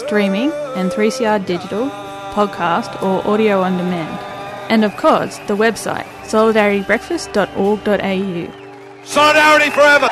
streaming 0.00 0.50
and 0.74 0.90
3CR 0.90 1.46
digital, 1.46 1.88
podcast 2.32 3.00
or 3.02 3.24
audio 3.26 3.62
on 3.62 3.76
demand. 3.76 4.18
And 4.70 4.84
of 4.84 4.96
course, 4.96 5.38
the 5.46 5.56
website, 5.56 6.06
solidaritybreakfast.org.au. 6.24 9.04
Solidarity 9.04 9.70
forever. 9.70 10.08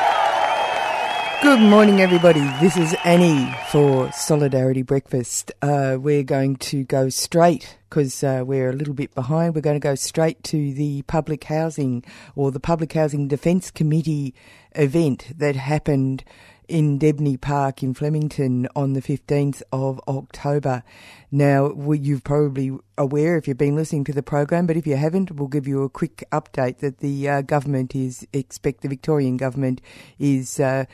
Good 1.41 1.61
morning, 1.61 2.01
everybody. 2.01 2.41
This 2.59 2.75
is 2.75 2.93
Annie 3.05 3.49
for 3.69 4.11
Solidarity 4.11 4.81
Breakfast. 4.81 5.53
Uh, 5.61 5.95
we're 5.97 6.23
going 6.23 6.57
to 6.57 6.83
go 6.83 7.07
straight 7.07 7.77
because 7.89 8.25
uh, 8.25 8.43
we're 8.45 8.69
a 8.69 8.73
little 8.73 8.93
bit 8.93 9.15
behind. 9.15 9.55
We're 9.55 9.61
going 9.61 9.79
to 9.79 9.81
go 9.87 9.95
straight 9.95 10.43
to 10.43 10.73
the 10.73 11.03
public 11.03 11.45
housing 11.45 12.03
or 12.35 12.51
the 12.51 12.59
Public 12.59 12.91
Housing 12.91 13.29
Defence 13.29 13.71
Committee 13.71 14.35
event 14.75 15.31
that 15.37 15.55
happened 15.55 16.25
in 16.69 16.99
Debney 16.99 17.39
Park 17.39 17.81
in 17.81 17.93
Flemington 17.93 18.67
on 18.75 18.93
the 18.93 19.01
15th 19.01 19.61
of 19.73 19.99
October. 20.07 20.83
Now, 21.31 21.73
you're 21.91 22.19
probably 22.19 22.71
aware 22.97 23.37
if 23.37 23.47
you've 23.47 23.57
been 23.57 23.75
listening 23.75 24.03
to 24.05 24.13
the 24.13 24.23
program, 24.23 24.67
but 24.67 24.77
if 24.77 24.85
you 24.85 24.95
haven't, 24.95 25.31
we'll 25.31 25.47
give 25.47 25.67
you 25.67 25.83
a 25.83 25.89
quick 25.89 26.23
update 26.31 26.77
that 26.77 26.99
the 26.99 27.27
uh, 27.27 27.41
government 27.41 27.95
is 27.95 28.25
expect 28.31 28.81
the 28.81 28.87
Victorian 28.87 29.37
government 29.37 29.81
is. 30.17 30.59
Uh, 30.59 30.85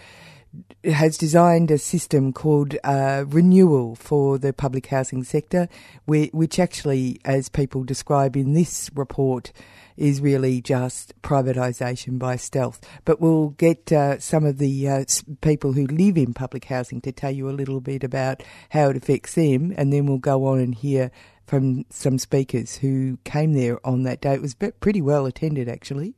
has 0.86 1.18
designed 1.18 1.70
a 1.70 1.78
system 1.78 2.32
called 2.32 2.78
uh, 2.86 3.26
renewal 3.28 3.94
for 3.94 4.38
the 4.38 4.54
public 4.54 4.86
housing 4.86 5.22
sector, 5.22 5.68
which 6.06 6.60
actually, 6.60 7.20
as 7.26 7.50
people 7.50 7.84
describe 7.84 8.38
in 8.38 8.54
this 8.54 8.90
report, 8.96 9.52
is 9.98 10.22
really 10.22 10.62
just 10.62 11.14
privatisation 11.22 12.20
by 12.20 12.36
stealth. 12.36 12.80
But 13.06 13.22
we'll 13.22 13.50
get 13.50 13.92
uh, 13.92 14.20
some 14.20 14.46
of 14.46 14.58
the 14.58 14.90
uh, 14.90 15.06
people 15.42 15.74
who 15.74 15.88
live 15.88 16.18
in 16.18 16.34
public 16.34 16.66
housing 16.66 17.02
to 17.02 17.12
tell 17.12 17.32
you 17.32 17.50
a 17.50 17.52
little 17.52 17.82
bit 17.82 18.04
about 18.04 18.44
how 18.70 18.90
it 18.90 18.98
affects 18.98 19.36
them, 19.36 19.74
and 19.78 19.92
then 19.92 20.06
we'll 20.06 20.18
go 20.18 20.46
on 20.46 20.60
and 20.60 20.76
hear 20.76 21.12
from 21.46 21.86
some 21.90 22.18
speakers 22.18 22.78
who 22.78 23.18
came 23.24 23.54
there 23.54 23.86
on 23.86 24.04
that 24.04 24.22
day. 24.22 24.34
It 24.34 24.42
was 24.42 24.56
pretty 24.56 25.02
well 25.02 25.26
attended, 25.26 25.70
actually. 25.70 26.16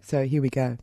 So 0.00 0.24
here 0.24 0.40
we 0.40 0.50
go. 0.50 0.78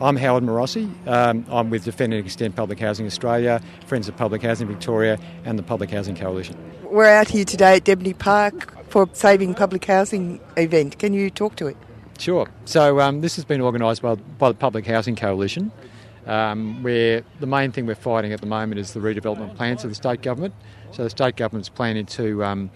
I'm 0.00 0.16
Howard 0.16 0.42
Morossi. 0.42 0.90
Um, 1.06 1.46
I'm 1.48 1.70
with 1.70 1.84
Defend 1.84 2.12
and 2.12 2.24
Extend 2.24 2.56
Public 2.56 2.80
Housing 2.80 3.06
Australia, 3.06 3.62
Friends 3.86 4.08
of 4.08 4.16
Public 4.16 4.42
Housing 4.42 4.66
Victoria, 4.66 5.18
and 5.44 5.56
the 5.56 5.62
Public 5.62 5.90
Housing 5.90 6.16
Coalition. 6.16 6.56
We're 6.82 7.08
out 7.08 7.28
here 7.28 7.44
today 7.44 7.76
at 7.76 7.84
Debney 7.84 8.18
Park 8.18 8.73
for 8.94 9.08
Saving 9.12 9.54
Public 9.54 9.86
Housing 9.86 10.38
event. 10.56 11.00
Can 11.00 11.12
you 11.14 11.28
talk 11.28 11.56
to 11.56 11.66
it? 11.66 11.76
Sure. 12.16 12.48
So 12.64 13.00
um, 13.00 13.22
this 13.22 13.34
has 13.34 13.44
been 13.44 13.60
organised 13.60 14.02
by, 14.02 14.14
by 14.14 14.50
the 14.50 14.54
Public 14.54 14.86
Housing 14.86 15.16
Coalition, 15.16 15.72
um, 16.28 16.80
where 16.80 17.24
the 17.40 17.46
main 17.48 17.72
thing 17.72 17.86
we're 17.86 17.96
fighting 17.96 18.32
at 18.32 18.40
the 18.40 18.46
moment 18.46 18.78
is 18.78 18.92
the 18.92 19.00
redevelopment 19.00 19.56
plans 19.56 19.82
of 19.82 19.90
the 19.90 19.96
state 19.96 20.22
government. 20.22 20.54
So 20.92 21.02
the 21.02 21.10
state 21.10 21.34
government's 21.34 21.68
planning 21.68 22.06
to 22.06 22.44
um, 22.44 22.70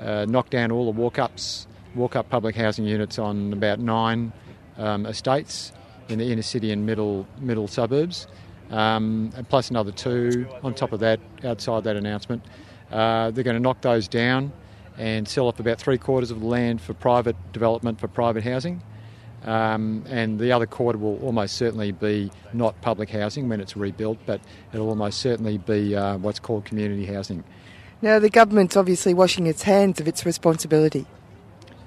uh, 0.00 0.26
knock 0.28 0.50
down 0.50 0.72
all 0.72 0.86
the 0.86 1.00
walk-ups, 1.00 1.68
walk-up 1.94 2.28
public 2.30 2.56
housing 2.56 2.84
units 2.84 3.20
on 3.20 3.52
about 3.52 3.78
nine 3.78 4.32
um, 4.76 5.06
estates 5.06 5.70
in 6.08 6.18
the 6.18 6.32
inner 6.32 6.42
city 6.42 6.72
and 6.72 6.84
middle 6.84 7.28
middle 7.38 7.68
suburbs, 7.68 8.26
um, 8.72 9.32
plus 9.48 9.70
another 9.70 9.92
two 9.92 10.48
on 10.64 10.74
top 10.74 10.90
of 10.90 10.98
that 10.98 11.20
outside 11.44 11.84
that 11.84 11.94
announcement. 11.94 12.44
Uh, 12.90 13.30
they're 13.30 13.44
going 13.44 13.54
to 13.54 13.62
knock 13.62 13.80
those 13.82 14.08
down 14.08 14.52
and 15.00 15.26
sell 15.26 15.48
off 15.48 15.58
about 15.58 15.78
three 15.80 15.96
quarters 15.96 16.30
of 16.30 16.40
the 16.40 16.46
land 16.46 16.78
for 16.78 16.92
private 16.92 17.34
development 17.54 17.98
for 17.98 18.06
private 18.06 18.44
housing. 18.44 18.82
Um, 19.44 20.04
and 20.10 20.38
the 20.38 20.52
other 20.52 20.66
quarter 20.66 20.98
will 20.98 21.18
almost 21.24 21.56
certainly 21.56 21.90
be 21.90 22.30
not 22.52 22.78
public 22.82 23.08
housing 23.08 23.48
when 23.48 23.62
it's 23.62 23.74
rebuilt, 23.78 24.18
but 24.26 24.42
it'll 24.74 24.90
almost 24.90 25.20
certainly 25.20 25.56
be 25.56 25.96
uh, 25.96 26.18
what's 26.18 26.38
called 26.38 26.66
community 26.66 27.06
housing. 27.06 27.42
Now, 28.02 28.18
the 28.18 28.28
government's 28.28 28.76
obviously 28.76 29.14
washing 29.14 29.46
its 29.46 29.62
hands 29.62 30.00
of 30.00 30.06
its 30.06 30.26
responsibility. 30.26 31.06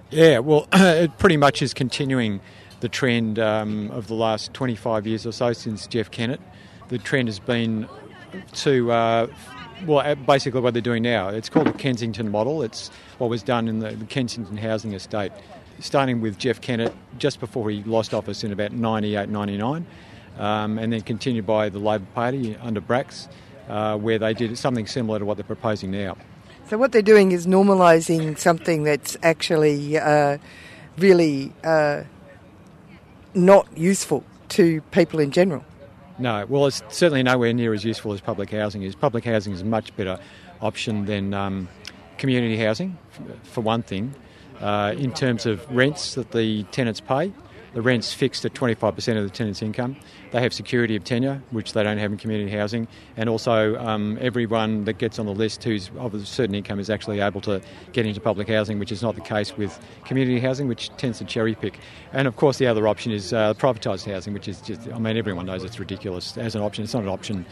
Yeah, 0.10 0.40
well, 0.40 0.68
it 0.74 1.16
pretty 1.20 1.38
much 1.38 1.62
is 1.62 1.76
continuing 1.76 2.42
the 2.80 2.90
trend 2.90 3.38
um, 3.38 3.92
of 3.92 4.08
the 4.08 4.16
last 4.16 4.56
25 4.56 5.06
years 5.06 5.28
or 5.28 5.32
so 5.32 5.54
since 5.54 5.86
Jeff 5.86 6.10
Kennett. 6.10 6.42
The 6.90 6.98
trend 6.98 7.28
has 7.28 7.40
been 7.40 7.88
to, 8.54 8.92
uh, 8.92 9.28
well, 9.86 10.00
uh, 10.00 10.16
basically 10.16 10.62
what 10.62 10.74
they're 10.74 10.82
doing 10.82 11.04
now. 11.04 11.30
It's 11.30 11.50
called 11.50 11.68
the 11.68 11.74
Kensington 11.74 12.30
model. 12.30 12.64
It's 12.64 12.90
what 13.18 13.30
was 13.30 13.44
done 13.44 13.68
in 13.68 13.80
the, 13.80 13.96
Kensington 14.10 14.58
housing 14.58 14.94
estate, 14.94 15.32
starting 15.80 16.22
with 16.22 16.38
Jeff 16.38 16.62
Kennett 16.62 16.94
just 17.18 17.40
before 17.40 17.70
he 17.70 17.84
lost 17.84 18.14
office 18.14 18.44
in 18.44 18.52
about 18.52 18.72
98, 18.72 19.30
99, 19.30 19.86
um, 20.38 20.78
and 20.78 20.94
then 20.94 21.02
continued 21.02 21.46
by 21.46 21.70
the 21.70 21.80
Labor 21.80 22.08
Party 22.14 22.56
under 22.58 22.82
Bracks, 22.82 23.28
uh, 23.70 23.98
where 23.98 24.20
they 24.20 24.34
did 24.34 24.58
something 24.58 24.88
similar 24.88 25.20
to 25.20 25.26
what 25.26 25.38
they're 25.38 25.44
proposing 25.44 25.92
now. 25.92 26.18
So 26.68 26.78
what 26.78 26.92
they're 26.92 27.02
doing 27.02 27.32
is 27.32 27.46
normalising 27.46 28.38
something 28.38 28.84
that's 28.84 29.18
actually 29.22 29.98
uh, 29.98 30.38
really 30.98 31.52
uh, 31.64 32.04
not 33.34 33.68
useful 33.78 34.24
to 34.50 34.82
people 34.92 35.20
in 35.20 35.32
general. 35.32 35.66
No, 36.20 36.46
well, 36.48 36.68
it's 36.68 36.84
certainly 36.90 37.24
nowhere 37.24 37.54
near 37.54 37.74
as 37.74 37.84
useful 37.84 38.14
as 38.14 38.22
public 38.22 38.52
housing 38.52 38.84
is. 38.84 38.94
Public 38.96 39.26
housing 39.26 39.52
is 39.54 39.62
a 39.62 39.66
much 39.66 39.96
better 39.96 40.20
option 40.62 41.06
than 41.06 41.34
um, 41.34 41.68
community 42.18 42.58
housing, 42.58 42.98
for 43.44 43.62
one 43.62 43.82
thing, 43.82 44.14
uh, 44.60 44.94
in 44.98 45.12
terms 45.14 45.46
of 45.46 45.66
rents 45.76 46.16
that 46.16 46.32
the 46.32 46.64
tenants 46.66 47.00
pay. 47.00 47.34
The 47.74 47.82
rent's 47.82 48.14
fixed 48.14 48.46
at 48.46 48.54
25% 48.54 49.18
of 49.18 49.24
the 49.24 49.30
tenant's 49.30 49.64
income. 49.64 49.96
They 50.32 50.42
have 50.42 50.54
security 50.54 50.96
of 50.96 51.04
tenure, 51.04 51.42
which 51.50 51.74
they 51.74 51.82
don't 51.82 51.98
have 51.98 52.12
in 52.12 52.18
community 52.20 52.56
housing, 52.56 52.88
and 53.18 53.28
also 53.28 53.76
um, 53.78 54.18
everyone 54.22 54.84
that 54.86 55.00
gets 55.00 55.18
on 55.18 55.26
the 55.26 55.34
list 55.34 55.64
who's 55.64 55.90
of 55.98 56.14
a 56.14 56.24
certain 56.24 56.54
income 56.54 56.80
is 56.80 56.92
actually 56.92 57.20
able 57.20 57.42
to 57.42 57.62
get 57.92 58.06
into 58.06 58.22
public 58.22 58.48
housing, 58.48 58.78
which 58.78 58.92
is 58.92 59.02
not 59.02 59.16
the 59.16 59.22
case 59.22 59.58
with 59.58 59.80
community 60.06 60.40
housing, 60.40 60.68
which 60.68 60.90
tends 60.98 61.18
to 61.18 61.26
cherry 61.26 61.56
pick. 61.56 61.80
And 62.14 62.28
of 62.28 62.36
course, 62.36 62.60
the 62.60 62.68
other 62.68 62.88
option 62.88 63.12
is 63.12 63.34
uh, 63.34 63.56
privatised 63.56 64.12
housing, 64.12 64.34
which 64.34 64.48
is 64.48 64.62
just, 64.62 64.88
I 64.90 65.00
mean, 65.00 65.18
everyone 65.18 65.48
knows 65.48 65.64
it's 65.64 65.80
ridiculous 65.80 66.38
as 66.38 66.56
an 66.56 66.62
option. 66.62 66.84
It's 66.84 66.94
not 66.94 67.04
an 67.04 67.10
option. 67.10 67.46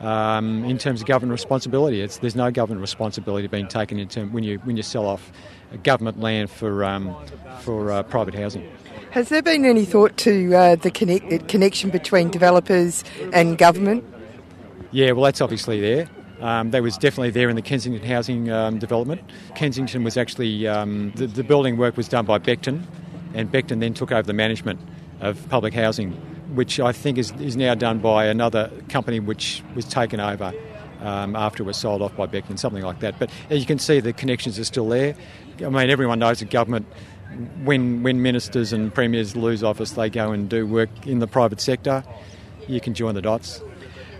Um, 0.00 0.64
in 0.64 0.76
terms 0.76 1.00
of 1.00 1.06
government 1.06 1.32
responsibility, 1.32 2.02
it's, 2.02 2.18
there's 2.18 2.36
no 2.36 2.50
government 2.50 2.82
responsibility 2.82 3.46
being 3.46 3.66
taken 3.66 3.98
in 3.98 4.08
term, 4.08 4.32
when 4.32 4.44
you 4.44 4.58
when 4.58 4.76
you 4.76 4.82
sell 4.82 5.06
off 5.06 5.32
government 5.82 6.20
land 6.20 6.50
for 6.50 6.84
um, 6.84 7.16
for 7.60 7.90
uh, 7.90 8.02
private 8.02 8.34
housing. 8.34 8.68
Has 9.10 9.30
there 9.30 9.40
been 9.40 9.64
any 9.64 9.86
thought 9.86 10.16
to 10.18 10.54
uh, 10.54 10.76
the 10.76 10.90
connect- 10.90 11.48
connection 11.48 11.88
between 11.88 12.30
developers 12.30 13.02
and 13.32 13.56
government? 13.56 14.04
Yeah, 14.90 15.12
well, 15.12 15.24
that's 15.24 15.40
obviously 15.40 15.80
there. 15.80 16.10
Um, 16.40 16.70
that 16.72 16.82
was 16.82 16.98
definitely 16.98 17.30
there 17.30 17.48
in 17.48 17.56
the 17.56 17.62
Kensington 17.62 18.06
housing 18.06 18.50
um, 18.50 18.78
development. 18.78 19.22
Kensington 19.54 20.04
was 20.04 20.18
actually, 20.18 20.66
um, 20.66 21.12
the, 21.12 21.26
the, 21.26 21.42
building 21.42 21.78
work 21.78 21.96
was 21.96 22.08
done 22.08 22.26
by 22.26 22.38
Becton, 22.38 22.82
and 23.32 23.50
Becton 23.50 23.80
then 23.80 23.94
took 23.94 24.12
over 24.12 24.22
the 24.22 24.34
management 24.34 24.78
of 25.20 25.48
public 25.48 25.72
housing, 25.72 26.20
which 26.54 26.80
I 26.80 26.92
think 26.92 27.18
is, 27.18 27.32
is 27.32 27.56
now 27.56 27.74
done 27.74 27.98
by 27.98 28.26
another 28.26 28.70
company 28.88 29.20
which 29.20 29.62
was 29.74 29.84
taken 29.84 30.20
over 30.20 30.52
um, 31.00 31.36
after 31.36 31.62
it 31.62 31.66
was 31.66 31.76
sold 31.76 32.02
off 32.02 32.16
by 32.16 32.26
Becton, 32.26 32.58
something 32.58 32.82
like 32.82 33.00
that. 33.00 33.18
But 33.18 33.30
as 33.50 33.60
you 33.60 33.66
can 33.66 33.78
see, 33.78 34.00
the 34.00 34.12
connections 34.12 34.58
are 34.58 34.64
still 34.64 34.88
there. 34.88 35.14
I 35.60 35.68
mean, 35.68 35.90
everyone 35.90 36.18
knows 36.18 36.40
that 36.40 36.50
government 36.50 36.86
when 37.64 38.02
when 38.02 38.22
ministers 38.22 38.72
and 38.72 38.94
premiers 38.94 39.36
lose 39.36 39.62
office, 39.62 39.92
they 39.92 40.08
go 40.08 40.32
and 40.32 40.48
do 40.48 40.66
work 40.66 41.06
in 41.06 41.18
the 41.18 41.26
private 41.26 41.60
sector. 41.60 42.04
You 42.68 42.80
can 42.80 42.94
join 42.94 43.14
the 43.14 43.22
dots. 43.22 43.60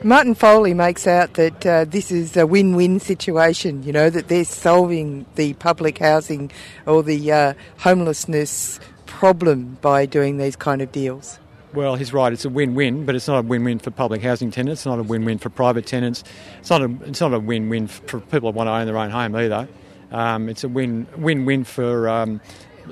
Martin 0.02 0.34
Foley 0.34 0.74
makes 0.74 1.06
out 1.06 1.34
that 1.34 1.66
uh, 1.66 1.84
this 1.86 2.12
is 2.12 2.36
a 2.36 2.46
win-win 2.46 3.00
situation. 3.00 3.82
You 3.82 3.92
know 3.92 4.10
that 4.10 4.28
they're 4.28 4.44
solving 4.44 5.24
the 5.36 5.54
public 5.54 5.98
housing 5.98 6.50
or 6.86 7.02
the 7.02 7.32
uh, 7.32 7.54
homelessness 7.78 8.78
problem 9.06 9.78
by 9.80 10.04
doing 10.04 10.36
these 10.36 10.56
kind 10.56 10.82
of 10.82 10.92
deals. 10.92 11.38
Well, 11.76 11.94
he's 11.96 12.14
right. 12.14 12.32
It's 12.32 12.46
a 12.46 12.48
win-win, 12.48 13.04
but 13.04 13.14
it's 13.14 13.28
not 13.28 13.44
a 13.44 13.46
win-win 13.46 13.80
for 13.80 13.90
public 13.90 14.22
housing 14.22 14.50
tenants. 14.50 14.80
It's 14.80 14.86
not 14.86 14.98
a 14.98 15.02
win-win 15.02 15.36
for 15.36 15.50
private 15.50 15.84
tenants. 15.84 16.24
It's 16.58 16.70
not 16.70 16.80
a, 16.80 16.90
it's 17.04 17.20
not 17.20 17.34
a 17.34 17.38
win-win 17.38 17.86
for 17.88 18.18
people 18.18 18.50
who 18.50 18.56
want 18.56 18.68
to 18.68 18.72
own 18.72 18.86
their 18.86 18.96
own 18.96 19.10
home 19.10 19.36
either. 19.36 19.68
Um, 20.10 20.48
it's 20.48 20.64
a 20.64 20.68
win, 20.68 21.06
win-win 21.18 21.64
for 21.64 22.08
um, 22.08 22.40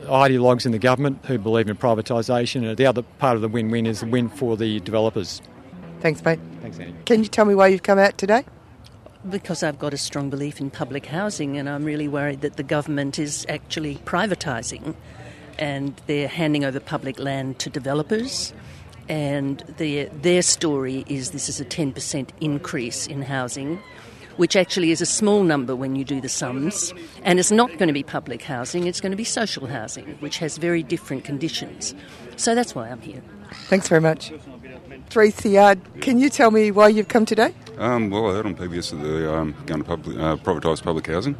ideologues 0.03 0.67
in 0.67 0.73
the 0.73 0.79
government 0.79 1.25
who 1.25 1.39
believe 1.39 1.71
in 1.71 1.79
privatisation, 1.79 2.69
and 2.69 2.77
the 2.77 2.85
other 2.85 3.01
part 3.01 3.37
of 3.37 3.41
the 3.41 3.49
win-win 3.49 3.87
is 3.87 4.01
the 4.01 4.07
win 4.07 4.29
for 4.29 4.55
the 4.55 4.81
developers. 4.81 5.41
Thanks, 6.01 6.23
mate. 6.23 6.39
Thanks, 6.61 6.79
Annie. 6.79 6.95
Can 7.07 7.23
you 7.23 7.29
tell 7.31 7.47
me 7.47 7.55
why 7.55 7.69
you've 7.69 7.85
come 7.85 7.99
out 7.99 8.19
today? 8.19 8.45
Because 9.31 9.63
I've 9.63 9.79
got 9.79 9.95
a 9.95 9.99
strong 9.99 10.29
belief 10.29 10.61
in 10.61 10.69
public 10.69 11.07
housing, 11.07 11.57
and 11.57 11.71
I'm 11.71 11.85
really 11.85 12.07
worried 12.07 12.43
that 12.43 12.57
the 12.57 12.63
government 12.63 13.19
is 13.19 13.47
actually 13.49 13.95
privatising 14.05 14.95
and 15.59 16.01
they're 16.06 16.29
handing 16.29 16.65
over 16.65 16.81
public 16.81 17.19
land 17.19 17.59
to 17.61 17.71
developers. 17.71 18.53
And 19.09 19.59
their, 19.77 20.06
their 20.06 20.43
story 20.43 21.05
is 21.09 21.33
this 21.33 21.49
is 21.49 21.61
a 21.61 21.65
10% 21.65 22.29
increase 22.41 23.06
in 23.06 23.23
housing, 23.23 23.79
which 24.37 24.56
actually 24.56 24.91
is 24.91 25.01
a 25.01 25.06
small 25.06 25.43
number 25.43 25.77
when 25.77 25.95
you 25.95 26.05
do 26.05 26.21
the 26.21 26.29
sums. 26.29 26.95
And 27.23 27.39
it's 27.39 27.51
not 27.51 27.71
going 27.79 27.89
to 27.89 27.93
be 27.93 28.03
public 28.03 28.43
housing, 28.43 28.87
it's 28.87 29.01
going 29.01 29.12
to 29.12 29.17
be 29.17 29.25
social 29.25 29.67
housing, 29.67 30.17
which 30.21 30.39
has 30.39 30.56
very 30.59 30.83
different 30.83 31.25
conditions. 31.25 31.95
So 32.37 32.55
that's 32.55 32.75
why 32.75 32.89
I'm 32.89 33.00
here. 33.00 33.23
Thanks 33.69 33.89
very 33.89 34.00
much. 34.00 34.33
3CR, 35.11 36.00
can 36.00 36.19
you 36.19 36.29
tell 36.29 36.50
me 36.50 36.71
why 36.71 36.89
you've 36.89 37.09
come 37.09 37.27
today? 37.27 37.55
Um, 37.79 38.11
well, 38.11 38.31
I 38.31 38.35
heard 38.35 38.47
on 38.47 38.57
PBS 38.57 38.91
that 38.91 38.97
they're 38.97 39.37
um, 39.37 39.55
going 39.67 39.83
to 39.83 39.87
public, 39.87 40.17
uh, 40.17 40.37
privatise 40.37 40.83
public 40.83 41.07
housing. 41.07 41.37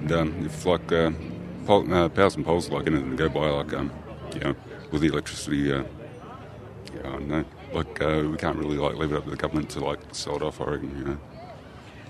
And 0.00 0.12
um, 0.12 0.46
if, 0.46 0.66
like, 0.66 0.92
uh, 0.92 1.10
pol- 1.66 1.92
uh, 1.92 2.08
powers 2.08 2.36
and 2.36 2.44
poles, 2.44 2.68
like 2.70 2.86
anything 2.86 3.10
to 3.10 3.16
go 3.16 3.28
by, 3.28 3.48
like, 3.48 3.72
um, 3.72 3.92
you 4.34 4.40
know, 4.40 4.54
with 4.90 5.02
the 5.02 5.08
electricity, 5.08 5.72
uh, 5.72 5.84
yeah, 6.94 7.00
I 7.00 7.12
don't 7.12 7.28
know. 7.28 7.44
Like, 7.72 8.00
uh, 8.00 8.24
we 8.30 8.36
can't 8.36 8.56
really, 8.56 8.76
like, 8.76 8.96
leave 8.96 9.12
it 9.12 9.16
up 9.16 9.24
to 9.24 9.30
the 9.30 9.36
government 9.36 9.70
to, 9.70 9.80
like, 9.80 10.00
sell 10.12 10.36
it 10.36 10.42
off, 10.42 10.60
I 10.60 10.64
reckon, 10.64 10.98
you 10.98 11.04
know. 11.04 11.18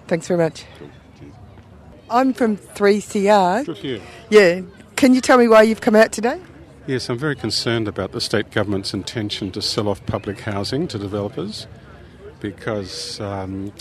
Thanks 0.06 0.28
very 0.28 0.38
much. 0.38 0.64
I'm 2.10 2.34
from 2.34 2.56
3CR. 2.56 3.64
Good 3.64 3.76
here. 3.78 4.00
Yeah. 4.28 4.60
Can 4.96 5.14
you 5.14 5.20
tell 5.20 5.38
me 5.38 5.48
why 5.48 5.62
you've 5.62 5.80
come 5.80 5.96
out 5.96 6.12
today? 6.12 6.40
Yes, 6.86 7.08
I'm 7.08 7.18
very 7.18 7.34
concerned 7.34 7.88
about 7.88 8.12
the 8.12 8.20
state 8.20 8.50
government's 8.50 8.92
intention 8.92 9.50
to 9.52 9.62
sell 9.62 9.88
off 9.88 10.04
public 10.04 10.40
housing 10.40 10.86
to 10.88 10.98
developers 10.98 11.66
because 12.40 13.20
um, 13.20 13.72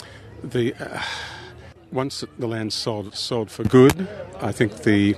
the 0.41 0.73
uh, 0.75 1.01
once 1.93 2.25
the 2.39 2.47
land's 2.47 2.75
sold, 2.75 3.15
sold 3.15 3.51
for 3.51 3.63
good. 3.63 4.07
I 4.41 4.51
think 4.51 4.83
the 4.83 5.15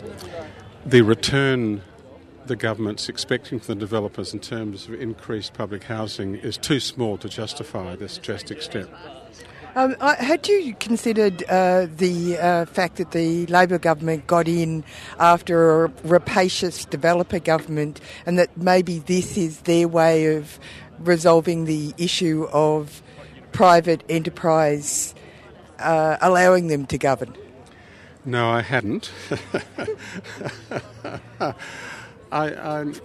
the 0.86 1.02
return 1.02 1.82
the 2.46 2.56
government's 2.56 3.10
expecting 3.10 3.60
from 3.60 3.76
the 3.76 3.80
developers 3.80 4.34
in 4.34 4.40
terms 4.40 4.88
of 4.88 4.94
increased 5.02 5.54
public 5.54 5.84
housing 5.86 6.36
is 6.36 6.58
too 6.58 6.80
small 6.80 7.18
to 7.18 7.28
justify 7.28 7.96
this 7.96 8.20
drastic 8.20 8.62
step. 8.62 8.88
Um, 9.76 9.96
had 10.00 10.48
you 10.48 10.76
considered 10.76 11.44
uh, 11.50 11.88
the 11.98 12.38
uh, 12.38 12.66
fact 12.66 12.98
that 12.98 13.12
the 13.12 13.46
Labor 13.48 13.80
government 13.80 14.28
got 14.28 14.48
in 14.48 14.84
after 15.20 15.86
a 15.86 15.92
rapacious 16.04 16.86
developer 16.86 17.40
government 17.40 18.00
and 18.26 18.38
that 18.38 18.56
maybe 18.56 19.00
this 19.00 19.38
is 19.38 19.62
their 19.62 19.88
way 19.88 20.36
of 20.36 20.60
resolving 21.00 21.66
the 21.66 21.94
issue 21.98 22.48
of 22.54 23.02
private 23.52 24.04
enterprise 24.08 25.15
uh, 25.80 26.18
allowing 26.22 26.68
them 26.68 26.86
to 26.88 26.98
govern? 26.98 27.36
No, 28.26 28.50
I 28.50 28.62
hadn't. 28.62 29.12
I, 31.40 31.54
I'm, 32.32 32.96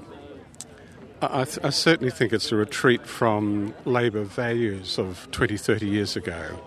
I, 1.21 1.41
I 1.43 1.71
certainly 1.71 2.11
think 2.11 2.33
it's 2.33 2.51
a 2.51 2.57
retreat 2.57 3.07
from 3.07 3.75
Labor 3.85 4.23
values 4.23 4.99
of 4.99 5.29
20, 5.31 5.57
30 5.59 5.87
years 5.87 6.17
ago. 6.17 6.59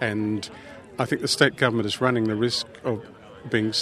And 0.00 0.48
I 0.98 1.06
think 1.06 1.22
the 1.22 1.28
state 1.28 1.56
government 1.56 1.86
is 1.86 2.00
running 2.00 2.24
the 2.24 2.36
risk 2.36 2.66
of 2.84 3.02
being 3.50 3.72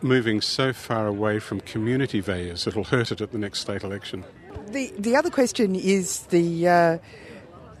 moving 0.00 0.40
so 0.40 0.72
far 0.72 1.06
away 1.06 1.38
from 1.38 1.60
community 1.60 2.20
values 2.20 2.64
that 2.64 2.70
it'll 2.70 2.84
hurt 2.84 3.12
it 3.12 3.20
at 3.20 3.32
the 3.32 3.38
next 3.38 3.60
state 3.60 3.82
election. 3.82 4.24
The, 4.68 4.92
the 4.98 5.16
other 5.16 5.30
question 5.30 5.74
is 5.74 6.20
the 6.26 6.68
uh, 6.68 6.98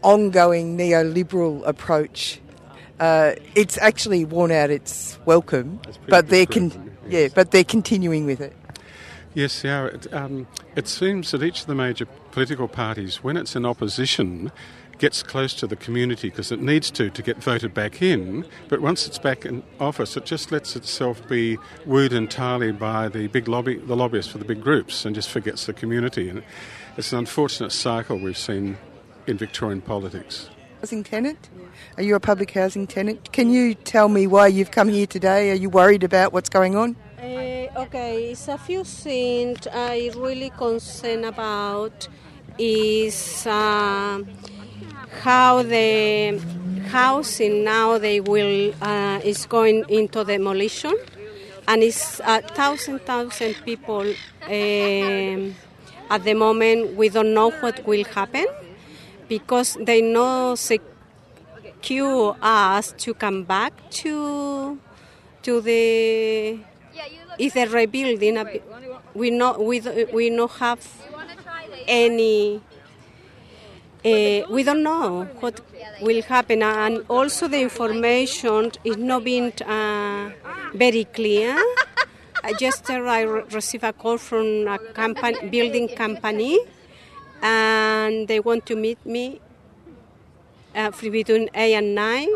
ongoing 0.02 0.76
neoliberal 0.76 1.66
approach. 1.66 2.40
Uh, 3.02 3.34
it's 3.56 3.76
actually 3.78 4.24
worn 4.24 4.52
out 4.52 4.70
its 4.70 5.18
welcome, 5.24 5.80
but 6.06 6.28
they're 6.28 6.46
con- 6.46 6.96
yeah, 7.08 7.26
but 7.34 7.50
they're 7.50 7.64
continuing 7.64 8.26
with 8.26 8.40
it. 8.40 8.56
Yes, 9.34 9.64
yeah. 9.64 9.86
It, 9.86 10.14
um, 10.14 10.46
it 10.76 10.86
seems 10.86 11.32
that 11.32 11.42
each 11.42 11.62
of 11.62 11.66
the 11.66 11.74
major 11.74 12.06
political 12.30 12.68
parties, 12.68 13.24
when 13.24 13.36
it's 13.36 13.56
in 13.56 13.66
opposition, 13.66 14.52
gets 14.98 15.20
close 15.20 15.52
to 15.54 15.66
the 15.66 15.74
community 15.74 16.30
because 16.30 16.52
it 16.52 16.60
needs 16.60 16.92
to 16.92 17.10
to 17.10 17.22
get 17.22 17.38
voted 17.38 17.74
back 17.74 18.00
in. 18.00 18.46
But 18.68 18.80
once 18.80 19.04
it's 19.08 19.18
back 19.18 19.44
in 19.44 19.64
office, 19.80 20.16
it 20.16 20.24
just 20.24 20.52
lets 20.52 20.76
itself 20.76 21.26
be 21.26 21.58
wooed 21.84 22.12
entirely 22.12 22.70
by 22.70 23.08
the 23.08 23.26
big 23.26 23.48
lobby, 23.48 23.78
the 23.78 23.96
lobbyists 23.96 24.30
for 24.30 24.38
the 24.38 24.44
big 24.44 24.62
groups, 24.62 25.04
and 25.04 25.12
just 25.12 25.28
forgets 25.28 25.66
the 25.66 25.72
community. 25.72 26.28
And 26.28 26.44
it's 26.96 27.12
an 27.12 27.18
unfortunate 27.18 27.72
cycle 27.72 28.16
we've 28.16 28.38
seen 28.38 28.78
in 29.26 29.38
Victorian 29.38 29.80
politics. 29.80 30.50
Housing 30.78 31.02
tenant? 31.02 31.48
Are 31.98 32.02
you 32.02 32.14
a 32.14 32.20
public 32.20 32.50
housing 32.52 32.86
tenant? 32.86 33.32
Can 33.32 33.50
you 33.50 33.74
tell 33.74 34.08
me 34.08 34.26
why 34.26 34.46
you've 34.46 34.70
come 34.70 34.88
here 34.88 35.06
today? 35.06 35.50
Are 35.50 35.54
you 35.54 35.68
worried 35.68 36.02
about 36.02 36.32
what's 36.32 36.48
going 36.48 36.74
on? 36.74 36.96
Uh, 37.18 37.82
okay, 37.84 38.30
it's 38.32 38.48
a 38.48 38.56
few 38.56 38.82
things 38.82 39.66
I 39.70 40.10
really 40.16 40.48
concerned 40.56 41.26
about 41.26 42.08
is 42.58 43.46
uh, 43.46 44.22
how 45.20 45.62
the 45.62 46.40
housing 46.88 47.62
now 47.62 47.98
they 47.98 48.20
will 48.20 48.72
uh, 48.80 49.20
is 49.22 49.44
going 49.44 49.84
into 49.90 50.24
demolition, 50.24 50.94
and 51.68 51.82
it's 51.82 52.20
a 52.20 52.40
thousand 52.40 53.00
thousand 53.00 53.54
people. 53.66 54.14
Um, 54.44 55.54
at 56.08 56.24
the 56.24 56.32
moment, 56.34 56.96
we 56.96 57.10
don't 57.10 57.34
know 57.34 57.50
what 57.50 57.86
will 57.86 58.04
happen 58.04 58.46
because 59.28 59.76
they 59.80 60.00
know 60.00 60.54
secure 61.82 62.36
us 62.40 62.94
to 62.96 63.12
come 63.12 63.42
back 63.42 63.72
to 63.90 64.78
to 65.42 65.60
the 65.60 66.58
is 67.38 67.52
the 67.54 67.66
rebuilding. 67.66 68.38
We 69.14 69.30
not 69.30 69.58
we 69.62 69.80
we 70.12 70.30
not 70.30 70.50
have 70.62 70.80
any. 71.88 72.60
Uh, 74.04 74.42
we 74.50 74.64
don't 74.64 74.82
know 74.82 75.24
what 75.40 75.60
will 76.00 76.22
happen, 76.22 76.62
and 76.62 77.04
also 77.08 77.46
the 77.46 77.60
information 77.60 78.72
is 78.84 78.96
not 78.96 79.22
being 79.24 79.52
uh, 79.62 80.30
very 80.74 81.04
clear. 81.04 81.56
I 82.42 82.52
just 82.54 82.90
uh, 82.90 82.94
I 82.94 83.22
received 83.22 83.84
a 83.84 83.92
call 83.92 84.18
from 84.18 84.66
a 84.66 84.78
company, 84.92 85.48
building 85.48 85.88
company, 85.88 86.58
and 87.42 88.26
they 88.26 88.40
want 88.40 88.66
to 88.66 88.76
meet 88.76 89.04
me 89.06 89.40
uh, 90.74 90.90
between 90.90 91.48
8 91.54 91.74
and 91.74 91.94
9, 91.94 92.28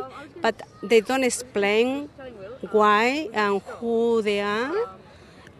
but 0.42 0.62
they 0.82 1.00
don't 1.00 1.24
explain 1.24 2.08
why 2.70 3.28
and 3.32 3.62
who 3.62 4.22
they 4.22 4.40
are. 4.40 4.74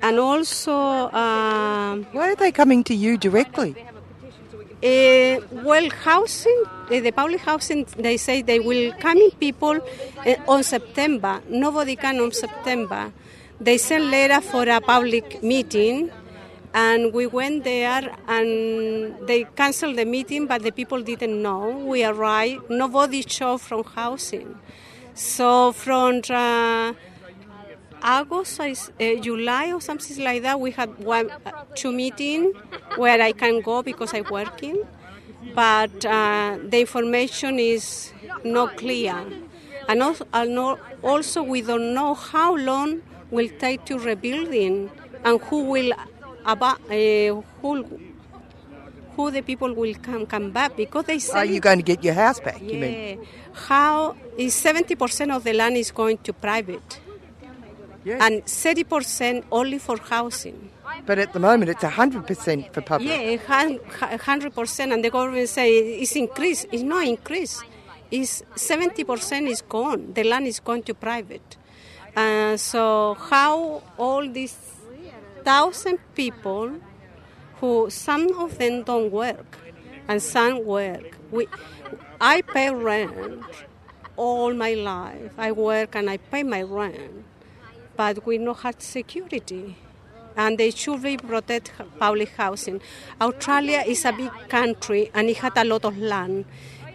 And 0.02 0.18
also, 0.18 0.72
um, 0.72 2.04
why 2.12 2.32
are 2.32 2.36
they 2.36 2.52
coming 2.52 2.84
to 2.84 2.94
you 2.94 3.16
directly? 3.16 3.74
Uh, 4.82 5.40
well, 5.64 5.88
housing, 6.04 6.64
uh, 6.66 7.00
the 7.00 7.10
public 7.10 7.40
housing, 7.40 7.86
they 7.96 8.18
say 8.18 8.42
they 8.42 8.60
will 8.60 8.92
come 9.00 9.16
in 9.16 9.30
people 9.32 9.80
uh, 10.26 10.34
on 10.46 10.62
September. 10.62 11.40
Nobody 11.48 11.96
can 11.96 12.20
on 12.20 12.30
September. 12.32 13.10
They 13.58 13.78
sent 13.78 14.04
letter 14.04 14.42
for 14.42 14.68
a 14.68 14.80
public 14.82 15.42
meeting, 15.42 16.10
and 16.76 17.14
we 17.14 17.26
went 17.26 17.64
there, 17.64 18.14
and 18.28 19.26
they 19.26 19.44
canceled 19.56 19.96
the 19.96 20.04
meeting, 20.04 20.46
but 20.46 20.62
the 20.62 20.70
people 20.70 21.00
didn't 21.02 21.40
know. 21.40 21.70
We 21.92 22.04
arrived. 22.04 22.68
Nobody 22.68 23.22
showed 23.26 23.62
from 23.62 23.82
housing. 23.82 24.58
So 25.14 25.72
from 25.72 26.20
uh, 26.28 26.92
August, 28.02 28.60
uh, 28.60 29.14
July, 29.26 29.72
or 29.72 29.80
something 29.80 30.22
like 30.22 30.42
that, 30.42 30.60
we 30.60 30.70
had 30.70 30.90
one, 31.02 31.30
uh, 31.30 31.64
two 31.74 31.92
meetings 31.92 32.54
where 32.96 33.22
I 33.22 33.32
can 33.32 33.62
go 33.62 33.82
because 33.82 34.12
I'm 34.12 34.26
working, 34.30 34.82
but 35.54 36.04
uh, 36.04 36.58
the 36.62 36.78
information 36.80 37.58
is 37.58 38.12
not 38.44 38.76
clear. 38.76 39.16
And 39.88 40.02
also, 40.02 40.26
and 40.34 40.58
also, 41.02 41.42
we 41.42 41.62
don't 41.62 41.94
know 41.94 42.12
how 42.12 42.54
long 42.54 43.00
will 43.30 43.48
take 43.58 43.86
to 43.86 43.98
rebuilding 43.98 44.90
and 45.24 45.40
who 45.40 45.64
will 45.64 45.92
aba- 46.46 46.78
uh, 46.88 47.42
who, 47.60 47.70
who 49.16 49.30
the 49.30 49.42
people 49.42 49.72
will 49.74 49.94
come 50.06 50.26
come 50.26 50.50
back 50.50 50.76
because 50.76 51.04
they 51.06 51.18
say 51.18 51.38
Are 51.38 51.44
you 51.44 51.60
going 51.60 51.78
to 51.78 51.82
get 51.92 52.04
your 52.04 52.14
house 52.14 52.38
back? 52.40 52.60
You 52.62 52.78
mean? 52.78 53.18
yeah. 53.18 53.24
How 53.68 54.14
is 54.36 54.54
70% 54.54 55.34
of 55.34 55.42
the 55.44 55.52
land 55.54 55.76
is 55.76 55.90
going 55.90 56.18
to 56.18 56.32
private? 56.32 57.00
And 58.06 58.44
30% 58.44 59.44
only 59.50 59.78
for 59.78 59.96
housing. 59.98 60.70
But 61.06 61.18
at 61.18 61.32
the 61.32 61.40
moment, 61.40 61.70
it's 61.70 61.82
100% 61.82 62.72
for 62.72 62.80
public. 62.80 63.08
Yeah, 63.08 63.36
hun- 63.48 63.80
100%. 63.80 64.92
And 64.92 65.02
the 65.04 65.10
government 65.10 65.48
say 65.48 65.68
it's 66.02 66.14
increased. 66.14 66.66
It's 66.70 66.84
not 66.84 67.04
increased. 67.04 67.64
It's 68.10 68.42
70% 68.54 69.48
is 69.50 69.62
gone. 69.62 70.12
The 70.14 70.22
land 70.22 70.46
is 70.46 70.60
going 70.60 70.84
to 70.84 70.94
private. 70.94 71.56
Uh, 72.14 72.56
so 72.56 73.16
how 73.28 73.82
all 73.98 74.28
these 74.28 74.56
thousand 75.46 75.98
people 76.16 76.68
who 77.60 77.88
some 77.88 78.24
of 78.42 78.58
them 78.58 78.82
don't 78.82 79.12
work 79.12 79.50
and 80.08 80.20
some 80.20 80.64
work. 80.64 81.16
We, 81.30 81.46
I 82.20 82.42
pay 82.42 82.70
rent 82.74 83.44
all 84.16 84.52
my 84.54 84.74
life. 84.74 85.32
I 85.38 85.52
work 85.52 85.94
and 85.94 86.10
I 86.10 86.16
pay 86.16 86.42
my 86.42 86.62
rent, 86.62 87.24
but 87.96 88.26
we 88.26 88.38
not 88.38 88.58
have 88.64 88.76
security. 88.80 89.76
And 90.36 90.58
they 90.58 90.70
should 90.70 91.02
be 91.02 91.16
protect 91.16 91.72
public 91.98 92.30
housing. 92.36 92.80
Australia 93.20 93.84
is 93.86 94.04
a 94.04 94.12
big 94.12 94.32
country 94.48 95.10
and 95.14 95.30
it 95.30 95.38
had 95.38 95.56
a 95.56 95.64
lot 95.64 95.84
of 95.84 95.96
land, 95.96 96.44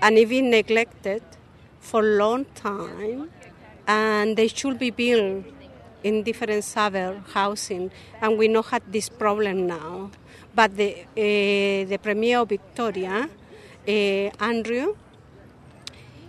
and 0.02 0.18
it 0.18 0.28
been 0.30 0.50
neglected 0.52 1.24
for 1.80 2.02
a 2.02 2.16
long 2.24 2.46
time. 2.54 3.32
And 3.88 4.38
they 4.38 4.48
should 4.48 4.78
be 4.78 4.92
built 4.92 5.46
in 6.04 6.24
different 6.24 6.64
suburb 6.64 7.28
housing, 7.34 7.92
and 8.22 8.38
we 8.38 8.48
not 8.48 8.68
have 8.68 8.84
this 8.92 9.10
problem 9.10 9.68
now. 9.68 10.12
But 10.54 10.76
the 10.76 10.92
uh, 11.16 11.88
the 11.88 12.00
Premier 12.02 12.40
of 12.40 12.50
Victoria, 12.50 13.30
uh, 13.88 13.92
Andrew, 14.40 14.96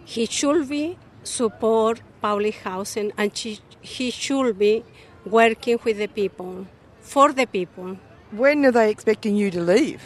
he 0.05 0.27
should 0.27 0.69
be 0.69 0.97
support 1.25 2.01
public 2.21 2.57
housing, 2.63 3.13
and 3.17 3.37
she, 3.37 3.59
he 3.81 4.11
should 4.11 4.59
be 4.59 4.85
working 5.25 5.79
with 5.85 5.99
the 5.99 6.09
people, 6.09 6.67
for 7.01 7.33
the 7.33 7.47
people. 7.47 7.97
When 8.31 8.65
are 8.65 8.73
they 8.73 8.91
expecting 8.91 9.37
you 9.37 9.51
to 9.51 9.61
leave? 9.61 10.03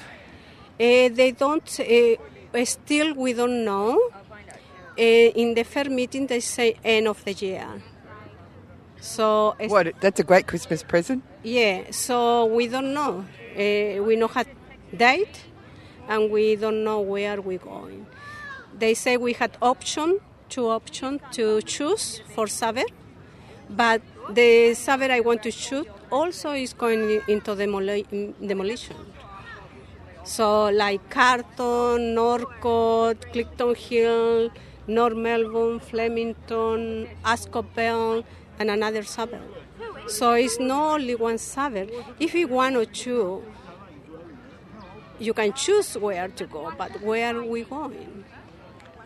Uh, 0.78 1.08
they 1.08 1.34
don't. 1.36 1.80
Uh, 1.80 2.64
still, 2.64 3.14
we 3.14 3.32
don't 3.32 3.64
know. 3.64 4.00
Uh, 4.98 5.02
in 5.02 5.54
the 5.54 5.62
fair 5.62 5.90
meeting, 5.90 6.26
they 6.26 6.40
say 6.40 6.76
end 6.82 7.06
of 7.06 7.22
the 7.24 7.32
year. 7.32 7.82
So 9.14 9.54
it's- 9.58 9.70
What? 9.70 9.86
That's 10.00 10.20
a 10.20 10.24
great 10.30 10.46
Christmas 10.50 10.80
present. 10.92 11.20
yeah, 11.44 11.76
so 11.90 12.16
we 12.56 12.64
don't 12.74 12.92
know. 12.98 13.12
Uh, 13.62 14.02
we 14.08 14.12
don't 14.20 14.32
have 14.38 14.48
date, 15.04 15.36
and 16.12 16.30
we 16.34 16.44
don't 16.56 16.82
know 16.88 17.00
where 17.12 17.40
we're 17.40 17.64
going. 17.76 18.06
They 18.82 18.94
say 18.94 19.12
we 19.16 19.32
had 19.42 19.52
option, 19.72 20.08
two 20.54 20.66
option 20.78 21.20
to 21.36 21.44
choose 21.62 22.06
for 22.34 22.46
Saber, 22.58 22.86
but 23.70 24.00
the 24.38 24.74
Saber 24.74 25.08
I 25.18 25.20
want 25.28 25.40
to 25.44 25.50
shoot 25.50 25.88
also 26.10 26.48
is 26.52 26.72
going 26.74 27.02
into 27.34 27.50
demoli- 27.62 28.34
demolition. 28.50 28.96
So 30.24 30.46
like 30.82 31.02
Carlton, 31.10 32.14
Norcott, 32.14 33.18
Clifton 33.32 33.74
Hill, 33.76 34.50
North 34.88 35.16
Melbourne, 35.16 35.78
Flemington, 35.80 37.08
Ascopel, 37.24 38.24
and 38.58 38.70
another 38.70 39.02
suburb. 39.02 39.42
So 40.08 40.32
it's 40.34 40.58
not 40.58 41.00
only 41.00 41.14
one 41.14 41.38
suburb. 41.38 41.90
If 42.20 42.34
you 42.34 42.48
want 42.48 42.76
or 42.76 42.84
two, 42.84 43.44
you 45.18 45.32
can 45.32 45.52
choose 45.52 45.96
where 45.96 46.28
to 46.28 46.46
go, 46.46 46.72
but 46.76 47.00
where 47.02 47.36
are 47.36 47.42
we 47.42 47.62
going? 47.62 48.24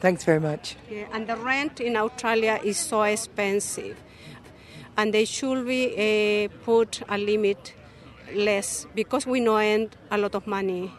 Thanks 0.00 0.24
very 0.24 0.40
much. 0.40 0.76
Yeah, 0.90 1.04
and 1.12 1.26
the 1.26 1.36
rent 1.36 1.80
in 1.80 1.96
Australia 1.96 2.58
is 2.64 2.78
so 2.78 3.02
expensive, 3.02 3.96
and 4.96 5.12
they 5.12 5.24
should 5.24 5.66
be 5.66 6.48
uh, 6.48 6.64
put 6.64 7.02
a 7.08 7.18
limit 7.18 7.74
less 8.34 8.86
because 8.94 9.26
we 9.26 9.40
know 9.40 9.56
end 9.56 9.96
a 10.10 10.16
lot 10.18 10.34
of 10.34 10.46
money, 10.46 10.92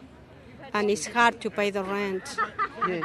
and 0.74 0.90
it's 0.90 1.06
hard 1.06 1.40
to 1.40 1.50
pay 1.50 1.70
the 1.70 1.84
rent. 1.84 2.36
Yeah. 2.88 3.00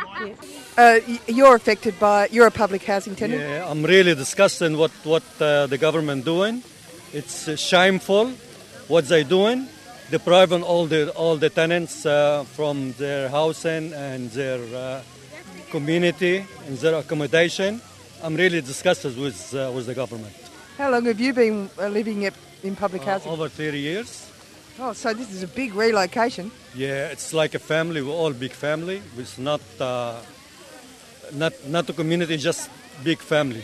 Uh, 0.77 1.00
you're 1.27 1.55
affected 1.55 2.00
by. 2.00 2.27
You're 2.31 2.47
a 2.47 2.51
public 2.51 2.83
housing 2.83 3.15
tenant. 3.15 3.41
Yeah, 3.41 3.69
I'm 3.69 3.83
really 3.83 4.15
disgusted 4.15 4.75
what 4.75 4.91
what 5.03 5.24
uh, 5.39 5.67
the 5.67 5.77
government 5.77 6.25
doing. 6.25 6.63
It's 7.13 7.47
uh, 7.47 7.55
shameful 7.55 8.31
what 8.88 9.05
they 9.07 9.24
doing, 9.24 9.67
depriving 10.12 10.63
all 10.63 10.88
the 10.88 11.12
all 11.12 11.38
the 11.38 11.50
tenants 11.50 12.05
uh, 12.05 12.43
from 12.55 12.93
their 12.93 13.29
housing 13.29 13.93
and 13.93 14.31
their 14.31 14.59
uh, 14.75 15.01
community 15.71 16.45
and 16.67 16.77
their 16.77 16.95
accommodation. 16.95 17.81
I'm 18.24 18.36
really 18.36 18.62
disgusted 18.62 19.17
with 19.17 19.53
uh, 19.53 19.71
with 19.75 19.86
the 19.86 19.93
government. 19.93 20.33
How 20.77 20.91
long 20.91 21.05
have 21.05 21.19
you 21.19 21.33
been 21.33 21.69
uh, 21.79 21.88
living 21.88 22.25
at, 22.25 22.33
in 22.63 22.75
public 22.75 23.03
housing? 23.03 23.31
Over 23.31 23.50
30 23.50 23.79
years. 23.79 24.26
Oh, 24.79 24.93
so 24.93 25.13
this 25.13 25.31
is 25.34 25.41
a 25.41 25.48
big 25.48 25.74
relocation. 25.74 26.51
Yeah, 26.75 27.07
it's 27.07 27.34
like 27.34 27.55
a 27.55 27.60
family. 27.60 28.01
We're 28.01 28.13
all 28.13 28.34
big 28.34 28.51
family. 28.51 29.01
It's 29.17 29.38
not 29.38 29.62
uh, 29.79 30.22
not 31.34 31.53
not 31.67 31.89
a 31.89 31.93
community, 31.93 32.38
just 32.38 32.69
big 33.03 33.19
family, 33.19 33.63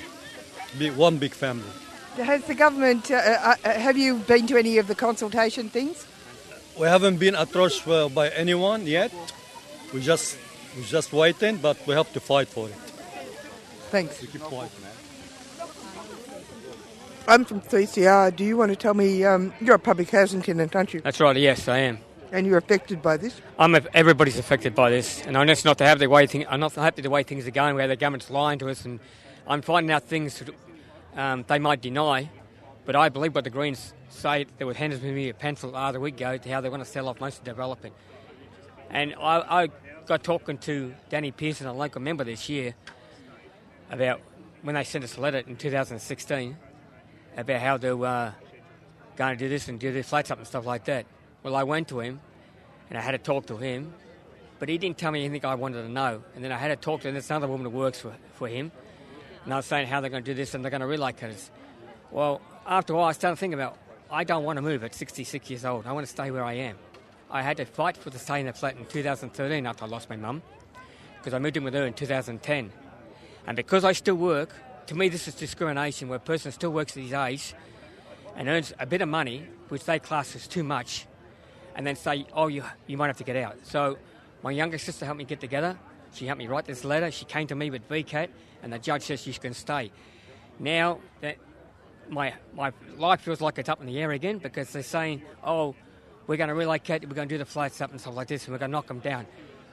big, 0.79 0.93
one 0.95 1.17
big 1.17 1.33
family. 1.33 1.69
Has 2.17 2.43
the 2.45 2.55
government? 2.55 3.11
Uh, 3.11 3.15
uh, 3.15 3.55
uh, 3.63 3.69
have 3.71 3.97
you 3.97 4.17
been 4.27 4.47
to 4.47 4.57
any 4.57 4.79
of 4.79 4.87
the 4.87 4.95
consultation 4.95 5.69
things? 5.69 6.05
We 6.79 6.87
haven't 6.87 7.17
been 7.17 7.35
approached 7.35 7.85
by 7.85 8.29
anyone 8.29 8.87
yet. 8.87 9.11
We 9.93 10.01
just 10.01 10.37
we're 10.75 10.83
just 10.85 11.13
waiting, 11.13 11.57
but 11.57 11.77
we 11.85 11.93
have 11.93 12.11
to 12.13 12.19
fight 12.19 12.47
for 12.47 12.69
it. 12.69 12.75
Thanks. 13.91 14.19
We 14.21 14.27
keep 14.27 14.41
fighting. 14.41 14.83
I'm 17.25 17.45
from 17.45 17.61
3CR. 17.61 18.35
Do 18.35 18.43
you 18.43 18.57
want 18.57 18.71
to 18.71 18.75
tell 18.75 18.93
me? 18.93 19.23
Um, 19.23 19.53
you're 19.61 19.75
a 19.75 19.79
public 19.79 20.09
housing 20.09 20.41
tenant, 20.41 20.75
aren't 20.75 20.93
you? 20.93 20.99
That's 20.99 21.21
right, 21.21 21.35
yes, 21.37 21.69
I 21.69 21.77
am. 21.77 21.99
And 22.33 22.45
you're 22.45 22.57
affected 22.57 23.01
by 23.01 23.15
this. 23.15 23.39
I'm 23.57 23.77
everybody's 23.93 24.37
affected 24.37 24.75
by 24.75 24.89
this, 24.89 25.25
and 25.25 25.37
I'm 25.37 25.47
just 25.47 25.63
not 25.63 25.77
to 25.77 25.85
have 25.85 25.99
the 25.99 26.07
way 26.09 26.27
thing. 26.27 26.45
I'm 26.49 26.59
not 26.59 26.73
happy 26.73 27.01
the 27.01 27.09
way 27.09 27.23
things 27.23 27.47
are 27.47 27.51
going, 27.51 27.75
where 27.75 27.87
the 27.87 27.95
government's 27.95 28.29
lying 28.29 28.59
to 28.59 28.69
us, 28.69 28.83
and 28.83 28.99
I'm 29.47 29.61
finding 29.61 29.91
out 29.91 30.03
things 30.03 30.39
that, 30.39 30.49
um, 31.15 31.45
they 31.47 31.59
might 31.59 31.79
deny, 31.79 32.29
but 32.85 32.95
I 32.95 33.07
believe 33.07 33.35
what 33.35 33.45
the 33.45 33.49
Greens 33.49 33.93
say. 34.09 34.45
They 34.57 34.65
were 34.65 34.73
handed 34.73 35.01
me 35.01 35.29
a 35.29 35.33
pencil 35.33 35.71
the 35.71 35.77
other 35.77 36.01
week 36.01 36.15
ago 36.15 36.35
to 36.37 36.49
how 36.49 36.59
they 36.59 36.69
want 36.69 36.83
to 36.83 36.89
sell 36.89 37.07
off 37.07 37.21
most 37.21 37.37
of 37.37 37.45
the 37.45 37.51
development, 37.51 37.93
and 38.89 39.15
I, 39.15 39.63
I 39.63 39.69
got 40.07 40.23
talking 40.23 40.57
to 40.57 40.93
Danny 41.09 41.31
Pearson, 41.31 41.67
a 41.67 41.73
local 41.73 42.01
member 42.01 42.25
this 42.25 42.49
year, 42.49 42.73
about 43.91 44.19
when 44.61 44.75
they 44.75 44.83
sent 44.83 45.05
us 45.05 45.15
a 45.15 45.21
letter 45.21 45.41
in 45.47 45.55
2016 45.55 46.57
about 47.37 47.61
how 47.61 47.77
they 47.77 47.93
were 47.93 48.33
going 49.15 49.37
to 49.37 49.45
uh, 49.45 49.47
do 49.47 49.49
this 49.49 49.67
and 49.67 49.79
do 49.79 49.91
the 49.91 50.03
flats 50.03 50.31
up 50.31 50.37
and 50.37 50.47
stuff 50.47 50.65
like 50.65 50.85
that. 50.85 51.05
Well, 51.43 51.55
I 51.55 51.63
went 51.63 51.87
to 51.89 51.99
him 51.99 52.19
and 52.89 52.97
I 52.97 53.01
had 53.01 53.11
to 53.11 53.17
talk 53.17 53.47
to 53.47 53.57
him, 53.57 53.93
but 54.59 54.69
he 54.69 54.77
didn't 54.77 54.97
tell 54.97 55.11
me 55.11 55.25
anything 55.25 55.45
I 55.49 55.55
wanted 55.55 55.83
to 55.83 55.89
know. 55.89 56.23
And 56.35 56.43
then 56.43 56.51
I 56.51 56.57
had 56.57 56.69
to 56.69 56.75
talk 56.75 57.01
to 57.01 57.11
this 57.11 57.29
other 57.31 57.47
woman 57.47 57.71
who 57.71 57.77
works 57.77 57.99
for, 57.99 58.13
for 58.33 58.47
him, 58.47 58.71
and 59.45 59.53
I 59.53 59.57
was 59.57 59.65
saying 59.65 59.87
how 59.87 60.01
they're 60.01 60.09
going 60.09 60.23
to 60.23 60.31
do 60.31 60.35
this 60.35 60.53
and 60.53 60.63
they're 60.63 60.71
going 60.71 60.81
to 60.81 60.87
relocate 60.87 61.31
us. 61.31 61.51
Well, 62.11 62.41
after 62.65 62.93
a 62.93 62.97
while, 62.97 63.09
I 63.09 63.11
started 63.11 63.37
thinking 63.37 63.59
about 63.59 63.77
I 64.09 64.23
don't 64.23 64.43
want 64.43 64.57
to 64.57 64.61
move 64.61 64.83
at 64.83 64.93
66 64.93 65.49
years 65.49 65.65
old. 65.65 65.87
I 65.87 65.91
want 65.91 66.05
to 66.05 66.11
stay 66.11 66.29
where 66.29 66.43
I 66.43 66.53
am. 66.53 66.77
I 67.31 67.41
had 67.41 67.57
to 67.57 67.65
fight 67.65 67.97
for 67.97 68.11
the 68.11 68.19
stay 68.19 68.39
in 68.39 68.45
the 68.45 68.53
flat 68.53 68.77
in 68.77 68.85
2013 68.85 69.65
after 69.65 69.85
I 69.85 69.87
lost 69.87 70.07
my 70.07 70.15
mum, 70.15 70.43
because 71.17 71.33
I 71.33 71.39
moved 71.39 71.57
in 71.57 71.63
with 71.63 71.73
her 71.73 71.85
in 71.85 71.93
2010. 71.93 72.71
And 73.47 73.55
because 73.55 73.83
I 73.83 73.91
still 73.93 74.15
work, 74.15 74.53
to 74.87 74.95
me 74.95 75.09
this 75.09 75.27
is 75.27 75.35
discrimination 75.35 76.09
where 76.09 76.17
a 76.17 76.21
person 76.21 76.51
still 76.51 76.71
works 76.71 76.95
at 76.97 77.03
his 77.03 77.13
age 77.13 77.53
and 78.35 78.47
earns 78.47 78.73
a 78.79 78.85
bit 78.85 79.01
of 79.01 79.09
money, 79.09 79.47
which 79.69 79.85
they 79.85 79.99
class 79.99 80.35
as 80.35 80.47
too 80.47 80.63
much, 80.63 81.05
and 81.75 81.85
then 81.85 81.95
say, 81.95 82.25
oh, 82.33 82.47
you, 82.47 82.63
you 82.87 82.97
might 82.97 83.07
have 83.07 83.17
to 83.17 83.23
get 83.23 83.35
out. 83.35 83.57
So 83.63 83.97
my 84.43 84.51
younger 84.51 84.77
sister 84.77 85.05
helped 85.05 85.19
me 85.19 85.23
get 85.23 85.39
together. 85.39 85.77
She 86.13 86.25
helped 86.25 86.39
me 86.39 86.47
write 86.47 86.65
this 86.65 86.83
letter. 86.83 87.11
She 87.11 87.25
came 87.25 87.47
to 87.47 87.55
me 87.55 87.69
with 87.69 87.87
VCAT, 87.89 88.29
and 88.61 88.73
the 88.73 88.79
judge 88.79 89.03
says 89.03 89.21
she 89.21 89.33
can 89.33 89.53
stay. 89.53 89.91
Now 90.59 90.99
that 91.21 91.37
my, 92.09 92.33
my 92.55 92.71
life 92.97 93.21
feels 93.21 93.41
like 93.41 93.57
it's 93.57 93.69
up 93.69 93.79
in 93.79 93.87
the 93.87 93.99
air 93.99 94.11
again 94.11 94.37
because 94.37 94.71
they're 94.71 94.83
saying, 94.83 95.23
oh, 95.43 95.75
we're 96.27 96.37
going 96.37 96.49
to 96.49 96.55
relocate, 96.55 97.07
we're 97.07 97.15
going 97.15 97.27
to 97.27 97.33
do 97.33 97.39
the 97.39 97.45
flights 97.45 97.81
up 97.81 97.91
and 97.91 97.99
stuff 97.99 98.15
like 98.15 98.27
this, 98.27 98.45
and 98.45 98.53
we're 98.53 98.59
going 98.59 98.71
to 98.71 98.73
knock 98.73 98.87
them 98.87 98.99
down. 98.99 99.25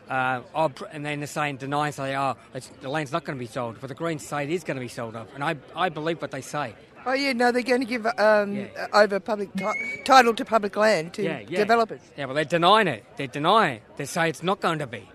Uh, 0.08 0.42
oh, 0.54 0.72
and 0.92 1.06
then 1.06 1.20
they're 1.20 1.26
saying, 1.26 1.58
denying, 1.58 1.92
say, 1.92 2.16
oh, 2.16 2.36
it's, 2.54 2.68
the 2.80 2.88
land's 2.88 3.12
not 3.12 3.24
going 3.24 3.38
to 3.38 3.40
be 3.40 3.46
sold. 3.46 3.76
But 3.80 3.88
the 3.88 3.94
Greens 3.94 4.26
say 4.26 4.44
it 4.44 4.50
is 4.50 4.64
going 4.64 4.76
to 4.76 4.80
be 4.80 4.88
sold 4.88 5.14
off. 5.14 5.28
And 5.34 5.44
I, 5.44 5.56
I 5.76 5.88
believe 5.88 6.20
what 6.20 6.32
they 6.32 6.40
say. 6.40 6.74
Oh 7.06 7.12
yeah, 7.14 7.32
no, 7.32 7.50
they're 7.50 7.62
going 7.62 7.80
to 7.80 7.86
give 7.86 8.04
um, 8.04 8.68
uh, 8.76 8.86
over 8.92 9.20
public 9.20 9.54
ti- 9.54 10.02
title 10.04 10.34
to 10.34 10.44
public 10.44 10.76
land 10.76 11.14
to 11.14 11.22
yeah, 11.22 11.40
yeah. 11.40 11.58
developers. 11.58 12.00
Yeah, 12.16 12.26
well, 12.26 12.34
they're 12.34 12.44
denying 12.44 12.88
it. 12.88 13.04
They're 13.16 13.26
denying 13.26 13.76
it. 13.76 13.82
They 13.96 14.04
say 14.04 14.28
it's 14.28 14.42
not 14.42 14.60
going 14.60 14.80
to 14.80 14.86
be. 14.86 15.08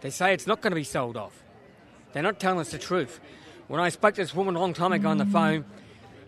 They 0.00 0.10
say 0.10 0.32
it's 0.32 0.46
not 0.46 0.62
going 0.62 0.70
to 0.70 0.76
be 0.76 0.84
sold 0.84 1.16
off. 1.16 1.42
They're 2.12 2.22
not 2.22 2.40
telling 2.40 2.60
us 2.60 2.70
the 2.70 2.78
truth. 2.78 3.20
When 3.68 3.80
I 3.80 3.90
spoke 3.90 4.14
to 4.14 4.22
this 4.22 4.34
woman 4.34 4.56
a 4.56 4.60
long 4.60 4.72
time 4.72 4.92
ago 4.92 5.10
on 5.10 5.18
the 5.18 5.26
phone 5.26 5.66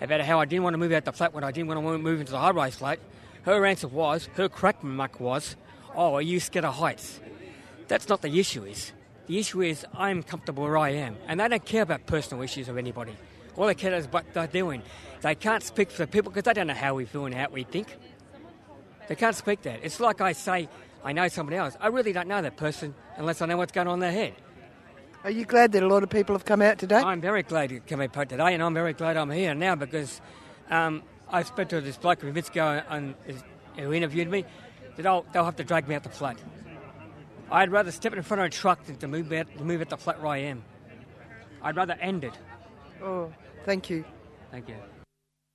about 0.01 0.21
how 0.21 0.41
I 0.41 0.45
didn't 0.45 0.65
want 0.65 0.75
to 0.75 0.79
move 0.79 0.93
out 0.93 1.05
the 1.07 1.13
flat 1.13 1.33
when 1.33 1.45
I 1.45 1.53
didn't 1.53 1.69
want 1.69 1.81
to 1.81 1.99
move 1.99 2.21
into 2.21 2.33
the 2.33 2.39
high 2.39 2.51
rise 2.51 2.75
flat, 2.75 2.99
her 3.43 3.65
answer 3.65 3.89
was, 3.89 4.29
her 4.35 4.49
crack 4.49 4.83
remark 4.83 5.21
was, 5.21 5.57
oh, 5.95 6.15
are 6.15 6.23
you 6.23 6.41
scared 6.41 6.67
of 6.67 6.75
heights? 6.75 7.19
That's 7.89 8.09
not 8.09 8.23
the 8.23 8.39
issue. 8.39 8.65
Is 8.65 8.93
the 9.27 9.39
issue 9.39 9.63
is 9.63 9.85
I'm 9.95 10.23
comfortable 10.23 10.63
where 10.63 10.79
I 10.79 10.91
am, 10.91 11.17
and 11.27 11.41
they 11.41 11.49
don't 11.49 11.65
care 11.65 11.83
about 11.83 12.07
personal 12.07 12.43
issues 12.43 12.69
of 12.69 12.79
anybody. 12.79 13.17
All 13.57 13.67
they 13.67 13.75
care 13.75 13.95
is 13.95 14.07
what 14.07 14.33
they're 14.33 14.47
doing. 14.47 14.83
They 15.21 15.35
can't 15.35 15.63
speak 15.63 15.91
for 15.91 16.05
the 16.05 16.07
people 16.07 16.31
because 16.31 16.45
they 16.45 16.53
don't 16.53 16.69
know 16.69 16.75
how 16.75 16.95
we 16.95 17.07
feel 17.07 17.27
and 17.27 17.35
how 17.35 17.49
we 17.49 17.65
think. 17.65 17.97
They 19.09 19.17
can't 19.17 19.35
speak 19.35 19.63
that. 19.63 19.81
It's 19.83 19.99
like 19.99 20.21
I 20.21 20.33
say, 20.33 20.69
I 21.03 21.13
know 21.13 21.27
somebody 21.29 21.57
else. 21.57 21.77
I 21.81 21.89
really 21.89 22.13
don't 22.13 22.29
know 22.29 22.41
that 22.41 22.57
person 22.57 22.95
unless 23.17 23.43
I 23.43 23.47
know 23.47 23.57
what's 23.57 23.73
going 23.73 23.89
on 23.89 23.95
in 23.95 24.01
their 24.01 24.13
head. 24.13 24.35
Are 25.25 25.31
you 25.31 25.45
glad 25.45 25.73
that 25.73 25.83
a 25.83 25.89
lot 25.89 26.03
of 26.03 26.11
people 26.11 26.35
have 26.35 26.45
come 26.45 26.63
out 26.63 26.79
today? 26.79 26.97
I'm 26.97 27.21
very 27.21 27.43
glad 27.43 27.71
to 27.71 27.81
come 27.81 28.01
out 28.01 28.13
today, 28.13 28.55
and 28.55 28.63
I'm 28.63 28.75
very 28.75 28.93
glad 28.93 29.17
I'm 29.17 29.31
here 29.31 29.55
now 29.55 29.75
because 29.75 30.21
um, 30.71 31.03
I 31.29 31.43
spoke 31.43 31.69
to 31.71 31.81
this 31.81 31.97
bloke 31.97 32.21
from 32.21 32.33
Vitzko 32.35 32.85
and, 32.89 33.15
who 33.77 33.93
interviewed 33.93 34.31
me 34.31 34.45
that 34.97 35.03
they'll, 35.03 35.27
they'll 35.33 35.45
have 35.45 35.57
to 35.57 35.65
drag 35.65 35.89
me 35.89 35.97
out 35.97 36.05
the 36.05 36.09
flat. 36.09 36.39
I'd 37.51 37.71
rather 37.71 37.91
step 37.91 38.13
in 38.15 38.23
front 38.23 38.41
of 38.41 38.47
a 38.47 38.51
truck 38.51 38.85
than 38.85 38.97
to 38.97 39.09
move 39.09 39.33
out, 39.33 39.47
to 39.57 39.65
move 39.65 39.81
at 39.81 39.89
the 39.89 39.97
flat 39.97 40.19
where 40.19 40.29
I 40.33 40.39
am. 40.39 40.63
I'd 41.63 41.77
rather 41.77 41.95
end 41.95 42.25
it. 42.25 42.35
Oh, 43.03 43.33
thank 43.65 43.89
you. 43.89 44.05
Thank 44.51 44.69
you. 44.69 44.75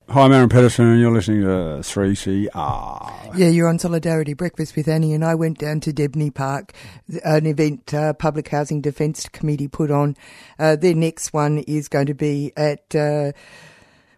Hi, 0.08 0.22
I'm 0.22 0.32
Aaron 0.32 0.50
Pedersen, 0.50 0.86
and 0.86 1.00
you're 1.00 1.12
listening 1.12 1.42
to 1.42 1.80
3CR. 1.80 3.38
Yeah, 3.38 3.48
you're 3.48 3.68
on 3.68 3.78
Solidarity 3.78 4.34
Breakfast 4.34 4.76
with 4.76 4.86
Annie, 4.86 5.14
and 5.14 5.24
I 5.24 5.34
went 5.34 5.58
down 5.58 5.80
to 5.80 5.92
Debney 5.92 6.34
Park, 6.34 6.72
an 7.24 7.46
event 7.46 7.94
uh, 7.94 8.12
Public 8.12 8.48
Housing 8.48 8.82
Defence 8.82 9.28
Committee 9.30 9.68
put 9.68 9.90
on. 9.90 10.14
Uh, 10.58 10.76
their 10.76 10.94
next 10.94 11.32
one 11.32 11.58
is 11.58 11.88
going 11.88 12.06
to 12.06 12.14
be 12.14 12.52
at 12.54 12.94
uh, 12.94 13.32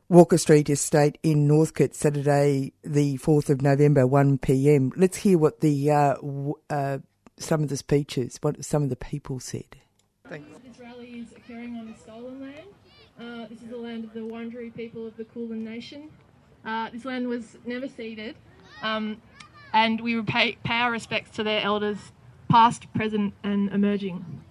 Walker 0.08 0.38
Street 0.38 0.68
Estate 0.70 1.18
in 1.22 1.46
Northcote, 1.46 1.94
Saturday, 1.94 2.72
the 2.82 3.18
4th 3.18 3.48
of 3.48 3.62
November, 3.62 4.08
1 4.08 4.38
pm. 4.38 4.92
Let's 4.96 5.18
hear 5.18 5.38
what 5.38 5.60
the 5.60 5.90
uh, 5.90 6.14
w- 6.14 6.54
uh, 6.68 6.98
some 7.38 7.62
of 7.62 7.68
the 7.68 7.76
speeches, 7.76 8.38
what 8.40 8.64
some 8.64 8.82
of 8.82 8.88
the 8.88 8.96
people 8.96 9.40
said. 9.40 9.76
Thanks. 10.28 10.48
This 10.64 10.78
rally 10.80 11.20
is 11.20 11.32
occurring 11.36 11.76
on 11.76 11.94
stolen 12.02 12.40
land. 12.40 12.66
Uh, 13.20 13.46
this 13.48 13.62
is 13.62 13.68
the 13.68 13.76
land 13.76 14.04
of 14.04 14.12
the 14.12 14.20
Wurundjeri 14.20 14.74
people 14.74 15.06
of 15.06 15.16
the 15.16 15.24
Kulin 15.24 15.64
Nation. 15.64 16.10
Uh, 16.64 16.90
this 16.90 17.04
land 17.04 17.28
was 17.28 17.56
never 17.64 17.88
ceded, 17.88 18.34
um, 18.82 19.20
and 19.72 20.00
we 20.00 20.20
pay, 20.22 20.58
pay 20.64 20.74
our 20.74 20.90
respects 20.90 21.30
to 21.36 21.44
their 21.44 21.62
elders, 21.62 21.98
past, 22.48 22.92
present, 22.92 23.32
and 23.44 23.70
emerging. 23.70 24.42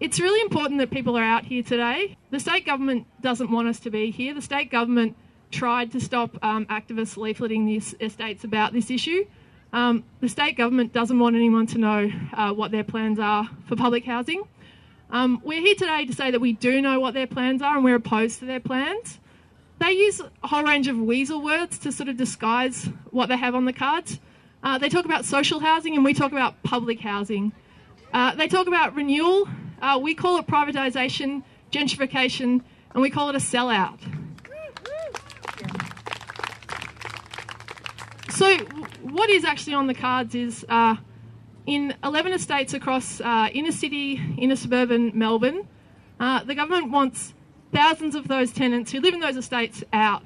It's 0.00 0.18
really 0.18 0.40
important 0.40 0.80
that 0.80 0.90
people 0.90 1.18
are 1.18 1.22
out 1.22 1.44
here 1.44 1.62
today. 1.62 2.16
The 2.30 2.40
state 2.40 2.64
government 2.64 3.06
doesn't 3.20 3.50
want 3.50 3.68
us 3.68 3.78
to 3.80 3.90
be 3.90 4.10
here. 4.10 4.32
The 4.32 4.40
state 4.40 4.70
government 4.70 5.14
tried 5.50 5.92
to 5.92 6.00
stop 6.00 6.38
um, 6.42 6.64
activists 6.66 7.18
leafleting 7.18 7.66
the 7.66 8.04
estates 8.04 8.44
about 8.44 8.72
this 8.72 8.90
issue. 8.90 9.26
Um, 9.72 10.04
the 10.20 10.28
state 10.28 10.56
government 10.56 10.92
doesn't 10.92 11.18
want 11.18 11.36
anyone 11.36 11.66
to 11.68 11.78
know 11.78 12.10
uh, 12.32 12.52
what 12.52 12.70
their 12.70 12.84
plans 12.84 13.18
are 13.18 13.48
for 13.66 13.76
public 13.76 14.04
housing. 14.04 14.42
Um, 15.10 15.40
we're 15.44 15.60
here 15.60 15.74
today 15.74 16.06
to 16.06 16.12
say 16.12 16.30
that 16.30 16.40
we 16.40 16.52
do 16.52 16.80
know 16.80 17.00
what 17.00 17.14
their 17.14 17.26
plans 17.26 17.62
are 17.62 17.76
and 17.76 17.84
we're 17.84 17.96
opposed 17.96 18.40
to 18.40 18.46
their 18.46 18.60
plans. 18.60 19.18
They 19.78 19.92
use 19.92 20.20
a 20.20 20.46
whole 20.46 20.62
range 20.62 20.88
of 20.88 20.98
weasel 20.98 21.42
words 21.42 21.78
to 21.80 21.92
sort 21.92 22.08
of 22.08 22.16
disguise 22.16 22.88
what 23.10 23.28
they 23.28 23.36
have 23.36 23.54
on 23.54 23.64
the 23.64 23.72
cards. 23.72 24.20
Uh, 24.62 24.78
they 24.78 24.88
talk 24.88 25.04
about 25.04 25.24
social 25.24 25.58
housing 25.58 25.94
and 25.94 26.04
we 26.04 26.14
talk 26.14 26.32
about 26.32 26.62
public 26.62 27.00
housing. 27.00 27.52
Uh, 28.12 28.34
they 28.34 28.46
talk 28.46 28.66
about 28.66 28.94
renewal. 28.94 29.48
Uh, 29.80 29.98
we 30.02 30.14
call 30.14 30.38
it 30.38 30.46
privatisation, 30.46 31.42
gentrification, 31.72 32.60
and 32.92 33.02
we 33.02 33.08
call 33.08 33.30
it 33.30 33.36
a 33.36 33.38
sellout. 33.38 33.98
So, 38.30 38.58
what 39.02 39.28
is 39.28 39.44
actually 39.44 39.74
on 39.74 39.88
the 39.88 39.94
cards 39.94 40.36
is 40.36 40.64
uh, 40.68 40.96
in 41.66 41.94
11 42.04 42.32
estates 42.32 42.72
across 42.74 43.20
uh, 43.20 43.48
inner 43.52 43.72
city, 43.72 44.20
inner 44.38 44.54
suburban 44.54 45.10
Melbourne, 45.18 45.66
uh, 46.20 46.44
the 46.44 46.54
government 46.54 46.92
wants 46.92 47.34
thousands 47.72 48.14
of 48.14 48.28
those 48.28 48.52
tenants 48.52 48.92
who 48.92 49.00
live 49.00 49.14
in 49.14 49.20
those 49.20 49.36
estates 49.36 49.82
out, 49.92 50.22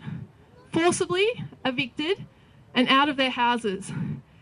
forcibly 0.70 1.26
evicted 1.64 2.26
and 2.74 2.88
out 2.88 3.08
of 3.08 3.16
their 3.16 3.30
houses. 3.30 3.90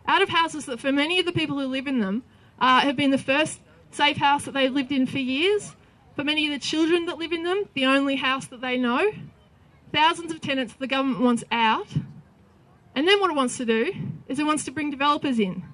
Out 0.07 0.23
of 0.23 0.29
houses 0.29 0.67
that, 0.67 0.81
for 0.81 0.91
many 0.91 1.21
of 1.21 1.27
the 1.27 1.33
people 1.33 1.59
who 1.59 1.67
live 1.67 1.87
in 1.87 2.01
them, 2.01 2.25
uh, 2.59 2.81
have 2.81 2.97
been 2.97 3.11
the 3.11 3.19
first 3.19 3.61
safe 3.93 4.17
house 4.17 4.45
that 4.45 4.55
they've 4.55 4.73
lived 4.73 4.91
in 4.91 5.07
for 5.07 5.19
years. 5.19 5.77
For 6.17 6.25
many 6.25 6.47
of 6.47 6.53
the 6.53 6.59
children 6.59 7.07
that 7.07 7.19
live 7.19 7.33
in 7.33 7.45
them, 7.45 7.69
the 7.75 7.87
only 7.87 8.17
house 8.17 8.47
that 8.47 8.61
they 8.61 8.77
know. 8.77 9.13
Thousands 9.93 10.33
of 10.33 10.41
tenants 10.41 10.75
the 10.75 10.89
government 10.89 11.21
wants 11.21 11.45
out. 11.53 11.87
And 12.95 13.09
then 13.09 13.21
what 13.21 13.31
it 13.31 13.37
wants 13.37 13.57
to 13.57 13.65
do 13.65 13.93
is 14.29 14.39
it 14.39 14.47
wants 14.47 14.65
to 14.65 14.71
bring 14.71 14.91
developers 14.91 15.39
in. 15.39 15.65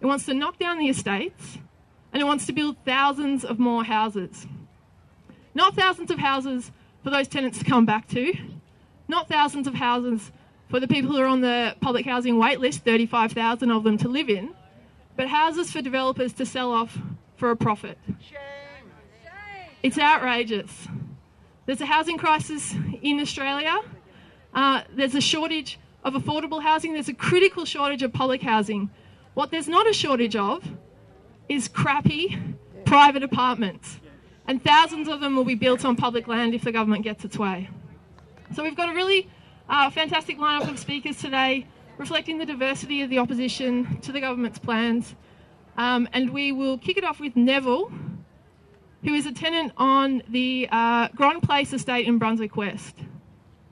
It 0.00 0.06
wants 0.06 0.26
to 0.26 0.34
knock 0.34 0.58
down 0.58 0.78
the 0.78 0.88
estates 0.88 1.58
and 2.12 2.20
it 2.20 2.24
wants 2.24 2.46
to 2.46 2.52
build 2.52 2.76
thousands 2.84 3.44
of 3.44 3.58
more 3.58 3.84
houses. 3.84 4.46
Not 5.54 5.74
thousands 5.74 6.10
of 6.10 6.18
houses 6.18 6.70
for 7.02 7.10
those 7.10 7.28
tenants 7.28 7.58
to 7.58 7.64
come 7.64 7.84
back 7.84 8.08
to, 8.08 8.34
not 9.08 9.28
thousands 9.28 9.66
of 9.66 9.74
houses 9.74 10.30
for 10.68 10.80
the 10.80 10.88
people 10.88 11.10
who 11.10 11.18
are 11.18 11.26
on 11.26 11.40
the 11.40 11.76
public 11.80 12.06
housing 12.06 12.38
wait 12.38 12.60
list, 12.60 12.84
35,000 12.84 13.70
of 13.70 13.84
them 13.84 13.98
to 13.98 14.08
live 14.08 14.30
in, 14.30 14.54
but 15.16 15.28
houses 15.28 15.70
for 15.70 15.82
developers 15.82 16.32
to 16.34 16.46
sell 16.46 16.72
off 16.72 16.96
for 17.36 17.50
a 17.50 17.56
profit. 17.56 17.98
Shame. 18.06 18.38
It's 19.82 19.98
outrageous. 19.98 20.88
There's 21.66 21.80
a 21.80 21.86
housing 21.86 22.16
crisis 22.16 22.74
in 23.02 23.20
Australia. 23.20 23.80
Uh, 24.54 24.82
there's 24.94 25.14
a 25.14 25.20
shortage 25.20 25.78
of 26.04 26.14
affordable 26.14 26.62
housing. 26.62 26.92
There's 26.92 27.08
a 27.08 27.14
critical 27.14 27.64
shortage 27.64 28.02
of 28.02 28.12
public 28.12 28.42
housing. 28.42 28.90
What 29.34 29.50
there's 29.50 29.68
not 29.68 29.88
a 29.88 29.92
shortage 29.92 30.36
of 30.36 30.62
is 31.48 31.68
crappy 31.68 32.38
private 32.84 33.22
apartments. 33.22 34.00
And 34.46 34.62
thousands 34.62 35.08
of 35.08 35.20
them 35.20 35.36
will 35.36 35.44
be 35.44 35.54
built 35.54 35.84
on 35.84 35.96
public 35.96 36.28
land 36.28 36.54
if 36.54 36.62
the 36.62 36.72
government 36.72 37.04
gets 37.04 37.24
its 37.24 37.38
way. 37.38 37.70
So 38.54 38.62
we've 38.62 38.76
got 38.76 38.90
a 38.90 38.94
really 38.94 39.30
uh, 39.68 39.88
fantastic 39.90 40.38
lineup 40.38 40.68
of 40.68 40.78
speakers 40.78 41.16
today, 41.16 41.66
reflecting 41.96 42.38
the 42.38 42.46
diversity 42.46 43.02
of 43.02 43.08
the 43.08 43.18
opposition 43.18 43.98
to 44.02 44.12
the 44.12 44.20
government's 44.20 44.58
plans. 44.58 45.14
Um, 45.78 46.08
and 46.12 46.30
we 46.30 46.52
will 46.52 46.76
kick 46.76 46.98
it 46.98 47.04
off 47.04 47.20
with 47.20 47.34
Neville, 47.36 47.90
who 49.04 49.14
is 49.14 49.26
a 49.26 49.32
tenant 49.32 49.72
on 49.76 50.22
the 50.28 50.68
uh, 50.70 51.08
Gronn 51.08 51.42
Place 51.42 51.72
estate 51.72 52.06
in 52.06 52.18
Brunswick 52.18 52.56
West. 52.56 52.96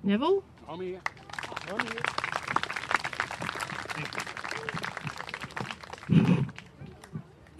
Neville? 0.02 0.42
I'm 0.68 0.80
here. 0.80 1.00
I'm 1.70 1.86
here. 1.86 2.19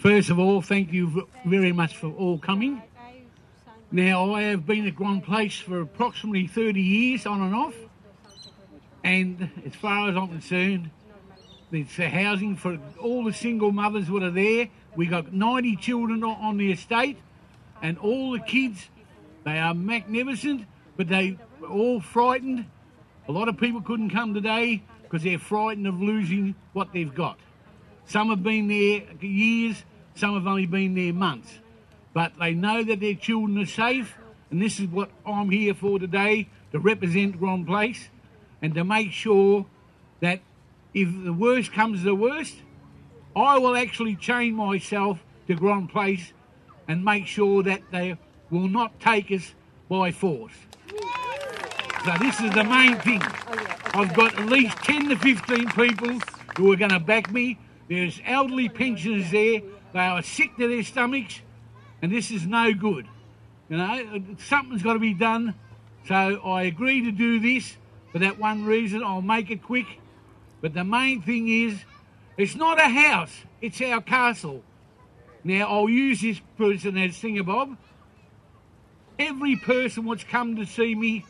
First 0.00 0.30
of 0.30 0.38
all, 0.38 0.62
thank 0.62 0.94
you 0.94 1.28
very 1.44 1.72
much 1.72 1.98
for 1.98 2.06
all 2.06 2.38
coming. 2.38 2.80
Now, 3.92 4.32
I 4.32 4.44
have 4.44 4.64
been 4.64 4.86
at 4.86 4.94
Gronn 4.94 5.22
Place 5.22 5.58
for 5.58 5.82
approximately 5.82 6.46
30 6.46 6.80
years, 6.80 7.26
on 7.26 7.42
and 7.42 7.54
off, 7.54 7.74
and 9.04 9.50
as 9.66 9.74
far 9.74 10.08
as 10.08 10.16
I'm 10.16 10.28
concerned, 10.28 10.88
it's 11.70 11.98
a 11.98 12.08
housing 12.08 12.56
for 12.56 12.78
all 12.98 13.24
the 13.24 13.34
single 13.34 13.72
mothers 13.72 14.06
that 14.06 14.22
are 14.22 14.30
there. 14.30 14.70
We 14.96 15.04
got 15.04 15.34
90 15.34 15.76
children 15.76 16.24
on 16.24 16.56
the 16.56 16.72
estate, 16.72 17.18
and 17.82 17.98
all 17.98 18.32
the 18.32 18.40
kids, 18.40 18.88
they 19.44 19.58
are 19.58 19.74
magnificent, 19.74 20.64
but 20.96 21.08
they 21.08 21.36
all 21.68 22.00
frightened. 22.00 22.64
A 23.28 23.32
lot 23.32 23.48
of 23.50 23.58
people 23.58 23.82
couldn't 23.82 24.08
come 24.08 24.32
today 24.32 24.82
because 25.02 25.24
they're 25.24 25.38
frightened 25.38 25.86
of 25.86 26.00
losing 26.00 26.54
what 26.72 26.90
they've 26.94 27.14
got. 27.14 27.38
Some 28.06 28.30
have 28.30 28.42
been 28.42 28.66
there 28.66 29.02
years, 29.20 29.84
some 30.20 30.34
have 30.34 30.46
only 30.46 30.66
been 30.66 30.94
there 30.94 31.14
months. 31.14 31.58
But 32.12 32.32
they 32.38 32.52
know 32.52 32.84
that 32.84 33.00
their 33.00 33.14
children 33.14 33.58
are 33.58 33.66
safe, 33.66 34.14
and 34.50 34.60
this 34.60 34.78
is 34.78 34.86
what 34.88 35.10
I'm 35.24 35.50
here 35.50 35.72
for 35.72 35.98
today 35.98 36.48
to 36.72 36.78
represent 36.78 37.40
Gronn 37.40 37.66
Place 37.66 38.08
and 38.60 38.74
to 38.74 38.84
make 38.84 39.12
sure 39.12 39.64
that 40.20 40.40
if 40.92 41.08
the 41.24 41.32
worst 41.32 41.72
comes 41.72 42.00
to 42.00 42.04
the 42.04 42.14
worst, 42.14 42.54
I 43.34 43.58
will 43.58 43.76
actually 43.76 44.16
chain 44.16 44.54
myself 44.54 45.24
to 45.46 45.56
Gronn 45.56 45.90
Place 45.90 46.32
and 46.86 47.02
make 47.02 47.26
sure 47.26 47.62
that 47.62 47.80
they 47.90 48.18
will 48.50 48.68
not 48.68 49.00
take 49.00 49.30
us 49.30 49.54
by 49.88 50.12
force. 50.12 50.52
So 52.04 52.12
this 52.20 52.40
is 52.40 52.52
the 52.52 52.64
main 52.64 52.96
thing. 52.96 53.22
I've 53.94 54.14
got 54.14 54.38
at 54.38 54.46
least 54.46 54.76
10 54.78 55.08
to 55.08 55.16
15 55.16 55.70
people 55.70 56.20
who 56.56 56.72
are 56.72 56.76
going 56.76 56.90
to 56.90 57.00
back 57.00 57.30
me 57.30 57.58
there's 57.90 58.20
elderly 58.24 58.68
pensioners 58.68 59.32
there. 59.32 59.62
They 59.92 60.00
are 60.00 60.22
sick 60.22 60.56
to 60.56 60.68
their 60.68 60.82
stomachs, 60.82 61.40
and 62.02 62.12
this 62.12 62.30
is 62.30 62.46
no 62.46 62.72
good. 62.72 63.06
You 63.68 63.76
know, 63.76 64.22
something's 64.46 64.82
got 64.82 64.94
to 64.94 64.98
be 64.98 65.14
done. 65.14 65.54
So 66.06 66.14
I 66.14 66.62
agree 66.62 67.04
to 67.04 67.12
do 67.12 67.40
this 67.40 67.76
for 68.12 68.18
that 68.20 68.38
one 68.38 68.64
reason. 68.64 69.02
I'll 69.02 69.22
make 69.22 69.50
it 69.50 69.62
quick. 69.62 69.86
But 70.60 70.74
the 70.74 70.84
main 70.84 71.22
thing 71.22 71.48
is, 71.48 71.78
it's 72.36 72.54
not 72.54 72.78
a 72.78 72.88
house, 72.88 73.34
it's 73.60 73.80
our 73.80 74.00
castle. 74.00 74.62
Now, 75.42 75.68
I'll 75.68 75.88
use 75.88 76.20
this 76.20 76.40
person 76.58 76.98
as 76.98 77.16
Singer 77.16 77.42
Bob. 77.42 77.76
Every 79.18 79.56
person 79.56 80.04
what's 80.04 80.24
come 80.24 80.56
to 80.56 80.66
see 80.66 80.94
me 80.94 81.24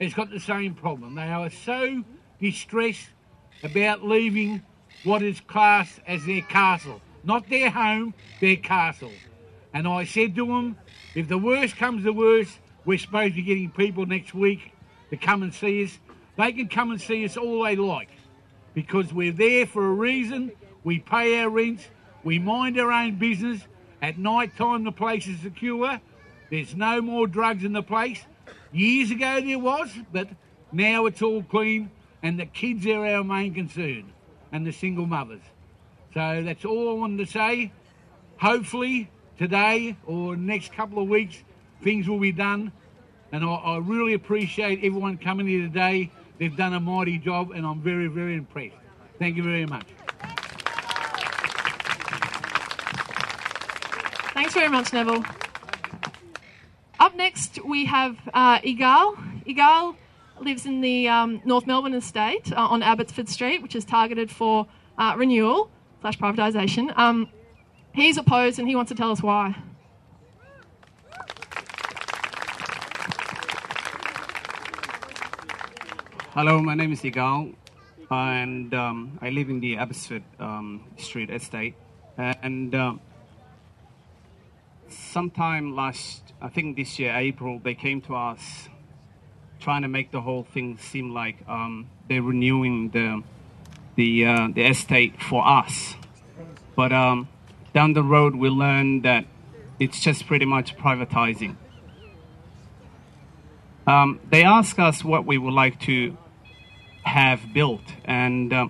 has 0.00 0.14
got 0.14 0.30
the 0.30 0.40
same 0.40 0.74
problem. 0.74 1.14
They 1.14 1.22
are 1.22 1.50
so 1.50 2.04
distressed 2.40 3.08
about 3.62 4.04
leaving 4.04 4.62
what 5.04 5.22
is 5.22 5.40
classed 5.40 6.00
as 6.06 6.24
their 6.26 6.42
castle. 6.42 7.00
Not 7.26 7.48
their 7.48 7.70
home, 7.70 8.14
their 8.40 8.56
castle. 8.56 9.12
And 9.74 9.86
I 9.86 10.04
said 10.04 10.34
to 10.36 10.46
them, 10.46 10.76
if 11.14 11.28
the 11.28 11.38
worst 11.38 11.76
comes 11.76 12.04
to 12.04 12.12
worst, 12.12 12.58
we're 12.84 12.98
supposed 12.98 13.34
to 13.34 13.36
be 13.36 13.42
getting 13.42 13.70
people 13.70 14.06
next 14.06 14.32
week 14.32 14.72
to 15.10 15.16
come 15.16 15.42
and 15.42 15.52
see 15.52 15.84
us. 15.84 15.98
They 16.36 16.52
can 16.52 16.68
come 16.68 16.90
and 16.90 17.00
see 17.00 17.24
us 17.24 17.36
all 17.36 17.64
they 17.64 17.76
like 17.76 18.10
because 18.74 19.12
we're 19.12 19.32
there 19.32 19.66
for 19.66 19.86
a 19.86 19.92
reason. 19.92 20.52
We 20.84 21.00
pay 21.00 21.40
our 21.40 21.50
rents, 21.50 21.84
we 22.22 22.38
mind 22.38 22.78
our 22.78 22.92
own 22.92 23.16
business. 23.16 23.60
At 24.00 24.18
night 24.18 24.56
time, 24.56 24.84
the 24.84 24.92
place 24.92 25.26
is 25.26 25.40
secure. 25.40 26.00
There's 26.50 26.76
no 26.76 27.00
more 27.00 27.26
drugs 27.26 27.64
in 27.64 27.72
the 27.72 27.82
place. 27.82 28.20
Years 28.72 29.10
ago 29.10 29.40
there 29.40 29.58
was, 29.58 29.90
but 30.12 30.28
now 30.70 31.06
it's 31.06 31.22
all 31.22 31.42
clean, 31.42 31.90
and 32.22 32.38
the 32.38 32.46
kids 32.46 32.86
are 32.86 33.06
our 33.06 33.24
main 33.24 33.54
concern, 33.54 34.12
and 34.52 34.66
the 34.66 34.72
single 34.72 35.06
mothers. 35.06 35.42
So 36.14 36.42
that's 36.44 36.64
all 36.64 36.90
I 36.90 36.92
wanted 36.94 37.26
to 37.26 37.32
say. 37.32 37.72
Hopefully, 38.38 39.10
today 39.38 39.96
or 40.06 40.36
next 40.36 40.72
couple 40.72 41.02
of 41.02 41.08
weeks, 41.08 41.42
things 41.82 42.08
will 42.08 42.18
be 42.18 42.32
done. 42.32 42.72
And 43.32 43.44
I, 43.44 43.48
I 43.48 43.78
really 43.78 44.14
appreciate 44.14 44.78
everyone 44.78 45.18
coming 45.18 45.46
here 45.46 45.62
today. 45.62 46.10
They've 46.38 46.56
done 46.56 46.74
a 46.74 46.80
mighty 46.80 47.18
job, 47.18 47.50
and 47.52 47.66
I'm 47.66 47.80
very, 47.80 48.08
very 48.08 48.34
impressed. 48.34 48.76
Thank 49.18 49.36
you 49.36 49.42
very 49.42 49.66
much. 49.66 49.86
Thanks 54.34 54.52
very 54.52 54.68
much, 54.68 54.92
Neville. 54.92 55.24
Up 57.00 57.14
next, 57.16 57.62
we 57.64 57.86
have 57.86 58.16
uh, 58.34 58.58
Igal. 58.60 59.16
Igal 59.46 59.96
lives 60.40 60.66
in 60.66 60.80
the 60.82 61.08
um, 61.08 61.40
North 61.44 61.66
Melbourne 61.66 61.94
estate 61.94 62.52
uh, 62.52 62.56
on 62.56 62.82
Abbotsford 62.82 63.28
Street, 63.28 63.62
which 63.62 63.74
is 63.74 63.84
targeted 63.84 64.30
for 64.30 64.66
uh, 64.98 65.14
renewal 65.16 65.70
slash 66.00 66.18
privatisation. 66.18 66.96
Um, 66.96 67.28
he's 67.92 68.16
opposed 68.16 68.58
and 68.58 68.68
he 68.68 68.76
wants 68.76 68.90
to 68.90 68.94
tell 68.94 69.10
us 69.10 69.22
why. 69.22 69.54
Hello, 76.30 76.60
my 76.60 76.74
name 76.74 76.92
is 76.92 77.00
Igal, 77.00 77.54
and 78.10 78.74
um, 78.74 79.18
I 79.22 79.30
live 79.30 79.48
in 79.48 79.60
the 79.60 79.78
Abbotsford 79.78 80.22
um, 80.38 80.84
Street 80.98 81.30
estate. 81.30 81.74
And 82.18 82.74
um, 82.74 83.00
sometime 84.88 85.74
last, 85.74 86.34
I 86.42 86.48
think 86.48 86.76
this 86.76 86.98
year, 86.98 87.14
April, 87.16 87.58
they 87.58 87.74
came 87.74 88.02
to 88.02 88.14
us 88.14 88.68
trying 89.60 89.80
to 89.80 89.88
make 89.88 90.10
the 90.10 90.20
whole 90.20 90.44
thing 90.44 90.76
seem 90.76 91.14
like 91.14 91.36
um, 91.48 91.88
they're 92.06 92.20
renewing 92.22 92.90
the 92.90 93.22
the 93.96 94.26
uh, 94.26 94.48
the 94.54 94.66
estate 94.66 95.20
for 95.20 95.46
us. 95.46 95.94
But 96.76 96.92
um, 96.92 97.28
down 97.74 97.94
the 97.94 98.02
road, 98.02 98.36
we 98.36 98.48
learned 98.48 99.02
that 99.04 99.26
it's 99.80 100.00
just 100.00 100.26
pretty 100.26 100.44
much 100.44 100.76
privatizing. 100.76 101.56
Um, 103.86 104.20
they 104.30 104.44
asked 104.44 104.78
us 104.78 105.04
what 105.04 105.26
we 105.26 105.38
would 105.38 105.54
like 105.54 105.80
to 105.82 106.16
have 107.04 107.40
built, 107.52 107.82
and 108.04 108.52
uh, 108.52 108.68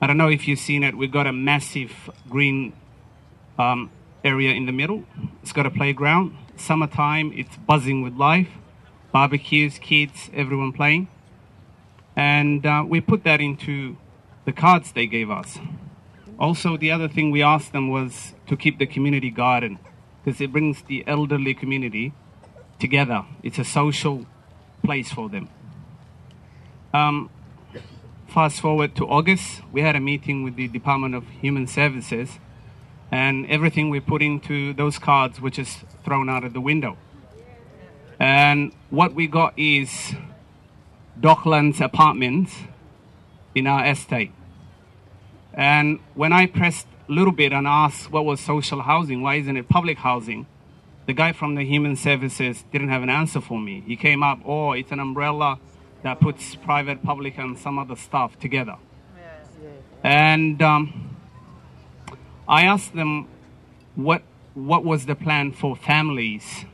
I 0.00 0.06
don't 0.06 0.18
know 0.18 0.28
if 0.28 0.46
you've 0.46 0.58
seen 0.58 0.82
it. 0.82 0.96
We've 0.96 1.12
got 1.12 1.26
a 1.26 1.32
massive 1.32 2.10
green 2.28 2.74
um, 3.58 3.90
area 4.22 4.52
in 4.52 4.66
the 4.66 4.72
middle. 4.72 5.04
It's 5.42 5.52
got 5.52 5.66
a 5.66 5.70
playground. 5.70 6.36
Summertime, 6.56 7.32
it's 7.34 7.56
buzzing 7.56 8.02
with 8.02 8.14
life. 8.14 8.48
Barbecues, 9.12 9.78
kids, 9.78 10.30
everyone 10.34 10.72
playing. 10.72 11.08
And 12.16 12.64
uh, 12.64 12.84
we 12.86 13.00
put 13.00 13.24
that 13.24 13.40
into 13.40 13.96
the 14.44 14.52
cards 14.52 14.92
they 14.92 15.06
gave 15.06 15.30
us. 15.30 15.58
Also, 16.38 16.76
the 16.76 16.90
other 16.90 17.08
thing 17.08 17.30
we 17.30 17.42
asked 17.42 17.72
them 17.72 17.88
was 17.88 18.34
to 18.46 18.56
keep 18.56 18.78
the 18.78 18.86
community 18.86 19.30
garden 19.30 19.78
because 20.24 20.40
it 20.40 20.52
brings 20.52 20.82
the 20.82 21.04
elderly 21.06 21.54
community 21.54 22.12
together. 22.78 23.24
It's 23.42 23.58
a 23.58 23.64
social 23.64 24.26
place 24.82 25.12
for 25.12 25.28
them. 25.28 25.48
Um, 26.92 27.30
fast 28.26 28.60
forward 28.60 28.94
to 28.96 29.06
August, 29.06 29.62
we 29.72 29.82
had 29.82 29.96
a 29.96 30.00
meeting 30.00 30.42
with 30.42 30.56
the 30.56 30.68
Department 30.68 31.14
of 31.14 31.24
Human 31.40 31.66
Services, 31.66 32.38
and 33.10 33.46
everything 33.46 33.90
we 33.90 34.00
put 34.00 34.22
into 34.22 34.72
those 34.74 34.98
cards 34.98 35.40
was 35.40 35.52
just 35.52 35.84
thrown 36.04 36.28
out 36.28 36.44
of 36.44 36.52
the 36.52 36.60
window. 36.60 36.96
And 38.18 38.72
what 38.90 39.14
we 39.14 39.26
got 39.26 39.58
is 39.58 40.14
Docklands 41.20 41.80
apartments 41.80 42.54
in 43.54 43.66
our 43.66 43.86
estate. 43.86 44.32
And 45.52 46.00
when 46.14 46.32
I 46.32 46.46
pressed 46.46 46.86
a 47.08 47.12
little 47.12 47.32
bit 47.32 47.52
and 47.52 47.66
asked 47.66 48.10
what 48.10 48.24
was 48.24 48.40
social 48.40 48.82
housing, 48.82 49.22
why 49.22 49.36
isn't 49.36 49.56
it 49.56 49.68
public 49.68 49.98
housing? 49.98 50.46
The 51.06 51.12
guy 51.12 51.32
from 51.32 51.54
the 51.54 51.64
Human 51.64 51.96
Services 51.96 52.64
didn't 52.72 52.88
have 52.88 53.02
an 53.02 53.10
answer 53.10 53.40
for 53.40 53.58
me. 53.58 53.82
He 53.86 53.96
came 53.96 54.22
up, 54.22 54.40
oh, 54.44 54.72
it's 54.72 54.90
an 54.90 55.00
umbrella 55.00 55.58
that 56.02 56.20
puts 56.20 56.54
private, 56.56 57.02
public, 57.02 57.38
and 57.38 57.58
some 57.58 57.78
other 57.78 57.96
stuff 57.96 58.38
together. 58.38 58.76
And 60.02 60.60
um, 60.60 61.16
I 62.46 62.64
asked 62.64 62.94
them 62.94 63.28
what 63.94 64.22
what 64.54 64.84
was 64.84 65.06
the 65.06 65.14
plan 65.16 65.50
for 65.50 65.74
families 65.74 66.64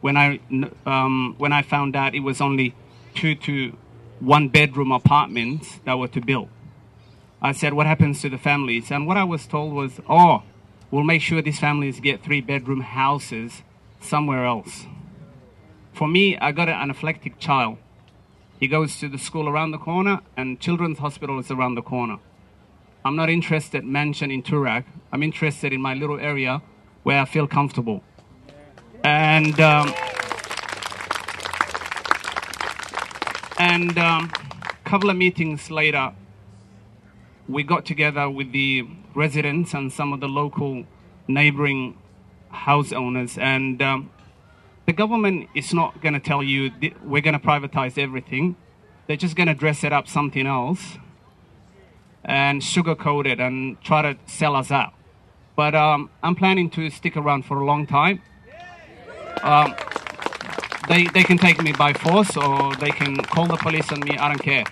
when 0.00 0.16
I 0.16 0.40
um, 0.84 1.34
when 1.38 1.52
I 1.52 1.62
found 1.62 1.96
out 1.96 2.14
it 2.14 2.20
was 2.20 2.40
only 2.40 2.74
two 3.14 3.34
to 3.36 3.76
one 4.20 4.48
bedroom 4.48 4.92
apartments 4.92 5.80
that 5.84 5.98
were 5.98 6.08
to 6.08 6.20
build. 6.20 6.48
I 7.42 7.52
said, 7.52 7.74
What 7.74 7.86
happens 7.86 8.22
to 8.22 8.28
the 8.28 8.38
families? 8.38 8.90
And 8.90 9.06
what 9.06 9.16
I 9.16 9.24
was 9.24 9.46
told 9.46 9.74
was, 9.74 10.00
Oh, 10.08 10.42
we'll 10.90 11.04
make 11.04 11.22
sure 11.22 11.42
these 11.42 11.60
families 11.60 12.00
get 12.00 12.22
three 12.22 12.40
bedroom 12.40 12.80
houses 12.80 13.62
somewhere 14.00 14.44
else. 14.44 14.86
For 15.92 16.08
me, 16.08 16.36
I 16.38 16.52
got 16.52 16.68
an 16.68 16.74
anaphylactic 16.74 17.38
child. 17.38 17.78
He 18.58 18.68
goes 18.68 18.98
to 19.00 19.08
the 19.08 19.18
school 19.18 19.48
around 19.48 19.72
the 19.72 19.78
corner, 19.78 20.20
and 20.36 20.58
Children's 20.58 20.98
Hospital 20.98 21.38
is 21.38 21.50
around 21.50 21.74
the 21.74 21.82
corner. 21.82 22.18
I'm 23.04 23.16
not 23.16 23.28
interested 23.28 23.82
in 23.82 23.92
mansion 23.92 24.30
in 24.30 24.42
Toorak. 24.42 24.84
I'm 25.12 25.22
interested 25.22 25.72
in 25.72 25.82
my 25.82 25.92
little 25.94 26.18
area 26.18 26.62
where 27.02 27.20
I 27.20 27.26
feel 27.26 27.46
comfortable. 27.46 28.02
And 29.04 29.60
um, 29.60 29.92
and 33.58 33.96
a 33.96 34.04
um, 34.04 34.32
couple 34.84 35.10
of 35.10 35.16
meetings 35.16 35.70
later, 35.70 36.12
we 37.48 37.62
got 37.62 37.84
together 37.84 38.28
with 38.28 38.52
the 38.52 38.86
residents 39.14 39.74
and 39.74 39.92
some 39.92 40.12
of 40.12 40.20
the 40.20 40.28
local 40.28 40.84
neighboring 41.28 41.96
house 42.50 42.92
owners, 42.92 43.38
and 43.38 43.80
um, 43.82 44.10
the 44.86 44.92
government 44.92 45.48
is 45.54 45.72
not 45.72 46.00
going 46.00 46.14
to 46.14 46.20
tell 46.20 46.42
you 46.42 46.70
we're 47.02 47.22
going 47.22 47.38
to 47.38 47.44
privatize 47.44 47.98
everything. 47.98 48.56
They're 49.06 49.16
just 49.16 49.36
going 49.36 49.48
to 49.48 49.54
dress 49.54 49.84
it 49.84 49.92
up 49.92 50.08
something 50.08 50.46
else 50.46 50.96
and 52.24 52.62
sugarcoat 52.62 53.26
it 53.26 53.38
and 53.38 53.80
try 53.82 54.02
to 54.02 54.18
sell 54.26 54.56
us 54.56 54.70
out. 54.70 54.94
But 55.56 55.74
um, 55.74 56.10
I'm 56.22 56.34
planning 56.34 56.70
to 56.70 56.90
stick 56.90 57.16
around 57.16 57.44
for 57.44 57.60
a 57.60 57.64
long 57.64 57.86
time. 57.86 58.22
Um, 59.42 59.74
they, 60.88 61.04
they 61.08 61.22
can 61.22 61.38
take 61.38 61.62
me 61.62 61.72
by 61.72 61.92
force 61.92 62.36
or 62.36 62.74
they 62.76 62.90
can 62.90 63.16
call 63.16 63.46
the 63.46 63.56
police 63.56 63.90
on 63.92 64.00
me. 64.00 64.16
I 64.16 64.28
don't 64.28 64.42
care. 64.42 64.64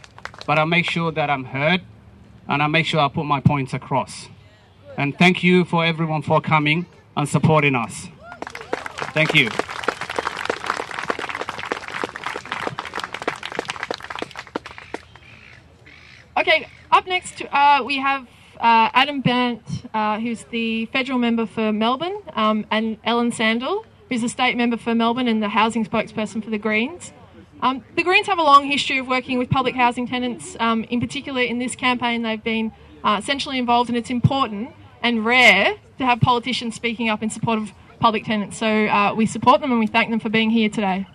But 0.46 0.59
I'll 0.59 0.66
make 0.66 0.88
sure 0.90 1.12
that 1.12 1.31
I'm 1.31 1.44
heard 1.44 1.83
and 2.48 2.62
I'll 2.62 2.68
make 2.68 2.87
sure 2.87 3.01
I 3.01 3.09
put 3.09 3.25
my 3.25 3.40
points 3.40 3.72
across. 3.72 4.29
And 4.96 5.16
thank 5.16 5.42
you 5.42 5.64
for 5.64 5.85
everyone 5.85 6.22
for 6.22 6.40
coming 6.40 6.87
and 7.16 7.29
supporting 7.29 7.75
us. 7.75 8.09
Thank 9.14 9.35
you. 9.35 9.48
Okay, 16.37 16.66
up 16.90 17.07
next 17.07 17.42
uh, 17.53 17.83
we 17.85 17.98
have 17.98 18.27
uh, 18.59 18.90
Adam 18.94 19.20
Bandt, 19.20 19.62
uh, 19.92 20.18
who's 20.18 20.44
the 20.44 20.87
federal 20.87 21.18
member 21.18 21.46
for 21.46 21.72
Melbourne, 21.72 22.18
um, 22.35 22.66
and 22.70 22.96
Ellen 23.05 23.31
Sandell, 23.31 23.85
who's 24.12 24.22
a 24.22 24.29
state 24.29 24.59
member 24.59 24.77
for 24.77 24.94
Melbourne 24.94 25.27
and 25.27 25.42
the 25.42 25.48
housing 25.48 25.87
spokesperson 25.87 26.44
for 26.44 26.51
the 26.51 26.59
Greens. 26.59 27.14
Um, 27.62 27.83
the 27.96 28.03
Greens 28.03 28.27
have 28.27 28.38
a 28.38 28.42
long 28.42 28.66
history 28.66 28.98
of 28.98 29.09
working 29.09 29.38
with 29.38 29.48
public 29.48 29.75
housing 29.75 30.07
tenants. 30.07 30.55
Um, 30.61 30.85
in 30.85 31.01
particular, 31.01 31.40
in 31.40 31.59
this 31.59 31.75
campaign, 31.75 32.20
they've 32.22 32.42
been 32.44 32.72
uh, 33.03 33.16
essentially 33.18 33.59
involved, 33.59 33.88
and 33.88 33.96
it's 33.96 34.11
important 34.11 34.72
and 35.03 35.25
rare 35.25 35.77
to 35.96 36.05
have 36.05 36.20
politicians 36.20 36.75
speaking 36.75 37.09
up 37.09 37.22
in 37.22 37.31
support 37.31 37.59
of 37.59 37.72
public 38.01 38.27
tenants. 38.27 38.59
So 38.59 38.66
uh, 38.66 39.14
we 39.14 39.25
support 39.25 39.62
them 39.62 39.70
and 39.70 39.81
we 39.81 39.87
thank 39.87 40.11
them 40.11 40.20
for 40.20 40.29
being 40.29 40.51
here 40.51 40.68
today. 40.68 41.07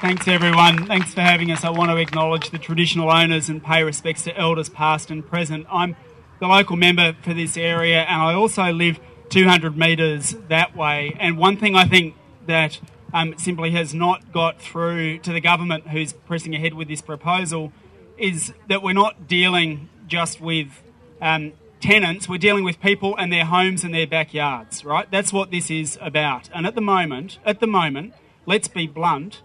Thanks, 0.00 0.26
everyone. 0.26 0.86
Thanks 0.86 1.14
for 1.14 1.20
having 1.20 1.52
us. 1.52 1.62
I 1.62 1.70
want 1.70 1.90
to 1.90 1.96
acknowledge 1.98 2.50
the 2.50 2.58
traditional 2.58 3.10
owners 3.10 3.50
and 3.50 3.62
pay 3.62 3.84
respects 3.84 4.24
to 4.24 4.36
elders 4.36 4.68
past 4.68 5.10
and 5.10 5.24
present. 5.24 5.66
I'm 5.70 5.94
the 6.40 6.48
local 6.48 6.76
member 6.76 7.14
for 7.22 7.34
this 7.34 7.56
area, 7.56 8.02
and 8.02 8.22
I 8.22 8.34
also 8.34 8.72
live 8.72 8.98
200 9.28 9.76
metres 9.76 10.34
that 10.48 10.74
way. 10.76 11.16
And 11.20 11.38
one 11.38 11.56
thing 11.56 11.76
I 11.76 11.84
think 11.84 12.16
that 12.46 12.80
um, 13.12 13.34
simply 13.38 13.70
has 13.72 13.94
not 13.94 14.32
got 14.32 14.60
through 14.60 15.18
to 15.18 15.32
the 15.32 15.40
government 15.40 15.88
who's 15.88 16.12
pressing 16.12 16.54
ahead 16.54 16.74
with 16.74 16.88
this 16.88 17.02
proposal 17.02 17.72
is 18.18 18.52
that 18.68 18.82
we're 18.82 18.92
not 18.92 19.28
dealing 19.28 19.88
just 20.06 20.40
with 20.40 20.82
um, 21.20 21.52
tenants, 21.80 22.28
we're 22.28 22.38
dealing 22.38 22.64
with 22.64 22.80
people 22.80 23.16
and 23.16 23.32
their 23.32 23.44
homes 23.44 23.84
and 23.84 23.94
their 23.94 24.06
backyards, 24.06 24.84
right? 24.84 25.10
That's 25.10 25.32
what 25.32 25.50
this 25.50 25.70
is 25.70 25.98
about. 26.00 26.50
And 26.54 26.66
at 26.66 26.74
the 26.74 26.80
moment, 26.80 27.38
at 27.44 27.60
the 27.60 27.66
moment, 27.66 28.14
let's 28.46 28.68
be 28.68 28.86
blunt, 28.86 29.42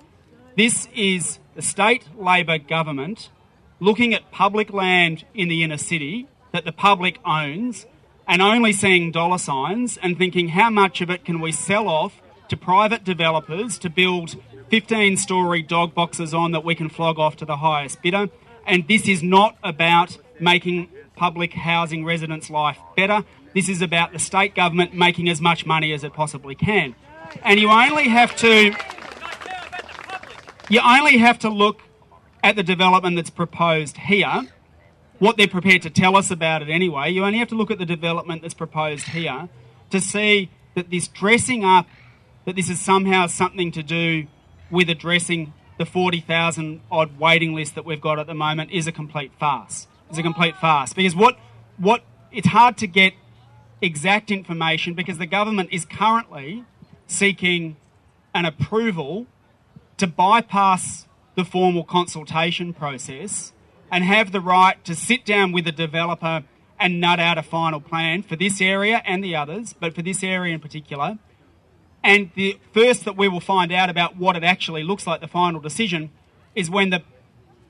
this 0.58 0.88
is 0.95 1.39
the 1.55 1.62
state 1.62 2.05
Labor 2.17 2.58
government 2.58 3.29
looking 3.79 4.13
at 4.13 4.31
public 4.31 4.71
land 4.71 5.25
in 5.34 5.47
the 5.47 5.63
inner 5.63 5.77
city 5.77 6.27
that 6.55 6.63
the 6.63 6.71
public 6.71 7.19
owns 7.25 7.85
and 8.27 8.41
only 8.41 8.71
seeing 8.71 9.11
dollar 9.11 9.37
signs 9.37 9.97
and 9.97 10.17
thinking 10.17 10.47
how 10.49 10.69
much 10.69 11.01
of 11.01 11.09
it 11.09 11.25
can 11.25 11.41
we 11.41 11.51
sell 11.51 11.89
off 11.89 12.21
to 12.47 12.55
private 12.55 13.03
developers 13.03 13.77
to 13.77 13.89
build 13.89 14.37
15 14.69 15.17
story 15.17 15.61
dog 15.61 15.93
boxes 15.93 16.33
on 16.33 16.53
that 16.53 16.63
we 16.63 16.73
can 16.73 16.87
flog 16.87 17.19
off 17.19 17.35
to 17.35 17.45
the 17.45 17.57
highest 17.57 18.01
bidder. 18.01 18.29
And 18.65 18.87
this 18.87 19.09
is 19.09 19.21
not 19.21 19.57
about 19.63 20.17
making 20.39 20.89
public 21.17 21.51
housing 21.51 22.05
residents' 22.05 22.49
life 22.49 22.77
better. 22.95 23.25
This 23.53 23.67
is 23.67 23.81
about 23.81 24.13
the 24.13 24.19
state 24.19 24.55
government 24.55 24.93
making 24.93 25.27
as 25.27 25.41
much 25.41 25.65
money 25.65 25.91
as 25.91 26.05
it 26.05 26.13
possibly 26.13 26.55
can. 26.55 26.95
And 27.43 27.59
you 27.59 27.69
only 27.69 28.07
have 28.07 28.33
to 28.37 28.73
you 30.69 30.79
only 30.79 31.17
have 31.17 31.37
to 31.39 31.49
look 31.49 31.81
at 32.41 32.55
the 32.55 32.63
development 32.63 33.17
that's 33.17 33.29
proposed 33.29 33.97
here, 33.97 34.43
what 35.19 35.38
they're 35.38 35.47
prepared 35.47 35.82
to 35.84 35.89
tell 35.89 36.15
us 36.15 36.32
about 36.32 36.62
it 36.62 36.69
anyway. 36.69 37.12
You 37.12 37.23
only 37.25 37.39
have 37.39 37.47
to 37.49 37.56
look 37.56 37.71
at 37.71 37.78
the 37.78 37.86
development 37.86 38.41
that's 38.41 38.54
proposed 38.54 39.08
here 39.08 39.49
to 39.89 40.01
see 40.01 40.49
that 40.75 40.89
this 40.89 41.08
dressing 41.08 41.63
up, 41.63 41.88
that 42.45 42.56
this 42.56 42.69
is 42.69 42.80
somehow 42.80 43.28
something 43.28 43.71
to 43.71 43.84
do 43.84 44.28
with 44.69 44.89
addressing 44.89 45.54
the 45.78 45.86
40,000 45.86 46.82
odd 46.91 47.19
waiting 47.19 47.54
list 47.54 47.75
that 47.75 47.86
we've 47.86 48.01
got 48.01 48.19
at 48.19 48.28
the 48.28 48.34
moment 48.34 48.71
is 48.71 48.88
a 48.88 48.91
complete 48.91 49.32
farce. 49.39 49.88
It's 50.10 50.17
a 50.17 50.23
complete 50.23 50.56
farce 50.58 50.93
because 50.93 51.15
what 51.15 51.38
what 51.78 52.04
it's 52.32 52.47
hard 52.47 52.78
to 52.78 52.88
get 52.88 53.13
exact 53.82 54.32
information 54.32 54.93
because 54.93 55.17
the 55.17 55.25
government 55.25 55.69
is 55.71 55.86
currently 55.86 56.63
seeking 57.08 57.75
an 58.34 58.45
approval 58.45 59.25
to 59.97 60.08
bypass 60.08 61.08
the 61.36 61.43
formal 61.43 61.84
consultation 61.84 62.73
process 62.73 63.51
and 63.91 64.03
have 64.03 64.31
the 64.31 64.41
right 64.41 64.83
to 64.85 64.95
sit 64.95 65.25
down 65.25 65.51
with 65.51 65.67
a 65.67 65.71
developer 65.71 66.43
and 66.79 66.99
nut 66.99 67.19
out 67.19 67.37
a 67.37 67.43
final 67.43 67.79
plan 67.79 68.21
for 68.21 68.35
this 68.35 68.61
area 68.61 69.01
and 69.05 69.23
the 69.23 69.35
others, 69.35 69.73
but 69.73 69.93
for 69.93 70.01
this 70.01 70.23
area 70.23 70.53
in 70.53 70.59
particular. 70.59 71.17
And 72.03 72.31
the 72.35 72.59
first 72.73 73.05
that 73.05 73.17
we 73.17 73.27
will 73.27 73.39
find 73.39 73.71
out 73.71 73.89
about 73.89 74.17
what 74.17 74.35
it 74.35 74.43
actually 74.43 74.83
looks 74.83 75.07
like, 75.07 75.21
the 75.21 75.27
final 75.27 75.59
decision, 75.59 76.11
is 76.53 76.69
when 76.69 76.89
the 76.89 77.01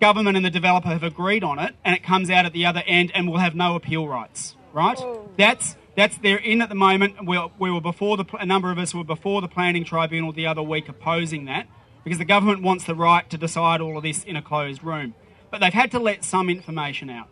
government 0.01 0.36
and 0.36 0.45
the 0.45 0.49
developer 0.49 0.89
have 0.89 1.04
agreed 1.04 1.43
on 1.43 1.58
it 1.60 1.73
and 1.86 1.95
it 1.95 2.04
comes 2.04 2.30
out 2.30 2.45
at 2.45 2.54
the 2.54 2.65
other 2.65 2.84
end 2.86 3.12
and 3.15 3.30
we'll 3.30 3.39
have 3.39 3.56
no 3.56 3.75
appeal 3.75 4.08
rights, 4.08 4.56
right? 4.73 4.97
Oh. 4.99 5.30
That's 5.38 5.75
that's 5.95 6.17
they're 6.17 6.38
in 6.38 6.62
at 6.62 6.67
the 6.67 6.75
moment. 6.75 7.25
We, 7.25 7.39
we 7.58 7.71
were 7.71 7.82
before 7.82 8.17
the 8.17 8.25
a 8.38 8.45
number 8.45 8.71
of 8.71 8.78
us 8.78 8.93
were 8.93 9.06
before 9.06 9.41
the 9.41 9.47
planning 9.47 9.86
tribunal 9.86 10.34
the 10.34 10.47
other 10.47 10.62
week 10.62 10.89
opposing 10.89 11.45
that 11.45 11.67
because 12.04 12.19
the 12.19 12.25
government 12.25 12.62
wants 12.62 12.84
the 12.84 12.95
right 12.95 13.30
to 13.30 13.38
decide 13.38 13.80
all 13.80 13.97
of 13.97 14.04
this 14.04 14.23
in 14.23 14.36
a 14.36 14.41
closed 14.41 14.84
room. 14.84 15.15
But 15.56 15.62
they've 15.62 15.74
had 15.74 15.91
to 15.91 16.00
let 16.00 16.26
some 16.26 16.50
information 16.50 17.10
out. 17.10 17.30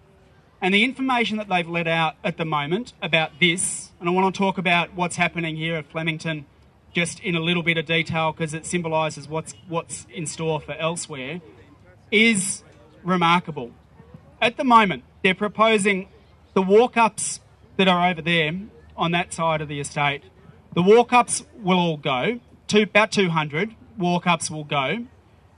And 0.61 0.73
the 0.73 0.85
information 0.85 1.35
that 1.39 1.49
they've 1.49 1.67
let 1.67 1.89
out 1.89 2.15
at 2.23 2.37
the 2.37 2.45
moment 2.45 2.93
about 3.01 3.31
this, 3.41 3.91
and 3.99 4.07
I 4.07 4.13
want 4.13 4.33
to 4.33 4.37
talk 4.37 4.57
about 4.57 4.93
what's 4.93 5.17
happening 5.17 5.57
here 5.57 5.75
at 5.75 5.91
Flemington 5.91 6.45
just 6.93 7.19
in 7.19 7.35
a 7.35 7.41
little 7.41 7.63
bit 7.63 7.77
of 7.77 7.85
detail 7.85 8.31
because 8.31 8.53
it 8.53 8.65
symbolises 8.65 9.27
what's, 9.27 9.55
what's 9.67 10.07
in 10.09 10.25
store 10.25 10.61
for 10.61 10.71
elsewhere, 10.75 11.41
is 12.11 12.63
remarkable. 13.03 13.71
At 14.41 14.55
the 14.55 14.63
moment, 14.63 15.03
they're 15.21 15.35
proposing 15.35 16.07
the 16.53 16.61
walk 16.61 16.95
ups 16.95 17.41
that 17.75 17.89
are 17.89 18.09
over 18.09 18.21
there 18.21 18.53
on 18.95 19.11
that 19.11 19.33
side 19.33 19.59
of 19.59 19.67
the 19.67 19.81
estate. 19.81 20.23
The 20.75 20.81
walk 20.81 21.11
ups 21.11 21.43
will 21.61 21.77
all 21.77 21.97
go, 21.97 22.39
to 22.69 22.83
about 22.83 23.11
200 23.11 23.75
walk 23.97 24.25
ups 24.25 24.49
will 24.49 24.63
go, 24.63 25.07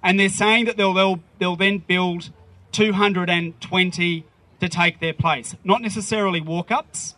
and 0.02 0.20
they're 0.20 0.30
saying 0.30 0.66
that 0.66 0.78
they'll, 0.78 0.96
they'll, 0.96 1.20
they'll 1.38 1.56
then 1.56 1.78
build 1.78 2.32
220 2.76 4.26
to 4.60 4.70
take 4.70 5.00
their 5.00 5.14
place. 5.14 5.56
Not 5.64 5.82
necessarily 5.82 6.42
walk 6.42 6.72
ups, 6.72 7.16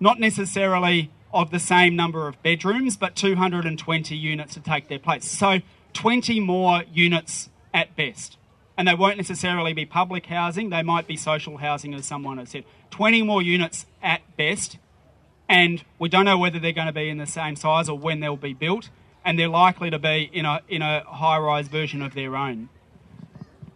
not 0.00 0.18
necessarily 0.18 1.10
of 1.30 1.50
the 1.50 1.58
same 1.58 1.94
number 1.94 2.26
of 2.26 2.42
bedrooms, 2.42 2.96
but 2.96 3.14
220 3.14 4.16
units 4.16 4.54
to 4.54 4.60
take 4.60 4.88
their 4.88 4.98
place. 4.98 5.30
So 5.30 5.58
20 5.92 6.40
more 6.40 6.84
units 6.90 7.50
at 7.74 7.94
best. 7.96 8.38
And 8.78 8.88
they 8.88 8.94
won't 8.94 9.18
necessarily 9.18 9.74
be 9.74 9.84
public 9.84 10.26
housing, 10.26 10.70
they 10.70 10.82
might 10.82 11.06
be 11.06 11.18
social 11.18 11.58
housing, 11.58 11.92
as 11.92 12.06
someone 12.06 12.38
has 12.38 12.48
said. 12.48 12.64
20 12.90 13.22
more 13.22 13.42
units 13.42 13.84
at 14.02 14.22
best, 14.38 14.78
and 15.50 15.84
we 15.98 16.08
don't 16.08 16.24
know 16.24 16.38
whether 16.38 16.58
they're 16.58 16.72
going 16.72 16.86
to 16.86 16.92
be 16.94 17.10
in 17.10 17.18
the 17.18 17.26
same 17.26 17.56
size 17.56 17.90
or 17.90 17.98
when 17.98 18.20
they'll 18.20 18.36
be 18.36 18.54
built, 18.54 18.88
and 19.22 19.38
they're 19.38 19.48
likely 19.48 19.90
to 19.90 19.98
be 19.98 20.30
in 20.32 20.46
a, 20.46 20.62
in 20.66 20.80
a 20.80 21.04
high 21.04 21.36
rise 21.36 21.68
version 21.68 22.00
of 22.00 22.14
their 22.14 22.36
own. 22.36 22.70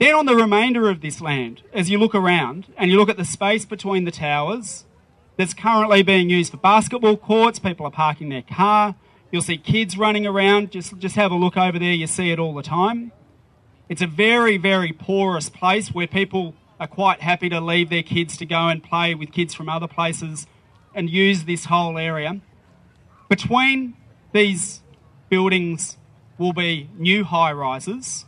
Then, 0.02 0.16
on 0.16 0.26
the 0.26 0.34
remainder 0.34 0.90
of 0.90 1.00
this 1.00 1.20
land, 1.20 1.62
as 1.72 1.88
you 1.88 1.96
look 1.96 2.12
around 2.12 2.66
and 2.76 2.90
you 2.90 2.96
look 2.96 3.08
at 3.08 3.16
the 3.16 3.24
space 3.24 3.64
between 3.64 4.04
the 4.04 4.10
towers 4.10 4.84
that's 5.36 5.54
currently 5.54 6.02
being 6.02 6.28
used 6.28 6.50
for 6.50 6.56
basketball 6.56 7.16
courts, 7.16 7.60
people 7.60 7.86
are 7.86 7.92
parking 7.92 8.28
their 8.28 8.42
car, 8.42 8.96
you'll 9.30 9.42
see 9.42 9.56
kids 9.56 9.96
running 9.96 10.26
around, 10.26 10.72
just, 10.72 10.98
just 10.98 11.14
have 11.14 11.30
a 11.30 11.36
look 11.36 11.56
over 11.56 11.78
there, 11.78 11.92
you 11.92 12.08
see 12.08 12.32
it 12.32 12.40
all 12.40 12.52
the 12.52 12.64
time. 12.64 13.12
It's 13.88 14.02
a 14.02 14.08
very, 14.08 14.56
very 14.56 14.92
porous 14.92 15.48
place 15.48 15.90
where 15.90 16.08
people 16.08 16.56
are 16.80 16.88
quite 16.88 17.20
happy 17.20 17.48
to 17.50 17.60
leave 17.60 17.88
their 17.88 18.02
kids 18.02 18.36
to 18.38 18.44
go 18.44 18.66
and 18.66 18.82
play 18.82 19.14
with 19.14 19.30
kids 19.30 19.54
from 19.54 19.68
other 19.68 19.86
places 19.86 20.48
and 20.96 21.10
use 21.10 21.44
this 21.44 21.66
whole 21.66 21.96
area. 21.96 22.40
Between 23.28 23.94
these 24.32 24.82
buildings 25.28 25.96
will 26.38 26.52
be 26.52 26.90
new 26.98 27.22
high 27.22 27.52
rises, 27.52 28.26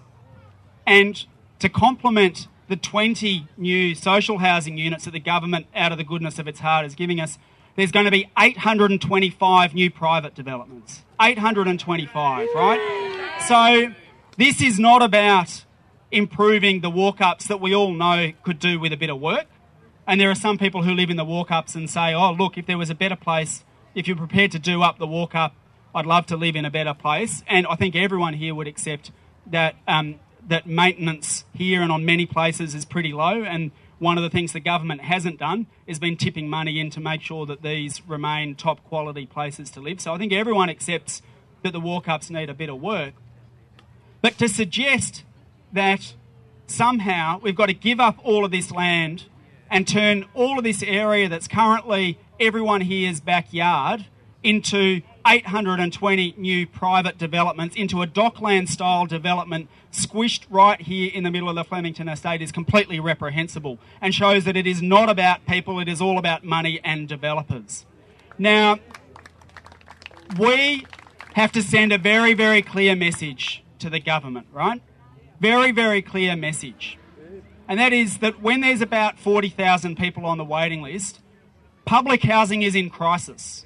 and 0.87 1.27
to 1.59 1.69
complement 1.69 2.49
the 2.69 2.77
20 2.77 3.47
new 3.57 3.95
social 3.95 4.39
housing 4.39 4.79
units 4.79 5.05
that 5.05 5.13
the 5.13 5.21
government, 5.21 5.67
out 5.75 5.93
of 5.93 5.99
the 5.99 6.05
goodness 6.05 6.39
of 6.39 6.49
its 6.49 6.61
heart, 6.61 6.87
is 6.87 6.95
giving 6.95 7.21
us, 7.21 7.39
there's 7.77 7.93
going 7.93 8.05
to 8.05 8.11
be 8.11 8.31
825 8.39 9.75
new 9.75 9.91
private 9.91 10.35
developments. 10.35 11.03
825, 11.21 12.49
right? 12.55 13.41
So 13.47 13.93
this 14.37 14.63
is 14.63 14.79
not 14.79 15.03
about 15.03 15.65
improving 16.11 16.81
the 16.81 16.91
walk 16.91 17.21
ups 17.21 17.49
that 17.49 17.61
we 17.61 17.75
all 17.75 17.93
know 17.93 18.33
could 18.43 18.59
do 18.59 18.79
with 18.79 18.93
a 18.93 18.97
bit 18.97 19.11
of 19.11 19.21
work. 19.21 19.47
And 20.07 20.21
there 20.21 20.31
are 20.31 20.35
some 20.35 20.59
people 20.59 20.83
who 20.83 20.93
live 20.93 21.11
in 21.11 21.17
the 21.17 21.25
walk 21.25 21.51
ups 21.51 21.75
and 21.75 21.89
say, 21.89 22.15
oh, 22.15 22.33
look, 22.33 22.59
if 22.59 22.67
there 22.67 22.79
was 22.79 22.91
a 22.91 22.95
better 22.95 23.17
place, 23.17 23.65
if 23.95 24.07
you're 24.07 24.17
prepared 24.17 24.53
to 24.53 24.59
do 24.59 24.83
up 24.83 24.99
the 24.99 25.07
walk 25.07 25.35
up, 25.35 25.55
I'd 25.95 26.07
love 26.07 26.27
to 26.27 26.37
live 26.37 26.57
in 26.57 26.65
a 26.65 26.71
better 26.71 26.95
place. 26.95 27.43
And 27.47 27.67
I 27.67 27.77
think 27.77 27.95
everyone 27.97 28.35
here 28.35 28.55
would 28.55 28.67
accept 28.67 29.13
that, 29.47 29.77
um, 29.87 30.17
that 30.49 30.67
maintenance 30.67 31.45
here 31.55 31.83
and 31.83 31.91
on 31.91 32.05
many 32.05 32.27
places 32.27 32.75
is 32.75 32.85
pretty 32.85 33.13
low. 33.13 33.43
And 33.43 33.71
one 33.99 34.19
of 34.19 34.25
the 34.25 34.31
things 34.31 34.53
the 34.53 34.61
government 34.61 35.01
hasn't 35.03 35.39
done 35.39 35.67
is 35.87 35.99
been 35.99 36.17
tipping 36.17 36.49
money 36.49 36.79
in 36.81 36.91
to 36.91 37.01
make 37.01 37.23
sure 37.23 37.47
that 37.47 37.63
these 37.63 38.03
remain 38.07 38.55
top 38.55 38.85
quality 38.85 39.27
places 39.27 39.71
to 39.71 39.81
live. 39.81 40.01
So 40.01 40.13
I 40.13 40.19
think 40.19 40.33
everyone 40.33 40.69
accepts 40.69 41.23
that 41.63 41.73
the 41.73 41.81
walk 41.81 42.09
ups 42.09 42.31
need 42.31 42.51
a 42.51 42.55
bit 42.55 42.69
of 42.69 42.81
work. 42.81 43.15
But 44.21 44.39
to 44.39 44.49
suggest 44.49 45.25
that 45.73 46.15
somehow 46.67 47.41
we've 47.43 47.57
got 47.57 47.67
to 47.67 47.75
give 47.75 48.01
up 48.01 48.19
all 48.23 48.45
of 48.45 48.51
this 48.51 48.71
land 48.71 49.25
and 49.71 49.89
turn 49.89 50.27
all 50.35 50.59
of 50.59 50.65
this 50.65 50.83
area 50.83 51.29
that's 51.29 51.49
currently 51.49 52.19
everyone 52.39 52.83
here's 52.83 53.21
backyard 53.21 54.07
into 54.43 55.01
820 55.27 56.35
new 56.37 56.67
private 56.67 57.17
developments 57.19 57.77
into 57.77 58.03
a 58.03 58.07
dockland 58.07 58.69
style 58.69 59.07
development 59.07 59.69
squished 59.91 60.43
right 60.51 60.81
here 60.81 61.11
in 61.13 61.25
the 61.25 61.31
middle 61.31 61.49
of 61.49 61.55
the 61.55 61.65
Flemington 61.65 62.09
estate 62.09 62.43
is 62.43 62.53
completely 62.53 63.01
reprehensible 63.01 63.79
and 64.01 64.15
shows 64.15 64.45
that 64.45 64.57
it 64.57 64.67
is 64.67 64.83
not 64.83 65.09
about 65.09 65.47
people, 65.47 65.81
it 65.81 65.89
is 65.89 66.01
all 66.01 66.19
about 66.19 66.45
money 66.45 66.81
and 66.85 67.09
developers. 67.09 67.87
Now, 68.39 68.79
we 70.39 70.85
have 71.35 71.53
to 71.53 71.63
send 71.63 71.93
a 71.93 71.99
very, 71.99 72.35
very 72.35 72.63
clear 72.63 72.95
message 72.95 73.65
to 73.79 73.89
the 73.91 74.01
government, 74.01 74.47
right? 74.53 74.83
Very, 75.41 75.73
very 75.73 76.03
clear 76.03 76.37
message. 76.37 76.99
And 77.67 77.79
that 77.79 77.93
is 77.93 78.19
that 78.19 78.43
when 78.43 78.61
there's 78.61 78.81
about 78.81 79.19
40,000 79.19 79.97
people 79.97 80.27
on 80.27 80.39
the 80.39 80.45
waiting 80.45 80.83
list, 80.83 81.21
public 81.85 82.23
housing 82.23 82.63
is 82.63 82.75
in 82.75 82.91
crisis. 82.91 83.65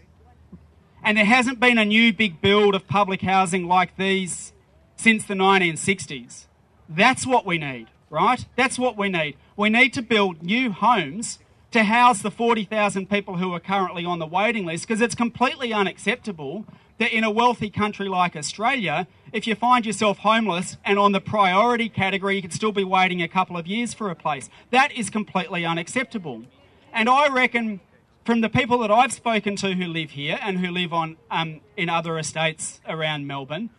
And 1.08 1.16
there 1.16 1.24
hasn't 1.24 1.58
been 1.58 1.78
a 1.78 1.86
new 1.86 2.12
big 2.12 2.42
build 2.42 2.74
of 2.74 2.86
public 2.86 3.22
housing 3.22 3.66
like 3.66 3.96
these 3.96 4.52
since 4.94 5.24
the 5.24 5.32
1960s. 5.32 6.44
That's 6.86 7.26
what 7.26 7.46
we 7.46 7.56
need, 7.56 7.86
right? 8.10 8.44
That's 8.56 8.78
what 8.78 8.98
we 8.98 9.08
need. 9.08 9.38
We 9.56 9.70
need 9.70 9.94
to 9.94 10.02
build 10.02 10.42
new 10.42 10.70
homes 10.70 11.38
to 11.70 11.84
house 11.84 12.20
the 12.20 12.30
40,000 12.30 13.08
people 13.08 13.38
who 13.38 13.54
are 13.54 13.58
currently 13.58 14.04
on 14.04 14.18
the 14.18 14.26
waiting 14.26 14.66
list 14.66 14.86
because 14.86 15.00
it's 15.00 15.14
completely 15.14 15.72
unacceptable 15.72 16.66
that 16.98 17.10
in 17.10 17.24
a 17.24 17.30
wealthy 17.30 17.70
country 17.70 18.06
like 18.06 18.36
Australia, 18.36 19.06
if 19.32 19.46
you 19.46 19.54
find 19.54 19.86
yourself 19.86 20.18
homeless 20.18 20.76
and 20.84 20.98
on 20.98 21.12
the 21.12 21.22
priority 21.22 21.88
category, 21.88 22.36
you 22.36 22.42
could 22.42 22.52
still 22.52 22.72
be 22.72 22.84
waiting 22.84 23.22
a 23.22 23.28
couple 23.28 23.56
of 23.56 23.66
years 23.66 23.94
for 23.94 24.10
a 24.10 24.14
place. 24.14 24.50
That 24.72 24.92
is 24.92 25.08
completely 25.08 25.64
unacceptable. 25.64 26.42
And 26.92 27.08
I 27.08 27.28
reckon 27.28 27.80
from 28.28 28.42
the 28.42 28.50
people 28.50 28.76
that 28.76 28.90
I've 28.90 29.14
spoken 29.14 29.56
to 29.56 29.72
who 29.72 29.86
live 29.86 30.10
here 30.10 30.38
and 30.42 30.58
who 30.58 30.70
live 30.70 30.92
on 30.92 31.16
um, 31.30 31.62
in 31.78 31.88
other 31.88 32.18
estates 32.18 32.78
around 32.86 33.26
Melbourne, 33.26 33.70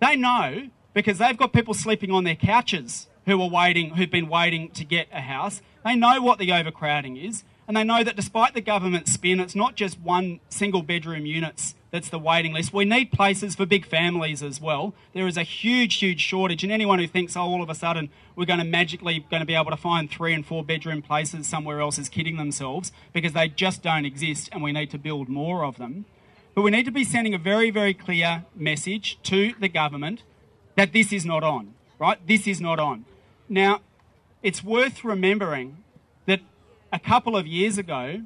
they 0.00 0.16
know 0.16 0.70
because 0.92 1.18
they've 1.18 1.36
got 1.36 1.52
people 1.52 1.72
sleeping 1.72 2.10
on 2.10 2.24
their 2.24 2.34
couches 2.34 3.06
who 3.26 3.40
are 3.40 3.48
waiting, 3.48 3.90
who've 3.90 4.10
been 4.10 4.28
waiting 4.28 4.70
to 4.70 4.84
get 4.84 5.06
a 5.12 5.20
house. 5.20 5.62
They 5.84 5.94
know 5.94 6.20
what 6.20 6.40
the 6.40 6.50
overcrowding 6.50 7.16
is, 7.16 7.44
and 7.68 7.76
they 7.76 7.84
know 7.84 8.02
that 8.02 8.16
despite 8.16 8.54
the 8.54 8.60
government 8.60 9.06
spin, 9.06 9.38
it's 9.38 9.54
not 9.54 9.76
just 9.76 10.00
one 10.00 10.40
single 10.48 10.82
bedroom 10.82 11.24
units 11.24 11.76
that's 11.96 12.10
the 12.10 12.18
waiting 12.18 12.52
list. 12.52 12.74
We 12.74 12.84
need 12.84 13.10
places 13.10 13.54
for 13.54 13.64
big 13.64 13.86
families 13.86 14.42
as 14.42 14.60
well. 14.60 14.92
There 15.14 15.26
is 15.26 15.38
a 15.38 15.42
huge, 15.42 15.94
huge 15.94 16.20
shortage, 16.20 16.62
and 16.62 16.70
anyone 16.70 16.98
who 16.98 17.06
thinks, 17.06 17.34
oh, 17.38 17.40
all 17.40 17.62
of 17.62 17.70
a 17.70 17.74
sudden 17.74 18.10
we're 18.34 18.44
going 18.44 18.58
to 18.58 18.66
magically 18.66 19.24
going 19.30 19.40
to 19.40 19.46
be 19.46 19.54
able 19.54 19.70
to 19.70 19.78
find 19.78 20.10
three 20.10 20.34
and 20.34 20.44
four 20.44 20.62
bedroom 20.62 21.00
places 21.00 21.46
somewhere 21.46 21.80
else 21.80 21.98
is 21.98 22.10
kidding 22.10 22.36
themselves 22.36 22.92
because 23.14 23.32
they 23.32 23.48
just 23.48 23.82
don't 23.82 24.04
exist, 24.04 24.50
and 24.52 24.62
we 24.62 24.72
need 24.72 24.90
to 24.90 24.98
build 24.98 25.30
more 25.30 25.64
of 25.64 25.78
them. 25.78 26.04
But 26.54 26.62
we 26.62 26.70
need 26.70 26.84
to 26.84 26.90
be 26.90 27.02
sending 27.02 27.32
a 27.32 27.38
very, 27.38 27.70
very 27.70 27.94
clear 27.94 28.44
message 28.54 29.18
to 29.22 29.54
the 29.58 29.68
government 29.68 30.22
that 30.74 30.92
this 30.92 31.14
is 31.14 31.24
not 31.24 31.42
on, 31.42 31.72
right? 31.98 32.18
This 32.26 32.46
is 32.46 32.60
not 32.60 32.78
on. 32.78 33.06
Now, 33.48 33.80
it's 34.42 34.62
worth 34.62 35.02
remembering 35.02 35.78
that 36.26 36.40
a 36.92 36.98
couple 36.98 37.38
of 37.38 37.46
years 37.46 37.78
ago, 37.78 38.20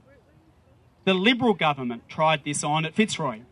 the 1.04 1.14
Liberal 1.14 1.54
government 1.54 2.08
tried 2.08 2.42
this 2.44 2.64
on 2.64 2.84
at 2.84 2.94
Fitzroy. 2.94 3.42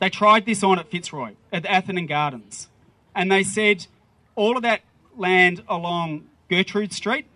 They 0.00 0.10
tried 0.10 0.46
this 0.46 0.62
on 0.62 0.78
at 0.78 0.90
Fitzroy, 0.90 1.34
at 1.52 1.64
Atherton 1.66 2.06
Gardens. 2.06 2.68
And 3.14 3.30
they 3.30 3.44
said 3.44 3.86
all 4.34 4.56
of 4.56 4.62
that 4.62 4.80
land 5.16 5.62
along 5.68 6.26
Gertrude 6.48 6.92
Street, 6.92 7.26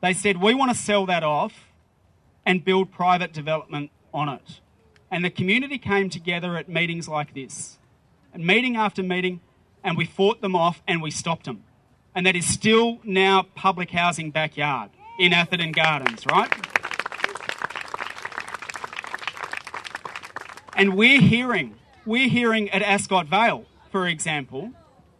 they 0.00 0.12
said, 0.12 0.40
we 0.40 0.54
want 0.54 0.70
to 0.70 0.76
sell 0.76 1.04
that 1.06 1.22
off 1.22 1.68
and 2.46 2.64
build 2.64 2.92
private 2.92 3.32
development 3.32 3.90
on 4.12 4.28
it. 4.28 4.60
And 5.10 5.24
the 5.24 5.30
community 5.30 5.78
came 5.78 6.10
together 6.10 6.56
at 6.56 6.68
meetings 6.68 7.08
like 7.08 7.34
this, 7.34 7.78
and 8.32 8.46
meeting 8.46 8.76
after 8.76 9.02
meeting, 9.02 9.40
and 9.82 9.96
we 9.96 10.04
fought 10.04 10.40
them 10.40 10.54
off 10.54 10.82
and 10.86 11.02
we 11.02 11.10
stopped 11.10 11.44
them. 11.44 11.64
And 12.14 12.26
that 12.26 12.36
is 12.36 12.46
still 12.46 12.98
now 13.02 13.46
public 13.54 13.90
housing 13.90 14.30
backyard 14.30 14.90
in 15.18 15.32
Atherton 15.32 15.72
Gardens, 15.72 16.24
right? 16.26 16.52
And 20.76 20.96
we're 20.96 21.20
hearing, 21.20 21.76
we're 22.04 22.28
hearing 22.28 22.68
at 22.70 22.82
Ascot 22.82 23.26
Vale, 23.28 23.64
for 23.92 24.08
example, 24.08 24.72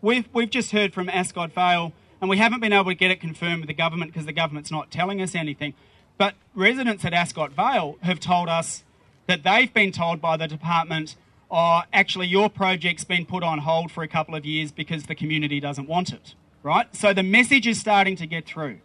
we've, 0.03 0.29
we've 0.33 0.51
just 0.51 0.73
heard 0.73 0.93
from 0.93 1.09
Ascot 1.09 1.53
Vale, 1.53 1.93
and 2.21 2.29
we 2.29 2.39
haven't 2.39 2.59
been 2.61 2.73
able 2.73 2.91
to 2.91 2.95
get 2.95 3.13
it 3.13 3.21
confirmed 3.21 3.61
with 3.61 3.69
the 3.69 3.75
government 3.75 4.13
because 4.13 4.27
the 4.27 4.33
government's 4.33 4.73
not 4.73 4.91
telling 4.91 5.23
us 5.23 5.35
anything. 5.35 5.75
But 6.19 6.35
residents 6.57 7.05
at 7.05 7.13
Ascot 7.13 7.53
Vale 7.53 7.99
have 8.03 8.19
told 8.19 8.49
us 8.49 8.83
that 9.29 9.45
they've 9.45 9.73
been 9.73 9.93
told 9.93 10.21
by 10.21 10.37
the 10.37 10.49
department, 10.49 11.15
oh, 11.53 11.83
actually, 11.93 12.27
your 12.27 12.51
project's 12.51 13.05
been 13.05 13.25
put 13.25 13.45
on 13.45 13.59
hold 13.61 13.93
for 13.93 14.03
a 14.03 14.09
couple 14.09 14.35
of 14.35 14.45
years 14.45 14.73
because 14.73 15.05
the 15.05 15.15
community 15.15 15.61
doesn't 15.61 15.87
want 15.87 16.13
it, 16.13 16.35
right? 16.65 16.95
So 16.97 17.13
the 17.13 17.23
message 17.23 17.69
is 17.69 17.79
starting 17.79 18.17
to 18.17 18.27
get 18.27 18.45
through. 18.45 18.79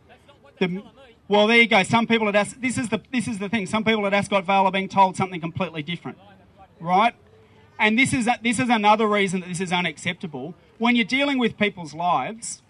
The, 0.59 0.83
well, 1.27 1.47
there 1.47 1.57
you 1.57 1.67
go. 1.67 1.81
Some 1.81 2.05
people 2.05 2.27
at 2.27 2.35
As- 2.35 2.53
this 2.53 2.77
is 2.77 2.89
the 2.89 3.01
this 3.11 3.27
is 3.27 3.39
the 3.39 3.49
thing. 3.49 3.65
Some 3.65 3.83
people 3.83 4.05
at 4.05 4.13
Ascot 4.13 4.45
Vale 4.45 4.65
are 4.65 4.71
being 4.71 4.89
told 4.89 5.15
something 5.17 5.41
completely 5.41 5.81
different 5.81 6.17
right? 6.79 7.15
And 7.79 7.97
this 7.97 8.13
is, 8.13 8.27
this 8.43 8.59
is 8.59 8.69
another 8.69 9.07
reason 9.07 9.39
that 9.41 9.49
this 9.49 9.61
is 9.61 9.71
unacceptable. 9.71 10.53
When 10.77 10.95
you're 10.95 11.05
dealing 11.05 11.39
with 11.39 11.57
people's 11.57 11.93
lives, 11.93 12.61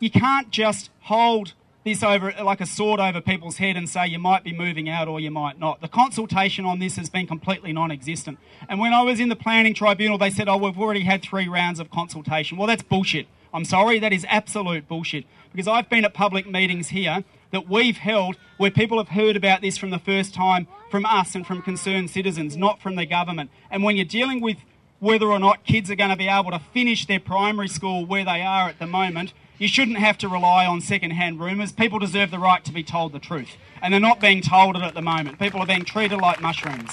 you 0.00 0.10
can't 0.10 0.50
just 0.50 0.90
hold 1.02 1.52
this 1.84 2.02
over 2.02 2.34
like 2.42 2.60
a 2.60 2.66
sword 2.66 2.98
over 2.98 3.20
people's 3.20 3.58
head 3.58 3.76
and 3.76 3.88
say 3.88 4.06
you 4.08 4.18
might 4.18 4.42
be 4.42 4.52
moving 4.52 4.88
out 4.88 5.06
or 5.06 5.20
you 5.20 5.30
might 5.30 5.58
not. 5.58 5.80
The 5.80 5.88
consultation 5.88 6.64
on 6.64 6.80
this 6.80 6.96
has 6.96 7.08
been 7.08 7.26
completely 7.26 7.72
non 7.72 7.90
existent. 7.90 8.38
And 8.68 8.80
when 8.80 8.92
I 8.92 9.02
was 9.02 9.20
in 9.20 9.28
the 9.28 9.36
planning 9.36 9.72
tribunal, 9.72 10.18
they 10.18 10.30
said, 10.30 10.48
oh, 10.48 10.56
we've 10.56 10.78
already 10.78 11.04
had 11.04 11.22
three 11.22 11.46
rounds 11.46 11.78
of 11.78 11.90
consultation. 11.90 12.58
Well, 12.58 12.66
that's 12.66 12.82
bullshit. 12.82 13.28
I'm 13.54 13.64
sorry, 13.64 13.98
that 14.00 14.12
is 14.12 14.26
absolute 14.28 14.88
bullshit. 14.88 15.24
Because 15.52 15.68
I've 15.68 15.88
been 15.88 16.04
at 16.04 16.12
public 16.12 16.46
meetings 16.50 16.88
here 16.88 17.24
that 17.52 17.68
we've 17.68 17.96
held 17.96 18.36
where 18.56 18.70
people 18.70 18.98
have 18.98 19.08
heard 19.08 19.36
about 19.36 19.60
this 19.60 19.76
from 19.76 19.90
the 19.90 19.98
first 19.98 20.34
time 20.34 20.66
from 20.90 21.04
us 21.04 21.34
and 21.34 21.46
from 21.46 21.62
concerned 21.62 22.10
citizens, 22.10 22.56
not 22.56 22.80
from 22.80 22.96
the 22.96 23.06
government. 23.06 23.50
And 23.70 23.82
when 23.82 23.96
you're 23.96 24.04
dealing 24.04 24.40
with 24.40 24.58
whether 24.98 25.26
or 25.26 25.38
not 25.38 25.64
kids 25.64 25.90
are 25.90 25.96
going 25.96 26.10
to 26.10 26.16
be 26.16 26.28
able 26.28 26.50
to 26.50 26.60
finish 26.72 27.06
their 27.06 27.20
primary 27.20 27.68
school 27.68 28.06
where 28.06 28.24
they 28.24 28.42
are 28.42 28.68
at 28.68 28.78
the 28.78 28.86
moment, 28.86 29.32
you 29.58 29.68
shouldn't 29.68 29.98
have 29.98 30.18
to 30.18 30.28
rely 30.28 30.66
on 30.66 30.80
second-hand 30.80 31.40
rumours. 31.40 31.72
People 31.72 31.98
deserve 31.98 32.30
the 32.30 32.38
right 32.38 32.64
to 32.64 32.72
be 32.72 32.82
told 32.82 33.12
the 33.12 33.18
truth. 33.18 33.56
And 33.80 33.92
they're 33.92 34.00
not 34.00 34.20
being 34.20 34.42
told 34.42 34.76
it 34.76 34.82
at 34.82 34.94
the 34.94 35.02
moment. 35.02 35.38
People 35.38 35.60
are 35.60 35.66
being 35.66 35.84
treated 35.84 36.18
like 36.18 36.40
mushrooms. 36.40 36.90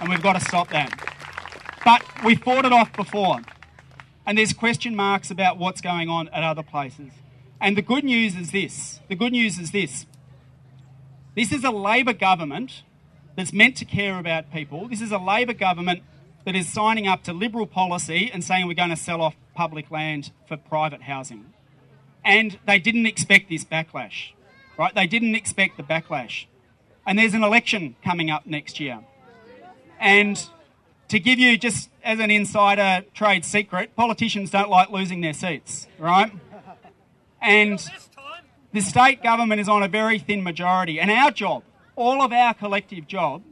And 0.00 0.08
we've 0.10 0.22
got 0.22 0.34
to 0.34 0.40
stop 0.40 0.70
that. 0.70 0.92
But 1.84 2.02
we 2.24 2.34
fought 2.34 2.64
it 2.64 2.72
off 2.72 2.92
before. 2.92 3.40
And 4.26 4.38
there's 4.38 4.52
question 4.52 4.94
marks 4.94 5.30
about 5.30 5.58
what's 5.58 5.80
going 5.80 6.08
on 6.08 6.28
at 6.28 6.42
other 6.42 6.62
places. 6.62 7.10
And 7.62 7.76
the 7.76 7.82
good 7.82 8.02
news 8.02 8.34
is 8.34 8.50
this 8.50 8.98
the 9.08 9.14
good 9.14 9.30
news 9.30 9.56
is 9.56 9.70
this 9.70 10.04
this 11.36 11.52
is 11.52 11.62
a 11.62 11.70
Labor 11.70 12.12
government 12.12 12.82
that's 13.36 13.52
meant 13.52 13.76
to 13.76 13.84
care 13.84 14.18
about 14.18 14.52
people. 14.52 14.88
This 14.88 15.00
is 15.00 15.12
a 15.12 15.18
Labor 15.18 15.54
government 15.54 16.02
that 16.44 16.56
is 16.56 16.70
signing 16.70 17.06
up 17.06 17.22
to 17.22 17.32
Liberal 17.32 17.68
policy 17.68 18.28
and 18.34 18.42
saying 18.42 18.66
we're 18.66 18.74
going 18.74 18.90
to 18.90 18.96
sell 18.96 19.22
off 19.22 19.36
public 19.54 19.92
land 19.92 20.32
for 20.48 20.56
private 20.56 21.02
housing. 21.02 21.54
And 22.24 22.58
they 22.66 22.80
didn't 22.80 23.06
expect 23.06 23.48
this 23.48 23.64
backlash, 23.64 24.32
right? 24.76 24.92
They 24.92 25.06
didn't 25.06 25.36
expect 25.36 25.76
the 25.76 25.84
backlash. 25.84 26.46
And 27.06 27.16
there's 27.16 27.32
an 27.32 27.44
election 27.44 27.94
coming 28.04 28.28
up 28.28 28.44
next 28.44 28.80
year. 28.80 29.04
And 30.00 30.44
to 31.08 31.20
give 31.20 31.38
you 31.38 31.56
just 31.56 31.90
as 32.02 32.18
an 32.18 32.32
insider 32.32 33.06
trade 33.14 33.44
secret, 33.44 33.94
politicians 33.94 34.50
don't 34.50 34.68
like 34.68 34.90
losing 34.90 35.20
their 35.20 35.32
seats, 35.32 35.86
right? 35.96 36.32
And 37.42 37.84
the 38.72 38.80
state 38.80 39.22
government 39.22 39.60
is 39.60 39.68
on 39.68 39.82
a 39.82 39.88
very 39.88 40.18
thin 40.18 40.42
majority. 40.42 41.00
And 41.00 41.10
our 41.10 41.30
job, 41.30 41.64
all 41.96 42.22
of 42.22 42.32
our 42.32 42.54
collective 42.54 43.06
job, 43.06 43.42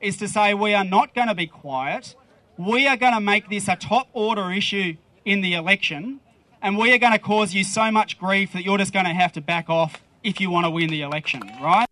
is 0.00 0.16
to 0.18 0.28
say 0.28 0.54
we 0.54 0.74
are 0.74 0.84
not 0.84 1.14
going 1.14 1.28
to 1.28 1.34
be 1.34 1.46
quiet. 1.46 2.14
We 2.56 2.86
are 2.86 2.96
going 2.96 3.14
to 3.14 3.20
make 3.20 3.50
this 3.50 3.68
a 3.68 3.76
top 3.76 4.08
order 4.12 4.50
issue 4.52 4.96
in 5.24 5.40
the 5.40 5.54
election. 5.54 6.20
And 6.62 6.78
we 6.78 6.92
are 6.92 6.98
going 6.98 7.12
to 7.12 7.18
cause 7.18 7.52
you 7.52 7.64
so 7.64 7.90
much 7.90 8.18
grief 8.18 8.52
that 8.52 8.64
you're 8.64 8.78
just 8.78 8.92
going 8.92 9.06
to 9.06 9.12
have 9.12 9.32
to 9.32 9.40
back 9.40 9.68
off 9.68 10.02
if 10.22 10.40
you 10.40 10.50
want 10.50 10.64
to 10.66 10.70
win 10.70 10.88
the 10.90 11.02
election, 11.02 11.42
right? 11.60 11.86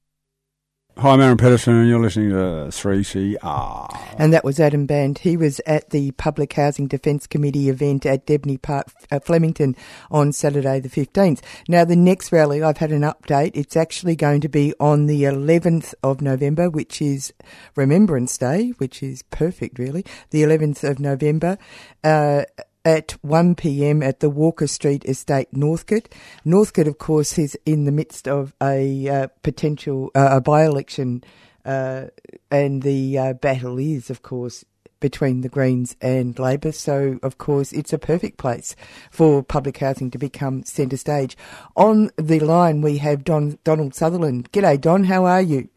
Hi, 0.96 1.11
I'm 1.11 1.20
Aaron 1.20 1.37
Pedersen, 1.37 1.74
and 1.74 1.88
you're 1.88 1.98
listening 1.98 2.30
to 2.30 2.68
3CR. 2.70 4.14
And 4.16 4.33
that 4.33 4.44
was 4.44 4.61
Adam 4.61 4.87
Bandt. 4.87 5.18
He 5.18 5.37
was 5.37 5.61
at 5.66 5.90
the 5.90 6.12
Public 6.12 6.52
Housing 6.52 6.87
Defence 6.87 7.26
Committee 7.26 7.68
event 7.68 8.07
at 8.07 8.26
Debney 8.26 8.62
Park, 8.62 8.87
uh, 9.11 9.18
Flemington, 9.18 9.74
on 10.12 10.33
Saturday 10.33 10.78
the 10.78 10.88
15th. 10.88 11.40
Now, 11.68 11.85
the 11.85 11.96
next 11.96 12.30
rally, 12.30 12.62
I've 12.62 12.78
had 12.78 12.92
an 12.92 13.02
update. 13.02 13.50
It's 13.54 13.76
actually 13.76 14.14
going 14.14 14.40
to 14.42 14.48
be 14.48 14.72
on 14.78 15.07
the 15.07 15.24
11th 15.24 15.94
of 16.04 16.22
November, 16.22 16.70
which 16.70 17.02
is 17.02 17.35
Remembrance 17.74 18.38
Day, 18.38 18.72
which 18.78 19.02
is 19.02 19.22
perfect, 19.22 19.80
really. 19.80 20.07
The 20.30 20.44
11th 20.44 20.88
of 20.88 21.00
November. 21.00 21.59
Uh, 22.04 22.44
at 22.84 23.12
1 23.22 23.54
p.m. 23.54 24.02
at 24.02 24.20
the 24.20 24.30
Walker 24.30 24.66
Street 24.66 25.04
Estate, 25.04 25.48
Northcote. 25.52 26.08
Northcote, 26.44 26.86
of 26.86 26.98
course, 26.98 27.38
is 27.38 27.56
in 27.64 27.84
the 27.84 27.92
midst 27.92 28.28
of 28.28 28.54
a 28.62 29.08
uh, 29.08 29.28
potential 29.42 30.10
uh, 30.14 30.28
a 30.32 30.40
by-election, 30.40 31.24
uh, 31.64 32.06
and 32.50 32.82
the 32.82 33.18
uh, 33.18 33.32
battle 33.34 33.78
is, 33.78 34.10
of 34.10 34.22
course, 34.22 34.64
between 35.00 35.42
the 35.42 35.48
Greens 35.48 35.96
and 36.00 36.38
Labor. 36.38 36.72
So, 36.72 37.18
of 37.22 37.38
course, 37.38 37.72
it's 37.72 37.92
a 37.92 37.98
perfect 37.98 38.38
place 38.38 38.74
for 39.10 39.42
public 39.42 39.78
housing 39.78 40.10
to 40.10 40.18
become 40.18 40.64
centre 40.64 40.96
stage. 40.96 41.36
On 41.76 42.10
the 42.16 42.40
line, 42.40 42.80
we 42.80 42.98
have 42.98 43.24
Don 43.24 43.58
Donald 43.64 43.94
Sutherland. 43.94 44.50
G'day, 44.52 44.80
Don. 44.80 45.04
How 45.04 45.24
are 45.24 45.42
you? 45.42 45.68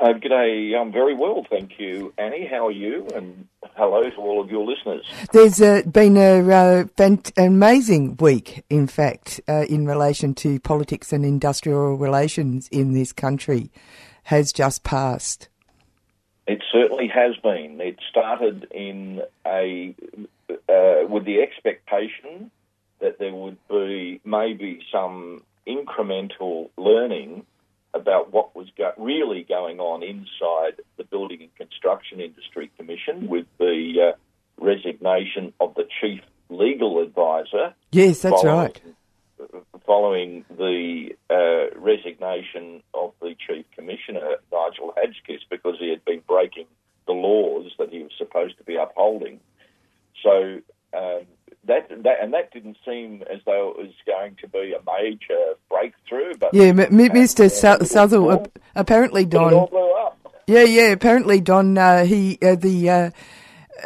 Uh, 0.00 0.14
g'day, 0.14 0.76
I'm 0.76 0.90
very 0.90 1.14
well, 1.14 1.46
thank 1.48 1.78
you, 1.78 2.12
Annie. 2.18 2.44
How 2.44 2.66
are 2.66 2.72
you? 2.72 3.06
And 3.14 3.46
hello 3.76 4.08
to 4.08 4.16
all 4.16 4.40
of 4.40 4.50
your 4.50 4.64
listeners. 4.64 5.04
There's 5.32 5.60
uh, 5.60 5.82
been 5.90 6.16
a 6.16 6.40
uh, 6.40 6.84
fant- 6.96 7.32
amazing 7.36 8.16
week, 8.16 8.64
in 8.68 8.86
fact, 8.86 9.40
uh, 9.48 9.64
in 9.68 9.86
relation 9.86 10.34
to 10.36 10.60
politics 10.60 11.12
and 11.12 11.24
industrial 11.24 11.96
relations 11.96 12.68
in 12.68 12.92
this 12.92 13.12
country, 13.12 13.70
has 14.24 14.52
just 14.52 14.84
passed. 14.84 15.48
It 16.46 16.62
certainly 16.72 17.08
has 17.08 17.36
been. 17.36 17.80
It 17.80 17.98
started 18.10 18.66
in 18.72 19.22
a 19.46 19.94
uh, 20.50 21.06
with 21.08 21.24
the 21.24 21.40
expectation 21.40 22.50
that 22.98 23.18
there 23.18 23.32
would 23.32 23.56
be 23.68 24.20
maybe 24.24 24.80
some 24.90 25.42
incremental 25.66 26.70
learning 26.76 27.46
about 27.94 28.32
what 28.32 28.54
was 28.56 28.68
go- 28.76 28.92
really 28.96 29.42
going 29.48 29.80
on 29.80 30.02
inside 30.02 30.80
the 30.96 31.04
Building 31.04 31.42
and 31.42 31.54
Construction 31.56 32.20
Industry 32.20 32.70
Commission 32.78 33.28
with 33.28 33.46
the 33.58 34.12
uh, 34.14 34.62
resignation 34.62 35.52
of 35.60 35.74
the 35.74 35.86
chief 36.00 36.20
legal 36.48 37.00
advisor. 37.02 37.74
Yes, 37.90 38.22
that's 38.22 38.42
following- 38.42 38.58
right. 38.58 38.80
Following 39.84 40.44
the 40.56 41.10
uh, 41.28 41.76
resignation 41.78 42.82
of 42.94 43.12
the 43.20 43.34
chief 43.46 43.64
commissioner, 43.74 44.36
Nigel 44.52 44.94
Hadgkiss, 44.96 45.40
because 45.50 45.74
he 45.80 45.90
had 45.90 46.04
been 46.04 46.22
breaking 46.28 46.66
the 47.06 47.12
laws 47.12 47.72
that 47.78 47.90
he 47.90 48.02
was 48.04 48.12
supposed 48.16 48.56
to 48.58 48.64
be 48.64 48.76
upholding. 48.76 49.40
So 50.22 50.60
um, 50.96 51.22
that, 51.66 51.88
that 51.88 52.16
and 52.20 52.32
that 52.34 52.52
didn't 52.52 52.76
seem 52.84 53.22
as 53.32 53.40
though 53.46 53.70
it 53.70 53.78
was 53.78 53.92
going 54.06 54.36
to 54.40 54.48
be 54.48 54.74
a 54.74 54.82
major 54.84 55.54
breakthrough. 55.68 56.34
But 56.38 56.54
Yeah, 56.54 56.72
Mr. 56.72 57.50
Southall, 57.86 58.46
apparently 58.74 59.22
it 59.22 59.34
all 59.34 59.50
Don. 59.50 59.68
blew 59.68 59.90
up. 59.92 60.18
Yeah, 60.46 60.64
yeah. 60.64 60.88
Apparently 60.88 61.40
Don. 61.40 61.78
Uh, 61.78 62.04
he 62.04 62.38
uh, 62.42 62.56
the 62.56 62.90
uh, 62.90 63.10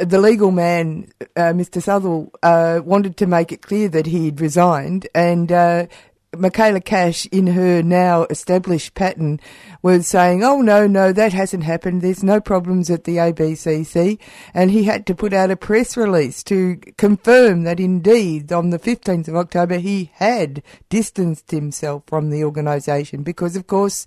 the 0.02 0.18
legal 0.18 0.50
man, 0.50 1.10
uh, 1.36 1.52
Mr. 1.52 1.82
Southall, 1.82 2.32
uh, 2.42 2.80
wanted 2.84 3.16
to 3.18 3.26
make 3.26 3.52
it 3.52 3.62
clear 3.62 3.88
that 3.88 4.06
he 4.06 4.26
had 4.26 4.40
resigned, 4.40 5.06
and 5.14 5.52
uh, 5.52 5.86
Michaela 6.34 6.80
Cash, 6.80 7.26
in 7.26 7.48
her 7.48 7.82
now 7.82 8.26
established 8.30 8.94
pattern, 8.94 9.40
was 9.82 10.06
saying, 10.06 10.42
"Oh 10.44 10.60
no, 10.60 10.86
no, 10.86 11.12
that 11.12 11.32
hasn't 11.32 11.64
happened. 11.64 12.02
There's 12.02 12.22
no 12.22 12.40
problems 12.40 12.90
at 12.90 13.04
the 13.04 13.16
ABCC," 13.16 14.18
and 14.52 14.70
he 14.70 14.84
had 14.84 15.06
to 15.06 15.14
put 15.14 15.32
out 15.32 15.50
a 15.50 15.56
press 15.56 15.96
release 15.96 16.42
to 16.44 16.76
confirm 16.98 17.62
that 17.62 17.80
indeed 17.80 18.52
on 18.52 18.70
the 18.70 18.78
15th 18.78 19.28
of 19.28 19.36
October 19.36 19.78
he 19.78 20.10
had 20.14 20.62
distanced 20.88 21.50
himself 21.50 22.02
from 22.06 22.30
the 22.30 22.44
organisation 22.44 23.22
because, 23.22 23.56
of 23.56 23.66
course, 23.66 24.06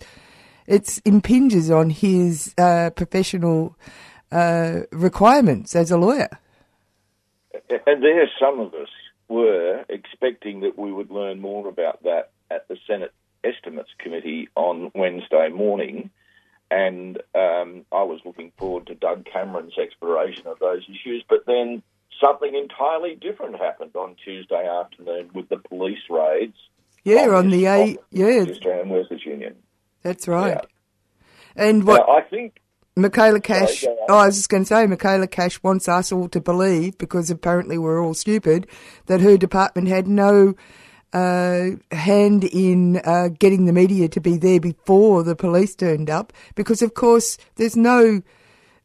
it 0.68 1.02
impinges 1.06 1.72
on 1.72 1.90
his 1.90 2.54
uh, 2.58 2.92
professional 2.92 3.76
uh, 4.32 4.82
requirements 4.92 5.76
as 5.76 5.90
a 5.90 5.98
lawyer. 5.98 6.30
And 7.88 8.04
there, 8.04 8.30
some 8.40 8.60
of 8.60 8.74
us 8.74 8.90
were 9.30 9.86
expecting 9.88 10.62
that 10.62 10.78
we 10.78 10.92
would 10.92 11.12
learn 11.12 11.40
more 11.40 11.68
about 11.68 12.04
that 12.04 12.32
at 12.52 12.68
the 12.68 12.78
Senate 12.88 13.14
Estimates 13.44 13.90
Committee 14.00 14.50
on 14.56 14.92
Wednesday 14.94 15.50
morning. 15.50 16.10
And 16.72 17.18
um, 17.34 17.86
I 17.92 18.04
was 18.04 18.20
looking 18.26 18.52
forward 18.58 18.88
to 18.88 18.96
Doug 18.96 19.26
Cameron's 19.26 19.78
exploration 19.78 20.48
of 20.48 20.60
those 20.60 20.84
issues. 20.84 21.24
But 21.28 21.46
then 21.48 21.82
something 22.22 22.54
entirely 22.54 23.16
different 23.16 23.58
happened 23.58 23.96
on 23.96 24.16
Tuesday 24.24 24.68
afternoon 24.68 25.30
with 25.34 25.50
the 25.50 25.58
police 25.58 26.00
raids. 26.10 26.58
Yeah, 27.04 27.30
on 27.30 27.50
the 27.50 27.66
A, 27.66 27.98
yeah, 28.12 28.46
Australian 28.50 28.90
Workers 28.90 29.26
Union. 29.26 29.56
that's 30.04 30.28
right. 30.28 30.60
And 31.56 31.86
what 31.86 32.06
Now, 32.08 32.16
I 32.18 32.22
think 32.22 32.60
Michaela 33.02 33.40
Cash, 33.40 33.84
on. 33.86 33.98
oh, 34.10 34.18
I 34.18 34.26
was 34.28 34.36
just 34.38 34.50
going 34.50 34.64
to 34.64 34.68
say, 34.68 34.86
Michaela 34.86 35.28
Cash 35.28 35.62
wants 35.64 35.88
us 35.88 36.12
all 36.12 36.30
to 36.30 36.42
believe, 36.42 36.98
because 36.98 37.30
apparently 37.30 37.78
we're 37.78 38.04
all 38.04 38.14
stupid, 38.14 38.68
that 39.08 39.22
her 39.22 39.38
department 39.38 39.88
had 39.88 40.08
no 40.08 40.56
uh, 41.14 41.72
hand 41.92 42.44
in 42.44 43.02
uh, 43.04 43.30
getting 43.40 43.66
the 43.66 43.74
media 43.74 44.08
to 44.10 44.22
be 44.22 44.38
there 44.38 44.60
before 44.60 45.24
the 45.24 45.36
police 45.36 45.76
turned 45.76 46.10
up, 46.10 46.34
because 46.56 46.82
of 46.82 46.94
course 46.94 47.38
there's 47.56 47.76
no. 47.76 48.22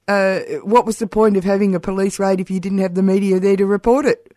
Uh, 0.06 0.40
what 0.62 0.84
was 0.84 0.98
the 0.98 1.06
point 1.06 1.34
of 1.36 1.44
having 1.44 1.74
a 1.74 1.80
police 1.80 2.18
raid 2.18 2.38
if 2.38 2.50
you 2.50 2.60
didn't 2.60 2.78
have 2.78 2.94
the 2.94 3.02
media 3.02 3.40
there 3.40 3.56
to 3.56 3.64
report 3.64 4.04
it? 4.04 4.34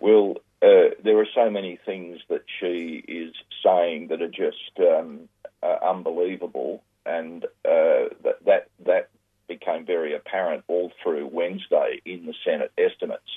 Well, 0.00 0.36
uh, 0.62 0.94
there 1.04 1.18
are 1.18 1.26
so 1.34 1.50
many 1.50 1.78
things 1.84 2.20
that 2.30 2.44
she 2.58 3.04
is 3.06 3.34
saying 3.62 4.08
that 4.08 4.22
are 4.22 4.28
just 4.28 4.78
um, 4.78 5.28
uh, 5.62 5.76
unbelievable, 5.86 6.82
and 7.06 7.44
uh, 7.64 8.10
that 8.24 8.38
that 8.44 8.68
that 8.84 9.08
became 9.48 9.86
very 9.86 10.14
apparent 10.14 10.64
all 10.66 10.90
through 11.02 11.28
Wednesday 11.28 12.00
in 12.04 12.26
the 12.26 12.34
Senate 12.44 12.72
estimates. 12.76 13.30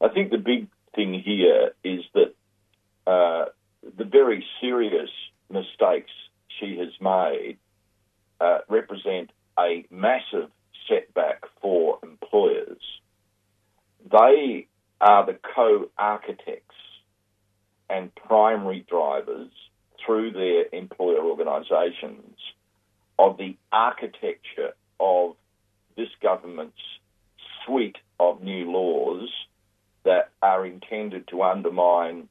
I 0.00 0.08
think 0.08 0.30
the 0.30 0.38
big 0.38 0.68
thing 0.94 1.14
here 1.24 1.70
is 1.82 2.04
that 2.14 2.34
uh, 3.06 3.46
the 3.96 4.04
very 4.04 4.44
serious 4.60 5.10
mistakes 5.50 6.10
she 6.60 6.76
has 6.78 6.92
made 7.00 7.56
uh, 8.40 8.58
represent 8.68 9.30
a 9.58 9.86
massive 9.90 10.50
setback 10.88 11.44
for 11.62 11.98
employers. 12.02 12.82
They 14.10 14.66
are 15.00 15.26
the 15.26 15.38
co-architects 15.54 16.74
and 17.88 18.14
primary 18.14 18.84
drivers 18.88 19.50
through 20.04 20.32
their 20.32 20.64
employer 20.78 21.20
organisations 21.20 22.36
of 23.18 23.36
the 23.38 23.56
architecture 23.72 24.72
of 25.00 25.36
this 25.96 26.08
government's 26.22 26.76
suite 27.64 27.96
of 28.20 28.42
new 28.42 28.70
laws 28.70 29.28
that 30.04 30.30
are 30.42 30.64
intended 30.64 31.26
to 31.28 31.42
undermine 31.42 32.28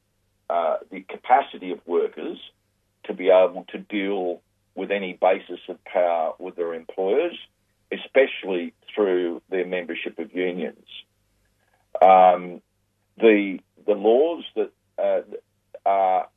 uh, 0.48 0.76
the 0.90 1.00
capacity 1.02 1.72
of 1.72 1.80
workers 1.86 2.38
to 3.04 3.12
be 3.12 3.28
able 3.28 3.66
to 3.68 3.78
deal 3.78 4.40
with 4.74 4.90
any 4.90 5.14
basis 5.20 5.60
of 5.68 5.82
power 5.84 6.32
with 6.38 6.56
their 6.56 6.74
employers, 6.74 7.36
especially 7.92 8.72
through 8.94 9.42
their 9.50 9.66
membership 9.66 10.18
of 10.18 10.34
unions. 10.34 10.86
Um, 12.00 12.62
the 13.18 13.58
the 13.86 13.94
laws 13.94 14.44
that 14.54 14.70
uh, 14.98 15.22
are 15.84 16.28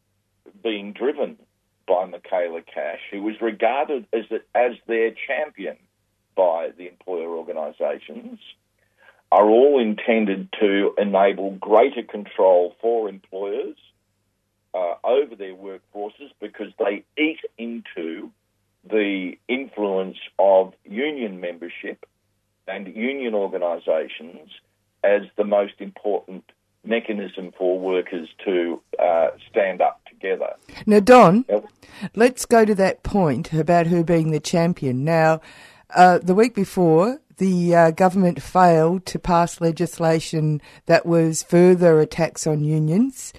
being 0.64 0.94
driven 0.94 1.38
by 1.90 2.06
Michaela 2.06 2.62
Cash, 2.62 3.00
who 3.12 3.24
was 3.24 3.42
regarded 3.42 4.06
as 4.14 4.24
the, 4.30 4.42
as 4.54 4.74
their 4.88 5.12
champion 5.28 5.76
by 6.36 6.70
the 6.78 6.88
employer 6.88 7.36
organisations, 7.36 8.40
are 9.32 9.50
all 9.50 9.80
intended 9.80 10.50
to 10.60 10.94
enable 10.98 11.52
greater 11.52 12.04
control 12.04 12.76
for 12.80 13.10
employers 13.10 13.76
uh, 14.74 14.94
over 15.04 15.36
their 15.36 15.56
workforces 15.56 16.32
because 16.40 16.72
they 16.78 17.04
eat 17.18 17.40
into 17.58 18.32
the 18.88 19.34
influence 19.48 20.18
of 20.38 20.74
union 20.86 21.42
membership 21.42 22.06
and 22.68 22.88
union 22.96 23.34
organisations 23.34 24.50
as 25.04 25.24
the 25.38 25.44
most 25.44 25.74
important 25.80 26.44
mechanism 26.86 27.52
for 27.58 27.80
workers 27.80 28.30
to 28.46 28.80
uh, 29.00 29.30
stand 29.50 29.82
up 29.82 30.02
together. 30.20 30.56
Now, 30.86 31.00
Don, 31.00 31.46
Yep. 31.50 31.66
let's 32.16 32.46
go 32.46 32.66
to 32.66 32.76
that 32.76 33.04
point 33.04 33.54
about 33.54 33.88
her 33.88 34.04
being 34.04 34.32
the 34.32 34.40
champion. 34.40 35.04
Now, 35.04 35.42
uh, 35.96 36.20
the 36.20 36.36
week 36.36 36.54
before, 36.56 37.20
the 37.38 37.76
uh, 37.76 37.92
government 37.92 38.42
failed 38.42 39.06
to 39.08 39.20
pass 39.20 39.62
legislation 39.62 40.62
that 40.88 41.06
was 41.06 41.44
further 41.44 42.00
attacks 42.00 42.46
on 42.46 42.64
unions, 42.64 43.34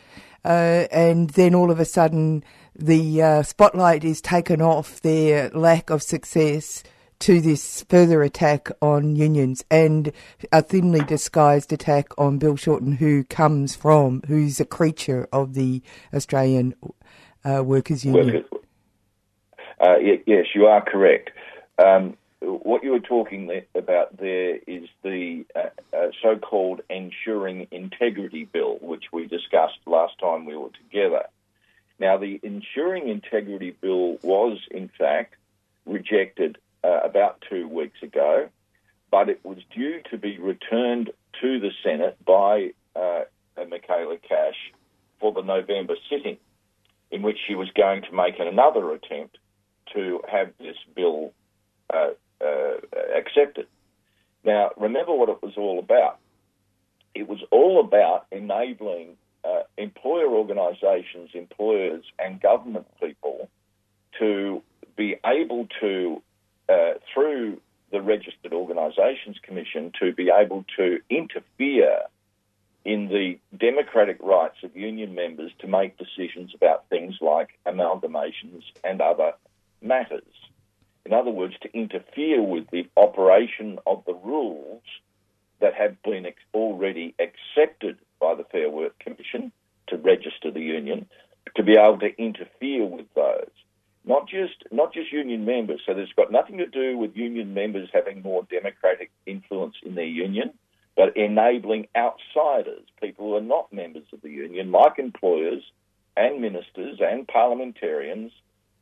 uh, 0.44 0.86
and 0.90 1.30
then 1.30 1.54
all 1.54 1.70
of 1.70 1.78
a 1.78 1.84
sudden, 1.84 2.42
the 2.74 3.22
uh, 3.22 3.42
spotlight 3.42 4.04
is 4.04 4.22
taken 4.22 4.62
off 4.62 5.02
their 5.02 5.50
lack 5.50 5.90
of 5.90 6.02
success 6.02 6.82
to 7.20 7.40
this 7.40 7.84
further 7.88 8.22
attack 8.22 8.68
on 8.80 9.14
unions 9.14 9.64
and 9.70 10.12
a 10.52 10.62
thinly 10.62 11.00
disguised 11.00 11.72
attack 11.72 12.08
on 12.18 12.38
Bill 12.38 12.56
Shorten, 12.56 12.92
who 12.92 13.24
comes 13.24 13.76
from, 13.76 14.22
who's 14.26 14.58
a 14.58 14.64
creature 14.64 15.28
of 15.32 15.54
the 15.54 15.82
Australian 16.12 16.74
uh, 17.44 17.62
Workers 17.64 18.04
Union. 18.04 18.44
Uh, 19.78 19.96
yes, 20.26 20.46
you 20.54 20.66
are 20.66 20.82
correct. 20.82 21.30
Um, 21.78 22.16
what 22.40 22.82
you 22.82 22.90
were 22.92 23.00
talking 23.00 23.50
about 23.74 24.16
there 24.16 24.56
is 24.66 24.88
the 25.02 25.44
uh, 25.54 25.68
uh, 25.94 26.08
so-called 26.22 26.80
Ensuring 26.88 27.66
Integrity 27.70 28.44
Bill, 28.44 28.78
which 28.80 29.04
we 29.12 29.26
discussed 29.26 29.78
last 29.86 30.18
time 30.18 30.46
we 30.46 30.56
were 30.56 30.70
together. 30.70 31.24
Now, 31.98 32.16
the 32.16 32.40
Ensuring 32.42 33.08
Integrity 33.08 33.76
Bill 33.78 34.16
was, 34.22 34.58
in 34.70 34.88
fact, 34.88 35.34
rejected 35.84 36.56
uh, 36.84 37.00
about 37.04 37.42
two 37.48 37.68
weeks 37.68 38.02
ago, 38.02 38.48
but 39.10 39.28
it 39.28 39.44
was 39.44 39.58
due 39.74 40.00
to 40.10 40.18
be 40.18 40.38
returned 40.38 41.10
to 41.40 41.60
the 41.60 41.70
Senate 41.82 42.16
by 42.24 42.70
uh, 42.96 43.22
Michaela 43.68 44.16
Cash 44.18 44.72
for 45.20 45.32
the 45.32 45.42
November 45.42 45.94
sitting, 46.08 46.38
in 47.10 47.22
which 47.22 47.38
she 47.46 47.54
was 47.54 47.68
going 47.76 48.02
to 48.02 48.12
make 48.12 48.34
another 48.38 48.92
attempt 48.92 49.38
to 49.94 50.20
have 50.30 50.50
this 50.58 50.76
bill 50.94 51.32
uh, 51.92 52.10
uh, 52.40 52.76
accepted. 53.16 53.66
Now, 54.44 54.70
remember 54.76 55.14
what 55.14 55.28
it 55.28 55.42
was 55.42 55.54
all 55.56 55.78
about. 55.78 56.18
It 57.14 57.28
was 57.28 57.40
all 57.50 57.80
about 57.80 58.26
enabling 58.30 59.16
uh, 59.44 59.62
employer 59.76 60.28
organisations, 60.28 61.30
employers, 61.34 62.04
and 62.18 62.40
government 62.40 62.86
people 63.00 63.50
to 64.18 64.62
be 64.96 65.16
able 65.24 65.66
to, 65.80 66.22
uh, 66.70 66.92
through 67.12 67.60
the 67.90 68.00
Registered 68.00 68.52
Organisations 68.52 69.36
Commission, 69.42 69.92
to 70.00 70.12
be 70.12 70.30
able 70.30 70.64
to 70.76 71.00
interfere 71.10 72.02
in 72.84 73.08
the 73.08 73.38
democratic 73.58 74.18
rights 74.22 74.56
of 74.62 74.74
union 74.76 75.14
members 75.14 75.50
to 75.58 75.66
make 75.66 75.98
decisions 75.98 76.52
about 76.54 76.88
things 76.88 77.16
like 77.20 77.58
amalgamations 77.66 78.62
and 78.84 79.00
other 79.00 79.32
matters. 79.82 80.22
In 81.04 81.12
other 81.12 81.30
words, 81.30 81.54
to 81.62 81.76
interfere 81.76 82.42
with 82.42 82.70
the 82.70 82.88
operation 82.96 83.78
of 83.86 84.04
the 84.06 84.14
rules 84.14 84.82
that 85.60 85.74
have 85.74 86.00
been 86.02 86.26
ex- 86.26 86.42
already 86.54 87.14
accepted 87.18 87.98
by 88.20 88.34
the 88.34 88.44
Fair 88.44 88.70
Work 88.70 88.98
Commission 88.98 89.52
to 89.88 89.96
register 89.96 90.50
the 90.50 90.60
union, 90.60 91.06
to 91.56 91.62
be 91.62 91.72
able 91.72 91.98
to 91.98 92.16
interfere 92.16 92.84
with 92.84 93.12
those. 93.14 93.50
Not 94.10 94.28
just 94.28 94.64
not 94.72 94.92
just 94.92 95.12
union 95.12 95.44
members. 95.44 95.80
So 95.86 95.92
it's 95.96 96.12
got 96.14 96.32
nothing 96.32 96.58
to 96.58 96.66
do 96.66 96.98
with 96.98 97.16
union 97.16 97.54
members 97.54 97.88
having 97.92 98.22
more 98.22 98.42
democratic 98.50 99.12
influence 99.24 99.76
in 99.84 99.94
their 99.94 100.12
union, 100.26 100.48
but 100.96 101.16
enabling 101.16 101.86
outsiders, 101.94 102.84
people 103.00 103.26
who 103.26 103.36
are 103.36 103.40
not 103.56 103.72
members 103.72 104.02
of 104.12 104.20
the 104.22 104.30
union, 104.30 104.72
like 104.72 104.98
employers 104.98 105.62
and 106.16 106.40
ministers 106.40 106.98
and 107.00 107.28
parliamentarians, 107.28 108.32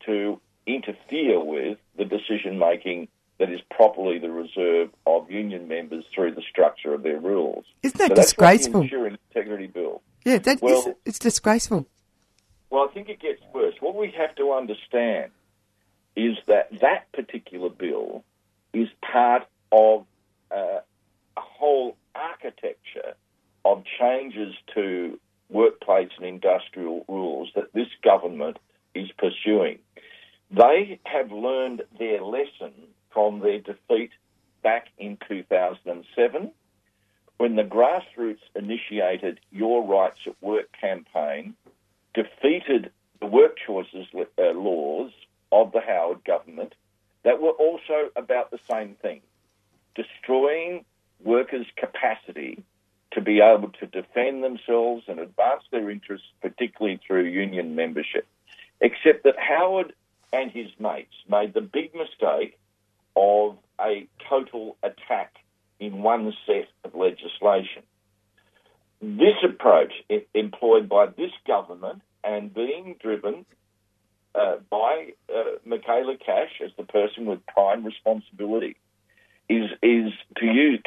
to 0.06 0.40
interfere 0.66 1.38
with 1.44 1.76
the 1.98 2.06
decision 2.06 2.58
making 2.58 3.08
that 3.38 3.50
is 3.50 3.60
properly 3.70 4.18
the 4.18 4.30
reserve 4.30 4.88
of 5.06 5.30
union 5.30 5.68
members 5.68 6.04
through 6.14 6.34
the 6.34 6.42
structure 6.50 6.94
of 6.94 7.02
their 7.02 7.20
rules. 7.20 7.66
Isn't 7.82 7.98
that 7.98 8.08
so 8.08 8.14
that's 8.14 8.28
disgraceful? 8.28 8.80
What 8.80 8.90
the 8.90 8.96
Ensuring 8.96 9.18
Integrity 9.28 9.66
Bill. 9.66 10.00
Yeah, 10.24 10.38
that 10.38 10.62
Well- 10.62 10.78
is- 10.88 10.94
it's 11.04 11.18
disgraceful. 11.18 11.86
Well, 12.70 12.86
I 12.88 12.92
think 12.92 13.08
it 13.08 13.20
gets 13.20 13.40
worse. 13.54 13.74
What 13.80 13.96
we 13.96 14.12
have 14.16 14.34
to 14.36 14.52
understand 14.52 15.30
is 16.16 16.36
that 16.46 16.68
that 16.80 17.10
particular 17.12 17.70
bill 17.70 18.24
is 18.72 18.88
part 19.00 19.44
of 19.72 20.04
uh, 20.50 20.80
a 21.36 21.40
whole 21.40 21.96
architecture 22.14 23.14
of 23.64 23.84
changes 23.98 24.54
to 24.74 25.18
workplace 25.48 26.10
and 26.16 26.26
industrial 26.26 27.04
rules 27.08 27.50
that 27.54 27.72
this 27.72 27.88
government 28.02 28.58
is 28.94 29.08
pursuing. 29.16 29.78
They 30.50 30.98
have 31.04 31.30
learned 31.30 31.82
their 31.98 32.22
lesson 32.22 32.72
from 33.10 33.40
their 33.40 33.60
defeat 33.60 34.10
back 34.62 34.88
in 34.98 35.18
2007 35.28 36.50
when 37.38 37.54
the 37.54 37.62
grassroots 37.62 38.42
initiated 38.54 39.40
Your 39.50 39.86
Rights 39.86 40.18
at 40.26 40.34
Work 40.42 40.68
campaign, 40.78 41.54
defeated 42.18 42.90
the 43.20 43.26
work 43.26 43.56
choices 43.64 44.06
uh, 44.16 44.50
laws 44.52 45.12
of 45.52 45.70
the 45.72 45.80
Howard 45.80 46.24
government 46.24 46.74
that 47.22 47.40
were 47.40 47.52
also 47.52 48.10
about 48.16 48.50
the 48.50 48.58
same 48.68 48.96
thing 49.00 49.20
destroying 49.94 50.84
workers' 51.24 51.66
capacity 51.76 52.62
to 53.12 53.20
be 53.20 53.40
able 53.40 53.70
to 53.80 53.86
defend 53.86 54.44
themselves 54.44 55.02
and 55.08 55.18
advance 55.18 55.62
their 55.72 55.90
interests, 55.90 56.26
particularly 56.40 57.00
through 57.04 57.24
union 57.24 57.74
membership. 57.74 58.26
Except 58.80 59.24
that 59.24 59.34
Howard 59.38 59.92
and 60.32 60.52
his 60.52 60.68
mates 60.78 61.14
made 61.28 61.54
the 61.54 61.60
big 61.60 61.94
mistake 61.94 62.58
of 63.16 63.56
a 63.80 64.06
total 64.28 64.76
attack 64.82 65.34
in 65.80 66.02
one 66.02 66.32
set 66.46 66.68
of 66.84 66.94
legislation. 66.94 67.82
This 69.00 69.36
approach, 69.42 69.92
employed 70.34 70.88
by 70.88 71.06
this 71.06 71.32
government 71.46 72.02
and 72.28 72.52
being 72.52 72.96
driven 73.00 73.46
uh, 74.34 74.56
by 74.70 75.12
uh, 75.34 75.56
Michaela 75.64 76.16
Cash 76.24 76.60
as 76.62 76.70
the 76.76 76.84
person 76.84 77.24
with 77.24 77.40
prime 77.46 77.84
responsibility, 77.84 78.76
is 79.48 79.70
is 79.82 80.12
to 80.36 80.46
use 80.46 80.82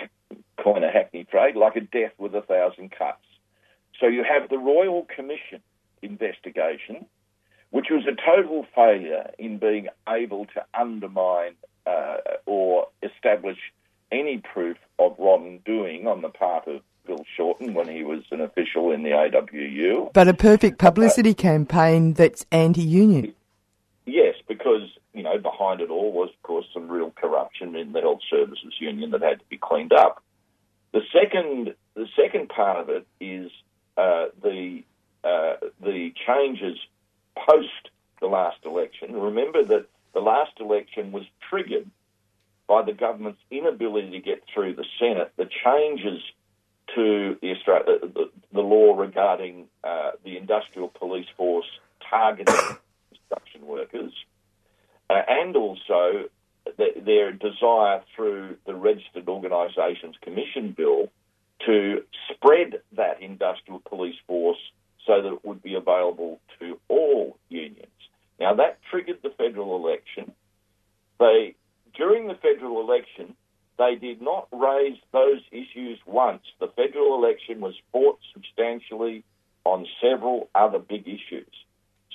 coin 0.63 0.83
a 0.83 0.91
hackney 0.91 1.25
phrase 1.29 1.55
like 1.55 1.75
a 1.75 1.81
death 1.81 2.13
with 2.19 2.35
a 2.35 2.43
thousand 2.43 2.91
cuts. 2.91 3.25
So 3.99 4.07
you 4.07 4.23
have 4.23 4.49
the 4.49 4.57
Royal 4.57 5.07
Commission 5.15 5.61
investigation, 6.03 7.05
which 7.71 7.87
was 7.89 8.05
a 8.05 8.15
total 8.15 8.65
failure 8.75 9.31
in 9.39 9.57
being 9.57 9.87
able 10.07 10.45
to 10.45 10.65
undermine 10.79 11.55
uh, 11.87 12.17
or 12.45 12.87
establish 13.01 13.57
any 14.11 14.37
proof 14.53 14.77
of 14.99 15.15
wrongdoing 15.17 16.05
on 16.05 16.21
the 16.21 16.29
part 16.29 16.67
of 16.67 16.81
Bill 17.11 17.25
Shorten 17.35 17.73
when 17.73 17.89
he 17.89 18.03
was 18.03 18.21
an 18.31 18.39
official 18.39 18.91
in 18.91 19.03
the 19.03 19.09
AWU. 19.09 20.13
But 20.13 20.29
a 20.29 20.33
perfect 20.33 20.79
publicity 20.79 21.33
campaign 21.33 22.13
that's 22.13 22.45
anti-union. 22.53 23.33
Yes, 24.05 24.35
because 24.47 24.83
you 25.13 25.21
know 25.21 25.37
behind 25.37 25.81
it 25.81 25.89
all 25.89 26.13
was, 26.13 26.29
of 26.29 26.41
course, 26.43 26.65
some 26.73 26.87
real 26.87 27.11
corruption 27.11 27.75
in 27.75 27.91
the 27.91 27.99
health 27.99 28.21
services 28.29 28.73
union 28.79 29.11
that 29.11 29.21
had 29.21 29.39
to 29.39 29.45
be 29.49 29.57
cleaned 29.57 29.91
up. 29.91 30.23
The 30.93 31.01
second, 31.11 31.75
the 31.95 32.07
second 32.15 32.47
part 32.47 32.77
of 32.77 32.89
it 32.89 33.05
is 33.19 33.51
uh, 33.97 34.27
the 34.41 34.83
uh, 35.25 35.55
the 35.81 36.13
changes 36.25 36.77
post 37.35 37.89
the 38.21 38.27
last 38.27 38.59
election. 38.65 39.13
Remember 39.13 39.65
that 39.65 39.87
the 40.13 40.21
last 40.21 40.53
election 40.61 41.11
was 41.11 41.23
triggered 41.49 41.89
by 42.67 42.83
the 42.83 42.93
government's 42.93 43.41
inability 43.51 44.11
to 44.11 44.19
get 44.19 44.43
through 44.53 44.75
the 44.75 44.85
Senate. 44.97 45.33
The 45.35 45.49
changes 45.65 46.21
to 46.95 47.37
the, 47.41 48.11
the, 48.13 48.29
the 48.53 48.61
law 48.61 48.95
regarding 48.97 49.67
uh, 49.83 50.11
the 50.23 50.37
industrial 50.37 50.89
police 50.89 51.27
force 51.37 51.65
targeting 52.09 52.53
construction 53.09 53.65
workers, 53.65 54.13
uh, 55.09 55.21
and 55.27 55.55
also 55.55 56.25
th- 56.77 57.03
their 57.05 57.31
desire 57.31 58.01
through 58.15 58.57
the 58.65 58.73
Registered 58.73 59.27
Organisations 59.27 60.15
Commission 60.21 60.73
Bill 60.75 61.09
to 61.65 62.03
spread 62.33 62.81
that 62.93 63.21
industrial 63.21 63.81
police 63.85 64.15
force 64.27 64.57
so 65.05 65.21
that 65.21 65.33
it 65.33 65.45
would 65.45 65.61
be 65.61 65.75
available 65.75 66.39
to 66.59 66.79
all 66.87 67.37
unions. 67.49 67.87
Now 68.39 68.53
that 68.55 68.79
triggered 68.89 69.19
the 69.21 69.29
federal 69.29 69.75
election. 69.75 70.31
They 71.19 71.55
during 71.95 72.27
the 72.27 72.35
federal 72.35 72.81
election 72.81 73.35
they 73.81 73.95
did 73.95 74.21
not 74.21 74.47
raise 74.51 74.97
those 75.11 75.41
issues 75.51 75.99
once. 76.05 76.43
The 76.59 76.67
federal 76.67 77.15
election 77.15 77.59
was 77.61 77.73
fought 77.91 78.19
substantially 78.33 79.23
on 79.65 79.87
several 80.01 80.49
other 80.53 80.79
big 80.79 81.07
issues. 81.07 81.51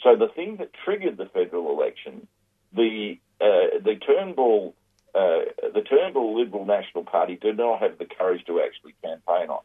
So 0.03 0.15
the 0.17 0.29
thing 0.29 0.59
that 0.59 0.71
triggered 0.85 1.17
the 1.17 1.27
federal 1.27 1.71
election, 1.71 2.29
the 2.73 3.19
uh, 3.41 3.83
the 3.85 3.97
Turnbull 3.97 4.75
uh, 5.15 5.41
the 5.75 5.83
Turnbull 5.83 6.39
Liberal 6.41 6.67
National 6.67 7.05
Party 7.05 7.37
did 7.37 7.57
not 7.57 7.81
have 7.81 7.99
the 7.99 8.05
courage 8.05 8.45
to 8.47 8.61
actually 8.61 8.95
campaign 9.03 9.49
on. 9.49 9.63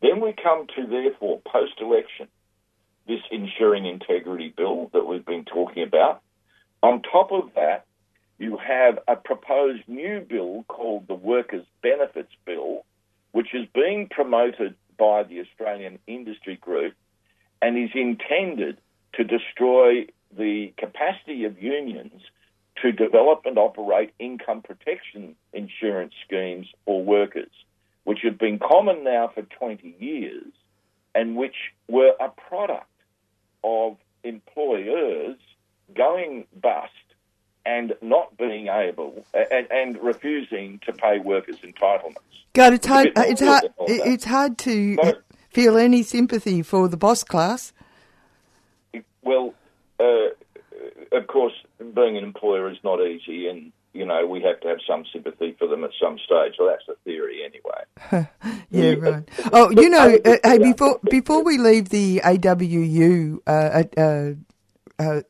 Then 0.00 0.20
we 0.20 0.32
come 0.32 0.66
to 0.76 0.86
therefore 0.86 1.40
post 1.46 1.74
election 1.80 2.28
this 3.06 3.20
ensuring 3.30 3.86
integrity 3.86 4.52
bill 4.56 4.90
that 4.92 5.06
we've 5.06 5.24
been 5.24 5.44
talking 5.44 5.82
about. 5.82 6.22
On 6.82 7.02
top 7.02 7.30
of 7.32 7.50
that, 7.54 7.84
you 8.38 8.58
have 8.58 8.98
a 9.08 9.16
proposed 9.16 9.82
new 9.88 10.20
bill 10.20 10.64
called 10.68 11.08
the 11.08 11.14
Workers' 11.14 11.66
Benefits 11.82 12.32
Bill, 12.44 12.84
which 13.32 13.54
is 13.54 13.66
being 13.74 14.08
promoted 14.10 14.74
by 14.98 15.22
the 15.22 15.40
Australian 15.40 15.98
Industry 16.06 16.56
Group 16.56 16.94
and 17.62 17.78
is 17.78 17.90
intended 17.94 18.78
to 19.14 19.24
destroy 19.24 20.06
the 20.36 20.72
capacity 20.76 21.44
of 21.44 21.62
unions 21.62 22.22
to 22.82 22.92
develop 22.92 23.42
and 23.46 23.58
operate 23.58 24.12
income 24.18 24.60
protection 24.62 25.34
insurance 25.54 26.12
schemes 26.26 26.66
for 26.84 27.02
workers, 27.02 27.50
which 28.04 28.18
have 28.22 28.38
been 28.38 28.58
common 28.58 29.02
now 29.02 29.30
for 29.34 29.42
20 29.42 29.96
years 29.98 30.52
and 31.14 31.36
which 31.36 31.56
were 31.88 32.12
a 32.20 32.28
product 32.28 32.90
of 33.64 33.96
employers 34.22 35.36
going 35.94 36.44
bust 36.60 36.92
and 37.66 37.94
not 38.00 38.36
being 38.38 38.68
able 38.68 39.24
and, 39.34 39.66
and 39.70 40.02
refusing 40.02 40.80
to 40.86 40.92
pay 40.92 41.18
workers 41.18 41.56
entitlements. 41.62 42.14
God, 42.54 42.72
it's 42.72 42.86
hard. 42.86 43.12
It's 43.16 43.40
hard. 43.40 43.64
than 43.64 43.72
all 43.76 43.86
that. 43.88 44.06
It's 44.06 44.24
hard 44.24 44.58
to 44.58 44.96
feel 45.50 45.76
any 45.76 46.02
sympathy 46.02 46.62
for 46.62 46.88
the 46.88 46.96
boss 46.96 47.24
class. 47.24 47.72
Well, 49.22 49.54
uh, 49.98 50.28
of 51.12 51.26
course, 51.26 51.54
being 51.78 52.16
an 52.16 52.24
employer 52.24 52.70
is 52.70 52.78
not 52.84 53.00
easy, 53.00 53.48
and 53.48 53.72
you 53.92 54.06
know 54.06 54.26
we 54.26 54.42
have 54.42 54.60
to 54.60 54.68
have 54.68 54.78
some 54.88 55.04
sympathy 55.12 55.56
for 55.58 55.66
them 55.66 55.84
at 55.84 55.90
some 56.00 56.18
stage. 56.18 56.54
Well, 56.58 56.68
that's 56.68 56.86
the 56.86 56.96
theory, 57.04 57.42
anyway. 57.44 58.28
Yeah, 58.68 58.94
right. 58.94 59.28
Oh, 59.52 59.70
you 59.70 59.88
know, 59.88 60.18
uh, 60.24 60.36
hey, 60.42 60.58
before 60.58 60.98
before 61.08 61.42
we 61.44 61.56
leave 61.56 61.88
the 61.88 62.20
AWU, 62.24 63.38
uh, 63.46 63.84
uh, 63.96 64.32
uh, 64.98 65.22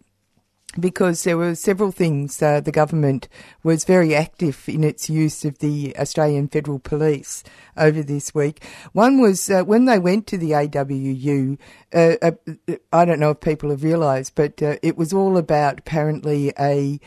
because 0.79 1.24
there 1.24 1.37
were 1.37 1.55
several 1.55 1.91
things 1.91 2.43
uh, 2.43 2.61
the 2.61 2.72
government 2.72 3.29
was 3.62 3.85
very 3.85 4.14
active 4.14 4.68
in 4.68 4.85
its 4.85 5.09
use 5.09 5.45
of 5.45 5.59
the 5.59 5.97
Australian 5.99 6.49
Federal 6.49 6.79
Police 6.79 7.43
over 7.77 8.03
this 8.03 8.35
week. 8.35 8.64
One 8.93 9.20
was 9.20 9.51
uh, 9.51 9.62
when 9.62 9.87
they 9.87 9.99
went 9.99 10.27
to 10.29 10.39
the 10.39 10.51
AWU. 10.53 11.59
Uh, 11.93 12.16
uh, 12.22 12.77
I 12.93 13.05
don't 13.05 13.20
know 13.20 13.31
if 13.31 13.41
people 13.41 13.70
have 13.70 13.83
realised, 13.83 14.35
but 14.35 14.62
uh, 14.62 14.77
it 14.83 14.97
was 14.97 15.12
all 15.12 15.37
about 15.37 15.81
apparently 15.81 16.53
a 16.59 17.01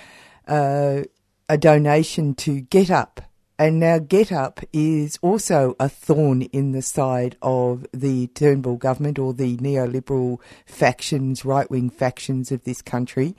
uh, 0.48 1.04
a 1.48 1.58
donation 1.58 2.36
to 2.36 2.62
Get 2.62 2.92
Up. 2.92 3.22
And 3.60 3.78
now 3.78 4.00
Get 4.00 4.32
Up 4.32 4.62
is 4.72 5.20
also 5.22 5.76
a 5.82 5.90
thorn 5.90 6.44
in 6.44 6.72
the 6.72 6.82
side 6.82 7.36
of 7.42 7.86
the 7.92 8.28
Turnbull 8.28 8.78
government 8.78 9.20
or 9.20 9.34
the 9.34 9.58
neoliberal 9.58 10.40
factions, 10.66 11.44
right 11.44 11.70
wing 11.70 11.90
factions 11.90 12.54
of 12.54 12.64
this 12.64 12.82
country. 12.82 13.36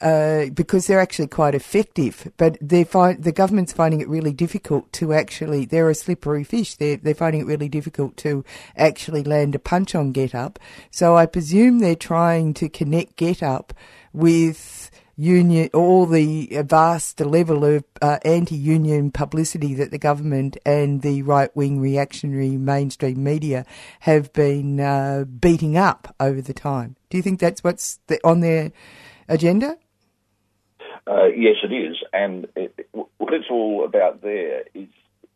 uh, 0.00 0.46
because 0.54 0.86
they're 0.86 1.00
actually 1.00 1.28
quite 1.28 1.54
effective. 1.54 2.32
But 2.36 2.56
they 2.60 2.84
find 2.84 3.22
the 3.22 3.32
government's 3.32 3.72
finding 3.72 4.00
it 4.00 4.08
really 4.08 4.32
difficult 4.32 4.90
to 4.94 5.12
actually. 5.12 5.64
They're 5.66 5.90
a 5.90 5.94
slippery 5.94 6.44
fish. 6.44 6.76
They're 6.76 6.96
they're 6.96 7.14
finding 7.14 7.42
it 7.42 7.46
really 7.46 7.68
difficult 7.68 8.16
to 8.18 8.44
actually 8.76 9.22
land 9.22 9.54
a 9.54 9.58
punch 9.58 9.94
on 9.94 10.12
Get 10.12 10.34
Up. 10.34 10.58
So 10.90 11.16
I 11.16 11.26
presume 11.26 11.78
they're 11.78 11.94
trying 11.96 12.54
to 12.54 12.68
connect 12.68 13.16
Get 13.16 13.42
Up 13.42 13.74
with 14.12 14.79
union, 15.20 15.68
all 15.74 16.06
the 16.06 16.48
vast 16.64 17.20
level 17.20 17.64
of 17.64 17.84
uh, 18.00 18.18
anti-union 18.24 19.10
publicity 19.10 19.74
that 19.74 19.90
the 19.90 19.98
government 19.98 20.56
and 20.64 21.02
the 21.02 21.22
right-wing 21.22 21.78
reactionary 21.78 22.56
mainstream 22.56 23.22
media 23.22 23.66
have 24.00 24.32
been 24.32 24.80
uh, 24.80 25.24
beating 25.24 25.76
up 25.76 26.14
over 26.18 26.40
the 26.40 26.54
time. 26.54 26.96
Do 27.10 27.18
you 27.18 27.22
think 27.22 27.38
that's 27.38 27.62
what's 27.62 28.00
the, 28.06 28.18
on 28.24 28.40
their 28.40 28.72
agenda? 29.28 29.76
Uh, 31.06 31.26
yes, 31.26 31.56
it 31.62 31.72
is, 31.72 31.96
and 32.12 32.46
it, 32.56 32.88
what 32.92 33.34
it's 33.34 33.50
all 33.50 33.84
about 33.84 34.22
there 34.22 34.64
is 34.74 34.88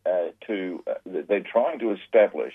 uh, 0.05 0.29
to 0.47 0.83
uh, 0.87 0.93
they're 1.05 1.41
trying 1.41 1.79
to 1.79 1.91
establish 1.91 2.53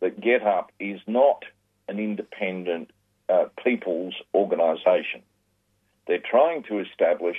that 0.00 0.20
Get 0.20 0.42
Up 0.42 0.70
is 0.78 1.00
not 1.06 1.44
an 1.88 1.98
independent 1.98 2.90
uh, 3.28 3.46
people's 3.62 4.14
organisation. 4.34 5.22
They're 6.08 6.18
trying 6.18 6.62
to 6.64 6.80
establish, 6.80 7.36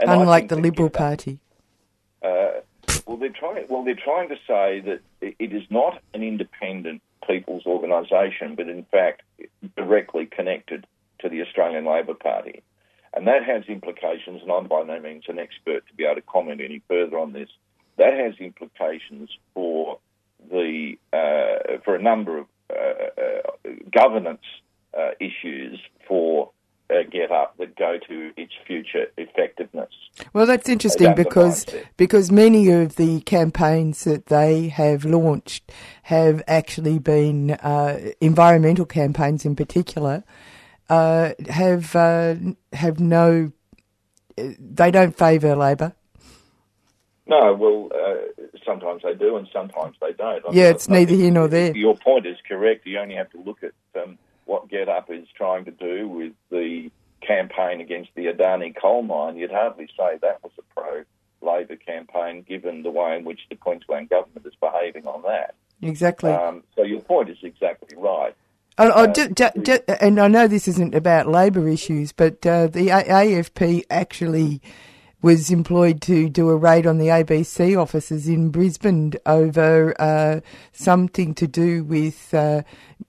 unlike 0.00 0.48
the 0.48 0.56
Liberal 0.56 0.90
Party. 0.90 1.38
Uh, 2.22 2.60
well, 3.06 3.16
they're 3.16 3.30
trying. 3.30 3.64
Well, 3.68 3.84
they're 3.84 3.94
trying 3.94 4.28
to 4.28 4.36
say 4.46 4.80
that 4.80 5.00
it 5.20 5.52
is 5.52 5.62
not 5.70 6.02
an 6.12 6.22
independent 6.22 7.02
people's 7.26 7.64
organisation, 7.66 8.56
but 8.56 8.68
in 8.68 8.84
fact 8.90 9.22
directly 9.76 10.26
connected 10.26 10.86
to 11.20 11.28
the 11.28 11.40
Australian 11.40 11.84
Labor 11.84 12.14
Party. 12.14 12.62
And 13.14 13.26
that 13.28 13.44
has 13.44 13.64
implications, 13.68 14.42
and 14.42 14.50
I'm 14.50 14.66
by 14.66 14.82
no 14.82 15.00
means 15.00 15.24
an 15.28 15.38
expert 15.38 15.86
to 15.86 15.94
be 15.94 16.04
able 16.04 16.16
to 16.16 16.22
comment 16.22 16.60
any 16.60 16.82
further 16.88 17.18
on 17.18 17.32
this. 17.32 17.48
That 17.96 18.14
has 18.14 18.34
implications 18.40 19.30
for 19.54 19.98
the 20.50 20.98
uh, 21.12 21.78
for 21.84 21.94
a 21.94 22.02
number 22.02 22.38
of 22.38 22.46
uh, 22.70 23.20
uh, 23.22 23.70
governance 23.92 24.44
uh, 24.98 25.10
issues 25.20 25.80
for 26.08 26.50
uh, 26.90 27.02
Get 27.10 27.30
Up 27.30 27.56
that 27.58 27.76
go 27.76 27.98
to 28.08 28.32
its 28.36 28.52
future 28.66 29.06
effectiveness. 29.16 29.90
Well, 30.32 30.46
that's 30.46 30.68
interesting 30.68 31.14
because 31.14 31.66
because 31.96 32.30
many 32.30 32.70
of 32.70 32.96
the 32.96 33.20
campaigns 33.22 34.04
that 34.04 34.26
they 34.26 34.68
have 34.68 35.04
launched 35.04 35.70
have 36.04 36.42
actually 36.46 36.98
been 36.98 37.52
uh, 37.52 38.10
environmental 38.20 38.86
campaigns, 38.86 39.44
in 39.44 39.56
particular, 39.56 40.24
uh, 40.88 41.32
have 41.48 41.94
uh, 41.94 42.34
have 42.72 43.00
no. 43.00 43.52
They 44.36 44.90
don't 44.90 45.16
favour 45.16 45.54
Labor. 45.54 45.94
No, 47.26 47.54
well, 47.54 47.90
uh, 47.94 48.44
sometimes 48.66 49.02
they 49.04 49.14
do, 49.14 49.36
and 49.36 49.46
sometimes 49.52 49.96
they 50.00 50.12
don't. 50.12 50.44
I 50.44 50.52
yeah, 50.52 50.64
mean, 50.64 50.74
it's 50.74 50.88
neither 50.88 51.14
here 51.14 51.30
nor 51.30 51.46
there. 51.46 51.76
Your 51.76 51.96
point 51.96 52.26
is 52.26 52.36
correct. 52.48 52.86
You 52.86 52.98
only 52.98 53.14
have 53.14 53.30
to 53.30 53.40
look 53.40 53.58
at 53.62 53.72
um, 54.02 54.18
what 54.50 54.68
Get 54.68 54.88
Up 54.88 55.08
is 55.10 55.28
trying 55.36 55.64
to 55.66 55.70
do 55.70 56.08
with 56.08 56.32
the 56.50 56.90
campaign 57.24 57.80
against 57.80 58.10
the 58.16 58.26
Adani 58.26 58.74
coal 58.74 59.02
mine. 59.02 59.36
You'd 59.36 59.52
hardly 59.52 59.86
say 59.96 60.18
that 60.20 60.42
was 60.42 60.50
a 60.58 60.62
pro 60.74 61.04
Labor 61.40 61.76
campaign, 61.76 62.44
given 62.46 62.82
the 62.82 62.90
way 62.90 63.16
in 63.16 63.24
which 63.24 63.40
the 63.48 63.54
Queensland 63.54 64.10
government 64.10 64.44
is 64.44 64.52
behaving 64.60 65.06
on 65.06 65.22
that. 65.22 65.54
Exactly. 65.80 66.32
Um, 66.32 66.64
so 66.74 66.82
your 66.82 67.00
point 67.00 67.30
is 67.30 67.38
exactly 67.42 67.96
right. 67.96 68.34
Oh, 68.76 68.92
oh, 68.94 69.06
ju- 69.06 69.78
and 70.00 70.20
I 70.20 70.26
know 70.26 70.48
this 70.48 70.66
isn't 70.66 70.94
about 70.94 71.28
labour 71.28 71.68
issues, 71.68 72.12
but 72.12 72.44
uh, 72.44 72.66
the 72.66 72.88
AFP 72.88 73.84
actually 73.88 74.60
was 75.22 75.50
employed 75.50 76.00
to 76.02 76.28
do 76.28 76.48
a 76.48 76.56
raid 76.56 76.86
on 76.86 76.98
the 76.98 77.08
ABC 77.08 77.80
offices 77.80 78.28
in 78.28 78.50
Brisbane 78.50 79.12
over 79.26 79.94
uh, 80.00 80.40
something 80.72 81.34
to 81.34 81.46
do 81.46 81.84
with 81.84 82.32
uh, 82.32 82.62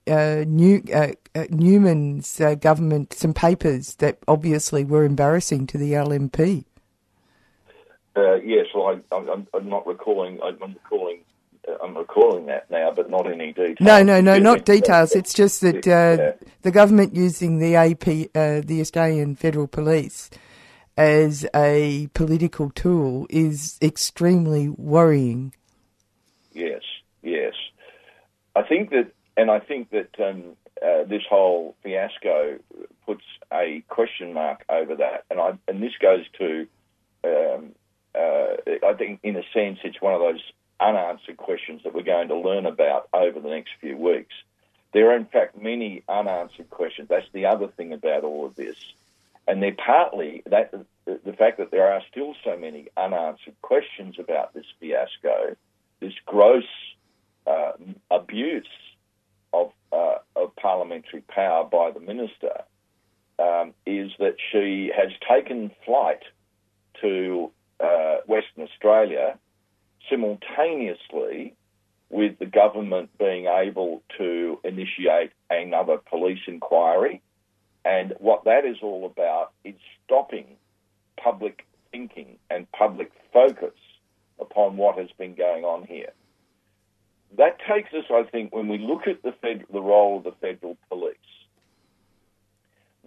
uh 0.06 0.44
New- 0.46 0.84
uh, 0.92 1.12
uh, 1.34 1.44
Newman's 1.50 2.40
government, 2.60 3.14
some 3.14 3.32
papers 3.32 3.94
that 3.96 4.18
obviously 4.28 4.84
were 4.84 5.04
embarrassing 5.04 5.66
to 5.68 5.78
the 5.78 5.92
LNP. 5.92 6.64
yes, 8.16 8.66
well, 8.74 9.00
I, 9.10 9.14
am 9.24 9.68
not 9.68 9.86
recalling. 9.86 10.40
I'm 10.42 10.58
recalling 10.60 11.20
I'm 11.82 11.96
recalling 11.96 12.46
that 12.46 12.70
now, 12.70 12.92
but 12.94 13.08
not 13.08 13.30
any 13.30 13.52
details. 13.52 13.76
No, 13.80 14.02
no, 14.02 14.20
no, 14.20 14.38
not 14.38 14.64
details. 14.64 15.14
It's 15.14 15.32
just 15.32 15.60
that 15.60 15.86
uh, 15.86 16.32
the 16.62 16.70
government 16.70 17.14
using 17.14 17.58
the 17.58 17.76
AP, 17.76 18.08
uh, 18.34 18.66
the 18.66 18.80
Australian 18.80 19.36
Federal 19.36 19.68
Police, 19.68 20.28
as 20.96 21.46
a 21.54 22.08
political 22.14 22.70
tool 22.70 23.26
is 23.30 23.78
extremely 23.80 24.68
worrying. 24.68 25.54
Yes, 26.52 26.82
yes. 27.22 27.54
I 28.54 28.62
think 28.62 28.90
that, 28.90 29.12
and 29.36 29.50
I 29.50 29.60
think 29.60 29.90
that 29.90 30.10
um, 30.18 30.56
uh, 30.84 31.04
this 31.04 31.22
whole 31.28 31.74
fiasco 31.82 32.58
puts 33.06 33.24
a 33.52 33.82
question 33.88 34.32
mark 34.34 34.64
over 34.68 34.96
that, 34.96 35.24
and 35.30 35.40
I 35.40 35.52
and 35.68 35.82
this 35.82 35.92
goes 36.00 36.24
to. 36.38 36.66
Um, 37.24 37.72
uh, 38.14 38.56
I 38.86 38.92
think, 38.92 39.20
in 39.22 39.36
a 39.36 39.42
sense, 39.54 39.78
it's 39.84 40.02
one 40.02 40.12
of 40.12 40.20
those 40.20 40.42
unanswered 40.80 41.36
questions 41.36 41.82
that 41.84 41.94
we're 41.94 42.02
going 42.02 42.28
to 42.28 42.36
learn 42.36 42.66
about 42.66 43.08
over 43.14 43.40
the 43.40 43.48
next 43.48 43.70
few 43.80 43.96
weeks. 43.96 44.34
There 44.92 45.10
are, 45.10 45.16
in 45.16 45.24
fact, 45.26 45.56
many 45.56 46.02
unanswered 46.08 46.68
questions. 46.68 47.08
That's 47.08 47.26
the 47.32 47.46
other 47.46 47.68
thing 47.68 47.92
about 47.92 48.24
all 48.24 48.44
of 48.44 48.54
this. 48.54 48.76
And 49.48 49.62
they're 49.62 49.74
partly 49.74 50.42
that 50.46 50.72
the 51.04 51.32
fact 51.32 51.58
that 51.58 51.70
there 51.70 51.92
are 51.92 52.02
still 52.10 52.34
so 52.44 52.56
many 52.56 52.88
unanswered 52.96 53.60
questions 53.62 54.16
about 54.18 54.54
this 54.54 54.66
fiasco, 54.78 55.56
this 56.00 56.12
gross 56.26 56.64
uh, 57.46 57.72
abuse 58.10 58.68
of, 59.52 59.72
uh, 59.92 60.18
of 60.36 60.54
parliamentary 60.56 61.22
power 61.22 61.64
by 61.64 61.90
the 61.90 62.00
minister, 62.00 62.62
um, 63.38 63.74
is 63.86 64.12
that 64.18 64.36
she 64.52 64.92
has 64.96 65.10
taken 65.28 65.72
flight 65.84 66.22
to 67.00 67.50
uh, 67.80 68.18
Western 68.26 68.64
Australia 68.64 69.38
simultaneously 70.08 71.54
with 72.10 72.38
the 72.38 72.46
government 72.46 73.10
being 73.18 73.46
able 73.46 74.02
to 74.18 74.60
initiate 74.64 75.32
another 75.50 75.96
police 75.96 76.40
inquiry. 76.46 77.22
And 77.84 78.14
what 78.18 78.44
that 78.44 78.64
is 78.64 78.76
all 78.82 79.06
about 79.06 79.52
is 79.64 79.74
stopping 80.04 80.46
public 81.22 81.66
thinking 81.90 82.38
and 82.50 82.70
public 82.72 83.10
focus 83.32 83.74
upon 84.38 84.76
what 84.76 84.98
has 84.98 85.08
been 85.18 85.34
going 85.34 85.64
on 85.64 85.84
here. 85.84 86.12
That 87.38 87.58
takes 87.66 87.92
us, 87.94 88.04
I 88.10 88.24
think, 88.42 88.54
when 88.54 88.68
we 88.68 88.78
look 88.78 89.06
at 89.06 89.22
the, 89.22 89.32
fed, 89.40 89.64
the 89.72 89.80
role 89.80 90.18
of 90.18 90.24
the 90.24 90.32
federal 90.32 90.76
police. 90.88 91.16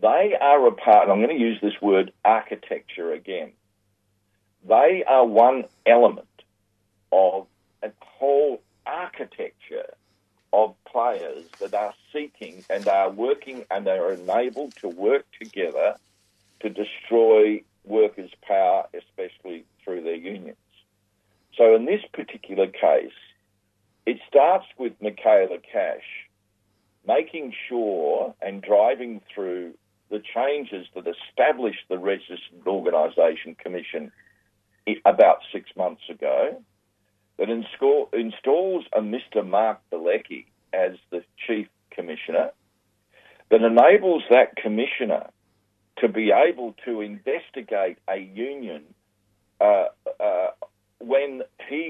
They 0.01 0.35
are 0.39 0.67
a 0.67 0.71
part, 0.71 1.09
I'm 1.09 1.21
going 1.21 1.37
to 1.37 1.43
use 1.43 1.59
this 1.61 1.81
word 1.81 2.11
architecture 2.23 3.11
again. 3.13 3.51
They 4.67 5.03
are 5.07 5.25
one 5.25 5.65
element 5.85 6.27
of 7.11 7.47
a 7.83 7.91
whole 8.01 8.61
architecture 8.85 9.93
of 10.51 10.75
players 10.85 11.45
that 11.59 11.73
are 11.73 11.93
seeking 12.11 12.63
and 12.69 12.87
are 12.87 13.09
working 13.09 13.65
and 13.71 13.87
are 13.87 14.13
enabled 14.13 14.75
to 14.77 14.87
work 14.87 15.25
together 15.39 15.95
to 16.61 16.69
destroy 16.69 17.61
workers' 17.83 18.31
power, 18.41 18.85
especially 18.93 19.65
through 19.83 20.01
their 20.03 20.15
unions. 20.15 20.57
So 21.57 21.75
in 21.75 21.85
this 21.85 22.01
particular 22.13 22.67
case, 22.67 23.11
it 24.05 24.19
starts 24.27 24.65
with 24.85 24.93
Michaela 25.01 25.57
Cash 25.73 26.05
making 27.07 27.53
sure 27.67 28.35
and 28.39 28.61
driving 28.61 29.19
through 29.33 29.73
the 30.11 30.21
changes 30.35 30.85
that 30.93 31.05
established 31.07 31.81
the 31.89 31.97
Registered 31.97 32.67
Organisation 32.67 33.55
Commission 33.55 34.11
about 35.03 35.39
six 35.51 35.71
months 35.75 36.03
ago 36.07 36.61
that 37.39 37.49
install, 37.49 38.09
installs 38.13 38.85
a 38.95 39.01
Mr. 39.01 39.43
Mark 39.43 39.79
Bielecki 39.91 40.45
as 40.71 40.91
the 41.09 41.23
chief 41.47 41.67
commissioner, 41.89 42.51
that 43.49 43.63
enables 43.63 44.21
that 44.29 44.55
commissioner 44.55 45.31
to 45.97 46.07
be 46.07 46.31
able 46.31 46.75
to 46.85 47.01
investigate 47.01 47.97
a 48.07 48.17
union 48.17 48.83
uh, 49.59 49.85
uh, 50.19 50.47
when 50.99 51.41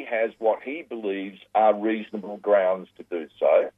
he 0.05 0.15
has 0.15 0.31
what 0.39 0.61
he 0.63 0.83
believes 0.87 1.39
are 1.53 1.73
reasonable 1.73 2.37
grounds 2.37 2.87
to 2.97 3.03
do 3.09 3.27
so. 3.39 3.69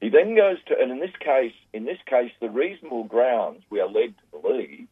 He 0.00 0.08
then 0.08 0.34
goes 0.34 0.56
to, 0.66 0.78
and 0.78 0.90
in 0.90 1.00
this 1.00 1.14
case, 1.20 1.52
in 1.72 1.84
this 1.84 1.98
case, 2.06 2.32
the 2.40 2.48
reasonable 2.48 3.04
grounds 3.04 3.62
we 3.70 3.80
are 3.80 3.88
led 3.88 4.14
to 4.16 4.40
believe 4.40 4.86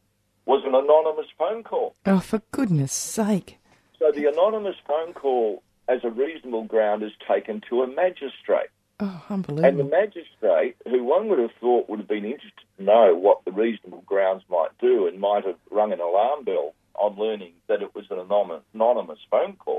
was 0.45 0.63
an 0.65 0.75
anonymous 0.75 1.31
phone 1.39 1.63
call. 1.63 1.95
Oh, 2.07 2.21
for 2.21 2.43
goodness 2.51 2.93
sake! 2.93 3.59
So 3.99 4.13
the 4.13 4.27
anonymous 4.27 4.77
phone 4.87 5.13
call 5.15 5.63
as 5.89 6.01
a 6.05 6.11
reasonable 6.11 6.65
ground 6.65 7.03
is 7.03 7.13
taken 7.27 7.63
to 7.69 7.83
a 7.83 7.87
magistrate. 7.87 8.69
Oh, 9.01 9.25
unbelievable! 9.31 9.69
And 9.69 9.79
the 9.79 9.97
magistrate, 9.97 10.77
who 10.87 11.05
one 11.05 11.29
would 11.29 11.39
have 11.39 11.53
thought 11.61 11.89
would 11.89 12.01
have 12.01 12.09
been 12.09 12.25
interested 12.25 12.53
to 12.77 12.85
know 12.85 13.15
what 13.15 13.45
the 13.45 13.53
reasonable 13.53 14.03
grounds 14.07 14.43
might 14.51 14.77
do 14.79 15.07
and 15.07 15.21
might 15.21 15.47
have 15.47 15.57
rung 15.71 15.93
an 15.93 16.01
alarm 16.01 16.45
bell 16.45 16.75
on 16.99 17.17
learning 17.17 17.53
that 17.69 17.83
it 17.83 17.95
was 17.95 18.05
an 18.11 18.19
anonymous, 18.19 18.63
anonymous 18.75 19.21
phone 19.31 19.57
call, 19.57 19.78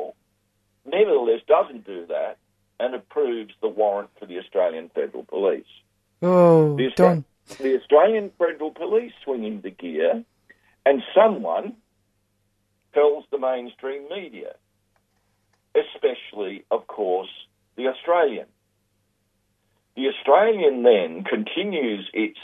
nevertheless 0.99 1.41
doesn't 1.47 1.85
do 1.85 2.05
that 2.07 2.37
and 2.79 2.95
approves 2.95 3.53
the 3.61 3.67
warrant 3.67 4.09
for 4.19 4.25
the 4.25 4.37
Australian 4.39 4.89
Federal 4.93 5.23
Police. 5.23 5.65
Oh, 6.21 6.75
The, 6.75 6.87
Austra- 6.87 7.23
the 7.57 7.79
Australian 7.79 8.31
Federal 8.37 8.71
Police 8.71 9.13
swing 9.23 9.43
into 9.43 9.69
gear, 9.69 10.23
and 10.85 11.01
someone 11.15 11.73
tells 12.93 13.25
the 13.31 13.37
mainstream 13.37 14.07
media, 14.09 14.55
especially, 15.75 16.65
of 16.71 16.87
course, 16.87 17.29
the 17.75 17.87
Australian. 17.87 18.47
The 19.95 20.07
Australian 20.07 20.83
then 20.83 21.23
continues 21.23 22.09
its 22.13 22.39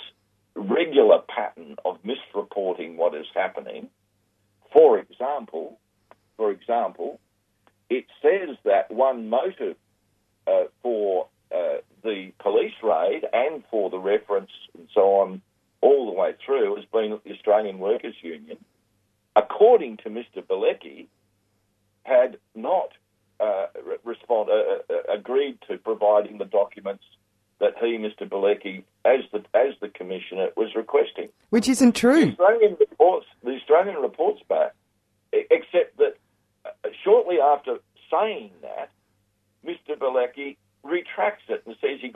regular 0.55 1.19
pattern 1.27 1.75
of 1.85 1.97
misreporting 2.03 2.95
what 2.95 3.15
is 3.15 3.25
happening. 3.33 3.89
For 4.71 4.99
example, 4.99 5.79
for 6.37 6.51
example, 6.51 7.19
it 7.89 8.05
says 8.21 8.55
that 8.63 8.91
one 8.91 9.29
motive 9.29 9.75
uh, 10.47 10.65
for 10.81 11.27
uh, 11.51 11.77
the 12.03 12.31
police 12.39 12.73
raid 12.83 13.23
and 13.33 13.63
for 13.69 13.89
the 13.89 13.99
reference 13.99 14.51
and 14.77 14.87
so 14.93 15.01
on 15.21 15.41
all 15.81 16.05
the 16.07 16.19
way 16.19 16.33
through 16.45 16.75
has 16.75 16.85
been 16.85 17.19
the 17.23 17.31
Australian 17.31 17.79
Workers 17.79 18.15
Union, 18.21 18.57
according 19.35 19.97
to 19.97 20.09
Mr. 20.09 20.41
Bielecki, 20.41 21.07
had 22.03 22.37
not 22.55 22.89
uh, 23.39 23.67
respond, 24.03 24.49
uh, 24.49 24.93
uh, 24.93 25.13
agreed 25.13 25.57
to 25.69 25.77
providing 25.77 26.37
the 26.37 26.45
documents 26.45 27.03
that 27.59 27.73
he, 27.79 27.97
Mr. 27.97 28.27
Bielecki, 28.27 28.83
as 29.05 29.21
the 29.31 29.39
as 29.53 29.73
the 29.81 29.89
commissioner, 29.89 30.47
was 30.55 30.75
requesting. 30.75 31.29
Which 31.49 31.69
isn't 31.69 31.93
true. 31.93 32.25
The 32.25 32.31
Australian 32.31 32.77
reports, 32.79 33.27
the 33.43 33.51
Australian 33.51 33.97
reports 33.97 34.41
back, 34.49 34.73
e- 35.33 35.45
except 35.51 35.97
that 35.97 36.15
uh, 36.65 36.69
shortly 37.03 37.37
after 37.39 37.77
saying 38.11 38.51
that, 38.61 38.89
Mr. 39.65 39.97
Bielecki 39.97 40.57
retracts 40.83 41.43
it 41.49 41.63
and 41.65 41.75
says 41.81 41.99
he 42.01 42.09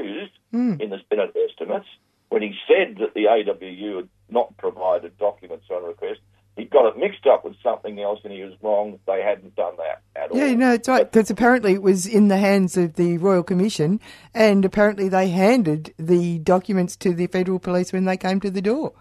confused 0.00 0.32
Hmm. 0.52 0.74
in 0.80 0.90
the 0.90 0.98
Senate 1.08 1.34
estimates 1.48 1.86
when 2.28 2.42
he 2.42 2.54
said 2.66 2.96
that 2.98 3.14
the 3.14 3.26
AWU 3.26 3.96
had 3.96 4.08
not 4.28 4.56
provided 4.56 5.16
documents 5.18 5.66
on 5.70 5.84
request. 5.84 6.20
He 6.56 6.64
got 6.64 6.86
it 6.88 6.98
mixed 6.98 7.26
up 7.26 7.44
with 7.44 7.54
something 7.62 8.00
else 8.00 8.20
and 8.24 8.32
he 8.32 8.42
was 8.42 8.52
wrong. 8.60 8.98
They 9.06 9.22
hadn't 9.22 9.54
done 9.54 9.74
that 9.78 10.02
at 10.20 10.30
all. 10.30 10.36
Yeah, 10.36 10.52
no, 10.54 10.72
it's 10.72 10.88
right, 10.88 11.10
because 11.10 11.30
apparently 11.30 11.72
it 11.74 11.82
was 11.82 12.06
in 12.06 12.28
the 12.28 12.36
hands 12.36 12.76
of 12.76 12.94
the 12.94 13.18
Royal 13.18 13.42
Commission, 13.44 14.00
and 14.34 14.64
apparently 14.64 15.08
they 15.08 15.28
handed 15.28 15.94
the 15.96 16.38
documents 16.40 16.96
to 16.96 17.14
the 17.14 17.28
Federal 17.28 17.60
Police 17.60 17.92
when 17.92 18.04
they 18.04 18.16
came 18.16 18.40
to 18.40 18.50
the 18.50 18.60
door. 18.60 18.92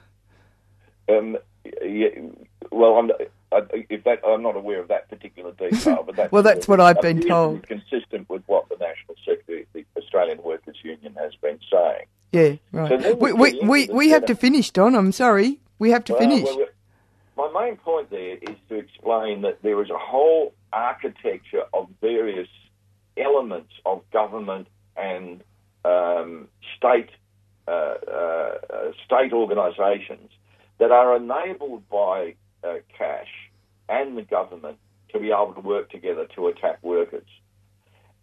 Um, 1.10 1.38
yeah, 1.84 2.10
well, 2.72 2.96
I'm, 2.98 3.12
I, 3.52 3.62
if 3.90 4.04
that, 4.04 4.20
I'm 4.26 4.44
not 4.44 4.56
aware 4.56 4.80
of 4.80 4.88
that 4.90 5.10
particular 5.10 5.52
detail, 5.54 6.04
but 6.06 6.16
that's 6.18 6.32
Well, 6.32 6.44
that's 6.44 6.68
what 6.68 6.80
I've 6.80 7.02
been 7.02 7.18
appears 7.18 7.24
to 7.24 7.28
be 7.28 7.30
told. 7.30 7.68
Consistent 7.68 8.30
with 8.30 8.44
what 8.46 8.70
the 8.70 8.76
National 8.76 9.16
Secretary, 9.26 9.66
the 9.74 9.84
Australian 9.98 10.38
has 11.22 11.34
been 11.42 11.60
saying. 11.72 12.06
Yeah, 12.32 12.54
So 12.72 12.80
right. 12.80 13.02
then 13.02 13.20
we 13.20 13.34
we 13.34 13.60
we, 13.64 13.88
we, 13.88 14.10
have 14.10 14.26
to 14.26 14.36
finish, 14.36 14.72
Don. 14.72 14.96
I'm 14.96 15.12
sorry. 15.12 15.60
We 15.80 15.90
have 15.92 16.04
to 16.06 16.14
Well, 16.14 16.22
finish. 16.22 16.44
well, 16.44 16.66
well, 17.36 17.52
my 17.52 17.66
main 17.66 17.78
point 17.78 18.10
there 18.10 18.38
is 18.38 18.56
to 18.70 18.76
explain 18.76 19.42
that 19.42 19.62
there 19.64 19.82
is 19.82 19.90
a 19.90 19.98
whole 19.98 20.54
architecture 20.72 21.64
of 21.74 21.88
various 22.02 22.50
elements 23.18 23.72
of 23.86 24.04
government 24.12 24.68
and 24.96 25.44
um, 25.86 26.48
state 26.78 27.10
uh, 27.68 27.72
uh, 27.72 28.58
uh, 28.74 28.92
state 29.06 29.32
organisations 29.32 30.32
that 30.80 30.92
are 30.92 31.16
enabled 31.16 31.88
by 31.90 32.34
uh, 32.64 32.76
Cash 32.98 33.28
and 33.88 34.18
the 34.18 34.24
government 34.24 34.78
to 35.14 35.20
be 35.20 35.28
able 35.28 35.54
to 35.54 35.62
work 35.62 35.90
together 35.90 36.26
to 36.36 36.48
attack 36.48 36.80
workers, 36.84 37.28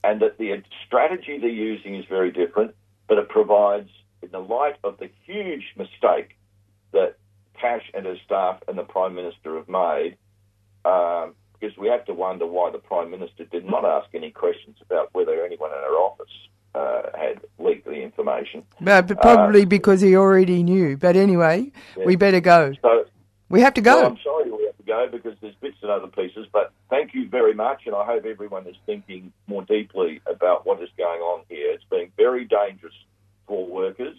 and 0.05 0.20
that 0.20 0.38
the 0.38 0.62
strategy 0.86 1.38
they're 1.38 1.49
using 1.49 1.94
is 1.94 2.05
very 2.09 2.30
different, 2.30 2.74
but 3.09 3.18
it 3.18 3.28
provides, 3.28 3.90
in 4.22 4.30
the 4.30 4.38
light 4.38 4.76
of 4.84 4.98
the 4.98 5.09
huge 5.24 5.64
mistake 5.76 6.36
that 6.92 7.16
Cash 7.61 7.90
and 7.94 8.07
his 8.07 8.18
staff 8.24 8.61
and 8.68 8.76
the 8.76 8.82
Prime 8.82 9.14
Minister 9.14 9.57
have 9.57 9.68
made, 9.68 10.16
um, 10.84 11.34
because 11.59 11.76
we 11.78 11.88
have 11.88 12.04
to 12.07 12.14
wonder 12.14 12.46
why 12.46 12.70
the 12.70 12.78
Prime 12.78 13.11
Minister 13.11 13.44
did 13.44 13.64
not 13.64 13.84
ask 13.84 14.09
any 14.14 14.30
questions 14.30 14.76
about 14.82 15.09
whether 15.14 15.44
anyone 15.44 15.70
in 15.70 15.76
her 15.78 15.94
office 15.96 16.26
uh, 16.74 17.02
had 17.18 17.40
leaked 17.59 17.86
the 17.86 17.94
information. 18.02 18.62
but, 18.80 19.07
but 19.07 19.20
probably 19.22 19.64
because 19.64 20.02
he 20.02 20.14
already 20.14 20.62
knew. 20.62 20.96
But 20.96 21.16
anyway, 21.16 21.72
Yeah. 21.96 22.04
we 22.04 22.16
better 22.16 22.40
go. 22.40 22.74
So 22.82 23.07
We 23.48 23.61
have 23.62 23.74
to 23.74 23.80
go. 23.80 23.96
Well, 23.96 24.07
I'm 24.07 24.18
sorry 24.22 24.50
we 24.50 24.50
have 24.50 24.61
to 24.61 24.65
go 24.87 25.09
because 25.11 25.37
there's 25.41 25.55
bits 25.57 25.76
and 25.82 25.91
other 25.91 26.07
pieces, 26.07 26.47
but 26.53 26.72
thank 26.89 27.14
you 27.14 27.28
very 27.28 27.55
much, 27.55 27.82
and 27.87 27.95
I 27.95 28.05
hope 28.05 28.24
everyone 28.24 28.66
is 28.66 28.76
thinking 28.87 29.32
more 29.47 29.62
deeply 29.62 30.20
about 30.26 30.66
what 30.66 30.82
is 30.82 30.89
going 30.97 31.20
on 31.20 31.43
here. 31.49 31.72
It's 31.72 31.84
been 31.84 32.11
very 32.16 32.45
dangerous 32.45 32.95
for 33.47 33.66
workers, 33.66 34.16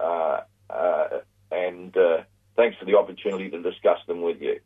uh, 0.00 0.40
uh, 0.70 1.08
and 1.50 1.96
uh, 1.96 2.22
thanks 2.56 2.76
for 2.78 2.84
the 2.84 2.96
opportunity 2.96 3.50
to 3.50 3.62
discuss 3.62 3.98
them 4.06 4.22
with 4.22 4.40
you. 4.40 4.60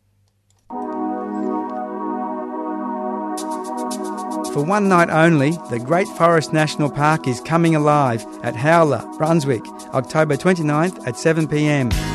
For 4.52 4.62
one 4.62 4.86
night 4.86 5.08
only, 5.08 5.52
the 5.70 5.82
Great 5.82 6.08
Forest 6.08 6.52
National 6.52 6.90
Park 6.90 7.26
is 7.26 7.40
coming 7.40 7.74
alive 7.74 8.26
at 8.42 8.54
Howler, 8.54 9.02
Brunswick, 9.16 9.64
October 9.94 10.36
29th 10.36 11.06
at 11.06 11.14
7pm. 11.14 12.11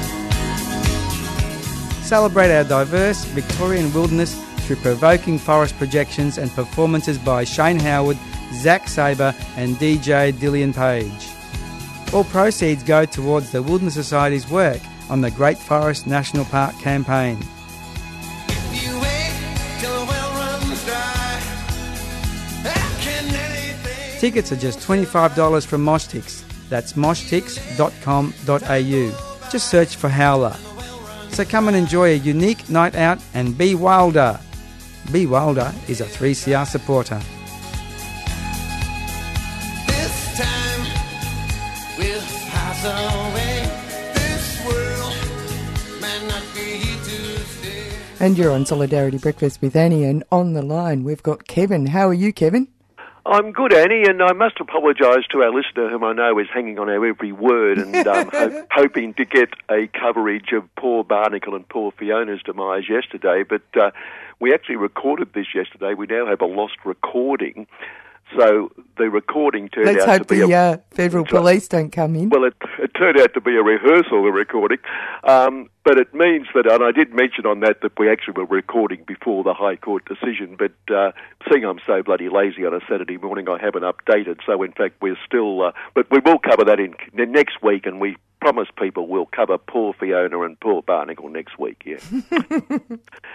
Celebrate 2.07 2.55
our 2.55 2.63
diverse 2.63 3.25
Victorian 3.25 3.91
wilderness 3.91 4.41
through 4.61 4.77
provoking 4.77 5.37
forest 5.37 5.77
projections 5.77 6.37
and 6.37 6.49
performances 6.51 7.17
by 7.17 7.43
Shane 7.43 7.79
Howard, 7.79 8.17
Zach 8.53 8.87
Sabre, 8.87 9.35
and 9.57 9.75
DJ 9.75 10.31
Dillian 10.31 10.73
Page. 10.73 11.27
All 12.13 12.23
proceeds 12.23 12.81
go 12.81 13.03
towards 13.03 13.51
the 13.51 13.61
Wilderness 13.61 13.95
Society's 13.95 14.49
work 14.49 14.79
on 15.09 15.19
the 15.19 15.31
Great 15.31 15.57
Forest 15.57 16.07
National 16.07 16.45
Park 16.45 16.79
campaign. 16.79 17.39
Tickets 24.21 24.53
are 24.53 24.55
just 24.55 24.79
$25 24.79 25.65
from 25.65 25.83
Moshtix. 25.83 26.41
That's 26.69 26.93
moshtix.com.au. 26.93 29.49
Just 29.51 29.69
search 29.69 29.97
for 29.97 30.07
Howler. 30.07 30.55
So 31.31 31.45
come 31.45 31.67
and 31.67 31.77
enjoy 31.77 32.13
a 32.13 32.17
unique 32.17 32.69
night 32.69 32.95
out 32.95 33.19
and 33.33 33.57
be 33.57 33.75
wilder. 33.75 34.39
Be 35.11 35.25
Wilder 35.25 35.73
is 35.87 36.01
a 36.01 36.05
3CR 36.05 36.67
supporter. 36.67 37.21
This 39.87 40.37
time 40.37 40.81
will 41.97 42.21
pass 42.49 42.83
away. 42.83 43.69
This 44.15 44.65
world 44.65 45.15
might 46.01 46.27
not 46.27 46.43
be 46.53 46.59
here 46.59 47.03
to 47.05 47.39
stay. 47.45 47.89
And 48.19 48.37
you're 48.37 48.51
on 48.51 48.65
Solidarity 48.65 49.17
Breakfast 49.17 49.61
with 49.61 49.77
Annie, 49.77 50.03
and 50.03 50.25
on 50.29 50.53
the 50.53 50.61
line 50.61 51.05
we've 51.05 51.23
got 51.23 51.47
Kevin. 51.47 51.87
How 51.87 52.09
are 52.09 52.13
you, 52.13 52.33
Kevin? 52.33 52.67
I'm 53.29 53.51
good, 53.51 53.73
Annie, 53.73 54.05
and 54.07 54.23
I 54.23 54.31
must 54.31 54.57
apologise 54.61 55.27
to 55.31 55.43
our 55.43 55.53
listener, 55.53 55.89
whom 55.89 56.05
I 56.05 56.13
know 56.13 56.39
is 56.39 56.47
hanging 56.53 56.79
on 56.79 56.87
our 56.87 57.05
every 57.05 57.33
word 57.33 57.77
and 57.77 58.07
um, 58.07 58.29
ho- 58.33 58.65
hoping 58.71 59.13
to 59.15 59.25
get 59.25 59.49
a 59.69 59.87
coverage 59.87 60.53
of 60.53 60.63
poor 60.77 61.03
Barnacle 61.03 61.53
and 61.53 61.67
poor 61.67 61.91
Fiona's 61.91 62.41
demise 62.43 62.83
yesterday. 62.89 63.43
But 63.43 63.63
uh, 63.75 63.91
we 64.39 64.53
actually 64.53 64.77
recorded 64.77 65.33
this 65.33 65.47
yesterday. 65.53 65.93
We 65.93 66.05
now 66.07 66.25
have 66.25 66.39
a 66.39 66.45
lost 66.45 66.77
recording. 66.85 67.67
So 68.35 68.71
the 68.97 69.09
recording 69.09 69.69
turned 69.69 69.85
Let's 69.85 70.05
out 70.05 70.17
to 70.17 70.25
be 70.25 70.39
the 70.41 70.51
a, 70.51 70.71
uh, 70.73 70.77
federal 70.91 71.23
police 71.25 71.67
don't 71.67 71.91
come 71.91 72.15
in. 72.15 72.29
well, 72.29 72.43
it, 72.43 72.55
it 72.79 72.91
turned 72.93 73.19
out 73.19 73.33
to 73.35 73.41
be 73.41 73.55
a 73.55 73.63
rehearsal, 73.63 74.23
the 74.23 74.31
recording. 74.31 74.79
Um, 75.23 75.69
but 75.85 75.97
it 75.97 76.13
means 76.13 76.47
that, 76.53 76.69
and 76.69 76.83
I 76.83 76.91
did 76.91 77.13
mention 77.13 77.45
on 77.45 77.61
that 77.61 77.81
that 77.81 77.97
we 77.97 78.11
actually 78.11 78.33
were 78.33 78.45
recording 78.45 79.03
before 79.07 79.43
the 79.43 79.53
High 79.53 79.77
Court 79.77 80.03
decision, 80.05 80.57
but 80.59 80.73
uh, 80.93 81.11
seeing 81.49 81.63
I'm 81.63 81.79
so 81.85 82.03
bloody 82.03 82.27
lazy 82.27 82.65
on 82.65 82.73
a 82.73 82.81
Saturday 82.89 83.17
morning, 83.17 83.47
I 83.47 83.57
haven't 83.61 83.83
updated. 83.83 84.39
So, 84.45 84.61
in 84.63 84.73
fact, 84.73 84.95
we're 85.01 85.17
still, 85.25 85.63
uh, 85.63 85.71
but 85.93 86.07
we 86.11 86.19
will 86.19 86.39
cover 86.39 86.65
that 86.65 86.79
in, 86.81 86.95
in 87.17 87.31
next 87.31 87.63
week, 87.63 87.85
and 87.85 88.01
we 88.01 88.17
promise 88.39 88.67
people 88.77 89.07
we'll 89.07 89.25
cover 89.25 89.57
poor 89.57 89.93
Fiona 89.93 90.41
and 90.41 90.59
poor 90.59 90.81
Barnacle 90.81 91.29
next 91.29 91.57
week, 91.59 91.83
yeah. 91.85 91.97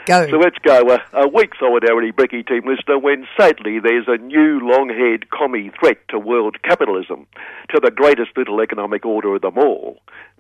Go. 0.07 0.29
So 0.29 0.37
let's 0.37 0.59
go. 0.63 0.89
Uh, 0.89 0.99
a 1.13 1.29
week 1.29 1.53
solidarity, 1.59 2.11
Bricky 2.11 2.43
team 2.43 2.63
listener, 2.67 2.99
when 2.99 3.27
sadly 3.39 3.79
there's 3.79 4.07
a 4.09 4.17
new 4.19 4.61
long-haired 4.61 5.31
commie 5.31 5.71
threat 5.79 5.99
to 6.09 6.19
world 6.19 6.57
capitalism, 6.63 7.27
to 7.71 7.81
the 7.83 7.91
greatest 7.91 8.31
little 8.37 8.61
economic 8.61 9.05
order 9.07 9.35
of 9.35 9.43
them 9.43 9.59
all, 9.59 9.99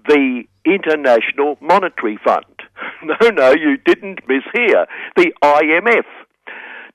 the 0.09 0.45
International 0.65 1.57
Monetary 1.61 2.19
Fund. 2.25 2.45
No, 3.05 3.31
no, 3.31 3.51
you 3.51 3.79
didn't 3.85 4.21
mishear. 4.29 4.87
The 5.17 5.33
IMF. 5.43 6.05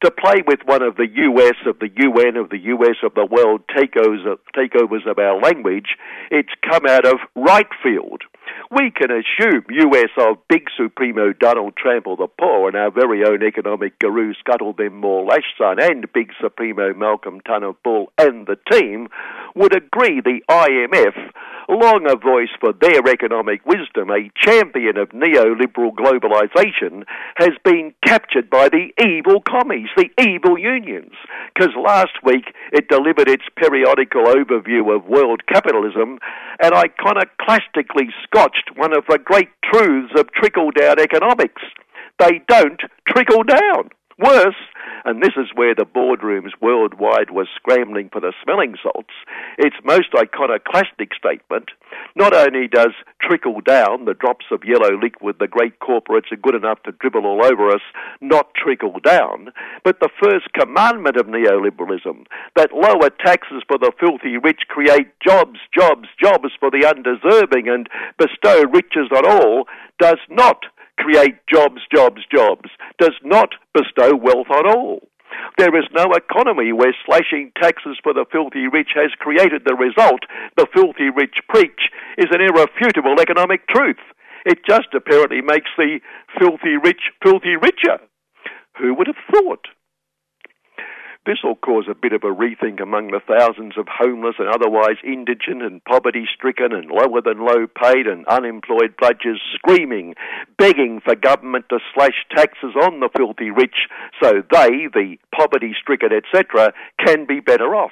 To 0.03 0.11
play 0.11 0.43
with 0.45 0.59
one 0.65 0.83
of 0.83 0.95
the 0.95 1.07
US 1.07 1.55
of 1.65 1.79
the 1.79 1.89
UN 1.97 2.37
of 2.37 2.49
the 2.49 2.59
US 2.59 2.97
of 3.03 3.13
the 3.15 3.25
world 3.25 3.61
takeovers, 3.67 4.37
takeovers 4.55 5.09
of 5.09 5.17
our 5.17 5.39
language, 5.39 5.97
it's 6.29 6.53
come 6.61 6.85
out 6.87 7.05
of 7.05 7.17
right 7.35 7.67
field. 7.83 8.21
We 8.71 8.91
can 8.91 9.09
assume 9.11 9.65
US 9.69 10.09
of 10.17 10.37
Big 10.49 10.67
Supremo 10.75 11.33
Donald 11.33 11.75
Trample 11.77 12.15
the 12.15 12.27
Poor 12.27 12.67
and 12.67 12.77
our 12.77 12.91
very 12.91 13.23
own 13.25 13.43
economic 13.43 13.97
guru 13.99 14.33
Scuttle 14.35 14.73
Them 14.73 14.97
More 14.97 15.25
Lashson 15.25 15.79
and 15.79 16.11
Big 16.13 16.31
Supremo 16.41 16.93
Malcolm 16.93 17.41
Turnbull 17.41 18.11
and 18.17 18.47
the 18.47 18.57
team 18.71 19.07
would 19.55 19.75
agree 19.75 20.21
the 20.21 20.41
IMF, 20.49 21.31
long 21.69 22.05
a 22.07 22.15
voice 22.15 22.53
for 22.59 22.73
their 22.73 23.07
economic 23.07 23.65
wisdom, 23.65 24.09
a 24.09 24.29
champion 24.37 24.97
of 24.97 25.09
neoliberal 25.09 25.91
globalization, 25.91 27.03
has 27.35 27.51
been 27.63 27.93
captured 28.05 28.49
by 28.49 28.69
the 28.69 28.89
evil 29.03 29.41
commies, 29.41 29.89
the 29.97 30.09
evil 30.21 30.57
unions. 30.57 31.13
Because 31.53 31.73
last 31.75 32.23
week 32.23 32.53
it 32.71 32.87
delivered 32.87 33.27
its 33.27 33.43
periodical 33.55 34.25
overview 34.25 34.95
of 34.95 35.05
world 35.05 35.45
capitalism 35.47 36.19
and 36.61 36.73
iconoclastically 36.73 38.09
scotched 38.47 38.77
one 38.77 38.95
of 38.95 39.03
the 39.09 39.17
great 39.17 39.49
truths 39.63 40.13
of 40.17 40.31
trickle 40.31 40.71
down 40.71 40.99
economics. 40.99 41.61
They 42.19 42.41
don't 42.47 42.79
trickle 43.07 43.43
down. 43.43 43.89
Worse, 44.19 44.55
and 45.05 45.21
this 45.21 45.33
is 45.37 45.53
where 45.53 45.75
the 45.75 45.85
boardrooms 45.85 46.51
worldwide 46.59 47.29
were 47.29 47.47
scrambling 47.55 48.09
for 48.11 48.19
the 48.19 48.33
smelling 48.43 48.75
salts, 48.81 49.13
its 49.59 49.75
most 49.83 50.09
iconoclastic 50.17 51.13
statement 51.13 51.69
not 52.15 52.33
only 52.33 52.67
does 52.67 52.93
trickle 53.21 53.61
down, 53.61 54.05
the 54.05 54.15
drops 54.15 54.45
of 54.51 54.63
yellow 54.65 54.97
liquid 54.99 55.35
the 55.39 55.47
great 55.47 55.79
corporates 55.79 56.31
are 56.31 56.37
good 56.37 56.55
enough 56.55 56.81
to 56.83 56.91
dribble 56.93 57.25
all 57.25 57.45
over 57.45 57.69
us, 57.69 57.81
not 58.19 58.53
trickle 58.55 58.99
down, 59.03 59.51
but 59.83 59.99
the 59.99 60.09
first 60.21 60.51
commandment 60.53 61.17
of 61.17 61.27
neoliberalism, 61.27 62.25
that 62.55 62.73
lower 62.73 63.11
taxes 63.23 63.61
for 63.67 63.77
the 63.77 63.91
filthy 63.99 64.37
rich 64.37 64.61
create 64.67 65.07
jobs, 65.25 65.59
jobs, 65.77 66.07
jobs 66.19 66.49
for 66.59 66.71
the 66.71 66.85
undeserving 66.85 67.67
and 67.69 67.87
bestow 68.17 68.63
riches 68.63 69.09
on 69.15 69.25
all, 69.25 69.67
does 69.99 70.19
not 70.29 70.65
create 70.97 71.35
jobs, 71.51 71.81
jobs, 71.93 72.21
jobs, 72.33 72.69
does 72.99 73.15
not 73.23 73.49
bestow 73.73 74.15
wealth 74.15 74.49
on 74.49 74.67
all. 74.67 75.07
There 75.57 75.75
is 75.77 75.85
no 75.93 76.13
economy 76.13 76.71
where 76.71 76.95
slashing 77.05 77.51
taxes 77.61 77.97
for 78.03 78.13
the 78.13 78.25
filthy 78.31 78.67
rich 78.67 78.89
has 78.95 79.11
created 79.19 79.63
the 79.65 79.75
result 79.75 80.21
the 80.55 80.67
filthy 80.73 81.09
rich 81.09 81.37
preach 81.49 81.89
is 82.17 82.27
an 82.31 82.41
irrefutable 82.41 83.19
economic 83.21 83.67
truth. 83.67 84.01
It 84.45 84.59
just 84.67 84.87
apparently 84.95 85.41
makes 85.41 85.69
the 85.77 85.99
filthy 86.39 86.77
rich 86.81 87.11
filthy 87.21 87.55
richer. 87.55 87.99
Who 88.79 88.93
would 88.95 89.07
have 89.07 89.21
thought? 89.31 89.67
This 91.27 91.43
will 91.43 91.55
cause 91.57 91.87
a 91.91 91.93
bit 91.93 92.13
of 92.13 92.23
a 92.23 92.33
rethink 92.33 92.81
among 92.81 93.11
the 93.11 93.19
thousands 93.19 93.77
of 93.77 93.85
homeless 93.89 94.35
and 94.39 94.47
otherwise 94.47 94.95
indigent 95.03 95.61
and 95.61 95.83
poverty 95.83 96.25
stricken 96.33 96.71
and 96.71 96.89
lower 96.89 97.19
than 97.19 97.45
low 97.45 97.67
paid 97.67 98.07
and 98.07 98.25
unemployed 98.27 98.95
bludgers 98.95 99.43
screaming, 99.53 100.15
begging 100.57 101.01
for 101.03 101.15
government 101.15 101.65
to 101.67 101.79
slash 101.93 102.25
taxes 102.33 102.73
on 102.81 103.01
the 103.01 103.09
filthy 103.17 103.51
rich 103.51 103.75
so 104.23 104.41
they, 104.51 104.87
the 104.93 105.17
poverty 105.35 105.75
stricken, 105.77 106.11
etc., 106.13 106.71
can 107.05 107.25
be 107.25 107.41
better 107.41 107.75
off. 107.75 107.91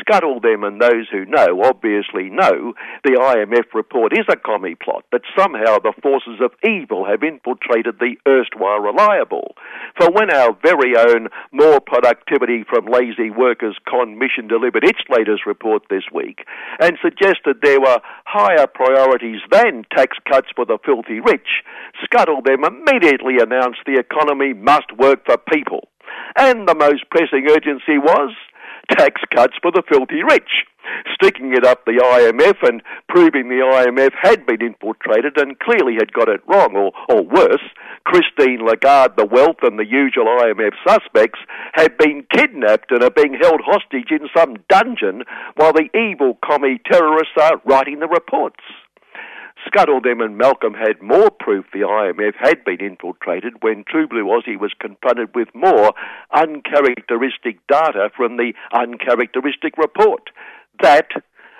Scuttle 0.00 0.40
them 0.40 0.64
and 0.64 0.80
those 0.80 1.08
who 1.10 1.24
know 1.24 1.62
obviously 1.64 2.30
know 2.30 2.74
the 3.04 3.16
IMF 3.18 3.74
report 3.74 4.12
is 4.12 4.26
a 4.28 4.36
commie 4.36 4.74
plot, 4.74 5.04
that 5.12 5.22
somehow 5.36 5.78
the 5.78 5.94
forces 6.02 6.40
of 6.40 6.52
evil 6.62 7.06
have 7.06 7.22
infiltrated 7.22 7.98
the 7.98 8.16
erstwhile 8.26 8.80
reliable. 8.80 9.54
For 9.98 10.10
when 10.10 10.30
our 10.30 10.56
very 10.62 10.96
own 10.96 11.28
More 11.52 11.80
Productivity 11.80 12.64
from 12.68 12.86
Lazy 12.86 13.30
Workers 13.30 13.76
Con 13.88 14.18
Mission 14.18 14.46
delivered 14.46 14.84
its 14.84 15.00
latest 15.08 15.46
report 15.46 15.82
this 15.90 16.04
week 16.12 16.44
and 16.80 16.98
suggested 17.02 17.58
there 17.62 17.80
were 17.80 18.00
higher 18.24 18.66
priorities 18.66 19.40
than 19.50 19.84
tax 19.94 20.16
cuts 20.30 20.48
for 20.54 20.64
the 20.64 20.78
filthy 20.84 21.20
rich, 21.20 21.64
Scuttle 22.04 22.42
them 22.42 22.64
immediately 22.64 23.38
announced 23.40 23.80
the 23.86 23.98
economy 23.98 24.52
must 24.52 24.92
work 24.96 25.24
for 25.26 25.36
people. 25.36 25.88
And 26.36 26.68
the 26.68 26.74
most 26.74 27.08
pressing 27.10 27.46
urgency 27.50 27.98
was 27.98 28.34
tax 28.90 29.20
cuts 29.34 29.54
for 29.62 29.70
the 29.70 29.82
filthy 29.88 30.22
rich, 30.22 30.64
sticking 31.14 31.52
it 31.52 31.64
up 31.64 31.84
the 31.84 32.00
IMF 32.00 32.68
and 32.68 32.82
proving 33.08 33.48
the 33.48 33.62
IMF 33.62 34.12
had 34.20 34.46
been 34.46 34.62
infiltrated 34.62 35.36
and 35.36 35.58
clearly 35.58 35.94
had 35.94 36.12
got 36.12 36.28
it 36.28 36.40
wrong, 36.46 36.74
or, 36.76 36.92
or 37.08 37.22
worse, 37.22 37.64
Christine 38.04 38.64
Lagarde, 38.64 39.16
the 39.16 39.26
wealth, 39.26 39.58
and 39.62 39.78
the 39.78 39.86
usual 39.86 40.26
IMF 40.26 40.72
suspects 40.86 41.40
have 41.74 41.96
been 41.98 42.24
kidnapped 42.32 42.90
and 42.90 43.02
are 43.02 43.10
being 43.10 43.36
held 43.40 43.60
hostage 43.64 44.10
in 44.10 44.28
some 44.36 44.56
dungeon 44.68 45.24
while 45.56 45.72
the 45.72 45.88
evil 45.94 46.38
commie 46.44 46.80
terrorists 46.90 47.36
are 47.40 47.60
writing 47.64 48.00
the 48.00 48.08
reports. 48.08 48.62
Scuttle 49.66 50.00
them 50.00 50.20
and 50.20 50.38
Malcolm 50.38 50.74
had 50.74 51.02
more 51.02 51.30
proof 51.30 51.66
the 51.72 51.80
IMF 51.80 52.34
had 52.38 52.64
been 52.64 52.80
infiltrated 52.80 53.54
when 53.60 53.84
True 53.84 54.06
Blue 54.06 54.24
Aussie 54.24 54.58
was 54.58 54.72
confronted 54.78 55.34
with 55.34 55.48
more 55.54 55.92
uncharacteristic 56.34 57.66
data 57.66 58.10
from 58.16 58.36
the 58.36 58.52
uncharacteristic 58.72 59.76
report. 59.76 60.30
That, 60.80 61.08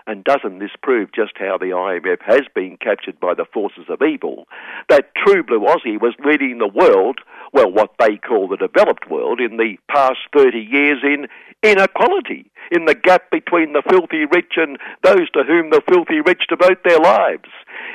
and 0.09 0.24
doesn't 0.24 0.59
this 0.59 0.72
prove 0.82 1.12
just 1.12 1.32
how 1.36 1.59
the 1.59 1.66
IMF 1.66 2.20
has 2.26 2.42
been 2.54 2.76
captured 2.78 3.20
by 3.20 3.34
the 3.34 3.44
forces 3.52 3.84
of 3.88 4.02
evil, 4.02 4.48
that 4.88 5.14
True 5.14 5.42
Blue 5.42 5.61
Aussie 5.61 6.00
was 6.00 6.14
leading 6.24 6.59
the 6.59 6.66
world, 6.66 7.20
well, 7.52 7.70
what 7.70 7.92
they 8.00 8.16
call 8.16 8.48
the 8.48 8.56
developed 8.56 9.09
world, 9.11 9.40
in 9.40 9.56
the 9.59 9.76
past 9.88 10.18
30 10.34 10.59
years 10.59 10.98
in 11.04 11.28
inequality, 11.62 12.50
in 12.72 12.86
the 12.86 12.94
gap 12.94 13.30
between 13.30 13.72
the 13.72 13.82
filthy 13.88 14.24
rich 14.24 14.54
and 14.56 14.78
those 15.04 15.30
to 15.30 15.44
whom 15.44 15.70
the 15.70 15.82
filthy 15.88 16.20
rich 16.20 16.42
devote 16.48 16.82
their 16.84 16.98
lives 16.98 17.48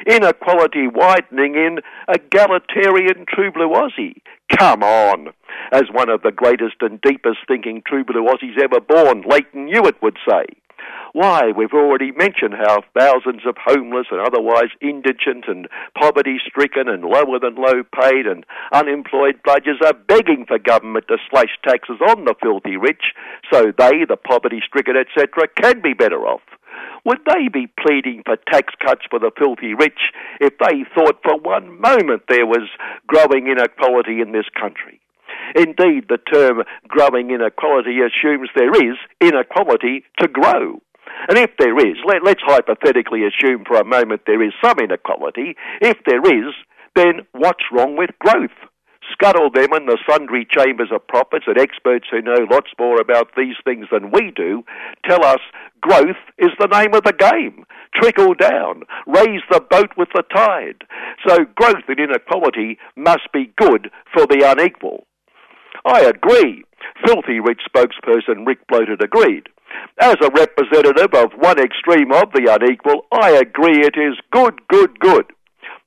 inequality 0.07 0.87
widening 0.87 1.55
in 1.55 1.79
egalitarian 2.07 3.25
true 3.27 3.51
blue 3.51 3.69
Aussie. 3.69 4.21
Come 4.57 4.83
on! 4.83 5.29
As 5.71 5.83
one 5.91 6.09
of 6.09 6.21
the 6.21 6.31
greatest 6.31 6.75
and 6.81 6.99
deepest 7.01 7.39
thinking 7.47 7.81
true 7.85 8.03
blue 8.03 8.25
Aussies 8.25 8.61
ever 8.61 8.79
born, 8.79 9.23
Lleyton 9.23 9.67
Hewitt 9.67 10.01
would 10.01 10.17
say. 10.27 10.45
Why, 11.13 11.51
we've 11.55 11.73
already 11.73 12.11
mentioned 12.11 12.55
how 12.55 12.81
thousands 12.97 13.45
of 13.45 13.55
homeless 13.63 14.07
and 14.09 14.19
otherwise 14.19 14.73
indigent 14.81 15.45
and 15.47 15.67
poverty 15.99 16.37
stricken 16.47 16.89
and 16.89 17.03
lower 17.03 17.39
than 17.39 17.55
low 17.55 17.83
paid 17.83 18.25
and 18.25 18.45
unemployed 18.71 19.39
bludgers 19.45 19.81
are 19.85 19.93
begging 19.93 20.45
for 20.47 20.57
government 20.57 21.05
to 21.09 21.17
slash 21.29 21.57
taxes 21.63 22.01
on 22.09 22.25
the 22.25 22.33
filthy 22.41 22.77
rich 22.77 23.13
so 23.51 23.71
they, 23.77 24.05
the 24.07 24.17
poverty 24.17 24.61
stricken, 24.65 24.95
etc., 24.97 25.47
can 25.55 25.81
be 25.81 25.93
better 25.93 26.25
off. 26.25 26.41
Would 27.05 27.19
they 27.27 27.47
be 27.47 27.67
pleading 27.67 28.23
for 28.25 28.37
tax 28.51 28.73
cuts 28.83 29.01
for 29.09 29.19
the 29.19 29.31
filthy 29.37 29.73
rich 29.73 29.99
if 30.39 30.53
they 30.57 30.85
thought 30.95 31.21
for 31.21 31.37
one 31.37 31.79
moment 31.79 32.23
there 32.27 32.47
was 32.47 32.69
growing 33.07 33.47
inequality 33.47 34.21
in 34.21 34.31
this 34.31 34.49
country? 34.59 34.99
Indeed, 35.55 36.05
the 36.09 36.17
term 36.17 36.63
growing 36.87 37.31
inequality 37.31 37.99
assumes 37.99 38.49
there 38.55 38.73
is 38.73 38.97
inequality 39.21 40.03
to 40.19 40.27
grow. 40.27 40.81
And 41.29 41.37
if 41.37 41.51
there 41.57 41.77
is, 41.77 41.97
let, 42.05 42.25
us 42.27 42.41
hypothetically 42.41 43.21
assume 43.25 43.63
for 43.65 43.77
a 43.77 43.85
moment 43.85 44.21
there 44.25 44.43
is 44.43 44.53
some 44.63 44.79
inequality. 44.79 45.55
If 45.81 45.97
there 46.05 46.23
is, 46.23 46.53
then 46.95 47.21
what's 47.31 47.63
wrong 47.71 47.95
with 47.95 48.11
growth? 48.19 48.55
Scuttle 49.11 49.49
them 49.51 49.73
in 49.73 49.85
the 49.85 49.97
sundry 50.09 50.47
chambers 50.49 50.89
of 50.91 51.05
prophets 51.07 51.45
and 51.47 51.57
experts 51.57 52.07
who 52.09 52.21
know 52.21 52.47
lots 52.49 52.71
more 52.79 52.99
about 52.99 53.31
these 53.35 53.55
things 53.63 53.87
than 53.91 54.11
we 54.11 54.31
do 54.35 54.63
tell 55.07 55.23
us 55.23 55.39
growth 55.81 56.17
is 56.37 56.51
the 56.59 56.67
name 56.67 56.93
of 56.93 57.03
the 57.03 57.13
game. 57.13 57.65
Trickle 57.95 58.33
down, 58.33 58.83
raise 59.05 59.41
the 59.51 59.61
boat 59.69 59.91
with 59.97 60.09
the 60.13 60.23
tide. 60.33 60.83
So 61.27 61.45
growth 61.55 61.83
and 61.87 61.99
inequality 61.99 62.79
must 62.95 63.31
be 63.33 63.53
good 63.57 63.91
for 64.13 64.25
the 64.25 64.43
unequal. 64.45 65.05
I 65.85 66.01
agree. 66.01 66.63
Filthy 67.05 67.39
rich 67.39 67.61
spokesperson 67.67 68.45
Rick 68.45 68.67
Bloated 68.67 69.01
agreed. 69.03 69.47
As 69.99 70.15
a 70.21 70.29
representative 70.29 71.13
of 71.13 71.31
one 71.37 71.59
extreme 71.59 72.11
of 72.11 72.31
the 72.33 72.47
unequal, 72.49 73.05
I 73.11 73.31
agree 73.31 73.85
it 73.85 73.95
is 73.97 74.17
good, 74.31 74.59
good, 74.67 74.99
good. 74.99 75.25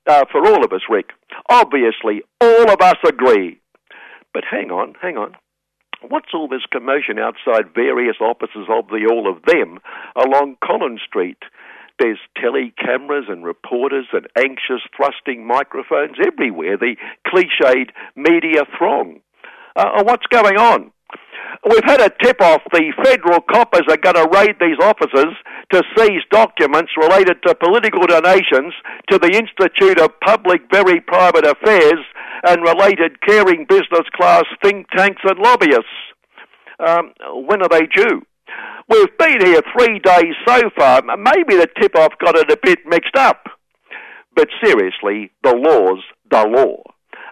Uh, 0.07 0.25
for 0.31 0.47
all 0.47 0.65
of 0.65 0.73
us, 0.73 0.83
Rick. 0.89 1.11
Obviously, 1.49 2.23
all 2.41 2.71
of 2.71 2.81
us 2.81 2.97
agree. 3.07 3.61
But 4.33 4.45
hang 4.51 4.71
on, 4.71 4.95
hang 5.01 5.17
on. 5.17 5.37
What's 6.03 6.35
all 6.35 6.47
this 6.47 6.67
commotion 6.71 7.19
outside 7.19 7.75
various 7.75 8.17
offices 8.21 8.69
of 8.69 8.89
the 8.89 9.09
all 9.11 9.31
of 9.31 9.43
them 9.47 9.79
along 10.15 10.57
Collins 10.63 11.01
Street? 11.07 11.39
There's 11.99 12.19
tele 12.37 12.73
cameras 12.79 13.25
and 13.29 13.45
reporters 13.45 14.07
and 14.13 14.29
anxious 14.37 14.83
thrusting 14.95 15.47
microphones 15.47 16.17
everywhere, 16.25 16.77
the 16.77 16.97
cliched 17.27 17.91
media 18.15 18.65
throng. 18.77 19.21
Uh, 19.77 19.99
uh 19.99 20.05
what's 20.05 20.27
going 20.29 20.57
on? 20.57 20.91
We've 21.69 21.85
had 21.85 22.01
a 22.01 22.11
tip 22.23 22.41
off 22.41 22.63
the 22.73 22.93
federal 23.03 23.41
coppers 23.41 23.83
are 23.89 23.97
going 23.97 24.15
to 24.15 24.29
raid 24.33 24.57
these 24.61 24.79
offices 24.81 25.35
to 25.73 25.83
seize 25.97 26.23
documents 26.31 26.93
related 26.97 27.43
to 27.47 27.55
political 27.55 28.07
donations 28.07 28.73
to 29.11 29.19
the 29.19 29.35
Institute 29.35 29.99
of 29.99 30.11
Public 30.21 30.63
Very 30.71 31.01
Private 31.01 31.47
Affairs 31.47 32.01
and 32.45 32.63
related 32.63 33.21
caring 33.23 33.67
business 33.69 34.07
class 34.15 34.45
think 34.63 34.87
tanks 34.91 35.23
and 35.25 35.39
lobbyists. 35.39 35.85
Um, 36.79 37.13
when 37.47 37.63
are 37.63 37.69
they 37.69 37.87
due? 37.87 38.23
We've 38.89 39.19
been 39.19 39.45
here 39.45 39.63
three 39.77 39.99
days 39.99 40.35
so 40.47 40.71
far. 40.79 41.03
Maybe 41.03 41.57
the 41.57 41.69
tip 41.81 41.97
off 41.97 42.13
got 42.23 42.37
it 42.37 42.51
a 42.51 42.59
bit 42.63 42.81
mixed 42.87 43.17
up. 43.17 43.47
But 44.37 44.49
seriously, 44.63 45.33
the 45.43 45.57
law's 45.57 46.05
the 46.31 46.47
law. 46.47 46.83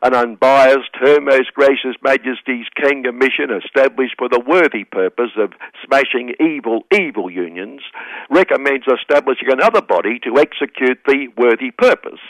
An 0.05 0.13
unbiased, 0.13 0.91
Her 1.01 1.19
Most 1.19 1.55
Gracious 1.55 1.97
Majesty's 2.03 2.67
King 2.77 3.05
Commission 3.05 3.49
established 3.51 4.17
for 4.19 4.29
the 4.29 4.39
worthy 4.39 4.85
purpose 4.85 5.31
of 5.39 5.55
smashing 5.83 6.35
evil, 6.39 6.85
evil 6.93 7.31
unions 7.31 7.81
recommends 8.29 8.85
establishing 8.87 9.51
another 9.51 9.81
body 9.81 10.19
to 10.25 10.37
execute 10.37 10.99
the 11.07 11.29
worthy 11.39 11.71
purpose 11.71 12.21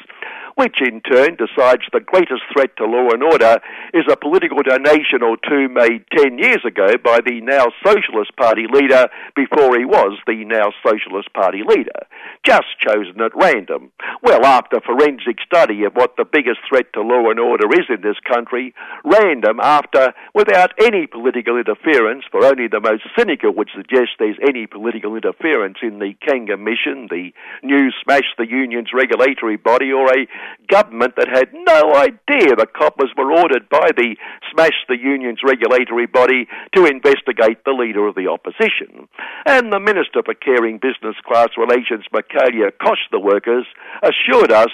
which 0.55 0.81
in 0.81 1.01
turn 1.01 1.37
decides 1.37 1.83
the 1.93 2.01
greatest 2.01 2.43
threat 2.53 2.77
to 2.77 2.85
law 2.85 3.11
and 3.11 3.23
order 3.23 3.61
is 3.93 4.05
a 4.11 4.17
political 4.17 4.63
donation 4.63 5.23
or 5.23 5.37
two 5.49 5.69
made 5.69 6.05
10 6.17 6.39
years 6.39 6.63
ago 6.67 6.97
by 7.03 7.19
the 7.25 7.41
now 7.43 7.67
Socialist 7.85 8.37
Party 8.37 8.67
leader 8.71 9.09
before 9.35 9.77
he 9.79 9.85
was 9.85 10.19
the 10.27 10.45
now 10.45 10.71
Socialist 10.87 11.33
Party 11.33 11.63
leader, 11.67 12.07
just 12.45 12.67
chosen 12.79 13.21
at 13.21 13.35
random. 13.35 13.91
Well, 14.23 14.45
after 14.45 14.81
forensic 14.81 15.39
study 15.45 15.85
of 15.85 15.95
what 15.95 16.17
the 16.17 16.25
biggest 16.25 16.61
threat 16.69 16.93
to 16.95 17.03
law 17.03 17.31
and 17.31 17.41
order 17.41 17.67
is 17.73 17.87
in 17.89 18.03
this 18.03 18.19
country, 18.27 18.75
random 19.05 19.61
after, 19.61 20.15
without 20.35 20.73
any 20.81 21.07
political 21.07 21.57
interference, 21.57 22.25
for 22.31 22.45
only 22.45 22.69
the 22.69 22.81
most 22.81 23.03
cynical 23.19 23.53
would 23.53 23.71
suggest 23.75 24.19
there's 24.19 24.39
any 24.47 24.67
political 24.67 25.15
interference 25.17 25.79
in 25.83 25.99
the 25.99 26.15
Kanga 26.27 26.57
Mission, 26.57 27.09
the 27.11 27.33
new 27.63 27.91
Smash 28.03 28.35
the 28.39 28.49
Unions 28.49 28.89
regulatory 28.95 29.57
body, 29.57 29.93
or 29.93 30.07
a 30.09 30.27
government 30.69 31.15
that 31.17 31.29
had 31.29 31.53
no 31.53 31.95
idea 31.95 32.57
the 32.57 32.67
coppers 32.67 33.11
were 33.17 33.33
ordered 33.33 33.69
by 33.69 33.91
the 33.97 34.17
Smash 34.51 34.85
the 34.89 34.99
Unions 34.99 35.41
regulatory 35.45 36.07
body 36.07 36.47
to 36.75 36.87
investigate 36.87 37.65
the 37.65 37.73
leader 37.73 38.07
of 38.07 38.15
the 38.15 38.29
opposition. 38.29 39.09
And 39.47 39.73
the 39.73 39.81
Minister 39.81 40.23
for 40.25 40.35
Caring 40.35 40.79
Business 40.79 41.17
Class 41.27 41.51
Relations, 41.57 42.05
Michaelia 42.13 42.71
Cash, 42.81 43.09
the 43.11 43.21
workers, 43.21 43.67
assured 44.03 44.53
us 44.53 44.71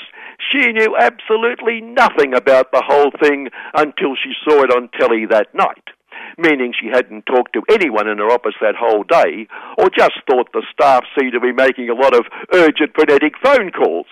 she 0.53 0.73
knew 0.73 0.97
absolutely 0.99 1.81
nothing 1.81 2.35
about 2.35 2.73
the 2.73 2.83
whole 2.85 3.11
thing 3.23 3.49
until 3.75 4.15
she 4.17 4.33
saw 4.45 4.63
it 4.63 4.71
on 4.71 4.89
telly 4.99 5.27
that 5.27 5.55
night 5.55 5.91
meaning 6.39 6.73
she 6.73 6.89
hadn't 6.89 7.27
talked 7.27 7.53
to 7.53 7.63
anyone 7.71 8.09
in 8.09 8.19
her 8.19 8.31
office 8.31 8.55
that 8.61 8.75
whole 8.75 9.03
day, 9.05 9.47
or 9.79 9.91
just 9.91 10.21
thought 10.29 10.53
the 10.53 10.65
staff 10.73 11.05
seemed 11.19 11.33
to 11.33 11.41
be 11.41 11.53
making 11.53 11.89
a 11.89 11.95
lot 11.95 12.15
of 12.15 12.27
urgent 12.53 12.93
frenetic 12.95 13.35
phone 13.43 13.71
calls 13.71 14.07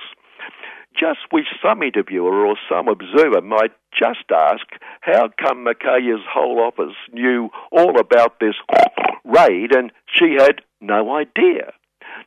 just 0.99 1.21
wish 1.33 1.47
some 1.63 1.83
interviewer 1.83 2.47
or 2.47 2.57
some 2.69 2.89
observer 2.89 3.41
might 3.41 3.73
just 3.97 4.31
ask 4.35 4.67
how 5.01 5.29
come 5.41 5.65
Michaelia's 5.65 6.25
whole 6.29 6.61
office 6.61 6.97
knew 7.13 7.51
all 7.71 7.99
about 7.99 8.41
this 8.41 8.55
raid 9.25 9.73
and 9.75 9.93
she 10.13 10.37
had 10.39 10.61
no 10.81 11.15
idea. 11.15 11.73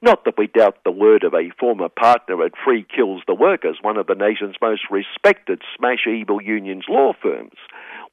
Not 0.01 0.25
that 0.25 0.37
we 0.37 0.47
doubt 0.47 0.77
the 0.83 0.91
word 0.91 1.23
of 1.23 1.33
a 1.33 1.51
former 1.59 1.89
partner 1.89 2.43
at 2.43 2.53
Free 2.63 2.85
Kills 2.95 3.21
the 3.27 3.35
Workers, 3.35 3.77
one 3.81 3.97
of 3.97 4.07
the 4.07 4.15
nation's 4.15 4.55
most 4.61 4.83
respected 4.89 5.61
smash 5.77 6.07
evil 6.07 6.41
unions 6.41 6.85
law 6.89 7.13
firms. 7.21 7.55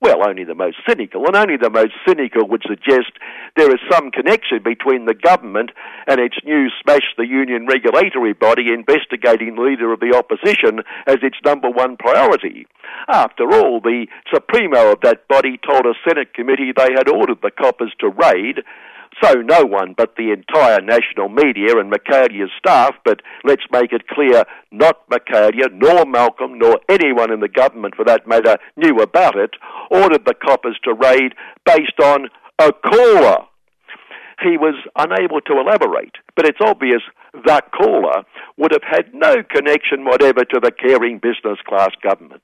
Well, 0.01 0.29
only 0.29 0.45
the 0.45 0.55
most 0.55 0.77
cynical, 0.87 1.27
and 1.27 1.35
only 1.35 1.57
the 1.57 1.71
most 1.71 1.95
cynical 2.07 2.47
would 2.47 2.63
suggest 2.63 3.19
there 3.57 3.71
is 3.71 3.81
some 3.91 4.13
connection 4.13 4.63
between 4.63 5.07
the 5.07 5.15
government 5.15 5.71
and 6.07 6.21
its 6.21 6.37
new 6.45 6.69
Smash 6.83 7.15
the 7.17 7.27
Union 7.27 7.67
regulatory 7.67 8.33
body 8.33 8.71
investigating 8.73 9.57
the 9.57 9.63
leader 9.63 9.93
of 9.93 9.99
the 9.99 10.15
opposition 10.15 10.85
as 11.09 11.19
its 11.23 11.39
number 11.45 11.69
one 11.69 11.97
priority. 11.97 12.67
After 13.09 13.51
all, 13.53 13.81
the 13.81 14.07
Supremo 14.33 14.93
of 14.93 15.01
that 15.03 15.27
body 15.27 15.59
told 15.67 15.85
a 15.85 15.99
Senate 16.07 16.33
committee 16.33 16.71
they 16.77 16.93
had 16.95 17.09
ordered 17.09 17.43
the 17.43 17.51
coppers 17.51 17.93
to 17.99 18.09
raid 18.09 18.63
so 19.23 19.35
no 19.35 19.65
one 19.65 19.95
but 19.97 20.17
the 20.17 20.31
entire 20.33 20.81
national 20.81 21.29
media 21.29 21.79
and 21.79 21.91
Michaelia's 21.93 22.51
staff, 22.59 22.95
but 23.05 23.21
let's 23.45 23.63
make 23.73 23.93
it 23.93 24.09
clear, 24.09 24.45
not 24.71 25.09
Michaelia, 25.11 25.73
nor 25.73 26.05
Malcolm, 26.07 26.59
nor 26.59 26.81
anyone 26.89 27.33
in 27.33 27.41
the 27.41 27.49
government 27.49 27.95
for 27.95 28.05
that 28.05 28.27
matter 28.27 28.59
knew 28.77 29.01
about 29.01 29.37
it, 29.37 29.51
ordered 29.91 30.25
the 30.25 30.35
coppers 30.35 30.79
to 30.85 30.95
raid 30.95 31.35
based 31.65 31.99
on 32.03 32.29
a 32.59 32.73
caller 32.73 33.45
he 34.43 34.57
was 34.57 34.75
unable 34.97 35.41
to 35.43 35.59
elaborate. 35.59 36.15
But 36.37 36.47
it's 36.47 36.61
obvious 36.61 37.03
that 37.47 37.71
caller 37.73 38.25
would 38.57 38.73
have 38.73 38.83
had 38.83 39.15
no 39.15 39.43
connection 39.43 40.05
whatever 40.05 40.45
to 40.45 40.61
the 40.61 40.73
caring 40.73 41.19
business 41.19 41.59
class 41.67 41.91
government. 42.03 42.43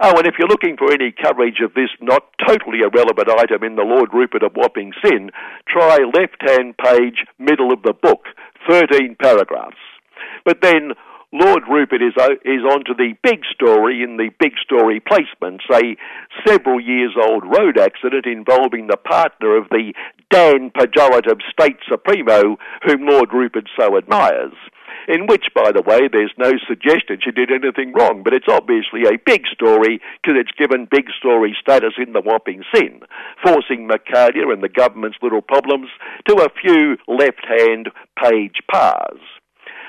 Oh, 0.00 0.16
and 0.16 0.26
if 0.26 0.34
you're 0.38 0.48
looking 0.48 0.76
for 0.76 0.92
any 0.92 1.12
coverage 1.12 1.60
of 1.64 1.74
this 1.74 1.90
not 2.00 2.24
totally 2.46 2.80
irrelevant 2.80 3.28
item 3.38 3.64
in 3.64 3.76
the 3.76 3.82
Lord 3.82 4.10
Rupert 4.12 4.42
of 4.42 4.52
Wapping 4.54 4.92
Sin, 5.04 5.30
try 5.68 5.98
left 6.14 6.40
hand 6.40 6.76
page, 6.76 7.24
middle 7.38 7.72
of 7.72 7.82
the 7.82 7.94
book, 7.94 8.26
13 8.68 9.16
paragraphs. 9.20 9.80
But 10.44 10.60
then 10.62 10.92
Lord 11.38 11.64
Rupert 11.68 12.00
is, 12.00 12.14
is 12.46 12.64
on 12.64 12.84
to 12.86 12.94
the 12.96 13.12
big 13.22 13.44
story 13.52 14.02
in 14.02 14.16
the 14.16 14.30
big 14.40 14.52
story 14.64 15.00
placements, 15.00 15.68
a 15.70 15.94
several 16.48 16.80
years 16.80 17.12
old 17.20 17.44
road 17.44 17.76
accident 17.78 18.24
involving 18.24 18.86
the 18.86 18.96
partner 18.96 19.54
of 19.54 19.68
the 19.68 19.92
Dan 20.30 20.70
pejorative 20.70 21.42
State 21.52 21.76
Supremo, 21.86 22.56
whom 22.84 23.06
Lord 23.06 23.34
Rupert 23.34 23.68
so 23.78 23.98
admires. 23.98 24.54
In 25.08 25.26
which, 25.26 25.44
by 25.54 25.72
the 25.72 25.82
way, 25.82 26.08
there's 26.10 26.32
no 26.38 26.52
suggestion 26.66 27.20
she 27.22 27.32
did 27.32 27.50
anything 27.52 27.92
wrong, 27.92 28.22
but 28.24 28.32
it's 28.32 28.48
obviously 28.48 29.02
a 29.04 29.20
big 29.24 29.44
story 29.52 30.00
because 30.22 30.40
it's 30.40 30.56
given 30.58 30.88
big 30.90 31.08
story 31.18 31.54
status 31.60 31.92
in 31.98 32.14
the 32.14 32.22
Wapping 32.24 32.64
Sin, 32.74 33.00
forcing 33.44 33.86
Michaelia 33.86 34.50
and 34.50 34.62
the 34.62 34.72
government's 34.72 35.18
little 35.20 35.42
problems 35.42 35.90
to 36.28 36.36
a 36.36 36.48
few 36.62 36.96
left 37.06 37.44
hand 37.46 37.90
page 38.24 38.56
pars. 38.72 39.20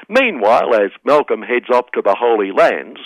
Meanwhile, 0.09 0.73
as 0.75 0.91
Malcolm 1.03 1.41
heads 1.41 1.69
off 1.73 1.91
to 1.93 2.01
the 2.01 2.15
Holy 2.17 2.51
Lands, 2.51 2.99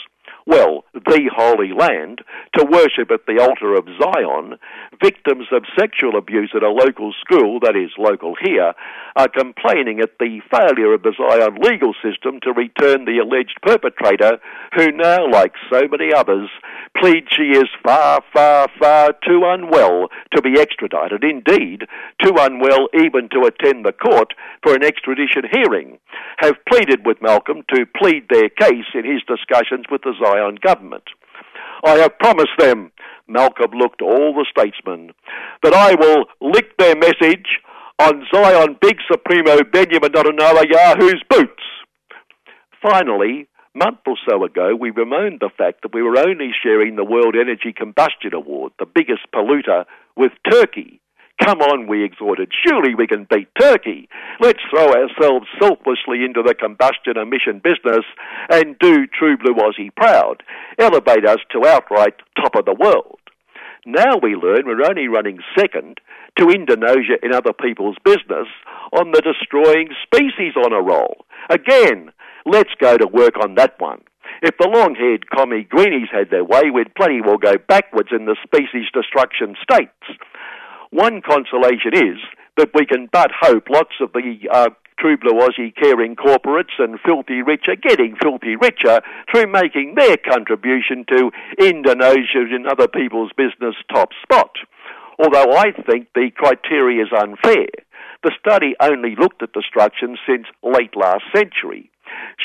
well, 0.45 0.85
the 0.93 1.29
Holy 1.33 1.71
Land, 1.73 2.21
to 2.57 2.65
worship 2.65 3.11
at 3.11 3.25
the 3.27 3.41
altar 3.41 3.75
of 3.75 3.87
Zion, 4.01 4.57
victims 5.01 5.47
of 5.51 5.63
sexual 5.77 6.17
abuse 6.17 6.51
at 6.55 6.63
a 6.63 6.69
local 6.69 7.13
school, 7.21 7.59
that 7.61 7.75
is 7.75 7.91
local 7.97 8.35
here, 8.39 8.73
are 9.15 9.27
complaining 9.27 9.99
at 9.99 10.17
the 10.19 10.39
failure 10.49 10.93
of 10.93 11.03
the 11.03 11.13
Zion 11.17 11.57
legal 11.61 11.93
system 12.01 12.39
to 12.43 12.53
return 12.53 13.05
the 13.05 13.19
alleged 13.19 13.57
perpetrator, 13.61 14.39
who 14.75 14.91
now, 14.91 15.29
like 15.29 15.53
so 15.71 15.81
many 15.89 16.13
others, 16.13 16.49
plead 16.97 17.27
she 17.29 17.51
is 17.51 17.69
far, 17.83 18.21
far, 18.33 18.67
far 18.79 19.13
too 19.25 19.41
unwell 19.45 20.09
to 20.33 20.41
be 20.41 20.59
extradited. 20.59 21.23
Indeed, 21.23 21.83
too 22.23 22.35
unwell 22.37 22.87
even 22.93 23.29
to 23.29 23.47
attend 23.47 23.85
the 23.85 23.93
court 23.93 24.33
for 24.63 24.75
an 24.75 24.83
extradition 24.83 25.43
hearing, 25.51 25.99
have 26.37 26.55
pleaded 26.67 27.05
with 27.05 27.21
Malcolm 27.21 27.63
to 27.73 27.85
plead 27.97 28.27
their 28.29 28.49
case 28.49 28.89
in 28.93 29.05
his 29.05 29.21
discussions 29.27 29.85
with 29.91 30.01
the 30.01 30.13
Zion 30.19 30.30
government. 30.61 31.03
I 31.83 31.97
have 31.97 32.19
promised 32.19 32.57
them, 32.59 32.91
Malcolm 33.27 33.71
looked 33.71 34.01
all 34.01 34.33
the 34.33 34.45
statesmen, 34.49 35.11
that 35.63 35.73
I 35.73 35.95
will 35.95 36.25
lick 36.41 36.77
their 36.77 36.95
message 36.95 37.59
on 37.99 38.25
Zion 38.33 38.77
Big 38.81 38.97
Supremo 39.11 39.63
Benjamin 39.71 40.11
Netanyahu 40.11 40.65
Yahoo's 40.71 41.23
boots. 41.29 41.63
Finally, 42.81 43.47
month 43.73 43.99
or 44.07 44.17
so 44.27 44.43
ago, 44.43 44.75
we 44.75 44.91
bemoaned 44.91 45.39
the 45.39 45.49
fact 45.55 45.81
that 45.83 45.93
we 45.93 46.01
were 46.01 46.17
only 46.17 46.51
sharing 46.63 46.95
the 46.95 47.03
World 47.03 47.35
Energy 47.39 47.73
Combustion 47.73 48.33
Award, 48.33 48.73
the 48.79 48.85
biggest 48.85 49.21
polluter, 49.33 49.85
with 50.15 50.31
Turkey. 50.49 50.99
Come 51.41 51.61
on, 51.61 51.87
we 51.87 52.03
exhorted. 52.03 52.51
Surely 52.65 52.93
we 52.93 53.07
can 53.07 53.25
beat 53.29 53.47
Turkey. 53.59 54.07
Let's 54.39 54.59
throw 54.69 54.87
ourselves 54.93 55.47
selflessly 55.59 56.23
into 56.23 56.43
the 56.45 56.53
combustion 56.53 57.17
emission 57.17 57.59
business 57.63 58.05
and 58.49 58.77
do 58.79 59.07
True 59.07 59.37
Blue 59.37 59.55
Aussie 59.55 59.95
proud. 59.95 60.43
Elevate 60.77 61.25
us 61.25 61.39
to 61.51 61.65
outright 61.65 62.13
top 62.35 62.55
of 62.55 62.65
the 62.65 62.75
world. 62.79 63.17
Now 63.87 64.17
we 64.21 64.35
learn 64.35 64.67
we're 64.67 64.87
only 64.87 65.07
running 65.07 65.39
second 65.57 65.99
to 66.37 66.49
Indonesia 66.49 67.17
in 67.23 67.33
other 67.33 67.53
people's 67.53 67.97
business 68.05 68.47
on 68.93 69.11
the 69.11 69.21
destroying 69.21 69.89
species 70.03 70.53
on 70.55 70.73
a 70.73 70.81
roll. 70.81 71.25
Again, 71.49 72.11
let's 72.45 72.73
go 72.79 72.97
to 72.97 73.07
work 73.07 73.37
on 73.43 73.55
that 73.55 73.79
one. 73.79 74.01
If 74.43 74.57
the 74.59 74.69
long 74.69 74.93
haired 74.93 75.29
commie 75.31 75.63
greenies 75.63 76.09
had 76.11 76.29
their 76.29 76.45
way, 76.45 76.69
we'd 76.71 76.93
plenty 76.93 77.21
well 77.21 77.37
go 77.37 77.55
backwards 77.67 78.09
in 78.11 78.25
the 78.25 78.37
species 78.43 78.85
destruction 78.93 79.55
states. 79.61 80.19
One 80.91 81.21
consolation 81.21 81.93
is 81.93 82.19
that 82.57 82.71
we 82.73 82.85
can 82.85 83.07
but 83.11 83.31
hope 83.39 83.69
lots 83.69 83.95
of 84.01 84.11
the 84.13 84.47
uh, 84.51 84.69
True 84.99 85.17
Blue 85.17 85.39
Aussie 85.39 85.73
caring 85.75 86.15
corporates 86.15 86.77
and 86.77 86.99
filthy 87.03 87.41
rich 87.41 87.65
are 87.67 87.75
getting 87.75 88.15
filthy 88.21 88.55
richer 88.55 89.01
through 89.31 89.51
making 89.51 89.95
their 89.95 90.17
contribution 90.17 91.05
to 91.09 91.31
Indonesia's 91.57 92.51
and 92.51 92.67
other 92.67 92.87
people's 92.87 93.31
business 93.35 93.75
top 93.91 94.09
spot. 94.21 94.57
although 95.21 95.55
I 95.55 95.71
think 95.71 96.07
the 96.13 96.31
criteria 96.35 97.03
is 97.03 97.11
unfair. 97.15 97.67
The 98.23 98.31
study 98.39 98.75
only 98.81 99.15
looked 99.15 99.41
at 99.43 99.53
destruction 99.53 100.17
since 100.27 100.45
late 100.63 100.95
last 100.95 101.23
century. 101.35 101.89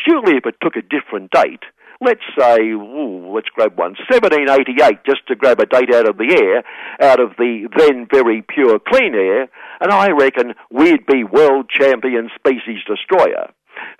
Surely 0.07 0.37
if 0.37 0.47
it 0.47 0.57
took 0.63 0.77
a 0.77 0.83
different 0.83 1.31
date, 1.31 1.65
let's 2.01 2.23
say, 2.39 2.61
ooh, 2.71 3.33
let's 3.35 3.49
grab 3.49 3.77
one, 3.77 3.97
1788, 4.09 5.05
just 5.05 5.27
to 5.29 5.37
grab 5.37 5.61
a 5.61 5.67
date 5.67 5.95
out 5.95 6.09
of 6.09 6.17
the 6.19 6.37
air, 6.37 6.63
out 7.09 7.21
of 7.21 7.31
the 7.39 7.69
then 7.77 8.07
very 8.11 8.43
pure 8.43 8.79
clean 8.79 9.15
air, 9.15 9.49
and 9.81 9.91
I 9.91 10.11
reckon 10.11 10.55
we'd 10.71 11.07
be 11.07 11.25
world 11.25 11.69
champion 11.69 12.31
species 12.35 12.83
destroyer. 12.87 13.51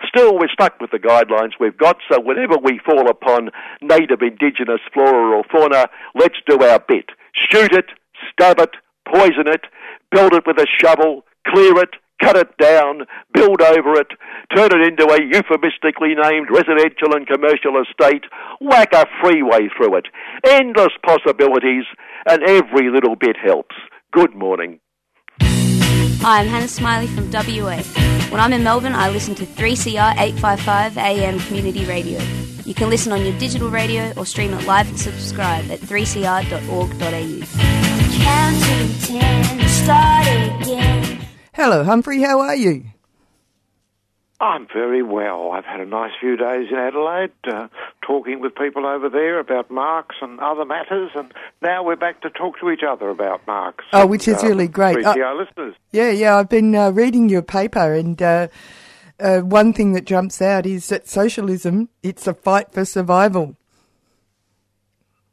Still, 0.07 0.37
we're 0.37 0.49
stuck 0.49 0.79
with 0.79 0.91
the 0.91 0.99
guidelines 0.99 1.51
we've 1.59 1.77
got, 1.77 1.97
so 2.09 2.19
whenever 2.19 2.57
we 2.57 2.79
fall 2.85 3.09
upon 3.09 3.51
native 3.81 4.21
indigenous 4.21 4.81
flora 4.93 5.37
or 5.37 5.43
fauna, 5.51 5.87
let's 6.15 6.37
do 6.47 6.59
our 6.63 6.79
bit. 6.79 7.05
Shoot 7.51 7.73
it, 7.73 7.85
stab 8.31 8.59
it, 8.59 8.71
poison 9.11 9.47
it, 9.47 9.61
build 10.11 10.33
it 10.33 10.43
with 10.47 10.57
a 10.57 10.67
shovel, 10.79 11.23
clear 11.47 11.77
it, 11.79 11.95
cut 12.21 12.37
it 12.37 12.57
down, 12.57 13.05
build 13.33 13.61
over 13.61 13.99
it, 13.99 14.07
turn 14.55 14.71
it 14.71 14.87
into 14.87 15.05
a 15.05 15.21
euphemistically 15.23 16.15
named 16.15 16.47
residential 16.49 17.13
and 17.15 17.27
commercial 17.27 17.81
estate, 17.81 18.23
whack 18.61 18.93
a 18.93 19.05
freeway 19.21 19.69
through 19.75 19.97
it. 19.97 20.07
Endless 20.45 20.93
possibilities, 21.05 21.85
and 22.27 22.43
every 22.43 22.89
little 22.91 23.15
bit 23.15 23.37
helps. 23.43 23.75
Good 24.11 24.35
morning. 24.35 24.79
Hi, 25.39 26.41
I'm 26.41 26.47
Hannah 26.47 26.67
Smiley 26.67 27.07
from 27.07 27.31
WA. 27.31 27.81
When 28.29 28.41
I'm 28.41 28.51
in 28.51 28.63
Melbourne, 28.63 28.95
I 28.95 29.09
listen 29.09 29.35
to 29.35 29.45
3CR 29.45 30.17
855 30.17 30.97
AM 30.97 31.39
Community 31.39 31.85
Radio. 31.85 32.19
You 32.65 32.73
can 32.73 32.89
listen 32.89 33.13
on 33.13 33.23
your 33.23 33.37
digital 33.39 33.69
radio 33.69 34.11
or 34.17 34.25
stream 34.25 34.53
it 34.53 34.65
live 34.65 34.89
and 34.89 34.99
subscribe 34.99 35.71
at 35.71 35.79
3cr.org.au. 35.79 36.97
Count 38.23 38.63
to 38.63 39.07
ten, 39.07 39.69
start 39.69 40.27
again. 40.27 40.86
Hello, 41.57 41.83
Humphrey. 41.83 42.21
How 42.21 42.41
are 42.41 42.55
you? 42.55 42.83
I'm 44.39 44.67
very 44.71 45.01
well. 45.01 45.49
I've 45.53 45.65
had 45.65 45.79
a 45.79 45.87
nice 45.87 46.11
few 46.19 46.37
days 46.37 46.67
in 46.69 46.77
Adelaide, 46.77 47.31
uh, 47.51 47.67
talking 48.05 48.41
with 48.41 48.53
people 48.53 48.85
over 48.85 49.09
there 49.09 49.39
about 49.39 49.71
Marx 49.71 50.17
and 50.21 50.39
other 50.39 50.65
matters, 50.65 51.09
and 51.15 51.33
now 51.63 51.83
we're 51.83 51.95
back 51.95 52.21
to 52.21 52.29
talk 52.29 52.59
to 52.59 52.69
each 52.69 52.83
other 52.87 53.09
about 53.09 53.47
Marx. 53.47 53.83
Oh, 53.91 54.05
which 54.05 54.27
is 54.27 54.43
and, 54.43 54.51
really 54.51 54.67
great. 54.67 55.03
Uh, 55.03 55.15
Uh, 55.17 55.23
our 55.23 55.35
listeners. 55.35 55.73
Yeah, 55.91 56.11
yeah. 56.11 56.37
I've 56.37 56.47
been 56.47 56.75
uh, 56.75 56.91
reading 56.91 57.27
your 57.27 57.41
paper, 57.41 57.91
and 57.91 58.21
uh, 58.21 58.49
uh, 59.19 59.39
one 59.39 59.73
thing 59.73 59.93
that 59.93 60.05
jumps 60.05 60.43
out 60.43 60.67
is 60.67 60.89
that 60.89 61.07
socialism 61.07 61.89
it's 62.03 62.27
a 62.27 62.35
fight 62.35 62.71
for 62.71 62.85
survival. 62.85 63.57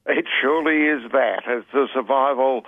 It 0.06 0.24
surely 0.40 0.86
is 0.86 1.12
that. 1.12 1.42
It's 1.46 1.66
the 1.70 1.86
survival. 1.92 2.64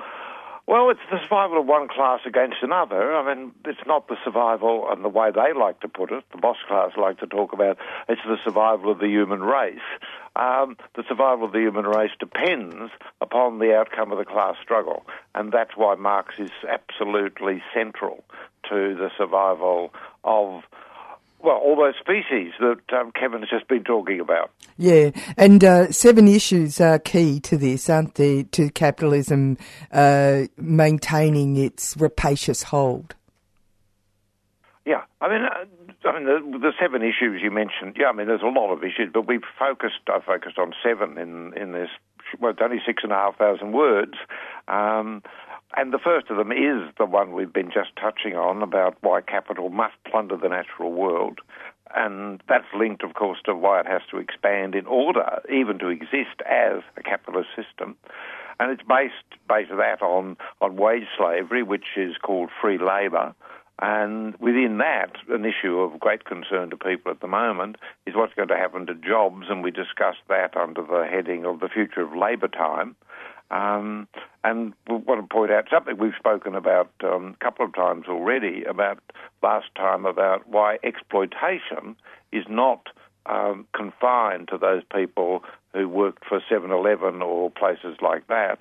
Well, 0.69 0.91
it's 0.91 1.01
the 1.13 1.21
survival 1.23 1.61
of 1.61 1.67
one 1.67 1.87
class 1.87 2.21
against 2.27 2.57
another. 2.61 3.15
I 3.15 3.35
mean, 3.35 3.53
it's 3.65 3.87
not 3.87 4.09
the 4.09 4.17
survival, 4.25 4.89
and 4.91 5.05
the 5.05 5.09
way 5.09 5.31
they 5.31 5.53
like 5.57 5.79
to 5.81 5.89
put 5.89 6.11
it, 6.11 6.25
the 6.33 6.39
boss 6.39 6.57
class 6.67 6.91
like 6.97 7.21
to 7.21 7.27
talk 7.27 7.53
about, 7.53 7.79
it's 8.09 8.21
the 8.27 8.37
survival 8.43 8.91
of 8.91 8.99
the 8.99 9.07
human 9.07 9.43
race. 9.43 9.79
Um, 10.35 10.77
the 10.97 11.05
survival 11.09 11.47
of 11.47 11.53
the 11.53 11.61
human 11.61 11.85
race 11.87 12.11
depends 12.19 12.91
upon 13.21 13.61
the 13.61 13.77
outcome 13.77 14.11
of 14.11 14.19
the 14.19 14.25
class 14.25 14.57
struggle, 14.61 15.07
and 15.37 15.53
that's 15.53 15.77
why 15.77 15.95
Marx 15.95 16.35
is 16.41 16.51
absolutely 16.69 17.63
central 17.73 18.25
to 18.69 18.97
the 18.97 19.11
survival 19.17 19.95
of, 20.25 20.65
well, 21.47 21.59
all 21.59 21.77
those 21.77 21.95
species 22.01 22.53
that 22.59 22.81
um, 22.93 23.13
Kevin 23.13 23.39
has 23.39 23.49
just 23.49 23.69
been 23.69 23.85
talking 23.85 24.19
about. 24.19 24.51
Yeah, 24.77 25.13
and 25.37 25.63
uh, 25.63 25.93
seven 25.93 26.27
issues 26.27 26.81
are 26.81 26.99
key 26.99 27.39
to 27.41 27.57
this, 27.57 27.89
aren't 27.89 28.17
they? 28.17 28.43
To 28.43 28.69
capitalism 28.69 29.57
uh, 29.93 30.43
maintaining 30.57 31.57
its 31.57 31.97
rapacious 31.97 32.65
hold. 32.65 33.15
Yeah, 34.85 35.03
I 35.21 35.29
mean, 35.29 35.43
uh, 35.45 36.09
I 36.09 36.19
mean 36.19 36.25
the, 36.25 36.59
the 36.59 36.73
seven 36.81 37.03
issues 37.03 37.41
you 37.43 37.53
mentioned. 37.53 37.97
Yeah, 37.97 38.07
I 38.09 38.13
mean, 38.13 38.27
there's 38.27 38.43
a 38.43 38.47
lot 38.47 38.73
of 38.73 38.83
issues, 38.83 39.11
but 39.15 39.29
we've 39.29 39.47
focused. 39.57 40.01
I 40.09 40.19
focused 40.27 40.59
on 40.59 40.73
seven 40.83 41.17
in 41.17 41.53
in 41.57 41.71
this. 41.71 41.91
Well, 42.41 42.51
it's 42.51 42.61
only 42.61 42.79
six 42.85 43.05
and 43.05 43.13
a 43.13 43.15
half 43.15 43.39
thousand 43.39 43.71
words, 43.71 44.15
um, 44.67 45.23
and 45.75 45.93
the 45.93 45.99
first 45.99 46.31
of 46.31 46.37
them 46.37 46.53
is 46.53 46.93
the 46.99 47.07
one 47.07 47.33
we've 47.33 47.53
been 47.53 47.71
just 47.73 47.91
touching 48.01 48.35
on 48.35 48.63
about 48.63 48.97
why 49.01 49.21
capital 49.21 49.71
must 49.71 49.95
plunder 50.09 50.37
the 50.37 50.49
natural 50.49 50.93
world. 50.93 51.41
And 51.95 52.43
that's 52.49 52.67
linked, 52.77 53.03
of 53.03 53.15
course, 53.15 53.39
to 53.45 53.55
why 53.55 53.81
it 53.81 53.87
has 53.87 54.03
to 54.11 54.19
expand 54.19 54.75
in 54.75 54.87
order 54.87 55.41
even 55.53 55.79
to 55.79 55.89
exist 55.89 56.41
as 56.49 56.83
a 56.97 57.03
capitalist 57.03 57.49
system. 57.57 57.97
And 58.59 58.71
it's 58.71 58.83
based, 58.83 59.41
based 59.49 59.71
that 59.71 60.03
on, 60.03 60.37
on 60.61 60.77
wage 60.77 61.07
slavery, 61.17 61.63
which 61.63 61.97
is 61.97 62.17
called 62.23 62.51
free 62.61 62.79
labour. 62.79 63.35
And 63.81 64.35
within 64.39 64.79
that, 64.79 65.13
an 65.29 65.45
issue 65.45 65.79
of 65.81 66.01
great 66.01 66.25
concern 66.25 66.71
to 66.71 66.77
people 66.77 67.13
at 67.13 67.21
the 67.21 67.27
moment 67.27 67.77
is 68.07 68.15
what's 68.15 68.33
going 68.35 68.49
to 68.49 68.57
happen 68.57 68.87
to 68.87 68.95
jobs, 68.95 69.47
and 69.51 69.63
we 69.63 69.71
discussed 69.71 70.25
that 70.29 70.57
under 70.57 70.83
the 70.83 71.07
heading 71.11 71.45
of 71.45 71.61
the 71.61 71.69
future 71.69 72.01
of 72.01 72.17
labour 72.17 72.49
time. 72.49 72.97
Um, 73.51 74.09
and 74.43 74.73
we 74.89 74.97
want 74.97 75.21
to 75.21 75.35
point 75.35 75.51
out 75.51 75.67
something 75.71 75.97
we've 75.99 76.13
spoken 76.19 76.55
about 76.55 76.91
um, 77.05 77.37
a 77.41 77.45
couple 77.45 77.65
of 77.65 77.75
times 77.75 78.07
already 78.09 78.65
about 78.65 78.99
last 79.43 79.67
time 79.77 80.05
about 80.05 80.49
why 80.49 80.79
exploitation 80.83 81.97
is 82.33 82.45
not 82.49 82.89
um, 83.27 83.67
confined 83.75 84.49
to 84.49 84.59
those 84.59 84.83
people 84.95 85.43
who 85.73 85.89
worked 85.89 86.25
for 86.25 86.41
7-Eleven 86.51 87.23
or 87.23 87.51
places 87.51 87.97
like 88.01 88.27
that, 88.29 88.59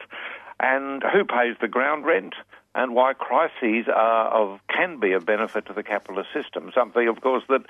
and 0.60 1.04
who 1.14 1.24
pays 1.24 1.56
the 1.62 1.68
ground 1.68 2.06
rent 2.06 2.34
and 2.76 2.94
why 2.94 3.14
crises 3.14 3.86
are 3.88 4.28
of 4.28 4.60
can 4.68 5.00
be 5.00 5.14
of 5.14 5.26
benefit 5.26 5.66
to 5.68 5.74
the 5.74 5.82
capitalist 5.82 6.30
system. 6.34 6.72
Something, 6.76 7.08
of 7.08 7.22
course, 7.22 7.44
that 7.48 7.62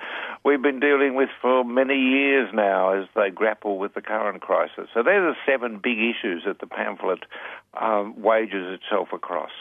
we've 0.44 0.60
been 0.60 0.80
dealing 0.80 1.14
with 1.14 1.28
for 1.40 1.64
many 1.64 1.94
years 1.94 2.50
now 2.52 2.92
as 2.92 3.08
they 3.14 3.30
grapple 3.30 3.78
with 3.78 3.94
the 3.94 4.02
current 4.02 4.42
crisis. 4.42 4.88
So 4.92 5.04
they're 5.04 5.22
the 5.22 5.36
seven 5.46 5.78
big 5.78 5.98
issues 5.98 6.42
that 6.44 6.58
the 6.58 6.66
pamphlet 6.66 7.20
um, 7.80 8.20
wages 8.20 8.80
itself 8.80 9.12
across. 9.12 9.52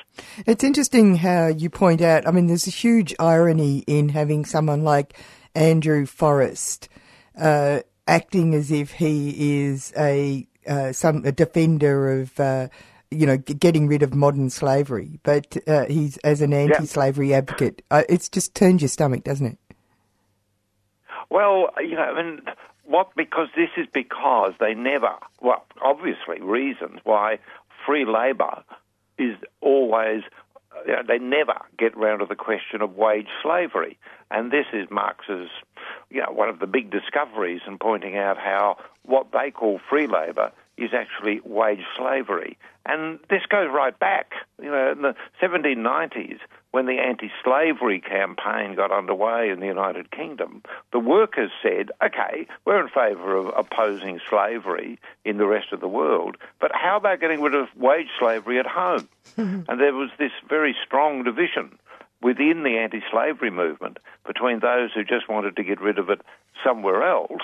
It's 0.48 0.64
interesting 0.64 1.18
how 1.18 1.48
you 1.48 1.70
point 1.70 2.02
out. 2.02 2.28
I 2.28 2.32
mean, 2.32 2.48
there's 2.48 2.68
a 2.68 2.72
huge 2.72 3.14
irony 3.20 3.84
in 3.86 4.10
having 4.10 4.46
someone 4.46 4.84
like 4.84 5.16
Andrew 5.54 6.08
Forrest 6.08 6.90
uh, 7.40 7.82
acting 8.08 8.56
as 8.56 8.72
if 8.72 8.94
he 8.94 9.64
is 9.64 9.94
a 9.96 10.48
uh, 10.68 10.92
some 10.92 11.24
a 11.24 11.32
defender 11.32 12.22
of. 12.22 12.40
Uh, 12.40 12.68
you 13.16 13.26
know, 13.26 13.38
getting 13.38 13.88
rid 13.88 14.04
of 14.04 14.14
modern 14.14 14.50
slavery, 14.50 15.20
but 15.24 15.58
uh, 15.68 15.86
he's 15.86 16.18
as 16.18 16.42
an 16.42 16.54
anti-slavery 16.54 17.34
advocate. 17.34 17.82
Uh, 17.90 18.04
it's 18.10 18.30
just 18.30 18.56
turns 18.56 18.82
your 18.82 18.90
stomach, 18.90 19.24
doesn't 19.24 19.48
it? 19.48 19.58
Well, 21.30 21.70
you 21.80 21.96
know, 21.96 22.02
I 22.02 22.24
mean, 22.24 22.42
what? 22.84 23.16
Because 23.16 23.48
this 23.56 23.70
is 23.78 23.88
because 23.94 24.54
they 24.60 24.74
never. 24.74 25.16
Well, 25.42 25.66
obviously, 25.82 26.40
reasons 26.42 27.00
why 27.04 27.40
free 27.86 28.06
labour 28.06 28.64
is 29.18 29.36
always. 29.62 30.24
You 30.86 30.94
know, 30.94 31.04
they 31.08 31.20
never 31.20 31.56
get 31.78 31.96
round 31.96 32.20
to 32.20 32.26
the 32.26 32.36
question 32.36 32.82
of 32.82 32.96
wage 32.96 33.30
slavery, 33.42 33.98
and 34.30 34.52
this 34.52 34.66
is 34.74 34.92
Marx's, 34.92 35.50
you 36.10 36.22
know, 36.22 36.32
one 36.32 36.50
of 36.50 36.60
the 36.60 36.68
big 36.68 36.92
discoveries 36.92 37.62
in 37.66 37.78
pointing 37.78 38.18
out 38.18 38.38
how 38.38 38.78
what 39.04 39.32
they 39.32 39.52
call 39.52 39.80
free 39.90 40.06
labour 40.06 40.52
is 40.78 40.92
actually 40.94 41.42
wage 41.44 41.84
slavery. 41.98 42.58
And 42.86 43.20
this 43.30 43.42
goes 43.50 43.70
right 43.74 43.98
back, 43.98 44.34
you 44.62 44.70
know, 44.70 44.92
in 44.92 45.02
the 45.02 45.16
1790s 45.42 46.40
when 46.76 46.88
the 46.88 47.00
anti-slavery 47.00 48.02
campaign 48.02 48.76
got 48.76 48.92
underway 48.92 49.50
in 49.50 49.62
the 49.62 49.66
United 49.66 50.12
Kingdom, 50.12 50.62
the 50.92 51.00
workers 51.00 51.50
said, 51.64 51.90
okay, 52.04 52.46
we're 52.66 52.82
in 52.82 52.90
favour 52.90 53.38
of 53.38 53.50
opposing 53.56 54.20
slavery 54.30 55.00
in 55.24 55.38
the 55.38 55.48
rest 55.48 55.72
of 55.72 55.80
the 55.80 55.88
world, 55.88 56.36
but 56.60 56.72
how 56.74 56.98
about 56.98 57.22
getting 57.22 57.42
rid 57.42 57.56
of 57.56 57.70
wage 57.78 58.10
slavery 58.20 58.60
at 58.60 58.68
home? 58.68 59.08
and 59.38 59.80
there 59.80 59.94
was 59.94 60.10
this 60.20 60.34
very 60.50 60.76
strong 60.86 61.24
division 61.24 61.80
within 62.22 62.64
the 62.64 62.78
anti-slavery 62.78 63.52
movement 63.52 63.98
between 64.28 64.60
those 64.60 64.92
who 64.94 65.06
just 65.06 65.30
wanted 65.30 65.56
to 65.56 65.64
get 65.64 65.80
rid 65.80 65.98
of 65.98 66.10
it 66.10 66.20
somewhere 66.62 67.04
else 67.04 67.42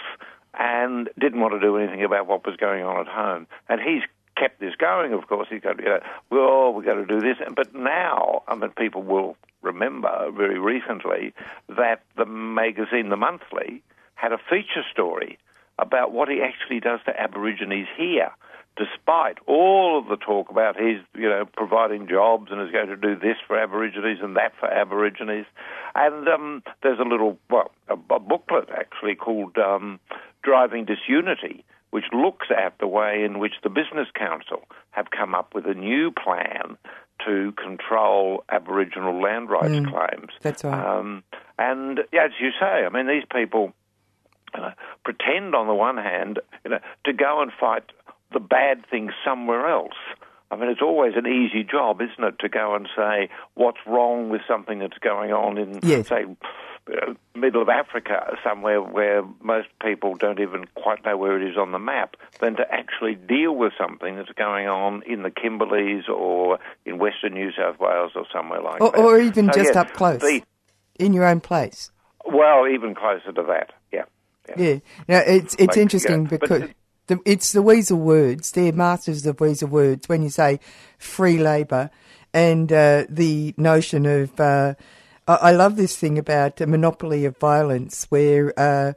and 0.58 1.10
didn't 1.20 1.40
want 1.40 1.54
to 1.54 1.60
do 1.60 1.78
anything 1.78 2.04
about 2.04 2.28
what 2.28 2.46
was 2.46 2.56
going 2.58 2.84
on 2.84 3.00
at 3.00 3.08
home. 3.08 3.48
And 3.70 3.80
he's 3.82 4.04
kept 4.38 4.60
this 4.60 4.76
going, 4.76 5.14
of 5.14 5.28
course. 5.28 5.48
He's 5.50 5.62
got 5.62 5.78
to, 5.78 5.84
you 5.84 5.90
know, 5.90 6.00
well, 6.30 6.74
we've 6.74 6.86
got 6.86 6.96
to 6.96 7.06
do 7.06 7.20
this. 7.20 7.38
But 7.56 7.74
now, 7.74 8.44
I 8.48 8.56
mean, 8.56 8.72
people 8.72 9.04
will 9.04 9.38
remember 9.62 10.32
very 10.36 10.60
recently 10.60 11.34
that 11.70 12.02
the 12.18 12.26
magazine, 12.26 13.10
The 13.10 13.18
Monthly, 13.18 13.84
had 14.16 14.34
a 14.34 14.38
feature 14.38 14.84
story 14.92 15.38
about 15.80 16.12
what 16.12 16.30
he 16.30 16.42
actually 16.42 16.80
does 16.80 17.00
to 17.06 17.20
Aborigines 17.20 17.88
here. 17.98 18.32
Despite 18.78 19.38
all 19.48 20.00
of 20.00 20.08
the 20.08 20.16
talk 20.16 20.50
about 20.50 20.80
he's, 20.80 21.00
you 21.14 21.28
know, 21.28 21.44
providing 21.46 22.08
jobs 22.08 22.52
and 22.52 22.62
is 22.62 22.72
going 22.72 22.88
to 22.88 22.96
do 22.96 23.16
this 23.16 23.36
for 23.46 23.60
Aborigines 23.60 24.20
and 24.22 24.38
that 24.38 24.54
for 24.60 24.72
Aborigines, 24.72 25.46
and 25.94 26.28
um, 26.30 26.64
there's 26.82 27.00
a 27.00 27.04
little, 27.04 27.38
well, 27.50 27.72
a, 27.90 27.96
a 28.14 28.20
booklet 28.20 28.70
actually 28.70 29.16
called 29.16 29.58
um, 29.58 30.00
Driving 30.44 30.86
Disunity, 30.86 31.64
which 31.92 32.06
looks 32.14 32.48
at 32.56 32.78
the 32.80 32.88
way 32.88 33.24
in 33.24 33.40
which 33.40 33.54
the 33.64 33.70
Business 33.70 34.08
Council 34.16 34.64
have 34.92 35.12
come 35.12 35.36
up 35.36 35.54
with 35.54 35.66
a 35.66 35.74
new 35.74 36.12
plan 36.12 36.78
to 37.26 37.52
control 37.54 38.44
Aboriginal 38.50 39.22
land 39.22 39.50
rights 39.50 39.74
Mm, 39.74 39.92
claims. 39.92 40.32
That's 40.42 40.64
right. 40.64 40.74
Um, 40.98 41.24
and 41.60 42.00
yeah, 42.12 42.26
as 42.26 42.32
you 42.40 42.50
say, 42.60 42.86
I 42.86 42.90
mean, 42.90 43.08
these 43.08 43.26
people 43.32 43.74
you 44.56 44.62
know, 44.62 44.72
pretend 45.04 45.54
on 45.56 45.68
the 45.68 45.74
one 45.74 45.98
hand, 45.98 46.40
you 46.66 46.72
know, 46.72 46.80
to 47.06 47.14
go 47.14 47.42
and 47.42 47.52
fight 47.60 47.84
the 48.34 48.40
bad 48.40 48.84
things 48.90 49.12
somewhere 49.24 49.68
else. 49.70 49.94
I 50.50 50.56
mean, 50.58 50.70
it's 50.70 50.82
always 50.82 51.14
an 51.16 51.28
easy 51.28 51.64
job, 51.64 52.02
isn't 52.02 52.24
it, 52.24 52.40
to 52.40 52.50
go 52.50 52.76
and 52.76 52.88
say 52.96 53.30
what's 53.54 53.78
wrong 53.86 54.30
with 54.30 54.42
something 54.48 54.80
that's 54.80 54.98
going 54.98 55.32
on 55.32 55.58
in, 55.58 55.80
Yes. 55.84 56.10
say, 56.10 56.24
uh, 56.24 56.48
middle 57.36 57.62
of 57.62 57.70
Africa, 57.70 58.38
somewhere 58.44 58.82
where 58.82 59.24
most 59.42 59.68
people 59.82 60.16
don't 60.16 60.40
even 60.40 60.66
quite 60.76 61.04
know 61.06 61.18
where 61.18 61.42
it 61.42 61.50
is 61.50 61.58
on 61.58 61.72
the 61.72 61.80
map, 61.80 62.16
than 62.40 62.56
to 62.58 62.64
actually 62.72 63.16
deal 63.16 63.56
with 63.56 63.74
something 63.80 64.16
that's 64.16 64.32
going 64.34 64.68
on 64.68 65.04
in 65.04 65.24
the 65.24 65.32
Kimberleys 65.32 66.08
or 66.10 66.60
in 66.86 66.98
Western 66.98 67.34
New 67.34 67.52
South 67.52 67.80
Wales 67.80 68.12
or 68.16 68.26
somewhere 68.34 68.62
like 68.62 68.82
Or, 68.82 68.92
that. 68.92 69.00
or 69.00 69.20
even 69.20 69.46
So, 69.48 69.60
just 69.62 69.76
yeah, 69.76 69.82
up 69.82 69.94
close, 69.94 70.22
the- 70.22 70.44
in 71.00 71.14
your 71.14 71.26
own 71.26 71.40
place. 71.40 71.92
well, 72.26 72.68
even 72.68 72.94
closer 72.96 73.32
to 73.32 73.44
that, 73.44 73.72
yeah. 73.92 74.04
Yeah. 74.58 74.80
Now 75.08 75.20
it's 75.20 75.54
it's 75.56 75.76
Like, 75.76 75.78
interesting 75.78 76.24
yeah, 76.24 76.30
but 76.30 76.40
because 76.42 76.64
the, 77.08 77.20
it's 77.26 77.52
the 77.54 77.62
weasel 77.62 77.98
words. 78.00 78.52
They're 78.52 78.74
masters 78.74 79.26
of 79.26 79.40
weasel 79.40 79.70
words. 79.70 80.10
When 80.10 80.22
you 80.24 80.30
say 80.30 80.60
free 80.98 81.38
labour 81.38 81.90
and 82.34 82.72
uh, 82.72 83.06
the 83.10 83.54
notion 83.58 84.06
of, 84.06 84.38
uh, 84.40 84.74
I, 85.28 85.52
love 85.52 85.76
this 85.76 85.96
thing 85.96 86.18
about 86.18 86.60
a 86.62 86.68
monopoly 86.68 87.26
of 87.26 87.38
violence, 87.38 88.06
where 88.10 88.58
uh, 88.60 88.94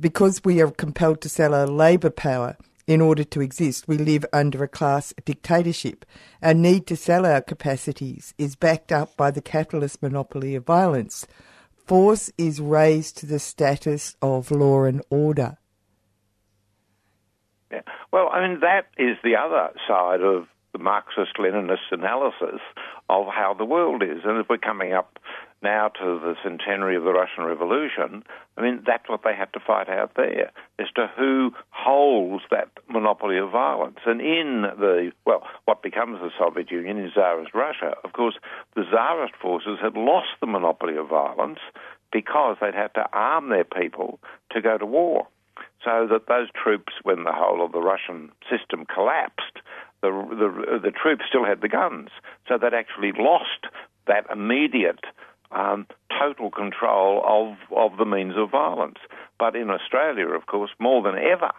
because 0.00 0.42
we 0.44 0.60
are 0.60 0.70
compelled 0.70 1.20
to 1.20 1.28
sell 1.28 1.54
our 1.54 1.66
labour 1.66 2.10
power 2.10 2.56
in 2.86 3.00
order 3.00 3.24
to 3.24 3.40
exist, 3.40 3.88
we 3.88 3.96
live 3.96 4.26
under 4.32 4.62
a 4.62 4.68
class 4.68 5.14
dictatorship. 5.24 6.04
Our 6.42 6.54
need 6.54 6.86
to 6.88 6.96
sell 6.96 7.24
our 7.24 7.40
capacities 7.40 8.34
is 8.36 8.56
backed 8.56 8.92
up 8.92 9.16
by 9.16 9.30
the 9.30 9.40
capitalist 9.40 10.02
monopoly 10.02 10.54
of 10.54 10.66
violence. 10.66 11.26
Force 11.86 12.30
is 12.36 12.60
raised 12.60 13.16
to 13.18 13.26
the 13.26 13.38
status 13.38 14.16
of 14.20 14.50
law 14.50 14.84
and 14.84 15.02
order. 15.10 15.56
Yeah. 17.70 17.82
Well, 18.12 18.28
I 18.32 18.46
mean, 18.46 18.60
that 18.60 18.86
is 18.98 19.16
the 19.22 19.36
other 19.36 19.70
side 19.88 20.20
of 20.20 20.46
the 20.72 20.78
Marxist 20.78 21.36
Leninist 21.38 21.90
analysis 21.90 22.60
of 23.22 23.26
how 23.32 23.54
the 23.54 23.64
world 23.64 24.02
is. 24.02 24.22
And 24.24 24.38
if 24.38 24.48
we're 24.48 24.58
coming 24.58 24.92
up 24.92 25.18
now 25.62 25.88
to 25.88 26.04
the 26.20 26.34
centenary 26.42 26.96
of 26.96 27.04
the 27.04 27.12
Russian 27.12 27.44
Revolution, 27.44 28.22
I 28.56 28.62
mean, 28.62 28.82
that's 28.86 29.08
what 29.08 29.22
they 29.24 29.34
had 29.34 29.52
to 29.54 29.60
fight 29.60 29.88
out 29.88 30.12
there 30.16 30.50
as 30.78 30.86
to 30.96 31.10
who 31.16 31.52
holds 31.70 32.44
that 32.50 32.68
monopoly 32.88 33.38
of 33.38 33.50
violence. 33.50 33.98
And 34.04 34.20
in 34.20 34.62
the, 34.78 35.12
well, 35.24 35.46
what 35.64 35.82
becomes 35.82 36.20
the 36.20 36.30
Soviet 36.38 36.70
Union 36.70 36.98
in 36.98 37.10
Tsarist 37.10 37.54
Russia, 37.54 37.94
of 38.04 38.12
course, 38.12 38.34
the 38.74 38.84
Tsarist 38.84 39.34
forces 39.40 39.78
had 39.82 39.94
lost 39.94 40.28
the 40.40 40.46
monopoly 40.46 40.96
of 40.96 41.08
violence 41.08 41.60
because 42.12 42.56
they'd 42.60 42.74
had 42.74 42.94
to 42.94 43.06
arm 43.12 43.48
their 43.48 43.64
people 43.64 44.20
to 44.52 44.60
go 44.60 44.78
to 44.78 44.86
war 44.86 45.26
so 45.84 46.06
that 46.10 46.26
those 46.26 46.48
troops, 46.50 46.94
when 47.02 47.24
the 47.24 47.32
whole 47.32 47.64
of 47.64 47.72
the 47.72 47.80
Russian 47.80 48.30
system 48.50 48.86
collapsed, 48.86 49.60
the, 50.10 50.36
the, 50.36 50.78
the 50.78 50.90
troops 50.90 51.24
still 51.28 51.44
had 51.44 51.60
the 51.60 51.68
guns. 51.68 52.10
So 52.48 52.58
they'd 52.58 52.74
actually 52.74 53.12
lost 53.16 53.66
that 54.06 54.26
immediate 54.30 55.00
um, 55.50 55.86
total 56.18 56.50
control 56.50 57.22
of, 57.26 57.56
of 57.76 57.98
the 57.98 58.04
means 58.04 58.34
of 58.36 58.50
violence. 58.50 58.98
But 59.38 59.56
in 59.56 59.70
Australia, 59.70 60.28
of 60.28 60.46
course, 60.46 60.70
more 60.78 61.02
than 61.02 61.16
ever, 61.16 61.52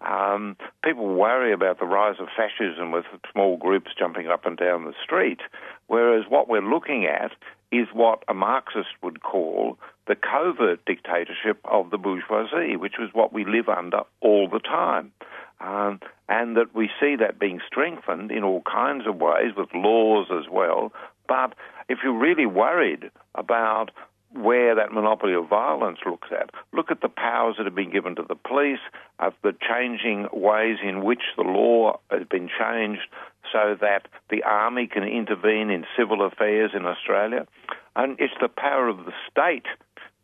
um, 0.00 0.56
people 0.84 1.06
worry 1.06 1.52
about 1.52 1.78
the 1.78 1.86
rise 1.86 2.16
of 2.20 2.28
fascism 2.36 2.92
with 2.92 3.04
small 3.32 3.56
groups 3.56 3.92
jumping 3.98 4.28
up 4.28 4.44
and 4.44 4.56
down 4.56 4.84
the 4.84 4.94
street, 5.02 5.40
whereas 5.86 6.24
what 6.28 6.48
we're 6.48 6.60
looking 6.60 7.06
at 7.06 7.32
is 7.72 7.88
what 7.92 8.22
a 8.28 8.34
Marxist 8.34 8.88
would 9.02 9.22
call 9.22 9.78
the 10.06 10.14
covert 10.14 10.84
dictatorship 10.84 11.58
of 11.64 11.90
the 11.90 11.98
bourgeoisie, 11.98 12.76
which 12.76 12.94
is 13.00 13.10
what 13.12 13.32
we 13.32 13.44
live 13.44 13.68
under 13.68 14.00
all 14.20 14.48
the 14.48 14.60
time. 14.60 15.12
Um, 15.60 16.00
and 16.28 16.56
that 16.56 16.74
we 16.74 16.90
see 17.00 17.16
that 17.16 17.38
being 17.38 17.60
strengthened 17.66 18.30
in 18.30 18.44
all 18.44 18.62
kinds 18.62 19.06
of 19.06 19.16
ways 19.16 19.52
with 19.56 19.68
laws 19.74 20.26
as 20.30 20.50
well. 20.50 20.92
But 21.28 21.54
if 21.88 21.98
you're 22.04 22.18
really 22.18 22.46
worried 22.46 23.10
about 23.34 23.90
where 24.32 24.74
that 24.74 24.92
monopoly 24.92 25.34
of 25.34 25.48
violence 25.48 25.98
looks 26.04 26.28
at. 26.30 26.50
Look 26.72 26.90
at 26.90 27.00
the 27.00 27.08
powers 27.08 27.56
that 27.56 27.64
have 27.64 27.74
been 27.74 27.92
given 27.92 28.16
to 28.16 28.22
the 28.22 28.34
police, 28.34 28.80
of 29.18 29.32
the 29.42 29.54
changing 29.66 30.28
ways 30.32 30.78
in 30.84 31.04
which 31.04 31.22
the 31.36 31.42
law 31.42 31.98
has 32.10 32.26
been 32.28 32.48
changed 32.48 33.02
so 33.52 33.76
that 33.80 34.08
the 34.30 34.42
army 34.42 34.86
can 34.86 35.04
intervene 35.04 35.70
in 35.70 35.84
civil 35.96 36.24
affairs 36.26 36.72
in 36.74 36.86
Australia. 36.86 37.46
And 37.94 38.18
it's 38.18 38.34
the 38.40 38.48
power 38.48 38.88
of 38.88 39.04
the 39.04 39.12
state 39.30 39.66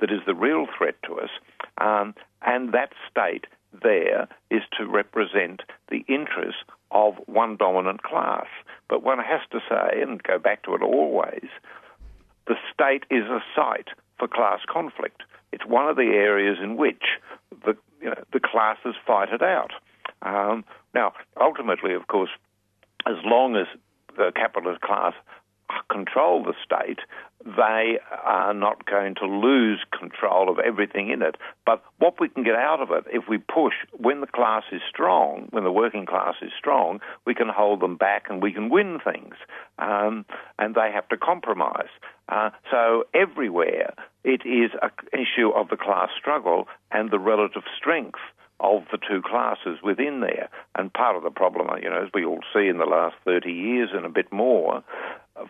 that 0.00 0.10
is 0.10 0.20
the 0.26 0.34
real 0.34 0.66
threat 0.76 0.96
to 1.06 1.20
us. 1.20 1.30
Um, 1.78 2.14
and 2.42 2.72
that 2.72 2.92
state 3.10 3.46
there 3.82 4.28
is 4.50 4.62
to 4.78 4.86
represent 4.86 5.62
the 5.90 6.04
interests 6.08 6.62
of 6.90 7.14
one 7.26 7.56
dominant 7.56 8.02
class. 8.02 8.46
But 8.88 9.02
one 9.02 9.18
has 9.18 9.40
to 9.52 9.60
say, 9.68 10.02
and 10.02 10.22
go 10.22 10.38
back 10.38 10.64
to 10.64 10.74
it 10.74 10.82
always, 10.82 11.48
the 12.46 12.56
state 12.72 13.04
is 13.10 13.24
a 13.24 13.40
site 13.54 13.88
for 14.18 14.28
class 14.28 14.60
conflict. 14.68 15.22
It's 15.52 15.64
one 15.64 15.88
of 15.88 15.96
the 15.96 16.12
areas 16.14 16.58
in 16.62 16.76
which 16.76 17.02
the, 17.64 17.76
you 18.00 18.10
know, 18.10 18.22
the 18.32 18.40
classes 18.40 18.94
fight 19.06 19.28
it 19.32 19.42
out. 19.42 19.72
Um, 20.22 20.64
now, 20.94 21.12
ultimately, 21.40 21.94
of 21.94 22.06
course, 22.08 22.30
as 23.06 23.16
long 23.24 23.56
as 23.56 23.66
the 24.16 24.32
capitalist 24.34 24.80
class 24.80 25.14
control 25.90 26.44
the 26.44 26.54
state, 26.64 26.98
they 27.44 27.98
are 28.24 28.54
not 28.54 28.86
going 28.86 29.14
to 29.16 29.26
lose 29.26 29.80
control 29.98 30.48
of 30.48 30.58
everything 30.58 31.10
in 31.10 31.22
it. 31.22 31.36
But 31.66 31.82
what 31.98 32.20
we 32.20 32.28
can 32.28 32.44
get 32.44 32.54
out 32.54 32.80
of 32.80 32.90
it, 32.90 33.04
if 33.12 33.24
we 33.28 33.38
push, 33.38 33.74
when 33.92 34.20
the 34.20 34.26
class 34.26 34.64
is 34.70 34.80
strong, 34.88 35.48
when 35.50 35.64
the 35.64 35.72
working 35.72 36.06
class 36.06 36.34
is 36.40 36.52
strong, 36.56 37.00
we 37.26 37.34
can 37.34 37.48
hold 37.48 37.80
them 37.80 37.96
back 37.96 38.26
and 38.28 38.42
we 38.42 38.52
can 38.52 38.70
win 38.70 38.98
things. 39.02 39.34
Um, 39.78 40.24
and 40.58 40.74
they 40.74 40.90
have 40.92 41.08
to 41.08 41.16
compromise. 41.16 41.90
Uh, 42.28 42.50
so 42.70 43.04
everywhere 43.14 43.94
it 44.24 44.42
is 44.46 44.70
an 44.80 44.90
issue 45.12 45.50
of 45.50 45.68
the 45.68 45.76
class 45.76 46.10
struggle 46.18 46.68
and 46.92 47.10
the 47.10 47.18
relative 47.18 47.64
strength 47.76 48.20
of 48.62 48.84
the 48.92 48.98
two 48.98 49.20
classes 49.20 49.78
within 49.82 50.20
there. 50.20 50.48
And 50.76 50.92
part 50.92 51.16
of 51.16 51.24
the 51.24 51.30
problem, 51.30 51.68
you 51.82 51.90
know, 51.90 52.02
as 52.02 52.10
we 52.14 52.24
all 52.24 52.40
see 52.54 52.68
in 52.68 52.78
the 52.78 52.86
last 52.86 53.16
30 53.24 53.50
years 53.50 53.90
and 53.92 54.06
a 54.06 54.08
bit 54.08 54.32
more, 54.32 54.82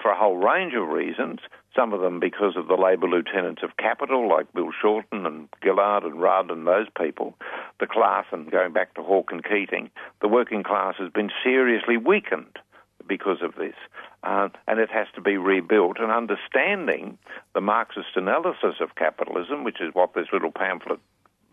for 0.01 0.11
a 0.11 0.19
whole 0.19 0.37
range 0.37 0.73
of 0.75 0.89
reasons, 0.89 1.41
some 1.77 1.93
of 1.93 2.01
them 2.01 2.21
because 2.21 2.57
of 2.57 2.69
the 2.69 2.75
Labor 2.75 3.09
lieutenants 3.09 3.63
of 3.63 3.77
capital, 3.77 4.29
like 4.29 4.53
Bill 4.53 4.71
Shorten 4.81 5.27
and 5.27 5.49
Gillard 5.63 6.05
and 6.05 6.21
Rudd 6.21 6.51
and 6.51 6.67
those 6.67 6.87
people, 6.99 7.35
the 7.81 7.87
class, 7.87 8.25
and 8.33 8.51
going 8.51 8.73
back 8.73 8.95
to 8.95 9.03
Hawke 9.03 9.31
and 9.31 9.45
Keating, 9.45 9.91
the 10.21 10.29
working 10.29 10.63
class 10.63 10.95
has 10.99 11.11
been 11.13 11.31
seriously 11.45 11.97
weakened 11.97 12.59
because 13.07 13.43
of 13.43 13.55
this. 13.57 13.75
Uh, 14.23 14.49
and 14.69 14.79
it 14.79 14.91
has 14.91 15.09
to 15.15 15.21
be 15.21 15.37
rebuilt. 15.37 15.99
And 15.99 16.13
understanding 16.13 17.19
the 17.55 17.61
Marxist 17.61 18.17
analysis 18.17 18.77
of 18.81 18.95
capitalism, 18.95 19.65
which 19.65 19.81
is 19.81 19.95
what 19.95 20.15
this 20.15 20.29
little 20.33 20.53
pamphlet 20.53 21.01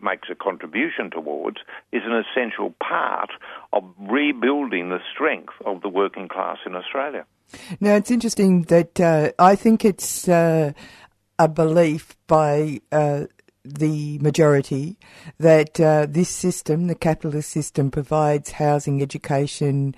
makes 0.02 0.28
a 0.30 0.34
contribution 0.34 1.10
towards, 1.10 1.58
is 1.92 2.02
an 2.04 2.24
essential 2.24 2.74
part 2.82 3.30
of 3.72 3.84
rebuilding 3.98 4.90
the 4.90 5.00
strength 5.12 5.54
of 5.64 5.82
the 5.82 5.88
working 5.88 6.28
class 6.28 6.58
in 6.66 6.74
Australia. 6.74 7.24
Now, 7.80 7.96
it's 7.96 8.10
interesting 8.10 8.62
that 8.64 9.00
uh, 9.00 9.32
I 9.38 9.56
think 9.56 9.84
it's 9.84 10.28
uh, 10.28 10.72
a 11.38 11.48
belief 11.48 12.16
by 12.26 12.80
uh, 12.92 13.26
the 13.64 14.18
majority 14.18 14.98
that 15.38 15.80
uh, 15.80 16.06
this 16.08 16.28
system, 16.28 16.86
the 16.86 16.94
capitalist 16.94 17.50
system, 17.50 17.90
provides 17.90 18.52
housing, 18.52 19.02
education, 19.02 19.94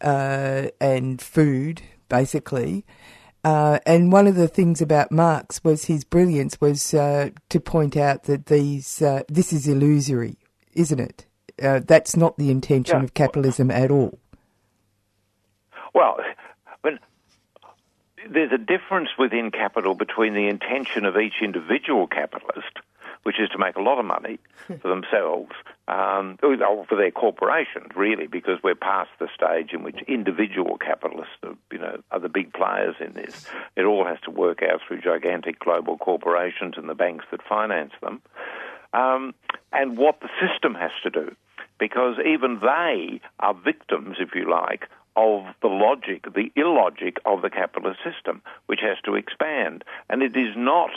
uh, 0.00 0.68
and 0.80 1.20
food, 1.20 1.82
basically. 2.08 2.84
Uh, 3.44 3.78
and 3.86 4.10
one 4.12 4.26
of 4.26 4.34
the 4.34 4.48
things 4.48 4.82
about 4.82 5.12
Marx 5.12 5.62
was 5.62 5.84
his 5.84 6.04
brilliance 6.04 6.60
was 6.60 6.92
uh, 6.92 7.30
to 7.48 7.60
point 7.60 7.96
out 7.96 8.24
that 8.24 8.46
these 8.46 9.00
uh, 9.00 9.22
this 9.28 9.52
is 9.52 9.68
illusory, 9.68 10.36
isn't 10.74 10.98
it? 11.00 11.24
Uh, 11.62 11.80
that's 11.84 12.16
not 12.16 12.36
the 12.36 12.50
intention 12.50 12.98
Yeah. 12.98 13.04
of 13.04 13.14
capitalism 13.14 13.70
at 13.70 13.90
all. 13.90 14.18
Well, 15.94 16.18
when 16.82 16.98
there's 18.28 18.52
a 18.52 18.58
difference 18.58 19.10
within 19.18 19.50
capital 19.50 19.94
between 19.94 20.34
the 20.34 20.48
intention 20.48 21.04
of 21.04 21.16
each 21.16 21.40
individual 21.42 22.06
capitalist, 22.06 22.78
which 23.22 23.40
is 23.40 23.48
to 23.50 23.58
make 23.58 23.76
a 23.76 23.82
lot 23.82 23.98
of 23.98 24.04
money 24.04 24.38
for 24.66 24.88
themselves, 24.88 25.52
um, 25.88 26.38
or 26.42 26.84
for 26.86 26.96
their 26.96 27.10
corporations, 27.10 27.88
really, 27.96 28.26
because 28.26 28.58
we're 28.62 28.74
past 28.74 29.08
the 29.18 29.28
stage 29.34 29.72
in 29.72 29.82
which 29.82 29.96
individual 30.06 30.76
capitalists, 30.76 31.32
are, 31.42 31.56
you 31.72 31.78
know, 31.78 32.02
are 32.10 32.20
the 32.20 32.28
big 32.28 32.52
players 32.52 32.94
in 33.00 33.14
this. 33.14 33.46
It 33.74 33.84
all 33.84 34.04
has 34.04 34.20
to 34.24 34.30
work 34.30 34.62
out 34.62 34.80
through 34.86 35.00
gigantic 35.00 35.58
global 35.58 35.96
corporations 35.96 36.74
and 36.76 36.90
the 36.90 36.94
banks 36.94 37.24
that 37.30 37.40
finance 37.48 37.92
them, 38.02 38.20
um, 38.92 39.34
and 39.72 39.96
what 39.96 40.20
the 40.20 40.28
system 40.46 40.74
has 40.74 40.90
to 41.04 41.10
do, 41.10 41.34
because 41.80 42.16
even 42.18 42.60
they 42.60 43.20
are 43.40 43.54
victims, 43.54 44.16
if 44.20 44.34
you 44.34 44.48
like, 44.48 44.88
of 45.16 45.42
the 45.62 45.68
logic, 45.68 46.26
the 46.34 46.52
illogic 46.54 47.16
of 47.24 47.40
the 47.40 47.50
capitalist 47.50 48.00
system, 48.04 48.42
which 48.66 48.80
has 48.82 48.98
to 49.04 49.14
expand. 49.14 49.84
And 50.10 50.22
it 50.22 50.36
is 50.36 50.54
not 50.54 50.90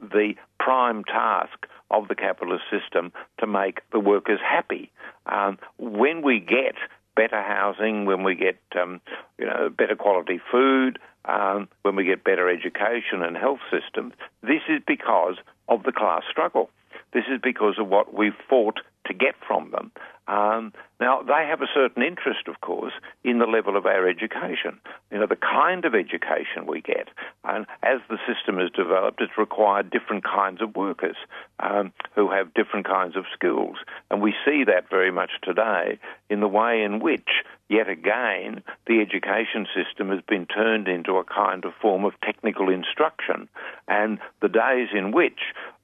the 0.00 0.34
prime 0.58 1.04
task 1.04 1.66
of 1.90 2.08
the 2.08 2.14
capitalist 2.14 2.64
system 2.70 3.12
to 3.38 3.46
make 3.46 3.80
the 3.92 4.00
workers 4.00 4.40
happy. 4.42 4.90
Um, 5.26 5.58
when 5.78 6.22
we 6.22 6.40
get 6.40 6.74
better 7.16 7.42
housing, 7.42 8.06
when 8.06 8.22
we 8.22 8.34
get 8.34 8.58
um, 8.80 9.00
you 9.38 9.46
know 9.46 9.68
better 9.70 9.96
quality 9.96 10.40
food, 10.50 10.98
um, 11.24 11.68
when 11.82 11.96
we 11.96 12.04
get 12.04 12.24
better 12.24 12.48
education 12.48 13.22
and 13.22 13.36
health 13.36 13.60
systems, 13.70 14.14
this 14.42 14.62
is 14.68 14.80
because 14.86 15.36
of 15.68 15.82
the 15.82 15.92
class 15.92 16.22
struggle. 16.30 16.70
This 17.12 17.24
is 17.30 17.40
because 17.42 17.74
of 17.78 17.88
what 17.88 18.14
we've 18.14 18.36
fought 18.48 18.80
to 19.08 19.14
get 19.14 19.34
from 19.46 19.70
them. 19.70 19.90
Um, 20.28 20.74
now, 21.00 21.22
they 21.22 21.46
have 21.48 21.62
a 21.62 21.72
certain 21.72 22.02
interest, 22.02 22.48
of 22.48 22.60
course, 22.60 22.92
in 23.24 23.38
the 23.38 23.46
level 23.46 23.76
of 23.76 23.86
our 23.86 24.06
education. 24.06 24.78
You 25.10 25.18
know, 25.18 25.26
the 25.26 25.36
kind 25.36 25.84
of 25.86 25.94
education 25.94 26.66
we 26.66 26.82
get. 26.82 27.08
And 27.44 27.66
as 27.82 28.00
the 28.10 28.18
system 28.26 28.58
has 28.58 28.70
developed, 28.70 29.22
it's 29.22 29.38
required 29.38 29.90
different 29.90 30.24
kinds 30.24 30.60
of 30.60 30.76
workers 30.76 31.16
um, 31.60 31.92
who 32.14 32.30
have 32.30 32.52
different 32.52 32.86
kinds 32.86 33.16
of 33.16 33.24
skills. 33.32 33.76
And 34.10 34.20
we 34.20 34.34
see 34.44 34.64
that 34.64 34.90
very 34.90 35.10
much 35.10 35.30
today 35.42 35.98
in 36.28 36.40
the 36.40 36.48
way 36.48 36.82
in 36.82 37.00
which, 37.00 37.30
yet 37.70 37.88
again, 37.88 38.62
the 38.86 39.00
education 39.00 39.66
system 39.74 40.10
has 40.10 40.20
been 40.28 40.44
turned 40.44 40.88
into 40.88 41.16
a 41.16 41.24
kind 41.24 41.64
of 41.64 41.72
form 41.80 42.04
of 42.04 42.12
technical 42.22 42.68
instruction. 42.68 43.48
And 43.86 44.18
the 44.42 44.48
days 44.48 44.88
in 44.92 45.12
which 45.12 45.40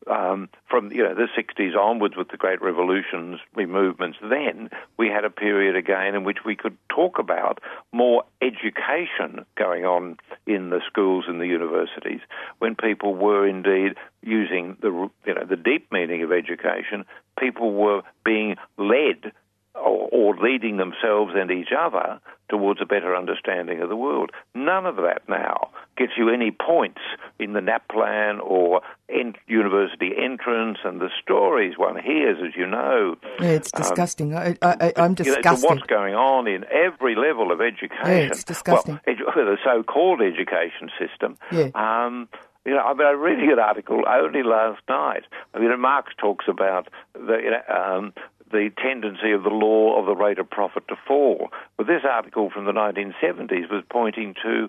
um, 0.08 0.48
from 0.68 0.92
you 0.92 1.02
know 1.02 1.14
the 1.14 1.28
60s 1.36 1.76
onwards 1.76 2.16
with 2.16 2.28
the 2.28 2.36
great 2.36 2.62
revolutions, 2.62 3.40
movements, 3.56 4.18
then 4.22 4.70
we 4.98 5.08
had 5.08 5.24
a 5.24 5.30
period 5.30 5.76
again 5.76 6.14
in 6.14 6.24
which 6.24 6.38
we 6.44 6.56
could 6.56 6.76
talk 6.88 7.18
about 7.18 7.60
more 7.92 8.24
education 8.42 9.44
going 9.56 9.84
on 9.84 10.16
in 10.46 10.70
the 10.70 10.80
schools 10.86 11.24
and 11.28 11.40
the 11.40 11.46
universities, 11.46 12.20
when 12.58 12.74
people 12.74 13.14
were 13.14 13.46
indeed 13.46 13.94
using 14.22 14.76
the 14.80 15.10
you 15.26 15.34
know 15.34 15.44
the 15.44 15.56
deep 15.56 15.90
meaning 15.92 16.22
of 16.22 16.32
education. 16.32 17.04
People 17.38 17.72
were 17.72 18.02
being 18.24 18.56
led 18.78 19.32
or, 19.74 20.08
or 20.12 20.36
leading 20.36 20.76
themselves 20.76 21.32
and 21.34 21.50
each 21.50 21.70
other 21.76 22.20
towards 22.48 22.80
a 22.80 22.84
better 22.86 23.16
understanding 23.16 23.80
of 23.80 23.88
the 23.88 23.96
world. 23.96 24.30
None 24.54 24.86
of 24.86 24.96
that 24.96 25.22
now 25.28 25.70
gets 25.96 26.12
you 26.16 26.28
any 26.28 26.50
points 26.50 27.00
in 27.38 27.52
the 27.54 27.60
NAPLAN 27.60 28.40
or 28.40 28.82
in 29.08 29.34
university 29.46 30.10
entrance 30.22 30.78
and 30.84 31.00
the 31.00 31.08
stories 31.22 31.74
one 31.78 31.96
hears, 32.00 32.38
as 32.46 32.54
you 32.56 32.66
know. 32.66 33.16
Yeah, 33.40 33.48
it's 33.48 33.70
Um, 33.74 33.80
disgusting. 33.82 34.34
I, 34.36 34.56
I, 34.62 34.92
I'm 34.96 35.14
you 35.18 35.24
know, 35.24 35.56
what's 35.60 35.82
going 35.84 36.14
on 36.14 36.46
in 36.46 36.64
every 36.70 37.14
level 37.16 37.50
of 37.50 37.60
education. 37.60 38.06
Yeah, 38.06 38.28
it's 38.30 38.44
disgusting. 38.44 39.00
Well, 39.06 39.16
edu- 39.16 39.34
the 39.34 39.56
so-called 39.64 40.20
education 40.20 40.90
system. 40.98 41.38
Yeah. 41.50 41.68
Um, 41.74 42.28
you 42.66 42.72
know, 42.72 42.80
I 42.80 42.94
mean, 42.94 43.06
I 43.06 43.10
reading 43.10 43.52
an 43.52 43.58
article 43.58 44.02
only 44.08 44.42
last 44.42 44.80
night. 44.88 45.24
I 45.54 45.58
mean, 45.58 45.78
Marx 45.78 46.12
talks 46.18 46.46
about 46.48 46.88
the 47.12 47.36
you 47.42 47.50
know, 47.50 47.62
um, 47.74 48.12
the 48.50 48.70
tendency 48.82 49.32
of 49.32 49.42
the 49.42 49.50
law 49.50 49.98
of 49.98 50.06
the 50.06 50.14
rate 50.14 50.38
of 50.38 50.48
profit 50.48 50.86
to 50.88 50.96
fall. 51.06 51.48
But 51.76 51.86
this 51.86 52.02
article 52.08 52.50
from 52.50 52.64
the 52.64 52.72
1970s 52.72 53.70
was 53.70 53.84
pointing 53.90 54.34
to: 54.42 54.68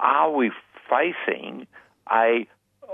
Are 0.00 0.30
we 0.30 0.50
facing 0.88 1.66
a 2.10 2.46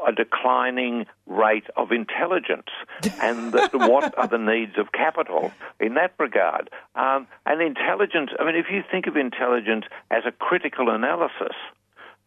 a 0.07 0.13
declining 0.13 1.07
rate 1.27 1.67
of 1.77 1.93
intelligence, 1.93 2.69
and 3.21 3.53
the, 3.53 3.69
what 3.73 4.17
are 4.19 4.27
the 4.27 4.39
needs 4.39 4.73
of 4.79 4.91
capital 4.93 5.53
in 5.79 5.95
that 5.95 6.15
regard? 6.19 6.71
Um, 6.95 7.27
and 7.47 7.61
intelligence. 7.61 8.31
I 8.39 8.45
mean, 8.45 8.57
if 8.57 8.67
you 8.71 8.83
think 8.91 9.07
of 9.07 9.17
intelligence 9.17 9.85
as 10.11 10.25
a 10.27 10.33
critical 10.33 10.91
analysis, 10.91 11.57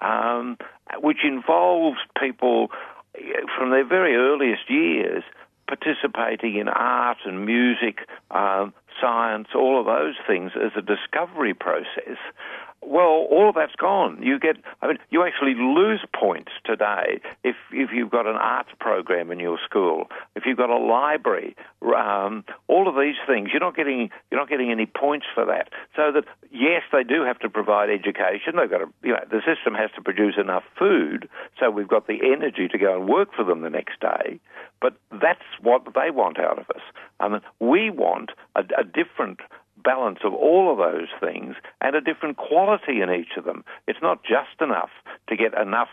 um, 0.01 0.57
which 0.99 1.19
involves 1.23 1.97
people 2.19 2.69
eh, 3.15 3.21
from 3.57 3.71
their 3.71 3.85
very 3.85 4.15
earliest 4.15 4.69
years 4.69 5.23
participating 5.67 6.57
in 6.57 6.67
art 6.67 7.17
and 7.25 7.45
music, 7.45 7.99
um, 8.31 8.73
science, 9.01 9.49
all 9.55 9.79
of 9.79 9.85
those 9.85 10.15
things 10.27 10.51
as 10.55 10.71
a 10.77 10.81
discovery 10.81 11.53
process. 11.53 12.17
Well, 12.87 13.25
all 13.31 13.49
of 13.49 13.55
that's 13.55 13.75
gone. 13.75 14.21
You 14.21 14.39
get, 14.39 14.57
I 14.81 14.87
mean, 14.87 14.97
you 15.09 15.23
actually 15.23 15.55
lose 15.55 16.05
points 16.13 16.51
today 16.63 17.19
if 17.43 17.55
if 17.71 17.89
you've 17.91 18.11
got 18.11 18.27
an 18.27 18.35
arts 18.35 18.69
program 18.79 19.31
in 19.31 19.39
your 19.39 19.57
school, 19.65 20.09
if 20.35 20.43
you've 20.45 20.57
got 20.57 20.69
a 20.69 20.77
library, 20.77 21.55
um, 21.81 22.43
all 22.67 22.87
of 22.87 22.95
these 22.95 23.15
things. 23.25 23.49
You're 23.51 23.59
not 23.59 23.75
getting 23.75 24.11
you're 24.29 24.39
not 24.39 24.49
getting 24.49 24.71
any 24.71 24.85
points 24.85 25.25
for 25.33 25.45
that. 25.45 25.69
So 25.95 26.11
that 26.11 26.25
yes, 26.51 26.83
they 26.91 27.03
do 27.03 27.23
have 27.23 27.39
to 27.39 27.49
provide 27.49 27.89
education. 27.89 28.53
They've 28.57 28.69
got 28.69 28.79
to, 28.79 28.89
you 29.01 29.13
know, 29.13 29.23
the 29.29 29.41
system 29.41 29.73
has 29.73 29.89
to 29.95 30.01
produce 30.01 30.35
enough 30.37 30.63
food, 30.77 31.27
so 31.59 31.71
we've 31.71 31.87
got 31.87 32.05
the 32.05 32.19
energy 32.23 32.67
to 32.67 32.77
go 32.77 32.99
and 32.99 33.09
work 33.09 33.29
for 33.35 33.43
them 33.43 33.61
the 33.61 33.69
next 33.69 33.99
day. 33.99 34.39
But 34.79 34.93
that's 35.11 35.41
what 35.61 35.85
they 35.95 36.11
want 36.11 36.39
out 36.39 36.59
of 36.59 36.69
us. 36.69 36.83
I 37.19 37.29
mean, 37.29 37.41
we 37.59 37.89
want 37.89 38.31
a, 38.55 38.61
a 38.77 38.83
different 38.83 39.39
balance 39.83 40.19
of 40.23 40.33
all 40.33 40.71
of 40.71 40.77
those 40.77 41.07
things 41.19 41.55
and 41.81 41.95
a 41.95 42.01
different 42.01 42.37
quality 42.37 43.01
in 43.01 43.09
each 43.09 43.37
of 43.37 43.45
them. 43.45 43.63
It's 43.87 44.01
not 44.01 44.23
just 44.23 44.61
enough 44.61 44.89
to 45.27 45.35
get 45.35 45.53
enough 45.53 45.89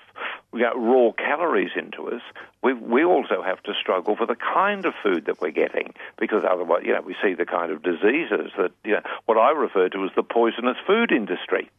raw 0.53 1.13
calories 1.13 1.73
into 1.77 2.09
us. 2.09 2.23
We, 2.63 2.75
we 2.75 3.05
also 3.05 3.43
have 3.43 3.63
to 3.65 3.73
struggle 3.81 4.17
for 4.17 4.27
the 4.27 4.37
kind 4.37 4.85
of 4.87 4.95
food 5.03 5.27
that 5.27 5.41
we're 5.41 5.51
getting 5.51 5.95
because 6.19 6.45
otherwise, 6.49 6.83
you 6.85 6.93
know, 6.93 7.03
we 7.03 7.17
see 7.23 7.35
the 7.35 7.47
kind 7.47 7.73
of 7.73 7.83
diseases 7.83 8.53
that, 8.57 8.73
you 8.85 8.93
know, 8.93 9.03
what 9.27 9.39
I 9.39 9.51
refer 9.51 9.89
to 9.89 10.05
as 10.05 10.11
the 10.17 10.23
poisonous 10.23 10.77
food 10.87 11.13
industry. 11.13 11.71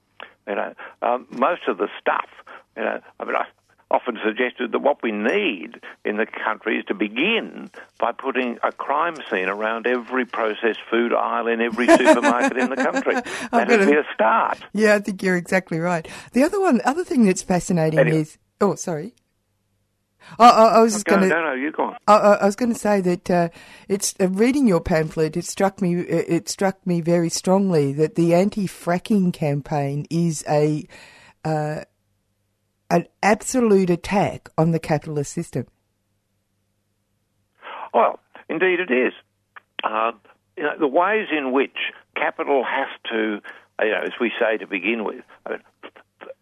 You 0.47 0.55
know, 0.55 0.73
um, 1.01 1.25
most 1.31 1.61
of 1.67 1.77
the 1.77 1.87
stuff, 2.01 2.27
you 2.75 2.83
know, 2.83 2.99
I 3.19 3.23
mean, 3.23 3.35
I, 3.35 3.45
often 3.93 4.17
suggested 4.25 4.71
that 4.71 4.79
what 4.79 5.03
we 5.03 5.11
need 5.11 5.79
in 6.03 6.17
the 6.17 6.25
country 6.25 6.79
is 6.79 6.85
to 6.85 6.95
begin 6.95 7.69
by 7.99 8.11
putting 8.11 8.57
a 8.63 8.71
crime 8.71 9.15
scene 9.29 9.47
around 9.47 9.85
every 9.85 10.25
processed 10.25 10.79
food 10.89 11.13
aisle 11.13 11.47
in 11.47 11.61
every 11.61 11.87
supermarket 11.97 12.57
in 12.57 12.69
the 12.71 12.75
country. 12.75 13.13
That 13.51 13.67
would 13.69 13.87
be 13.87 13.93
a 13.95 14.03
start. 14.13 14.57
Yeah, 14.73 14.95
I 14.95 14.99
think 14.99 15.21
you're 15.21 15.37
exactly 15.37 15.79
right. 15.79 16.07
The 16.33 16.43
other 16.43 16.59
one, 16.59 16.81
other 16.83 17.03
thing 17.03 17.25
that's 17.25 17.43
fascinating 17.43 17.99
Anyway. 17.99 18.21
is. 18.21 18.37
Oh, 18.59 18.75
sorry. 18.75 19.13
I, 20.39 20.49
I, 20.49 20.65
I 20.65 20.79
was 20.81 20.93
just 20.93 21.05
going 21.05 21.21
to. 21.21 21.27
no, 21.27 21.43
no, 21.43 21.53
you 21.53 21.71
go 21.71 21.83
on. 21.83 21.97
I, 22.07 22.15
I 22.15 22.33
I 22.35 22.45
was 22.45 22.55
going 22.55 22.71
to 22.73 22.79
say 22.79 23.01
that 23.01 23.29
uh, 23.29 23.49
it's 23.87 24.15
uh, 24.19 24.29
reading 24.29 24.67
your 24.67 24.79
pamphlet. 24.79 25.37
It 25.37 25.45
struck 25.45 25.81
me. 25.81 25.95
It 25.95 26.25
it 26.29 26.49
struck 26.49 26.87
me 26.87 27.01
very 27.01 27.29
strongly 27.29 27.93
that 27.93 28.15
the 28.15 28.33
anti-fracking 28.33 29.33
campaign 29.33 30.07
is 30.09 30.43
a 30.49 30.87
uh, 31.43 31.81
an 32.93 33.07
absolute 33.23 33.89
attack 33.89 34.49
on 34.55 34.69
the 34.69 34.77
capitalist 34.77 35.33
system. 35.33 35.65
Well, 37.91 38.19
indeed 38.47 38.79
it 38.79 38.91
is. 38.91 39.13
Uh, 39.83 40.11
you 40.55 40.63
know, 40.63 40.77
the 40.79 40.87
ways 40.87 41.27
in 41.35 41.51
which 41.51 41.91
capital 42.15 42.63
has 42.63 42.87
to, 43.11 43.41
you 43.81 43.91
know, 43.91 44.01
as 44.03 44.11
we 44.21 44.31
say 44.39 44.57
to 44.57 44.67
begin 44.67 45.03
with, 45.03 45.23
I 45.45 45.49
mean, 45.49 45.59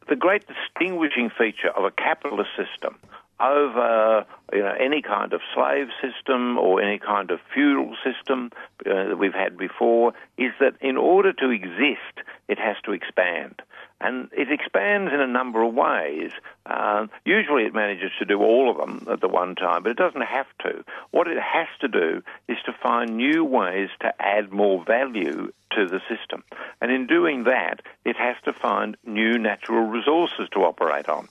the 0.10 0.18
great 0.18 0.44
distinguishing 0.46 1.30
feature 1.30 1.70
of 1.70 1.86
a 1.86 1.92
capitalist 1.92 2.50
system 2.58 2.98
over 3.40 4.26
you 4.54 4.60
know, 4.60 4.74
any 4.78 5.02
kind 5.02 5.32
of 5.32 5.40
slave 5.56 5.88
system 6.02 6.58
or 6.58 6.82
any 6.82 7.00
kind 7.00 7.32
of 7.32 7.40
feudal 7.54 7.96
system 8.04 8.52
uh, 8.86 9.08
that 9.08 9.18
we've 9.18 9.34
had 9.34 9.58
before 9.58 10.14
is 10.38 10.52
that 10.60 10.74
in 10.82 10.98
order 10.98 11.32
to 11.32 11.50
exist, 11.50 12.28
it 12.50 12.60
has 12.60 12.76
to 12.84 12.92
expand. 12.92 13.62
And 14.02 14.30
it 14.32 14.52
expands 14.52 15.14
in 15.14 15.22
a 15.22 15.28
number 15.28 15.62
of 15.62 15.76
ways. 15.76 16.32
Uh, 16.66 17.06
usually 17.24 17.66
it 17.66 17.74
manages 17.74 18.12
to 18.18 18.26
do 18.26 18.40
all 18.40 18.72
of 18.72 18.78
them 18.78 19.08
at 19.12 19.22
the 19.22 19.28
one 19.28 19.54
time, 19.54 19.84
but 19.84 19.92
it 19.92 19.98
doesn't 19.98 20.22
have 20.22 20.48
to. 20.64 20.84
What 21.12 21.28
it 21.28 21.38
has 21.38 21.68
to 21.82 21.88
do 21.88 22.24
is 22.48 22.58
to 22.66 22.74
find 22.82 23.16
new 23.16 23.46
ways 23.46 23.90
to 24.00 24.12
add 24.20 24.52
more 24.52 24.84
value 24.84 25.54
to 25.76 25.88
the 25.88 26.02
system. 26.10 26.44
And 26.82 26.92
in 26.92 27.06
doing 27.06 27.44
that, 27.44 27.82
it 28.04 28.16
has 28.18 28.38
to 28.46 28.54
find 28.54 28.98
new 29.06 29.38
natural 29.38 29.86
resources 29.86 30.50
to 30.54 30.64
operate 30.64 31.08
on. 31.08 31.28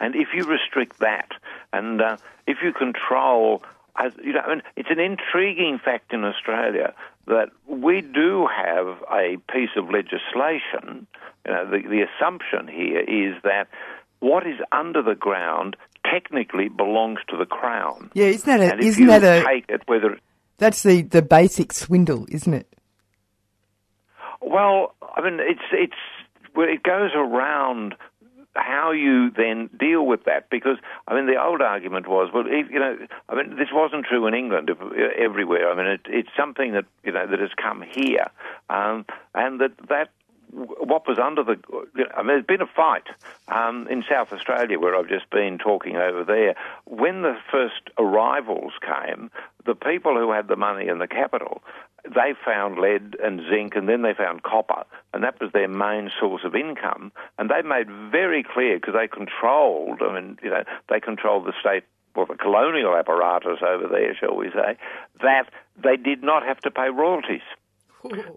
And 0.00 0.16
if 0.16 0.28
you 0.34 0.44
restrict 0.44 0.98
that, 0.98 1.30
and 1.72 2.02
uh, 2.02 2.16
if 2.46 2.58
you 2.60 2.72
control, 2.72 3.62
as, 3.96 4.12
you 4.22 4.32
know, 4.32 4.40
I 4.40 4.48
mean, 4.48 4.62
it's 4.76 4.90
an 4.90 5.00
intriguing 5.00 5.78
fact 5.82 6.12
in 6.12 6.24
Australia 6.24 6.94
that 7.26 7.50
we 7.66 8.00
do 8.00 8.46
have 8.46 8.86
a 9.10 9.36
piece 9.52 9.70
of 9.76 9.90
legislation. 9.90 11.06
You 11.46 11.52
know, 11.52 11.70
the, 11.70 11.82
the 11.88 12.02
assumption 12.02 12.68
here 12.68 13.00
is 13.00 13.40
that 13.42 13.68
what 14.20 14.46
is 14.46 14.58
under 14.70 15.02
the 15.02 15.14
ground 15.14 15.76
technically 16.10 16.68
belongs 16.68 17.20
to 17.28 17.36
the 17.36 17.46
crown. 17.46 18.10
Yeah, 18.14 18.26
isn't 18.26 18.46
that 18.46 18.60
a? 18.60 18.72
and 18.72 18.84
Isn't 18.84 19.06
that 19.06 19.22
a? 19.22 19.44
take 19.44 19.64
it, 19.68 19.82
whether 19.86 20.18
That's 20.58 20.82
the 20.82 21.02
the 21.02 21.22
basic 21.22 21.72
swindle, 21.72 22.26
isn't 22.28 22.54
it? 22.54 22.66
Well, 24.40 24.94
I 25.16 25.20
mean, 25.22 25.38
it's 25.40 25.60
it's 25.72 25.94
it 26.56 26.82
goes 26.82 27.10
around 27.14 27.94
how 28.54 28.92
you 28.92 29.30
then 29.30 29.70
deal 29.78 30.04
with 30.06 30.24
that. 30.24 30.50
Because 30.50 30.76
I 31.06 31.14
mean 31.14 31.26
the 31.26 31.42
old 31.42 31.60
argument 31.60 32.08
was 32.08 32.30
well 32.32 32.44
if, 32.46 32.70
you 32.70 32.78
know 32.78 32.96
I 33.28 33.34
mean 33.34 33.56
this 33.56 33.68
wasn't 33.72 34.06
true 34.06 34.26
in 34.26 34.34
England 34.34 34.70
everywhere. 35.18 35.70
I 35.70 35.76
mean 35.76 35.86
it, 35.86 36.00
it's 36.06 36.30
something 36.36 36.72
that 36.72 36.84
you 37.04 37.12
know 37.12 37.26
that 37.26 37.38
has 37.38 37.50
come 37.60 37.82
here. 37.82 38.30
Um, 38.70 39.06
and 39.34 39.60
that 39.60 39.72
that 39.88 40.10
what 40.52 41.08
was 41.08 41.18
under 41.18 41.42
the. 41.42 41.58
You 41.96 42.04
know, 42.04 42.10
I 42.14 42.18
mean, 42.18 42.28
there's 42.28 42.44
been 42.44 42.62
a 42.62 42.66
fight 42.66 43.08
um, 43.48 43.88
in 43.88 44.04
South 44.08 44.32
Australia 44.32 44.78
where 44.78 44.94
I've 44.94 45.08
just 45.08 45.30
been 45.30 45.58
talking 45.58 45.96
over 45.96 46.24
there. 46.24 46.54
When 46.84 47.22
the 47.22 47.36
first 47.50 47.90
arrivals 47.98 48.72
came, 48.80 49.30
the 49.64 49.74
people 49.74 50.14
who 50.14 50.32
had 50.32 50.48
the 50.48 50.56
money 50.56 50.88
in 50.88 50.98
the 50.98 51.08
capital, 51.08 51.62
they 52.04 52.34
found 52.44 52.78
lead 52.78 53.16
and 53.22 53.40
zinc, 53.48 53.76
and 53.76 53.88
then 53.88 54.02
they 54.02 54.14
found 54.14 54.42
copper, 54.42 54.84
and 55.14 55.24
that 55.24 55.40
was 55.40 55.52
their 55.52 55.68
main 55.68 56.10
source 56.20 56.42
of 56.44 56.54
income. 56.54 57.12
And 57.38 57.50
they 57.50 57.62
made 57.62 57.88
very 58.10 58.42
clear 58.42 58.78
because 58.78 58.94
they 58.94 59.08
controlled. 59.08 60.02
I 60.02 60.20
mean, 60.20 60.38
you 60.42 60.50
know, 60.50 60.64
they 60.88 61.00
controlled 61.00 61.46
the 61.46 61.54
state 61.60 61.84
well, 62.14 62.26
the 62.26 62.34
colonial 62.34 62.94
apparatus 62.94 63.60
over 63.66 63.88
there, 63.88 64.14
shall 64.14 64.36
we 64.36 64.50
say, 64.50 64.76
that 65.22 65.44
they 65.82 65.96
did 65.96 66.22
not 66.22 66.42
have 66.44 66.58
to 66.60 66.70
pay 66.70 66.90
royalties. 66.90 67.40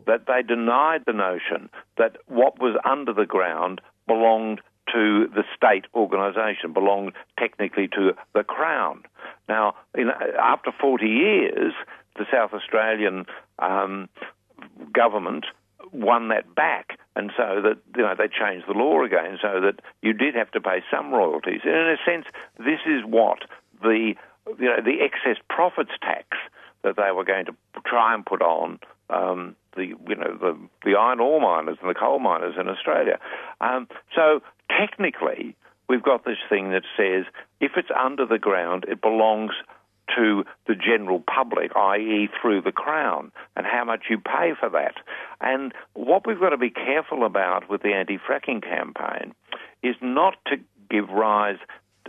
That 0.06 0.26
they 0.28 0.42
denied 0.44 1.04
the 1.06 1.14
notion 1.14 1.70
that 1.98 2.18
what 2.28 2.60
was 2.60 2.80
under 2.86 3.14
the 3.14 3.26
ground 3.26 3.82
belonged 4.08 4.62
to 4.94 5.28
the 5.34 5.44
state 5.56 5.86
organisation, 5.94 6.74
belonged 6.74 7.14
technically 7.40 7.88
to 7.90 8.14
the 8.34 8.44
Crown. 8.44 9.04
Now, 9.50 9.76
in, 9.96 10.10
after 10.40 10.72
40 10.80 11.08
years, 11.08 11.74
the 12.18 12.26
South 12.32 12.54
Australian 12.54 13.26
um, 13.60 14.10
government 14.94 15.46
won 15.92 16.30
that 16.30 16.54
back, 16.56 16.98
and 17.16 17.32
so 17.36 17.62
that 17.64 17.78
you 17.96 18.04
know 18.04 18.14
they 18.18 18.28
changed 18.28 18.68
the 18.68 18.74
law 18.74 19.04
again, 19.04 19.38
so 19.42 19.62
that 19.62 19.80
you 20.02 20.14
did 20.14 20.36
have 20.36 20.52
to 20.52 20.62
pay 20.62 20.84
some 20.92 21.14
royalties. 21.14 21.62
And 21.64 21.74
in 21.74 21.88
a 21.88 21.98
sense, 22.06 22.26
this 22.58 22.80
is 22.86 23.04
what 23.06 23.40
the 23.82 24.14
you 24.60 24.66
know 24.66 24.82
the 24.84 25.02
excess 25.02 25.42
profits 25.50 25.92
tax 26.02 26.38
that 26.84 26.96
they 26.96 27.12
were 27.12 27.24
going 27.24 27.46
to 27.46 27.56
try 27.86 28.14
and 28.14 28.26
put 28.26 28.42
on 28.42 28.80
um, 29.10 29.56
the 29.76 29.88
you 29.88 30.16
know 30.16 30.38
the 30.40 30.58
the 30.84 30.96
iron 30.96 31.20
ore 31.20 31.42
miners 31.42 31.78
and 31.82 31.90
the 31.90 31.96
coal 31.96 32.20
miners 32.20 32.56
in 32.60 32.68
Australia. 32.68 33.20
Um, 33.62 33.88
so 34.16 34.42
technically, 34.70 35.56
we've 35.90 36.04
got 36.04 36.26
this 36.26 36.38
thing 36.50 36.72
that 36.72 36.84
says 36.98 37.26
if 37.60 37.74
it's 37.76 37.90
under 37.98 38.26
the 38.26 38.40
ground, 38.40 38.86
it 38.88 39.02
belongs 39.02 39.52
to 40.16 40.44
the 40.68 40.76
general 40.76 41.20
public, 41.20 41.72
i.e., 41.76 42.30
through 42.40 42.62
the 42.62 42.72
Crown, 42.72 43.32
and 43.56 43.66
how 43.66 43.84
much 43.84 44.04
you 44.10 44.20
pay 44.20 44.54
for 44.60 44.70
that. 44.70 44.94
And 45.42 45.74
what 45.94 46.28
we've 46.28 46.40
got 46.40 46.50
to 46.50 46.58
be 46.58 46.70
careful 46.70 47.26
about 47.26 47.70
with 47.70 47.82
the 47.82 47.94
anti 47.94 48.18
fracking 48.18 48.62
campaign 48.62 49.34
is 49.82 49.96
not 50.02 50.36
to 50.48 50.58
give 50.90 51.10
rise 51.10 51.58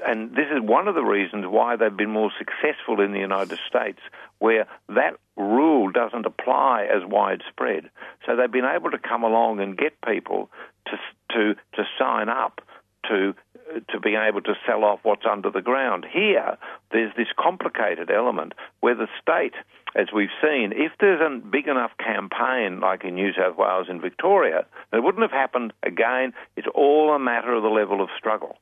and 0.04 0.32
this 0.32 0.46
is 0.52 0.60
one 0.60 0.88
of 0.88 0.94
the 0.94 1.02
reasons 1.02 1.46
why 1.46 1.76
they've 1.76 1.96
been 1.96 2.10
more 2.10 2.30
successful 2.38 3.00
in 3.00 3.12
the 3.12 3.18
United 3.18 3.58
States, 3.66 4.00
where 4.38 4.66
that 4.88 5.16
rule 5.36 5.90
doesn't 5.90 6.26
apply 6.26 6.88
as 6.94 7.02
widespread. 7.04 7.90
So 8.24 8.36
they've 8.36 8.50
been 8.50 8.64
able 8.64 8.90
to 8.90 8.98
come 8.98 9.22
along 9.22 9.60
and 9.60 9.76
get 9.76 10.00
people 10.02 10.50
to 10.86 10.96
to 11.32 11.54
to 11.74 11.84
sign 11.98 12.28
up 12.28 12.60
to 13.08 13.34
uh, 13.74 13.80
to 13.90 14.00
be 14.00 14.14
able 14.14 14.40
to 14.42 14.54
sell 14.66 14.84
off 14.84 15.00
what's 15.02 15.26
under 15.30 15.50
the 15.50 15.60
ground. 15.60 16.06
Here, 16.10 16.56
there's 16.92 17.14
this 17.16 17.28
complicated 17.38 18.10
element 18.10 18.54
where 18.80 18.94
the 18.94 19.08
state, 19.20 19.54
as 19.94 20.06
we've 20.14 20.28
seen, 20.42 20.72
if 20.74 20.92
there's 21.00 21.20
a 21.20 21.38
big 21.38 21.68
enough 21.68 21.92
campaign 21.98 22.80
like 22.80 23.04
in 23.04 23.14
New 23.14 23.32
South 23.32 23.56
Wales 23.56 23.86
and 23.88 24.00
Victoria, 24.00 24.66
it 24.92 25.02
wouldn't 25.02 25.22
have 25.22 25.32
happened 25.32 25.72
again. 25.82 26.32
It's 26.56 26.68
all 26.74 27.12
a 27.12 27.18
matter 27.18 27.52
of 27.52 27.62
the 27.62 27.68
level 27.68 28.00
of 28.00 28.08
struggle 28.16 28.56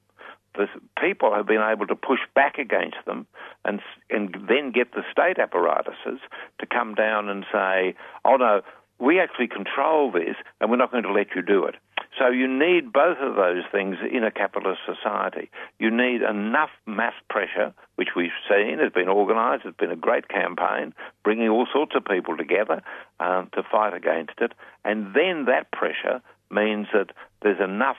the 0.55 0.67
people 1.01 1.35
have 1.35 1.47
been 1.47 1.63
able 1.63 1.87
to 1.87 1.97
push 1.97 2.21
back 2.35 2.59
against 2.59 2.99
them 3.07 3.27
and 3.65 3.81
and 4.11 4.37
then 4.49 4.73
get 4.73 4.93
the 4.93 5.03
state 5.11 5.39
apparatuses 5.39 6.21
to 6.61 6.67
come 6.67 6.95
down 6.95 7.29
and 7.29 7.45
say, 7.53 7.95
"Oh 8.25 8.37
no, 8.37 8.63
we 8.99 9.21
actually 9.21 9.49
control 9.49 10.11
this, 10.11 10.37
and 10.61 10.71
we're 10.71 10.77
not 10.77 10.93
going 10.93 11.05
to 11.05 11.13
let 11.13 11.35
you 11.35 11.43
do 11.43 11.65
it." 11.65 11.77
So 12.19 12.29
you 12.29 12.47
need 12.47 12.93
both 12.93 13.19
of 13.19 13.35
those 13.35 13.65
things 13.73 13.97
in 14.09 14.23
a 14.23 14.31
capitalist 14.31 14.83
society. 14.87 15.51
You 15.81 15.91
need 15.91 16.23
enough 16.23 16.71
mass 16.87 17.15
pressure, 17.29 17.75
which 17.97 18.11
we've 18.15 18.31
seen 18.49 18.79
has 18.79 18.93
been 18.93 19.09
organised. 19.09 19.65
It's 19.65 19.77
been 19.77 19.91
a 19.91 19.97
great 19.97 20.29
campaign, 20.29 20.95
bringing 21.25 21.49
all 21.49 21.67
sorts 21.73 21.97
of 21.97 22.05
people 22.05 22.37
together 22.37 22.83
um, 23.19 23.49
to 23.55 23.63
fight 23.65 23.95
against 23.95 24.39
it, 24.39 24.53
and 24.85 25.15
then 25.15 25.47
that 25.47 25.73
pressure 25.73 26.23
means 26.51 26.87
that 26.93 27.11
there's 27.43 27.61
enough 27.61 27.97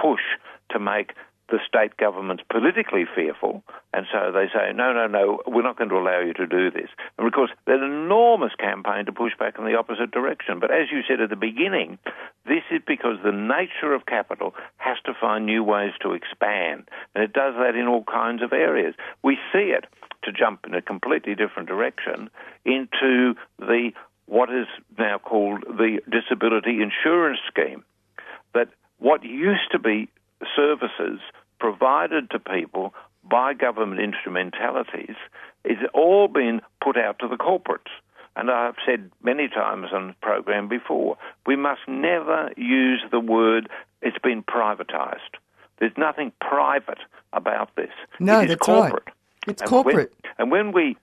push 0.00 0.22
to 0.70 0.78
make 0.78 1.12
the 1.52 1.60
state 1.68 1.98
government's 1.98 2.42
politically 2.50 3.04
fearful, 3.14 3.62
and 3.92 4.06
so 4.10 4.32
they 4.32 4.46
say, 4.48 4.72
no, 4.74 4.94
no, 4.94 5.06
no, 5.06 5.42
we're 5.46 5.62
not 5.62 5.76
going 5.76 5.90
to 5.90 5.96
allow 5.96 6.18
you 6.18 6.32
to 6.32 6.46
do 6.46 6.70
this. 6.70 6.88
And 7.18 7.26
of 7.26 7.32
course, 7.34 7.50
there's 7.66 7.82
an 7.82 7.92
enormous 7.92 8.52
campaign 8.58 9.04
to 9.04 9.12
push 9.12 9.32
back 9.38 9.58
in 9.58 9.66
the 9.66 9.76
opposite 9.76 10.10
direction. 10.10 10.60
But 10.60 10.70
as 10.70 10.88
you 10.90 11.02
said 11.06 11.20
at 11.20 11.28
the 11.28 11.36
beginning, 11.36 11.98
this 12.46 12.64
is 12.72 12.80
because 12.86 13.18
the 13.22 13.36
nature 13.36 13.92
of 13.92 14.06
capital 14.06 14.54
has 14.78 14.96
to 15.04 15.12
find 15.20 15.44
new 15.44 15.62
ways 15.62 15.92
to 16.00 16.14
expand, 16.14 16.88
and 17.14 17.22
it 17.22 17.34
does 17.34 17.54
that 17.60 17.76
in 17.76 17.86
all 17.86 18.04
kinds 18.04 18.42
of 18.42 18.54
areas. 18.54 18.94
We 19.22 19.36
see 19.52 19.76
it 19.76 19.84
to 20.24 20.32
jump 20.32 20.64
in 20.66 20.74
a 20.74 20.80
completely 20.80 21.34
different 21.34 21.68
direction 21.68 22.30
into 22.64 23.34
the 23.58 23.90
what 24.24 24.48
is 24.48 24.68
now 24.96 25.18
called 25.18 25.64
the 25.68 26.00
disability 26.10 26.80
insurance 26.80 27.40
scheme. 27.46 27.84
That 28.54 28.68
what 28.98 29.22
used 29.22 29.70
to 29.72 29.78
be 29.78 30.08
services 30.56 31.20
provided 31.62 32.28
to 32.28 32.40
people 32.40 32.92
by 33.22 33.54
government 33.54 34.00
instrumentalities 34.00 35.14
is 35.64 35.78
all 35.94 36.26
been 36.26 36.60
put 36.82 36.96
out 36.96 37.20
to 37.20 37.28
the 37.28 37.36
corporates. 37.36 37.92
And 38.34 38.50
I've 38.50 38.74
said 38.84 39.12
many 39.22 39.46
times 39.46 39.90
on 39.92 40.08
the 40.08 40.14
program 40.14 40.66
before, 40.66 41.16
we 41.46 41.54
must 41.54 41.82
never 41.86 42.50
use 42.56 43.00
the 43.12 43.20
word 43.20 43.68
it's 44.00 44.18
been 44.18 44.42
privatised. 44.42 45.34
There's 45.78 45.96
nothing 45.96 46.32
private 46.40 46.98
about 47.32 47.70
this. 47.76 47.90
No, 48.18 48.40
it 48.40 48.44
is 48.44 48.48
that's 48.56 48.66
corporate. 48.66 49.04
right. 49.06 49.14
It's 49.46 49.62
And 49.62 49.70
corporate. 49.70 50.12
When, 50.22 50.32
and 50.38 50.50
when 50.50 50.72
we, 50.72 50.96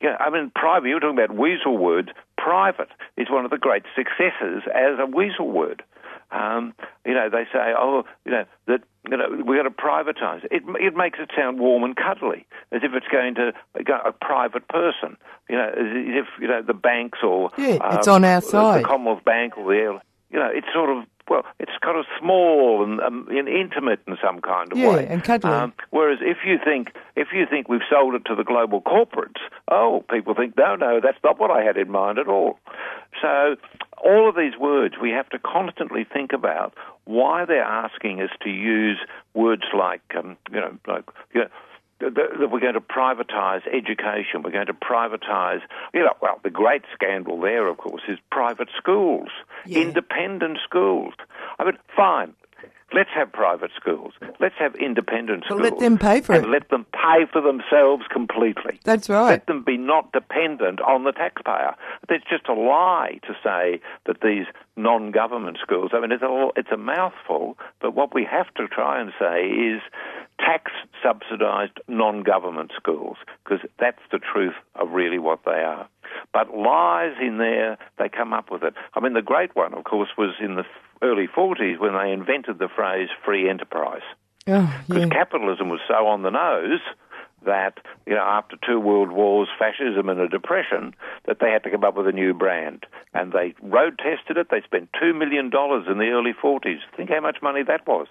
yeah, 0.00 0.18
I 0.20 0.30
mean, 0.30 0.52
private, 0.54 0.86
you 0.86 0.94
were 0.94 1.00
talking 1.00 1.18
about 1.18 1.36
weasel 1.36 1.76
words. 1.76 2.10
Private 2.38 2.90
is 3.16 3.28
one 3.28 3.44
of 3.44 3.50
the 3.50 3.58
great 3.58 3.82
successes 3.96 4.62
as 4.72 5.00
a 5.00 5.06
weasel 5.06 5.50
word. 5.50 5.82
Um, 6.30 6.74
you 7.04 7.14
know, 7.14 7.28
they 7.30 7.44
say, 7.52 7.72
oh, 7.78 8.04
you 8.24 8.32
know, 8.32 8.44
that 8.66 8.80
you 9.08 9.16
know, 9.16 9.26
we're 9.30 9.62
going 9.62 9.64
to 9.64 9.70
privatise. 9.70 10.44
It 10.50 10.62
it 10.80 10.96
makes 10.96 11.18
it 11.20 11.30
sound 11.36 11.58
warm 11.60 11.84
and 11.84 11.94
cuddly, 11.96 12.46
as 12.72 12.82
if 12.82 12.92
it's 12.94 13.06
going 13.08 13.36
to 13.36 13.52
go 13.84 13.98
a 14.04 14.12
private 14.12 14.66
person. 14.68 15.16
You 15.48 15.56
know, 15.56 15.68
as 15.68 15.86
if 16.22 16.26
you 16.40 16.48
know 16.48 16.62
the 16.62 16.74
banks 16.74 17.18
or 17.22 17.50
Yeah, 17.56 17.78
it's 17.94 18.08
um, 18.08 18.14
on 18.16 18.24
our 18.24 18.40
side. 18.40 18.84
the. 18.84 18.88
Commonwealth 18.88 19.24
Bank 19.24 19.56
or 19.56 19.64
the 19.72 20.00
you 20.30 20.38
know, 20.40 20.50
it's 20.52 20.66
sort 20.74 20.90
of 20.90 21.04
well, 21.28 21.42
it's 21.58 21.72
kind 21.82 21.98
of 21.98 22.04
small 22.20 22.84
and, 22.84 23.00
um, 23.00 23.26
and 23.30 23.48
intimate 23.48 23.98
in 24.06 24.16
some 24.22 24.40
kind 24.40 24.70
of 24.70 24.78
Yeah, 24.78 24.90
way. 24.90 25.06
and 25.08 25.24
cuddly. 25.24 25.50
Um, 25.50 25.72
whereas 25.90 26.18
if 26.20 26.38
you 26.46 26.58
think 26.64 26.92
if 27.16 27.28
you 27.32 27.46
think 27.48 27.68
we've 27.68 27.80
sold 27.90 28.14
it 28.14 28.24
to 28.26 28.34
the 28.34 28.44
global 28.44 28.80
corporates, 28.80 29.40
oh, 29.70 30.04
people 30.10 30.34
think 30.34 30.56
no, 30.56 30.74
no, 30.76 31.00
that's 31.02 31.18
not 31.24 31.38
what 31.40 31.50
I 31.50 31.62
had 31.62 31.76
in 31.76 31.90
mind 31.90 32.18
at 32.18 32.28
all. 32.28 32.58
So 33.22 33.56
all 34.04 34.28
of 34.28 34.36
these 34.36 34.56
words 34.58 34.94
we 35.00 35.10
have 35.10 35.28
to 35.30 35.38
constantly 35.38 36.04
think 36.04 36.32
about 36.32 36.74
why 37.04 37.44
they're 37.44 37.62
asking 37.62 38.20
us 38.20 38.30
to 38.42 38.50
use 38.50 38.98
words 39.34 39.64
like 39.76 40.02
um, 40.16 40.36
you 40.50 40.60
know 40.60 40.76
like 40.86 41.04
you 41.34 41.42
know, 41.42 41.48
that 41.98 42.50
we're 42.50 42.60
going 42.60 42.74
to 42.74 42.80
privatise 42.80 43.62
education. 43.72 44.42
We're 44.44 44.50
going 44.50 44.66
to 44.66 44.74
privatise, 44.74 45.62
you 45.94 46.00
know, 46.00 46.12
well, 46.20 46.38
the 46.42 46.50
great 46.50 46.82
scandal 46.92 47.40
there, 47.40 47.66
of 47.66 47.78
course, 47.78 48.02
is 48.06 48.18
private 48.30 48.68
schools, 48.76 49.28
independent 49.80 50.58
schools. 50.62 51.14
I 51.58 51.64
mean, 51.64 51.78
fine. 51.96 52.34
Let's 52.94 53.10
have 53.14 53.32
private 53.32 53.72
schools. 53.74 54.14
Let's 54.38 54.54
have 54.58 54.74
independent 54.76 55.44
schools. 55.44 55.60
let 55.60 55.78
them 55.80 55.98
pay 55.98 56.20
for 56.20 56.34
and 56.34 56.46
it. 56.46 56.48
let 56.50 56.68
them 56.70 56.86
pay 56.92 57.26
for 57.32 57.40
themselves 57.40 58.04
completely. 58.12 58.78
That's 58.84 59.08
right. 59.08 59.30
Let 59.30 59.46
them 59.46 59.64
be 59.64 59.76
not 59.76 60.12
dependent 60.12 60.80
on 60.80 61.04
the 61.04 61.12
taxpayer. 61.12 61.74
It's 62.08 62.24
just 62.30 62.48
a 62.48 62.54
lie 62.54 63.18
to 63.26 63.34
say 63.42 63.80
that 64.06 64.20
these 64.22 64.46
non-government 64.76 65.58
schools. 65.62 65.90
I 65.94 66.00
mean, 66.00 66.12
it's 66.12 66.22
a 66.22 66.48
it's 66.56 66.70
a 66.70 66.76
mouthful, 66.76 67.56
but 67.80 67.94
what 67.94 68.14
we 68.14 68.24
have 68.24 68.52
to 68.54 68.68
try 68.68 69.00
and 69.00 69.12
say 69.18 69.46
is 69.46 69.80
tax 70.38 70.70
subsidised 71.02 71.78
non-government 71.88 72.72
schools 72.76 73.16
because 73.44 73.66
that's 73.80 74.02
the 74.12 74.18
truth 74.18 74.54
of 74.74 74.90
really 74.90 75.18
what 75.18 75.40
they 75.44 75.62
are. 75.62 75.88
But 76.32 76.56
lies 76.56 77.14
in 77.20 77.38
there, 77.38 77.78
they 77.98 78.08
come 78.08 78.32
up 78.32 78.50
with 78.50 78.62
it. 78.62 78.74
I 78.94 79.00
mean, 79.00 79.14
the 79.14 79.22
great 79.22 79.56
one, 79.56 79.74
of 79.74 79.84
course, 79.84 80.10
was 80.18 80.34
in 80.40 80.56
the 80.56 80.64
early 81.02 81.26
40s 81.26 81.78
when 81.78 81.94
they 81.94 82.12
invented 82.12 82.58
the 82.58 82.68
phrase 82.68 83.08
free 83.24 83.48
enterprise 83.48 84.02
Oh, 84.48 84.72
because 84.86 85.02
yeah. 85.02 85.08
capitalism 85.08 85.70
was 85.70 85.80
so 85.88 86.06
on 86.06 86.22
the 86.22 86.30
nose 86.30 86.80
that 87.46 87.78
you 88.06 88.14
know 88.14 88.22
after 88.22 88.56
two 88.64 88.78
world 88.78 89.10
wars, 89.10 89.48
fascism 89.58 90.08
and 90.08 90.20
a 90.20 90.28
depression, 90.28 90.94
that 91.26 91.38
they 91.40 91.50
had 91.50 91.64
to 91.64 91.70
come 91.70 91.84
up 91.84 91.96
with 91.96 92.06
a 92.06 92.12
new 92.12 92.34
brand, 92.34 92.84
and 93.14 93.32
they 93.32 93.54
road 93.62 93.98
tested 93.98 94.36
it. 94.36 94.48
They 94.50 94.60
spent 94.62 94.90
two 95.00 95.14
million 95.14 95.48
dollars 95.50 95.86
in 95.88 95.98
the 95.98 96.08
early 96.10 96.32
forties. 96.32 96.80
Think 96.96 97.10
how 97.10 97.20
much 97.20 97.38
money 97.42 97.62
that 97.62 97.86
was, 97.86 98.08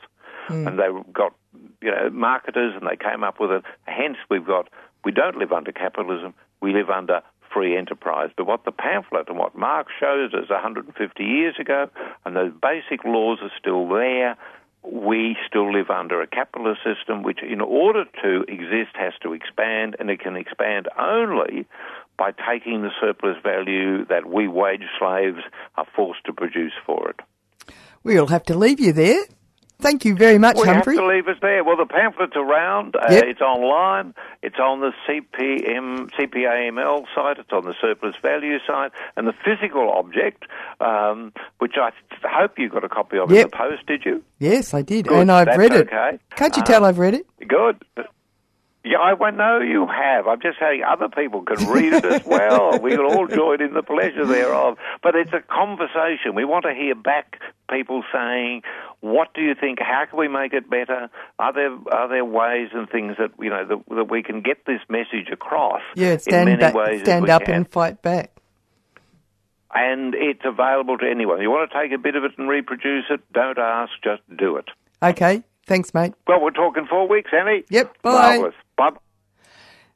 Hmm. 0.47 0.67
and 0.67 0.79
they 0.79 0.87
got 1.13 1.33
you 1.81 1.91
know 1.91 2.09
marketers, 2.11 2.73
and 2.75 2.87
they 2.89 2.97
came 2.97 3.23
up 3.23 3.39
with 3.39 3.51
it. 3.51 3.63
Hence, 3.83 4.17
we've 4.29 4.45
got 4.45 4.69
we 5.03 5.11
don't 5.11 5.37
live 5.37 5.51
under 5.51 5.71
capitalism. 5.71 6.33
We 6.61 6.73
live 6.73 6.89
under 6.89 7.21
free 7.53 7.77
enterprise. 7.77 8.31
But 8.35 8.47
what 8.47 8.65
the 8.65 8.71
pamphlet 8.71 9.29
and 9.29 9.37
what 9.37 9.55
Marx 9.55 9.91
shows 9.99 10.33
us 10.33 10.49
150 10.49 11.23
years 11.23 11.55
ago, 11.59 11.89
and 12.25 12.35
those 12.35 12.51
basic 12.61 13.05
laws 13.05 13.39
are 13.41 13.51
still 13.57 13.87
there, 13.87 14.35
we 14.91 15.35
still 15.47 15.71
live 15.71 15.89
under 15.89 16.21
a 16.21 16.27
capitalist 16.27 16.81
system 16.83 17.23
which, 17.23 17.39
in 17.41 17.61
order 17.61 18.05
to 18.23 18.45
exist, 18.47 18.95
has 18.95 19.13
to 19.23 19.33
expand, 19.33 19.95
and 19.99 20.09
it 20.09 20.19
can 20.19 20.35
expand 20.35 20.87
only 20.97 21.67
by 22.17 22.31
taking 22.31 22.81
the 22.81 22.91
surplus 23.01 23.37
value 23.43 24.05
that 24.05 24.25
we 24.25 24.47
wage 24.47 24.83
slaves 24.97 25.39
are 25.75 25.87
forced 25.95 26.23
to 26.25 26.33
produce 26.33 26.73
for 26.85 27.09
it. 27.09 27.19
We'll 28.03 28.27
have 28.27 28.43
to 28.43 28.57
leave 28.57 28.79
you 28.79 28.93
there. 28.93 29.23
Thank 29.79 30.05
you 30.05 30.15
very 30.15 30.37
much, 30.37 30.55
we 30.57 30.67
Humphrey. 30.67 30.95
have 30.95 31.03
to 31.03 31.07
leave 31.07 31.27
us 31.27 31.37
there. 31.41 31.63
Well, 31.63 31.77
the 31.77 31.85
pamphlet's 31.85 32.35
around. 32.35 32.95
Uh, 32.95 33.05
It's 33.09 33.41
online. 33.41 34.13
It's 34.41 34.57
on 34.57 34.79
the 34.79 34.91
CPM, 35.07 36.09
CPAML 36.11 37.05
site. 37.13 37.37
It's 37.39 37.51
on 37.51 37.65
the 37.65 37.73
surplus 37.81 38.15
value 38.21 38.57
site. 38.65 38.91
And 39.17 39.27
the 39.27 39.33
physical 39.43 39.91
object, 39.91 40.45
um, 40.79 41.33
which 41.59 41.73
I 41.77 41.91
hope 42.23 42.57
you 42.57 42.69
got 42.69 42.83
a 42.83 42.89
copy 42.89 43.17
of 43.17 43.29
in 43.31 43.35
the 43.43 43.47
post, 43.49 43.85
did 43.85 44.03
you? 44.05 44.23
Yes, 44.39 44.73
I 44.73 44.81
did, 44.81 45.07
Good, 45.07 45.19
and 45.19 45.31
I've 45.31 45.45
that's 45.47 45.57
read 45.57 45.73
it. 45.73 45.87
okay. 45.87 46.19
Can't 46.35 46.55
you 46.55 46.63
Uh, 46.63 46.65
tell 46.65 46.85
I've 46.85 46.97
read 46.99 47.13
it? 47.13 47.25
Good. 47.47 47.83
Yeah, 48.87 48.99
I 48.99 49.13
won't 49.13 49.35
know 49.35 49.59
you 49.61 49.87
have. 49.87 50.27
I'm 50.27 50.39
just 50.41 50.59
saying 50.59 50.83
other 50.87 51.09
people 51.09 51.41
can 51.41 51.67
read 51.69 51.91
it 51.93 52.05
as 52.05 52.23
well. 52.25 52.77
we 52.79 52.91
can 52.91 52.99
all 53.01 53.25
join 53.27 53.59
in 53.61 53.73
the 53.73 53.81
pleasure 53.81 54.25
thereof. 54.25 54.77
But 55.01 55.15
it's 55.15 55.33
a 55.33 55.41
conversation. 55.41 56.35
We 56.35 56.45
want 56.45 56.65
to 56.65 56.73
hear 56.75 56.93
back 56.93 57.39
people 57.67 58.03
saying, 58.13 58.61
"What 59.01 59.33
do 59.33 59.41
you 59.41 59.55
think? 59.55 59.79
How 59.81 60.05
can 60.07 60.19
we 60.19 60.27
make 60.27 60.53
it 60.53 60.69
better? 60.69 61.09
Are 61.39 61.51
there 61.51 61.75
are 61.91 62.07
there 62.07 62.23
ways 62.23 62.69
and 62.73 62.87
things 62.87 63.15
that 63.17 63.31
you 63.39 63.49
know 63.49 63.65
that, 63.65 63.95
that 63.95 64.11
we 64.11 64.21
can 64.21 64.41
get 64.41 64.65
this 64.67 64.81
message 64.87 65.29
across 65.31 65.81
Yeah, 65.95 66.13
in 66.13 66.19
stand 66.19 66.45
many 66.45 66.59
back, 66.59 66.75
ways? 66.75 67.01
stand 67.01 67.27
up 67.27 67.45
can? 67.45 67.55
and 67.55 67.67
fight 67.67 68.03
back. 68.03 68.31
and 69.73 70.13
it's 70.15 70.41
available 70.45 70.97
to 70.99 71.09
anyone. 71.09 71.41
You 71.41 71.49
want 71.49 71.71
to 71.71 71.81
take 71.81 71.91
a 71.91 71.97
bit 71.97 72.15
of 72.15 72.23
it 72.23 72.31
and 72.37 72.47
reproduce 72.47 73.05
it? 73.09 73.19
Don't 73.33 73.57
ask, 73.57 73.91
just 74.03 74.21
do 74.37 74.57
it. 74.57 74.65
Okay, 75.03 75.43
thanks, 75.65 75.93
mate. 75.93 76.13
Well, 76.27 76.39
we're 76.41 76.51
talking 76.51 76.85
four 76.87 77.07
weeks, 77.07 77.31
Annie. 77.33 77.63
Yep, 77.69 78.01
bye. 78.03 78.11
Marvellous. 78.37 78.53
Bye. 78.77 78.91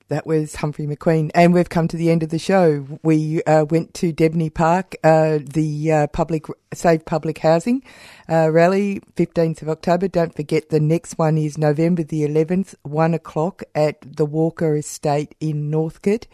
That 0.08 0.26
was 0.26 0.56
Humphrey 0.56 0.88
McQueen, 0.88 1.30
and 1.36 1.54
we've 1.54 1.70
come 1.70 1.88
to 1.88 1.96
the 1.96 2.10
end 2.10 2.24
of 2.24 2.30
the 2.30 2.40
show. 2.40 3.00
We 3.04 3.44
uh, 3.44 3.66
went 3.70 3.94
to 3.96 4.12
Debney 4.12 4.52
Park, 4.52 4.96
uh, 5.04 5.38
the 5.44 5.92
uh, 5.92 6.08
public 6.08 6.48
Save 6.74 7.06
Public 7.06 7.38
Housing 7.38 7.84
uh, 8.28 8.50
rally, 8.50 9.04
fifteenth 9.16 9.62
of 9.62 9.70
October. 9.70 10.08
Don't 10.08 10.36
forget, 10.36 10.70
the 10.70 10.80
next 10.80 11.20
one 11.20 11.38
is 11.38 11.60
November 11.60 12.02
the 12.02 12.24
eleventh, 12.24 12.74
one 12.82 13.14
o'clock 13.14 13.62
at 13.76 13.98
the 14.02 14.26
Walker 14.26 14.76
Estate 14.76 15.36
in 15.40 15.70
Northcote. 15.70 16.26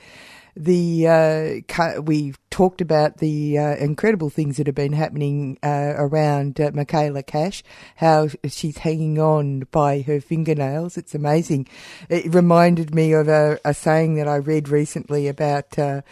The 0.57 1.63
uh, 1.77 2.01
we've 2.01 2.39
talked 2.49 2.79
about 2.79 3.17
the 3.17 3.57
uh, 3.57 3.75
incredible 3.75 4.29
things 4.29 4.55
that 4.55 4.67
have 4.67 4.75
been 4.75 4.93
happening 4.93 5.57
uh, 5.61 5.93
around 5.97 6.61
uh, 6.61 6.71
Michaela 6.73 7.23
Cash, 7.23 7.61
how 7.97 8.29
she's 8.47 8.77
hanging 8.77 9.19
on 9.19 9.67
by 9.71 10.01
her 10.01 10.21
fingernails. 10.21 10.95
It's 10.95 11.13
amazing. 11.13 11.67
It 12.07 12.33
reminded 12.33 12.95
me 12.95 13.11
of 13.11 13.27
a, 13.27 13.59
a 13.65 13.73
saying 13.73 14.15
that 14.15 14.29
I 14.29 14.37
read 14.37 14.69
recently 14.69 15.27
about 15.27 15.77
uh, 15.77 16.03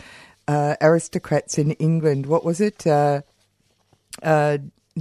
uh, 0.47 0.75
aristocrats 0.81 1.57
in 1.57 1.71
England. 1.71 2.25
What 2.25 2.43
was 2.43 2.59
it? 2.59 2.85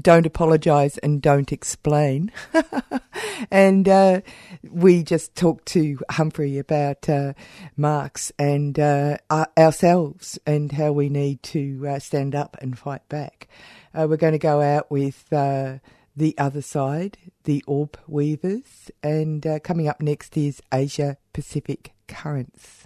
Don't 0.00 0.24
apologise 0.24 0.96
and 0.98 1.20
don't 1.20 1.52
explain. 1.52 2.32
and 3.50 3.86
uh, 3.86 4.22
we 4.70 5.02
just 5.02 5.34
talked 5.34 5.66
to 5.66 5.98
Humphrey 6.10 6.58
about 6.58 7.08
uh, 7.10 7.34
Marx 7.76 8.32
and 8.38 8.78
uh, 8.78 9.18
our- 9.28 9.50
ourselves 9.58 10.38
and 10.46 10.72
how 10.72 10.92
we 10.92 11.10
need 11.10 11.42
to 11.44 11.86
uh, 11.86 11.98
stand 11.98 12.34
up 12.34 12.56
and 12.62 12.78
fight 12.78 13.06
back. 13.10 13.48
Uh, 13.94 14.06
we're 14.08 14.16
going 14.16 14.32
to 14.32 14.38
go 14.38 14.62
out 14.62 14.90
with 14.90 15.30
uh, 15.30 15.74
the 16.16 16.34
other 16.38 16.62
side, 16.62 17.18
the 17.44 17.62
Orb 17.66 17.98
Weavers, 18.06 18.90
and 19.02 19.46
coming 19.62 19.88
up 19.88 20.00
next 20.00 20.38
is 20.38 20.62
Asia 20.72 21.18
Pacific 21.34 21.92
Currents. 22.08 22.81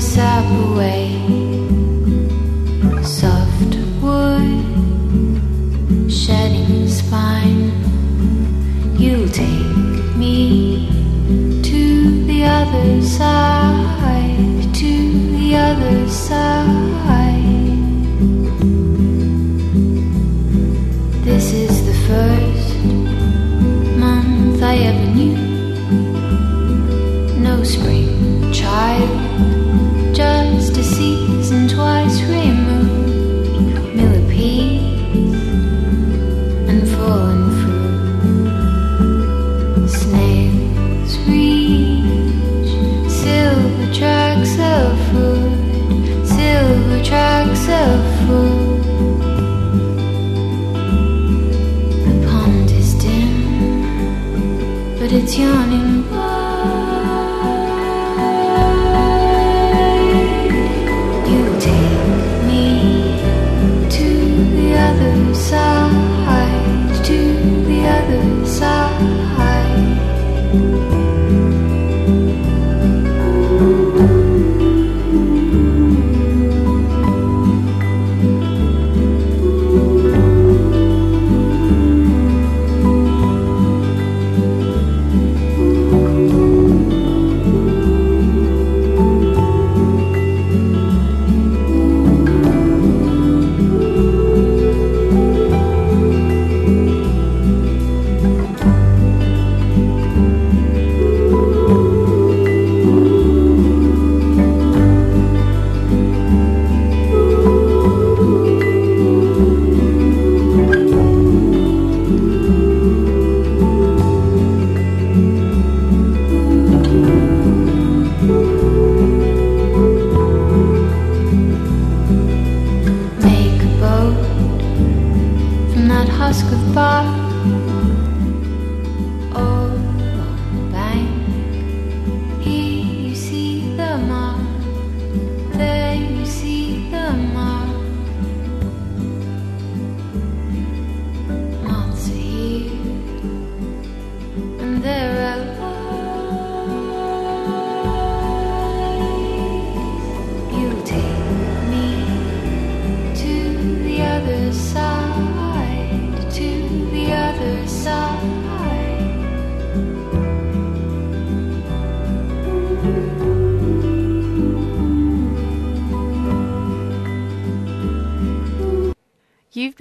Sap 0.00 0.44
away. 0.68 1.08
Soft 3.02 3.76
wood 4.02 4.62
shedding 6.10 6.86
spine. 6.88 7.72
You'll 8.98 9.28
take 9.28 10.16
me 10.16 10.88
to 11.62 12.24
the 12.26 12.44
other 12.44 13.02
side, 13.02 13.85